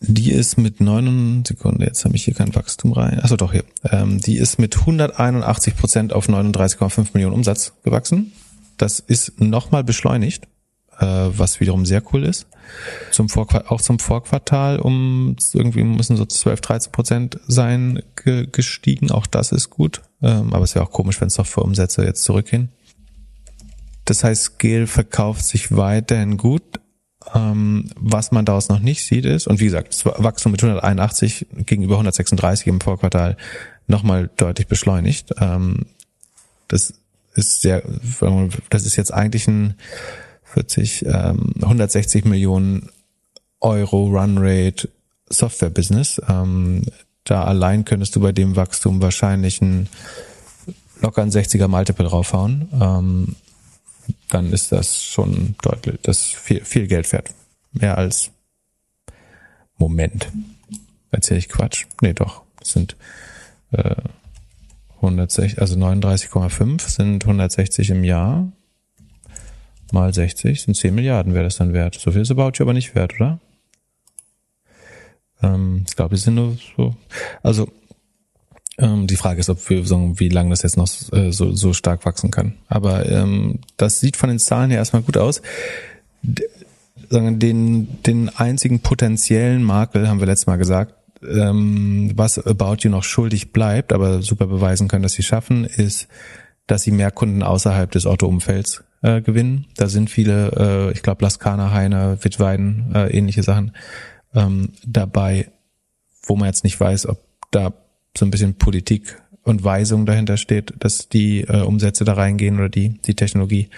Die 0.00 0.32
ist 0.32 0.58
mit 0.58 0.80
9 0.80 1.44
Sekunden, 1.46 1.82
jetzt 1.82 2.04
habe 2.04 2.16
ich 2.16 2.24
hier 2.24 2.34
kein 2.34 2.54
Wachstum 2.54 2.92
rein. 2.92 3.20
Achso, 3.20 3.36
doch 3.36 3.52
hier. 3.52 3.64
Ähm, 3.90 4.20
die 4.20 4.36
ist 4.36 4.58
mit 4.58 4.76
181 4.76 5.76
Prozent 5.76 6.12
auf 6.12 6.28
39,5 6.28 7.08
Millionen 7.14 7.34
Umsatz 7.34 7.72
gewachsen. 7.82 8.32
Das 8.76 9.00
ist 9.00 9.40
nochmal 9.40 9.84
beschleunigt, 9.84 10.44
äh, 10.98 11.06
was 11.06 11.60
wiederum 11.60 11.86
sehr 11.86 12.02
cool 12.12 12.24
ist. 12.24 12.46
Zum 13.10 13.28
Vorquartal, 13.28 13.70
auch 13.70 13.80
zum 13.80 13.98
Vorquartal 13.98 14.80
um 14.80 15.36
irgendwie 15.54 15.82
müssen 15.82 16.16
so 16.16 16.26
12, 16.26 16.60
13 16.60 16.92
Prozent 16.92 17.40
sein 17.46 18.02
ge 18.22 18.46
gestiegen. 18.50 19.10
Auch 19.10 19.26
das 19.26 19.52
ist 19.52 19.70
gut. 19.70 20.02
Ähm, 20.22 20.52
aber 20.52 20.64
es 20.64 20.74
wäre 20.74 20.84
auch 20.84 20.90
komisch, 20.90 21.20
wenn 21.20 21.28
es 21.28 21.38
noch 21.38 21.46
für 21.46 21.62
Umsätze 21.62 22.04
jetzt 22.04 22.22
zurückgehen. 22.22 22.70
Das 24.04 24.24
heißt, 24.24 24.58
Gel 24.58 24.86
verkauft 24.86 25.44
sich 25.44 25.76
weiterhin 25.76 26.36
gut, 26.36 26.62
was 27.32 28.30
man 28.30 28.44
daraus 28.44 28.68
noch 28.68 28.78
nicht 28.78 29.04
sieht 29.04 29.24
ist, 29.24 29.46
und 29.46 29.60
wie 29.60 29.64
gesagt, 29.64 29.88
das 29.92 30.04
Wachstum 30.04 30.52
mit 30.52 30.62
181 30.62 31.46
gegenüber 31.66 31.94
136 31.94 32.66
im 32.68 32.80
Vorquartal 32.80 33.36
nochmal 33.86 34.30
deutlich 34.36 34.66
beschleunigt. 34.66 35.34
Ähm, 35.40 35.86
das 36.68 36.94
ist 37.34 37.60
sehr, 37.60 37.82
das 38.70 38.86
ist 38.86 38.96
jetzt 38.96 39.12
eigentlich 39.12 39.46
ein 39.48 39.74
40, 40.44 41.04
ähm, 41.06 41.52
160 41.60 42.24
Millionen 42.24 42.88
Euro 43.60 44.06
Runrate 44.06 44.88
Software-Business. 45.28 46.22
Ähm, 46.28 46.82
da 47.24 47.44
allein 47.44 47.84
könntest 47.84 48.16
du 48.16 48.20
bei 48.20 48.32
dem 48.32 48.56
Wachstum 48.56 49.02
wahrscheinlich 49.02 49.60
ein 49.60 49.88
locker 51.00 51.22
ein 51.22 51.30
60er 51.30 51.68
Multiple 51.68 52.06
draufhauen. 52.06 52.68
Dann 54.28 54.52
ist 54.52 54.72
das 54.72 55.02
schon 55.02 55.54
deutlich, 55.62 55.98
das 56.02 56.26
viel, 56.26 56.64
viel 56.64 56.86
Geld 56.86 57.12
wert. 57.12 57.30
Mehr 57.72 57.98
als 57.98 58.30
Moment. 59.78 60.30
Erzähle 61.10 61.38
ich 61.38 61.48
Quatsch? 61.48 61.86
Nee, 62.00 62.12
doch. 62.12 62.42
Das 62.58 62.70
sind 62.70 62.96
äh, 63.72 63.94
160, 64.96 65.60
also 65.60 65.76
39,5 65.76 66.88
sind 66.88 67.24
160 67.24 67.90
im 67.90 68.04
Jahr. 68.04 68.50
Mal 69.92 70.12
60 70.12 70.62
sind 70.62 70.74
10 70.74 70.94
Milliarden 70.94 71.34
wäre 71.34 71.44
das 71.44 71.56
dann 71.56 71.72
wert. 71.72 71.94
So 71.94 72.10
viel 72.10 72.22
ist 72.22 72.30
About 72.30 72.52
You 72.54 72.64
aber 72.64 72.72
nicht 72.72 72.94
wert, 72.94 73.14
oder? 73.14 73.38
Ähm, 75.42 75.84
ich 75.88 75.94
glaube, 75.94 76.16
es 76.16 76.22
sind 76.22 76.34
nur 76.34 76.56
so. 76.76 76.96
Also 77.42 77.68
ähm, 78.78 79.06
die 79.06 79.16
Frage 79.16 79.40
ist, 79.40 79.48
ob 79.48 79.68
wir 79.70 79.84
sagen, 79.86 80.20
wie 80.20 80.28
lange 80.28 80.50
das 80.50 80.62
jetzt 80.62 80.76
noch 80.76 80.88
äh, 81.12 81.32
so, 81.32 81.52
so 81.52 81.72
stark 81.72 82.04
wachsen 82.04 82.30
kann. 82.30 82.54
Aber 82.68 83.06
ähm, 83.06 83.60
das 83.76 84.00
sieht 84.00 84.16
von 84.16 84.28
den 84.28 84.38
Zahlen 84.38 84.70
her 84.70 84.78
erstmal 84.78 85.02
gut 85.02 85.16
aus. 85.16 85.42
D 86.22 86.44
sagen, 87.08 87.38
den, 87.38 88.02
den 88.02 88.30
einzigen 88.30 88.80
potenziellen 88.80 89.62
Makel, 89.62 90.08
haben 90.08 90.18
wir 90.18 90.26
letztes 90.26 90.48
Mal 90.48 90.56
gesagt, 90.56 90.94
ähm, 91.22 92.10
was 92.16 92.38
About 92.44 92.78
You 92.80 92.90
noch 92.90 93.04
schuldig 93.04 93.52
bleibt, 93.52 93.92
aber 93.92 94.22
super 94.22 94.46
beweisen 94.46 94.88
können, 94.88 95.04
dass 95.04 95.12
sie 95.12 95.22
schaffen, 95.22 95.64
ist, 95.64 96.08
dass 96.66 96.82
sie 96.82 96.90
mehr 96.90 97.12
Kunden 97.12 97.44
außerhalb 97.44 97.90
des 97.90 98.06
Otto-Umfelds 98.06 98.82
äh, 99.02 99.20
gewinnen. 99.20 99.66
Da 99.76 99.88
sind 99.88 100.10
viele, 100.10 100.50
äh, 100.56 100.92
ich 100.92 101.02
glaube, 101.02 101.24
Laskana, 101.24 101.72
Heine, 101.72 102.18
Wittweiden, 102.22 102.92
äh, 102.94 103.16
ähnliche 103.16 103.42
Sachen 103.42 103.72
ähm, 104.34 104.70
dabei, 104.84 105.50
wo 106.24 106.34
man 106.34 106.48
jetzt 106.48 106.64
nicht 106.64 106.78
weiß, 106.78 107.06
ob 107.06 107.20
da 107.50 107.72
so 108.18 108.24
ein 108.24 108.30
bisschen 108.30 108.54
Politik 108.54 109.20
und 109.42 109.62
Weisung 109.62 110.06
dahinter 110.06 110.36
steht, 110.36 110.74
dass 110.80 111.08
die 111.08 111.42
äh, 111.42 111.62
Umsätze 111.62 112.04
da 112.04 112.14
reingehen 112.14 112.58
oder 112.58 112.68
die, 112.68 113.00
die 113.02 113.14
Technologie, 113.14 113.68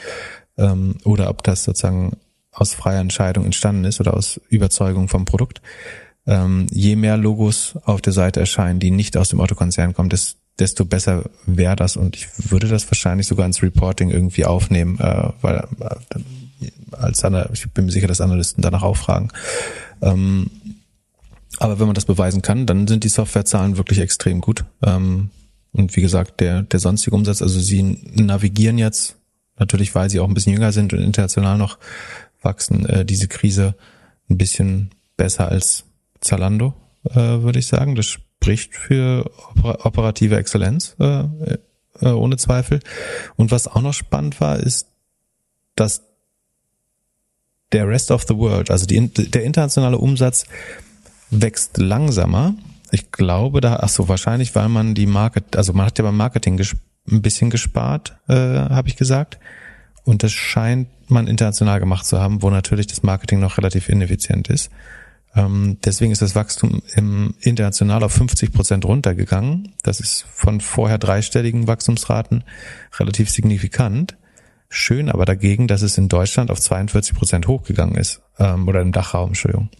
ähm, 0.56 0.96
oder 1.04 1.30
ob 1.30 1.42
das 1.42 1.64
sozusagen 1.64 2.16
aus 2.52 2.74
freier 2.74 3.00
Entscheidung 3.00 3.44
entstanden 3.44 3.84
ist 3.84 4.00
oder 4.00 4.14
aus 4.14 4.40
Überzeugung 4.48 5.08
vom 5.08 5.24
Produkt. 5.24 5.62
Ähm, 6.26 6.66
je 6.70 6.96
mehr 6.96 7.16
Logos 7.16 7.78
auf 7.84 8.02
der 8.02 8.12
Seite 8.12 8.40
erscheinen, 8.40 8.80
die 8.80 8.90
nicht 8.90 9.16
aus 9.16 9.28
dem 9.30 9.40
Autokonzern 9.40 9.94
kommen, 9.94 10.10
desto 10.58 10.84
besser 10.84 11.24
wäre 11.46 11.76
das 11.76 11.96
und 11.96 12.16
ich 12.16 12.28
würde 12.50 12.68
das 12.68 12.90
wahrscheinlich 12.90 13.26
sogar 13.26 13.46
ins 13.46 13.62
Reporting 13.62 14.10
irgendwie 14.10 14.44
aufnehmen, 14.44 14.98
äh, 14.98 15.30
weil 15.40 15.68
äh, 15.80 16.26
als 16.92 17.22
ich 17.52 17.70
bin 17.70 17.84
mir 17.84 17.92
sicher, 17.92 18.08
dass 18.08 18.20
Analysten 18.20 18.62
danach 18.62 18.82
auch 18.82 18.96
fragen. 18.96 19.28
Ähm, 20.02 20.50
aber 21.58 21.78
wenn 21.78 21.86
man 21.86 21.94
das 21.94 22.04
beweisen 22.04 22.42
kann, 22.42 22.66
dann 22.66 22.86
sind 22.86 23.04
die 23.04 23.08
Softwarezahlen 23.08 23.76
wirklich 23.76 23.98
extrem 23.98 24.40
gut. 24.40 24.64
Ähm, 24.82 25.30
und 25.72 25.96
wie 25.96 26.00
gesagt, 26.00 26.40
der, 26.40 26.62
der 26.62 26.80
sonstige 26.80 27.14
Umsatz, 27.14 27.42
also 27.42 27.58
sie 27.60 27.82
navigieren 28.14 28.78
jetzt, 28.78 29.16
natürlich 29.58 29.94
weil 29.94 30.08
sie 30.10 30.20
auch 30.20 30.28
ein 30.28 30.34
bisschen 30.34 30.52
jünger 30.52 30.72
sind 30.72 30.92
und 30.92 31.00
international 31.00 31.58
noch 31.58 31.78
wachsen, 32.42 32.86
äh, 32.86 33.04
diese 33.04 33.28
Krise 33.28 33.74
ein 34.30 34.38
bisschen 34.38 34.90
besser 35.16 35.48
als 35.48 35.84
Zalando, 36.20 36.74
äh, 37.04 37.14
würde 37.14 37.58
ich 37.58 37.66
sagen. 37.66 37.94
Das 37.94 38.06
spricht 38.06 38.74
für 38.74 39.30
operative 39.62 40.36
Exzellenz, 40.36 40.96
äh, 41.00 41.24
äh, 42.00 42.08
ohne 42.08 42.36
Zweifel. 42.36 42.80
Und 43.36 43.50
was 43.50 43.66
auch 43.66 43.82
noch 43.82 43.94
spannend 43.94 44.40
war, 44.40 44.58
ist, 44.58 44.86
dass 45.74 46.02
der 47.72 47.88
Rest 47.88 48.10
of 48.10 48.24
the 48.26 48.36
World, 48.36 48.70
also 48.70 48.86
die, 48.86 49.08
der 49.08 49.44
internationale 49.44 49.98
Umsatz 49.98 50.46
wächst 51.30 51.78
langsamer. 51.78 52.54
Ich 52.90 53.12
glaube, 53.12 53.60
da, 53.60 53.80
ach 53.82 53.88
so, 53.88 54.08
wahrscheinlich, 54.08 54.54
weil 54.54 54.68
man 54.68 54.94
die 54.94 55.06
Market, 55.06 55.56
also 55.56 55.72
man 55.72 55.86
hat 55.86 55.98
ja 55.98 56.04
beim 56.04 56.16
Marketing 56.16 56.58
ein 57.10 57.22
bisschen 57.22 57.50
gespart, 57.50 58.16
äh, 58.28 58.34
habe 58.34 58.88
ich 58.88 58.96
gesagt. 58.96 59.38
Und 60.04 60.22
das 60.22 60.32
scheint 60.32 60.88
man 61.10 61.26
international 61.26 61.80
gemacht 61.80 62.06
zu 62.06 62.18
haben, 62.18 62.42
wo 62.42 62.50
natürlich 62.50 62.86
das 62.86 63.02
Marketing 63.02 63.40
noch 63.40 63.58
relativ 63.58 63.88
ineffizient 63.88 64.48
ist. 64.48 64.70
Ähm, 65.34 65.78
deswegen 65.84 66.12
ist 66.12 66.22
das 66.22 66.34
Wachstum 66.34 66.82
im 66.94 67.34
international 67.40 68.02
auf 68.02 68.12
50 68.12 68.52
Prozent 68.52 68.84
runtergegangen. 68.84 69.74
Das 69.82 70.00
ist 70.00 70.24
von 70.32 70.60
vorher 70.60 70.98
dreistelligen 70.98 71.66
Wachstumsraten 71.66 72.44
relativ 72.98 73.30
signifikant. 73.30 74.16
Schön 74.70 75.08
aber 75.08 75.24
dagegen, 75.24 75.66
dass 75.66 75.80
es 75.80 75.96
in 75.96 76.08
Deutschland 76.08 76.50
auf 76.50 76.60
42 76.60 77.14
Prozent 77.14 77.48
hochgegangen 77.48 77.96
ist. 77.96 78.20
Ähm, 78.38 78.68
oder 78.68 78.82
im 78.82 78.92
Dachraum, 78.92 79.28
Entschuldigung. 79.28 79.70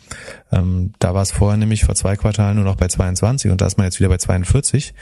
Ähm, 0.51 0.93
da 0.99 1.13
war 1.13 1.23
es 1.23 1.31
vorher 1.31 1.59
nämlich 1.59 1.85
vor 1.85 1.95
zwei 1.95 2.17
Quartalen 2.17 2.57
nur 2.57 2.65
noch 2.65 2.77
bei 2.77 2.89
22 2.89 3.51
und 3.51 3.61
da 3.61 3.67
ist 3.67 3.77
man 3.77 3.85
jetzt 3.85 4.01
wieder 4.01 4.09
bei 4.09 4.17
42. 4.17 4.95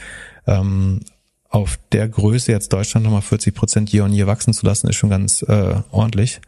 Ähm, 0.47 1.01
auf 1.49 1.79
der 1.93 2.09
Größe 2.09 2.51
jetzt 2.51 2.73
Deutschland 2.73 3.05
nochmal 3.05 3.23
40 3.23 3.55
Prozent 3.55 3.93
year 3.93 4.05
on 4.05 4.13
year 4.13 4.27
wachsen 4.27 4.53
zu 4.53 4.67
lassen, 4.67 4.89
ist 4.89 4.97
schon 4.97 5.11
ganz 5.11 5.43
äh, 5.43 5.77
ordentlich. 5.91 6.41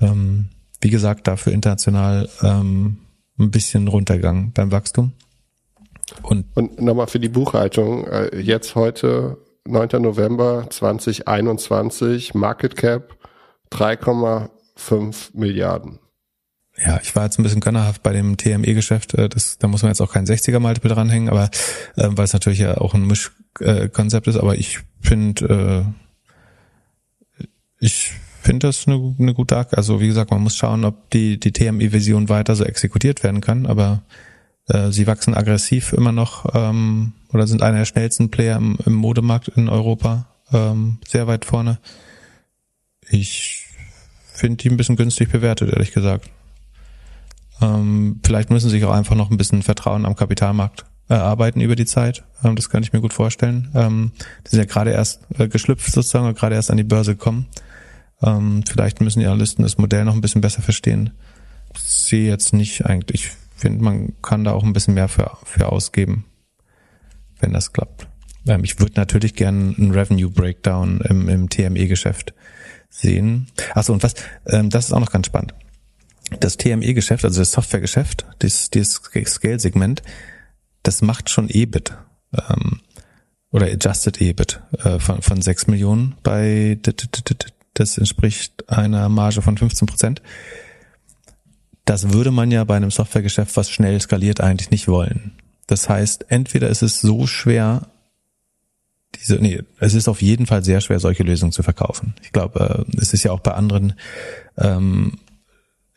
Ähm, 0.00 0.48
wie 0.80 0.90
gesagt, 0.90 1.26
dafür 1.26 1.52
international 1.52 2.28
ähm, 2.42 2.98
ein 3.38 3.50
bisschen 3.50 3.86
runtergegangen 3.86 4.52
beim 4.52 4.72
Wachstum. 4.72 5.12
Und, 6.22 6.46
und 6.54 6.80
nochmal 6.80 7.06
für 7.06 7.20
die 7.20 7.28
Buchhaltung, 7.28 8.06
äh, 8.06 8.38
jetzt 8.38 8.74
heute 8.74 9.38
9. 9.66 10.02
November 10.02 10.66
2021, 10.68 12.34
Market 12.34 12.76
Cap 12.76 13.16
3,5 13.70 15.30
Milliarden. 15.34 15.98
Ja, 16.76 16.98
ich 17.02 17.14
war 17.14 17.24
jetzt 17.24 17.38
ein 17.38 17.42
bisschen 17.42 17.60
gönnerhaft 17.60 18.02
bei 18.02 18.12
dem 18.12 18.36
TME-Geschäft. 18.36 19.14
Äh, 19.14 19.28
da 19.58 19.68
muss 19.68 19.82
man 19.82 19.90
jetzt 19.90 20.00
auch 20.00 20.12
kein 20.12 20.26
60er-Multiple 20.26 20.90
dranhängen, 20.90 21.28
aber 21.28 21.50
äh, 21.96 22.08
weil 22.10 22.24
es 22.24 22.32
natürlich 22.32 22.60
ja 22.60 22.78
auch 22.78 22.94
ein 22.94 23.06
Mischkonzept 23.06 24.26
ist. 24.26 24.36
Aber 24.36 24.56
ich 24.56 24.80
finde, 25.00 25.84
äh, 27.38 27.44
ich 27.78 28.12
finde 28.40 28.68
das 28.68 28.86
eine, 28.86 29.14
eine 29.18 29.34
gute 29.34 29.56
Akt. 29.56 29.76
Also 29.76 30.00
wie 30.00 30.08
gesagt, 30.08 30.30
man 30.30 30.42
muss 30.42 30.56
schauen, 30.56 30.84
ob 30.84 31.10
die 31.10 31.38
die 31.38 31.52
TME-Vision 31.52 32.28
weiter 32.28 32.56
so 32.56 32.64
exekutiert 32.64 33.22
werden 33.22 33.40
kann. 33.40 33.66
Aber 33.66 34.02
sie 34.66 35.06
wachsen 35.06 35.34
aggressiv 35.34 35.92
immer 35.92 36.12
noch 36.12 36.54
ähm, 36.54 37.12
oder 37.32 37.46
sind 37.46 37.62
einer 37.62 37.78
der 37.78 37.84
schnellsten 37.84 38.30
Player 38.30 38.56
im, 38.56 38.78
im 38.86 38.94
Modemarkt 38.94 39.48
in 39.48 39.68
Europa, 39.68 40.26
ähm, 40.52 40.98
sehr 41.06 41.26
weit 41.26 41.44
vorne. 41.44 41.78
Ich 43.10 43.66
finde 44.32 44.56
die 44.56 44.70
ein 44.70 44.76
bisschen 44.76 44.96
günstig 44.96 45.30
bewertet, 45.30 45.70
ehrlich 45.72 45.92
gesagt. 45.92 46.30
Ähm, 47.60 48.20
vielleicht 48.24 48.50
müssen 48.50 48.68
sie 48.68 48.76
sich 48.76 48.84
auch 48.84 48.92
einfach 48.92 49.14
noch 49.14 49.30
ein 49.30 49.36
bisschen 49.36 49.62
Vertrauen 49.62 50.06
am 50.06 50.16
Kapitalmarkt 50.16 50.84
erarbeiten 51.08 51.60
über 51.60 51.76
die 51.76 51.86
Zeit. 51.86 52.24
Ähm, 52.42 52.56
das 52.56 52.70
kann 52.70 52.82
ich 52.82 52.92
mir 52.92 53.00
gut 53.00 53.12
vorstellen. 53.12 53.70
Ähm, 53.74 54.12
die 54.46 54.50
sind 54.50 54.58
ja 54.60 54.64
gerade 54.64 54.90
erst 54.90 55.20
äh, 55.38 55.48
geschlüpft 55.48 55.92
sozusagen, 55.92 56.34
gerade 56.34 56.54
erst 56.54 56.70
an 56.70 56.76
die 56.76 56.84
Börse 56.84 57.12
gekommen. 57.14 57.46
Ähm, 58.22 58.64
vielleicht 58.68 59.00
müssen 59.00 59.20
die 59.20 59.26
Analysten 59.26 59.62
das 59.62 59.78
Modell 59.78 60.04
noch 60.04 60.14
ein 60.14 60.20
bisschen 60.20 60.40
besser 60.40 60.62
verstehen. 60.62 61.10
Ich 61.74 61.80
sehe 61.80 62.28
jetzt 62.28 62.52
nicht 62.52 62.86
eigentlich. 62.86 63.30
Finde, 63.62 63.84
man 63.84 64.20
kann 64.22 64.42
da 64.42 64.52
auch 64.54 64.64
ein 64.64 64.72
bisschen 64.72 64.94
mehr 64.94 65.06
für, 65.06 65.38
für 65.44 65.70
ausgeben, 65.70 66.24
wenn 67.38 67.52
das 67.52 67.72
klappt. 67.72 68.08
Ähm, 68.48 68.64
ich 68.64 68.80
würde 68.80 68.94
natürlich 68.96 69.36
gerne 69.36 69.72
einen 69.78 69.92
Revenue 69.92 70.30
Breakdown 70.30 71.00
im, 71.02 71.28
im 71.28 71.48
TME-Geschäft 71.48 72.34
sehen. 72.90 73.46
Achso, 73.72 73.92
und 73.92 74.02
was, 74.02 74.14
ähm, 74.46 74.68
das 74.68 74.86
ist 74.86 74.92
auch 74.92 74.98
noch 74.98 75.12
ganz 75.12 75.26
spannend. 75.26 75.54
Das 76.40 76.56
TME-Geschäft, 76.56 77.24
also 77.24 77.40
das 77.40 77.52
Software-Geschäft, 77.52 78.26
das, 78.40 78.68
das 78.70 79.00
Scale-Segment, 79.26 80.02
das 80.82 81.00
macht 81.00 81.30
schon 81.30 81.48
EBIT. 81.48 81.96
Ähm, 82.32 82.80
oder 83.52 83.66
Adjusted 83.66 84.20
EBIT 84.20 84.60
äh, 84.82 84.98
von, 84.98 85.22
von 85.22 85.40
6 85.40 85.68
Millionen 85.68 86.16
bei 86.24 86.76
das 87.74 87.96
entspricht 87.96 88.68
einer 88.68 89.08
Marge 89.08 89.40
von 89.40 89.56
15 89.56 89.86
Prozent. 89.86 90.20
Das 91.92 92.10
würde 92.10 92.30
man 92.30 92.50
ja 92.50 92.64
bei 92.64 92.76
einem 92.76 92.90
Softwaregeschäft, 92.90 93.54
was 93.54 93.68
schnell 93.68 94.00
skaliert, 94.00 94.40
eigentlich 94.40 94.70
nicht 94.70 94.88
wollen. 94.88 95.32
Das 95.66 95.90
heißt, 95.90 96.24
entweder 96.30 96.70
ist 96.70 96.80
es 96.80 97.02
so 97.02 97.26
schwer, 97.26 97.88
diese, 99.14 99.34
nee, 99.34 99.60
es 99.78 99.92
ist 99.92 100.08
auf 100.08 100.22
jeden 100.22 100.46
Fall 100.46 100.64
sehr 100.64 100.80
schwer, 100.80 101.00
solche 101.00 101.22
Lösungen 101.22 101.52
zu 101.52 101.62
verkaufen. 101.62 102.14
Ich 102.22 102.32
glaube, 102.32 102.86
äh, 102.88 102.96
es 102.98 103.12
ist 103.12 103.24
ja 103.24 103.32
auch 103.32 103.40
bei 103.40 103.52
anderen 103.52 103.92
ähm, 104.56 105.18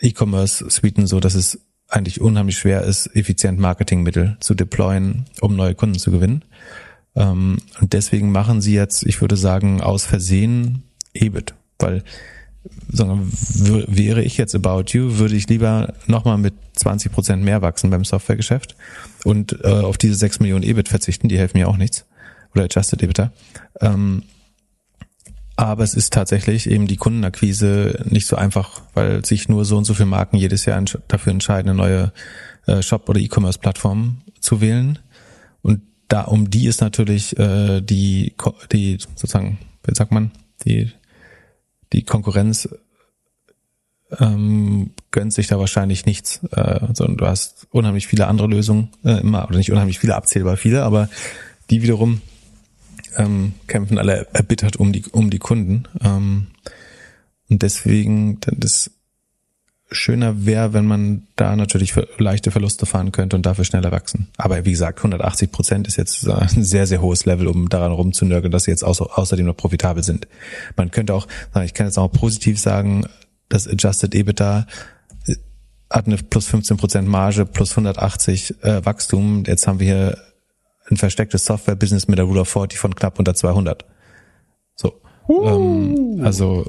E-Commerce-Suiten 0.02 1.08
so, 1.08 1.22
dass 1.22 1.34
es 1.34 1.62
eigentlich 1.88 2.20
unheimlich 2.20 2.58
schwer 2.58 2.82
ist, 2.82 3.08
effizient 3.16 3.58
Marketingmittel 3.58 4.36
zu 4.42 4.54
deployen, 4.54 5.28
um 5.40 5.56
neue 5.56 5.76
Kunden 5.76 5.98
zu 5.98 6.12
gewinnen. 6.12 6.44
Ähm, 7.16 7.60
und 7.80 7.94
deswegen 7.94 8.34
machen 8.34 8.60
sie 8.60 8.74
jetzt, 8.74 9.06
ich 9.06 9.22
würde 9.22 9.38
sagen, 9.38 9.80
aus 9.80 10.06
Versehen 10.06 10.84
EBIT, 11.14 11.54
weil 11.80 12.04
sondern 12.92 13.32
wäre 13.32 14.24
ich 14.24 14.38
jetzt 14.38 14.56
About 14.56 14.86
You, 14.88 15.18
würde 15.18 15.36
ich 15.36 15.48
lieber 15.48 15.94
nochmal 16.08 16.38
mit 16.38 16.54
20 16.74 17.12
Prozent 17.12 17.44
mehr 17.44 17.62
wachsen 17.62 17.90
beim 17.90 18.06
Softwaregeschäft 18.06 18.76
und 19.24 19.58
äh, 19.64 19.68
auf 19.68 19.98
diese 19.98 20.16
6 20.16 20.40
Millionen 20.40 20.64
EBIT 20.64 20.90
verzichten, 20.90 21.30
die 21.30 21.38
helfen 21.38 21.58
mir 21.58 21.68
auch 21.68 21.78
nichts. 21.78 22.06
Oder 22.54 22.66
Adjusted 22.66 23.04
EBITDA. 23.04 23.32
Ähm, 23.82 24.24
aber 25.58 25.84
es 25.84 25.94
ist 25.94 26.14
tatsächlich 26.14 26.70
eben 26.70 26.88
die 26.88 26.98
Kundenakquise 26.98 28.04
nicht 28.10 28.28
so 28.28 28.36
einfach, 28.36 28.82
weil 28.94 29.24
sich 29.26 29.48
nur 29.48 29.64
so 29.64 29.78
und 29.78 29.86
so 29.86 29.94
viele 29.94 30.08
Marken 30.08 30.38
jedes 30.38 30.66
Jahr 30.66 30.84
dafür 31.08 31.32
entscheiden, 31.32 31.70
eine 31.70 31.78
neue 31.78 32.12
äh, 32.66 32.82
Shop- 32.82 33.08
oder 33.08 33.20
E-Commerce-Plattform 33.20 34.22
zu 34.40 34.60
wählen. 34.60 35.00
Und 35.62 35.82
da 36.08 36.22
um 36.22 36.50
die 36.50 36.68
ist 36.68 36.82
natürlich 36.82 37.38
äh, 37.40 37.82
die, 37.82 38.36
die 38.72 38.98
sozusagen, 39.00 39.60
wie 39.86 39.96
sagt 39.96 40.12
man, 40.12 40.32
die, 40.66 40.92
die 41.96 42.04
Konkurrenz 42.04 42.68
ähm, 44.20 44.92
gönnt 45.12 45.34
sich 45.34 45.48
da 45.48 45.58
wahrscheinlich 45.58 46.06
nichts, 46.06 46.42
äh, 46.52 46.88
sondern 46.94 47.18
du 47.18 47.26
hast 47.26 47.68
unheimlich 47.72 48.08
viele 48.08 48.28
andere 48.28 48.48
Lösungen 48.48 48.90
äh, 49.04 49.22
immer, 49.22 49.48
oder 49.48 49.58
nicht 49.58 49.72
unheimlich 49.72 50.00
viele, 50.00 50.16
abzählbar 50.16 50.58
viele, 50.58 50.84
aber 50.84 51.10
die 51.70 51.82
wiederum 51.82 52.22
ähm, 53.16 53.54
kämpfen 53.68 53.98
alle 53.98 54.28
erbittert 54.34 54.76
um 54.76 54.92
die, 54.92 55.06
um 55.12 55.30
die 55.30 55.40
Kunden. 55.40 55.88
Ähm, 56.04 56.48
und 57.50 57.62
deswegen, 57.62 58.40
das 58.42 58.92
schöner 59.91 60.45
wäre, 60.45 60.74
wenn 60.74 60.86
man 60.86 61.28
da 61.36 61.56
natürlich 61.56 61.94
für 61.94 62.07
leichte 62.18 62.52
Verluste 62.52 62.86
fahren 62.86 63.12
könnte 63.12 63.36
und 63.36 63.45
dafür 63.45 63.66
schneller 63.66 63.91
wachsen. 63.91 64.30
Aber 64.38 64.66
wie 64.66 64.72
gesagt, 64.72 64.99
180 64.99 65.52
Prozent 65.52 65.88
ist 65.88 65.98
jetzt 65.98 66.28
ein 66.28 66.64
sehr, 66.64 66.88
sehr 66.88 67.02
hohes 67.02 67.26
Level, 67.26 67.48
um 67.48 67.70
daran 67.70 67.91
rumzunörgeln, 67.91 68.52
dass 68.52 68.64
sie 68.64 68.72
jetzt 68.72 68.84
außer, 68.84 69.18
außerdem 69.18 69.45
noch 69.45 69.57
profitabel 69.57 70.03
sind. 70.03 70.28
Man 70.76 70.91
könnte 70.91 71.14
auch, 71.14 71.28
ich 71.64 71.74
kann 71.74 71.86
jetzt 71.86 71.99
auch 71.99 72.12
positiv 72.12 72.60
sagen, 72.60 73.06
das 73.48 73.68
Adjusted 73.68 74.16
EBITDA 74.16 74.66
hat 75.90 76.07
eine 76.07 76.18
plus 76.18 76.48
15 76.48 76.78
Prozent 76.78 77.07
Marge, 77.07 77.45
plus 77.45 77.72
180 77.72 78.64
äh, 78.64 78.86
Wachstum. 78.86 79.44
Jetzt 79.45 79.68
haben 79.68 79.80
wir 79.80 79.86
hier 79.86 80.18
ein 80.90 80.98
verstecktes 80.98 81.45
Software-Business 81.45 82.07
mit 82.07 82.18
der 82.18 82.26
Rule 82.26 82.41
of 82.41 82.49
40 82.49 82.80
von 82.80 82.95
knapp 82.95 83.20
unter 83.20 83.36
200. 83.36 83.86
So. 84.76 84.99
Uh. 85.28 85.48
Ähm, 85.48 86.22
also 86.24 86.66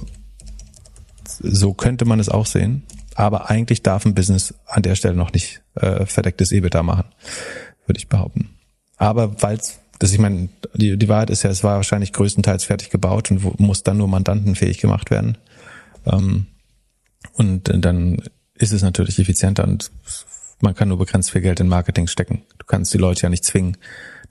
so 1.40 1.74
könnte 1.74 2.05
man 2.05 2.20
es 2.20 2.28
auch 2.28 2.47
sehen. 2.47 2.84
Aber 3.16 3.51
eigentlich 3.51 3.82
darf 3.82 4.05
ein 4.05 4.14
Business 4.14 4.55
an 4.66 4.82
der 4.82 4.94
Stelle 4.94 5.16
noch 5.16 5.32
nicht 5.32 5.62
äh, 5.74 6.05
verdecktes 6.05 6.52
EBITDA 6.52 6.82
machen, 6.82 7.06
würde 7.86 7.98
ich 7.98 8.09
behaupten. 8.09 8.51
Aber 8.98 9.43
weil 9.43 9.59
das 9.98 10.12
ich 10.12 10.18
meine, 10.18 10.51
die, 10.74 10.98
die 10.98 11.09
Wahrheit 11.09 11.30
ist 11.30 11.43
ja, 11.43 11.51
es 11.51 11.64
war 11.64 11.76
wahrscheinlich 11.76 12.12
größtenteils 12.12 12.64
fertig 12.64 12.90
gebaut 12.90 13.30
und 13.30 13.59
muss 13.59 13.82
dann 13.82 13.97
nur 13.97 14.09
mandantenfähig 14.09 14.78
gemacht 14.78 15.10
werden. 15.10 15.38
Ähm, 16.05 16.47
und 17.32 17.72
dann 17.72 18.22
ist 18.55 18.72
es 18.72 18.82
natürlich 18.82 19.18
effizienter 19.18 19.64
und 19.64 19.90
man 20.60 20.74
kann 20.74 20.88
nur 20.88 20.98
begrenzt 20.98 21.30
viel 21.30 21.40
Geld 21.40 21.60
in 21.60 21.68
Marketing 21.68 22.06
stecken. 22.06 22.43
Du 22.59 22.66
kannst 22.66 22.93
die 22.93 22.98
Leute 22.98 23.22
ja 23.22 23.28
nicht 23.28 23.44
zwingen, 23.44 23.78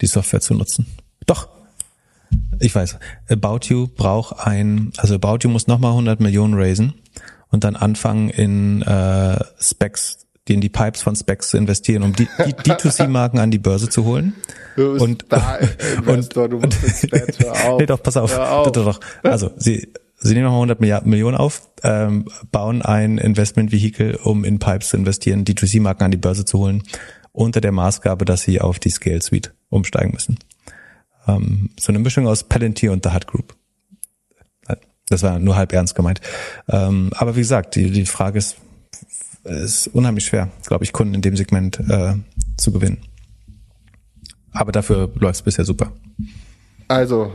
die 0.01 0.07
Software 0.07 0.41
zu 0.41 0.53
nutzen. 0.53 0.85
Doch. 1.25 1.49
Ich 2.59 2.73
weiß. 2.73 2.97
About 3.29 3.67
You 3.67 3.87
braucht 3.87 4.45
ein, 4.45 4.91
also 4.97 5.15
About 5.15 5.39
You 5.41 5.49
muss 5.49 5.67
nochmal 5.67 5.91
100 5.91 6.19
Millionen 6.19 6.53
raisen 6.55 6.93
und 7.55 7.63
dann 7.63 7.75
anfangen 7.75 8.29
in 8.29 8.81
äh, 8.83 9.39
Specs, 9.59 10.27
die 10.47 10.53
in 10.53 10.61
die 10.61 10.69
Pipes 10.69 11.01
von 11.01 11.15
Specs 11.15 11.49
zu 11.49 11.57
investieren, 11.57 12.03
um 12.03 12.13
die, 12.13 12.27
die 12.45 12.53
D2C-Marken 12.53 13.39
an 13.39 13.49
die 13.49 13.57
Börse 13.57 13.89
zu 13.89 14.03
holen. 14.03 14.33
Du 14.75 14.91
bist 14.91 15.01
und, 15.01 15.25
da 15.29 15.57
Investor, 15.97 16.43
und, 16.43 16.51
du 16.51 16.59
musst 16.59 17.03
jetzt 17.11 17.45
auf. 17.47 17.79
Nee, 17.79 17.85
doch, 17.85 18.03
pass 18.03 18.17
auf. 18.17 18.37
auf. 18.37 18.71
Doch, 18.71 18.85
doch. 18.85 18.99
Also, 19.23 19.51
sie, 19.57 19.87
Sie 20.17 20.33
nehmen 20.33 20.45
nochmal 20.45 20.59
100 20.59 20.81
Milliarden, 20.81 21.09
Millionen 21.09 21.37
auf, 21.37 21.69
ähm, 21.83 22.25
bauen 22.51 22.81
ein 22.81 23.17
Investmentvehikel, 23.17 24.15
um 24.15 24.43
in 24.43 24.59
Pipes 24.59 24.89
zu 24.89 24.97
investieren, 24.97 25.45
D2C-Marken 25.45 26.03
an 26.03 26.11
die 26.11 26.17
Börse 26.17 26.45
zu 26.45 26.59
holen, 26.59 26.83
unter 27.31 27.61
der 27.61 27.71
Maßgabe, 27.71 28.25
dass 28.25 28.41
sie 28.41 28.59
auf 28.59 28.79
die 28.79 28.89
Scale 28.89 29.21
Suite 29.21 29.53
umsteigen 29.69 30.11
müssen. 30.11 30.39
Ähm, 31.27 31.69
so 31.79 31.91
eine 31.91 31.99
Mischung 31.99 32.27
aus 32.27 32.43
Palantir 32.43 32.91
und 32.91 33.03
The 33.05 33.11
Hut 33.13 33.27
Group. 33.27 33.55
Das 35.07 35.21
war 35.23 35.39
nur 35.39 35.55
halb 35.55 35.71
ernst 35.73 35.95
gemeint. 35.95 36.21
Ähm, 36.67 37.11
aber 37.15 37.35
wie 37.35 37.41
gesagt, 37.41 37.75
die, 37.75 37.91
die 37.91 38.05
Frage 38.05 38.39
ist, 38.39 38.57
ist 39.43 39.87
unheimlich 39.87 40.25
schwer, 40.25 40.49
glaube 40.65 40.83
ich, 40.83 40.93
Kunden 40.93 41.13
in 41.13 41.21
dem 41.21 41.37
Segment 41.37 41.79
äh, 41.79 42.15
zu 42.57 42.71
gewinnen. 42.71 43.03
Aber 44.51 44.71
dafür 44.71 45.11
läuft 45.15 45.35
es 45.35 45.41
bisher 45.43 45.65
super. 45.65 45.91
Also, 46.87 47.31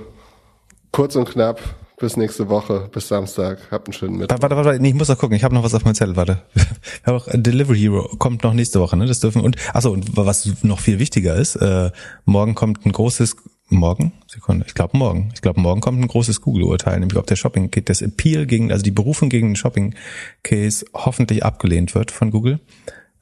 kurz 0.91 1.15
und 1.17 1.29
knapp, 1.29 1.61
bis 2.01 2.17
nächste 2.17 2.49
Woche, 2.49 2.89
bis 2.91 3.09
Samstag. 3.09 3.59
Habt 3.71 3.87
einen 3.87 3.93
schönen 3.93 4.17
Mittag. 4.17 4.43
Warte, 4.43 4.57
warte, 4.57 4.69
warte, 4.69 4.83
nee, 4.83 4.89
ich 4.89 4.95
muss 4.95 5.09
noch 5.09 5.19
gucken. 5.19 5.37
Ich 5.37 5.45
habe 5.45 5.55
noch 5.55 5.63
was 5.63 5.75
auf 5.75 5.85
meinem 5.85 5.95
Zettel. 5.95 6.17
Warte. 6.17 6.43
Wir 6.55 6.65
haben 7.07 7.17
auch 7.17 7.29
Delivery 7.31 7.79
Hero 7.79 8.09
kommt 8.19 8.43
noch 8.43 8.55
nächste 8.55 8.81
Woche. 8.81 8.97
Ne, 8.97 9.07
das 9.07 9.21
dürfen 9.21 9.43
und 9.43 9.57
achso 9.75 9.91
und 9.91 10.17
was 10.17 10.51
noch 10.63 10.81
viel 10.81 10.99
wichtiger 10.99 11.37
ist, 11.37 11.57
äh, 11.57 11.91
morgen 12.25 12.55
kommt 12.55 12.85
ein 12.87 12.93
großes 12.93 13.37
morgen 13.71 14.13
Sekunde, 14.27 14.65
ich 14.67 14.75
glaube 14.75 14.97
morgen. 14.97 15.31
Ich 15.35 15.43
glaube 15.43 15.61
morgen 15.61 15.81
kommt 15.81 16.01
ein 16.01 16.09
großes 16.09 16.41
Google-Urteil, 16.41 17.01
nämlich 17.01 17.19
ob 17.19 17.27
der 17.27 17.37
Shopping 17.37 17.71
das 17.85 18.03
Appeal 18.03 18.47
gegen 18.47 18.71
also 18.73 18.83
die 18.83 18.91
Berufung 18.91 19.29
gegen 19.29 19.51
den 19.51 19.57
Shopping 19.57 19.95
Case 20.43 20.85
hoffentlich 20.95 21.45
abgelehnt 21.45 21.95
wird 21.95 22.11
von 22.11 22.31
Google. 22.31 22.61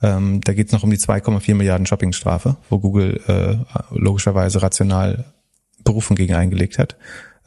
Ähm, 0.02 0.40
da 0.42 0.52
geht 0.52 0.68
es 0.68 0.72
noch 0.72 0.82
um 0.82 0.90
die 0.90 0.96
2,4 0.96 1.54
Milliarden 1.54 1.86
Shopping-Strafe, 1.86 2.56
wo 2.70 2.78
Google 2.78 3.20
äh, 3.26 3.56
logischerweise 3.90 4.62
rational 4.62 5.32
Berufung 5.84 6.16
gegen 6.16 6.34
eingelegt 6.34 6.78
hat 6.78 6.96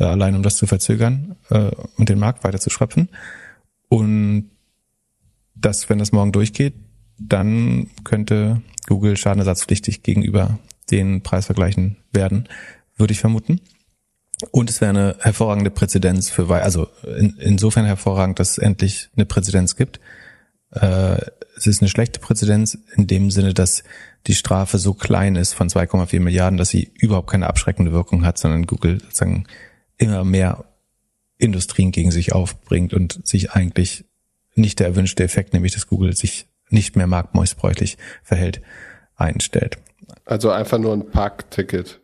äh, 0.02 0.06
allein 0.06 0.36
um 0.36 0.44
das 0.44 0.57
zu 0.57 0.65
verzögern 0.65 1.36
äh, 1.49 1.72
und 1.98 2.10
den 2.10 2.19
Markt 2.19 2.44
weiter 2.44 2.60
zu 2.60 2.69
schröpfen. 2.69 3.10
Und 3.88 4.49
das, 5.56 5.90
wenn 5.90 5.99
das 5.99 6.11
morgen 6.11 6.32
durchgeht, 6.32 6.73
dann 7.19 7.88
könnte 8.03 8.61
Google 8.88 9.15
schadenersatzpflichtig 9.15 10.02
gegenüber 10.02 10.57
den 10.90 11.22
Preisvergleichen 11.22 11.98
werden, 12.11 12.49
würde 12.98 13.14
ich 13.14 13.20
vermuten. 13.20 13.62
Und 14.50 14.70
es 14.70 14.82
wäre 14.82 14.90
eine 14.90 15.16
hervorragende 15.20 15.70
Präzedenz 15.70 16.30
für, 16.30 16.50
also 16.50 16.88
in, 17.06 17.38
insofern 17.38 17.86
hervorragend, 17.86 18.40
dass 18.40 18.52
es 18.52 18.58
endlich 18.58 19.10
eine 19.16 19.26
Präzedenz 19.26 19.76
gibt. 19.76 20.00
Äh, 20.72 21.18
es 21.56 21.68
ist 21.68 21.82
eine 21.82 21.90
schlechte 21.90 22.20
Präzedenz 22.20 22.78
in 22.96 23.06
dem 23.06 23.30
Sinne, 23.30 23.54
dass 23.54 23.84
die 24.28 24.34
Strafe 24.34 24.80
so 24.80 24.94
klein 24.94 25.36
ist 25.36 25.54
von 25.54 25.70
2,4 25.70 26.20
Milliarden, 26.20 26.58
dass 26.58 26.70
sie 26.70 26.92
überhaupt 26.96 27.30
keine 27.30 27.48
abschreckende 27.48 27.92
Wirkung 27.92 28.26
hat, 28.26 28.38
sondern 28.38 28.66
Google 28.66 29.00
sozusagen 29.00 29.46
immer 29.98 30.24
mehr 30.24 30.66
Industrien 31.38 31.92
gegen 31.92 32.12
sich 32.12 32.34
aufbringt 32.34 32.94
und 32.94 33.26
sich 33.26 33.52
eigentlich 33.52 34.06
nicht 34.56 34.80
der 34.80 34.88
erwünschte 34.88 35.24
Effekt, 35.24 35.54
nämlich 35.54 35.74
dass 35.74 35.88
Google 35.88 36.16
sich 36.16 36.48
nicht 36.70 36.96
mehr 36.96 37.08
marktmäusbräuchlich 37.08 37.98
verhält, 38.24 38.62
einstellt. 39.16 39.78
Also 40.26 40.52
einfach 40.52 40.78
nur 40.78 40.94
ein 40.94 41.10
Parkticket. 41.10 42.01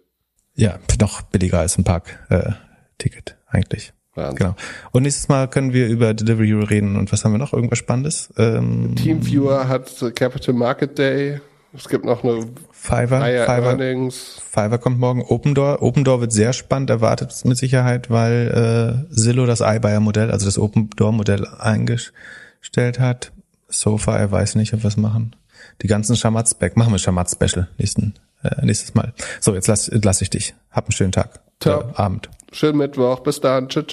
Ja, 0.57 0.79
noch 0.99 1.21
billiger 1.21 1.59
als 1.59 1.77
ein 1.77 1.83
Park-Ticket 1.83 3.29
äh, 3.29 3.55
eigentlich. 3.55 3.93
Wahnsinn. 4.15 4.35
Genau. 4.35 4.55
Und 4.91 5.03
nächstes 5.03 5.29
Mal 5.29 5.47
können 5.47 5.71
wir 5.71 5.87
über 5.87 6.13
Delivery 6.13 6.51
reden. 6.51 6.97
Und 6.97 7.11
was 7.11 7.23
haben 7.23 7.31
wir 7.31 7.37
noch? 7.37 7.53
Irgendwas 7.53 7.77
Spannendes? 7.77 8.33
Ähm, 8.37 8.95
Teamviewer 8.95 9.67
hat 9.67 9.91
Capital 10.15 10.55
Market 10.55 10.97
Day. 10.97 11.39
Es 11.73 11.87
gibt 11.87 12.05
noch 12.05 12.23
eine 12.23 12.47
Fiverr, 12.71 13.21
Fiverr, 13.21 13.47
Earnings. 13.47 14.41
Fiverr 14.43 14.79
kommt 14.79 14.99
morgen. 14.99 15.21
Open 15.21 15.53
Door. 15.53 15.83
Open 15.83 16.03
Door 16.03 16.21
wird 16.21 16.33
sehr 16.33 16.53
spannend, 16.53 16.89
erwartet 16.89 17.31
es 17.31 17.45
mit 17.45 17.57
Sicherheit, 17.57 18.09
weil 18.09 19.05
äh, 19.11 19.13
Zillow 19.13 19.45
das 19.45 19.61
iBuyer-Modell, 19.61 20.31
also 20.31 20.45
das 20.45 20.57
Open 20.57 20.89
Door-Modell 20.95 21.45
eingestellt 21.59 22.99
hat. 22.99 23.31
SoFi 23.69 24.31
weiß 24.31 24.55
nicht, 24.55 24.73
ob 24.73 24.83
wir 24.83 24.87
es 24.87 24.97
machen. 24.97 25.35
Die 25.83 25.87
ganzen 25.87 26.15
Schamatz-Back. 26.15 26.77
Machen 26.77 26.93
wir 26.93 26.97
Schamatz-Special 26.97 27.67
nächsten, 27.77 28.15
äh, 28.43 28.65
nächstes 28.65 28.93
Mal. 28.95 29.13
So, 29.39 29.53
jetzt 29.53 29.67
lass, 29.67 29.89
lass 29.91 30.21
ich 30.21 30.29
dich. 30.29 30.55
Hab 30.71 30.85
einen 30.85 30.91
schönen 30.91 31.11
Tag. 31.11 31.39
Ciao. 31.59 31.81
Äh, 31.81 31.95
Abend. 31.95 32.29
Schönen 32.51 32.77
Mittwoch. 32.77 33.19
Bis 33.21 33.39
dann. 33.41 33.69
Tschüss. 33.69 33.85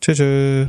Tschüss. 0.00 0.16
tschüss. 0.16 0.68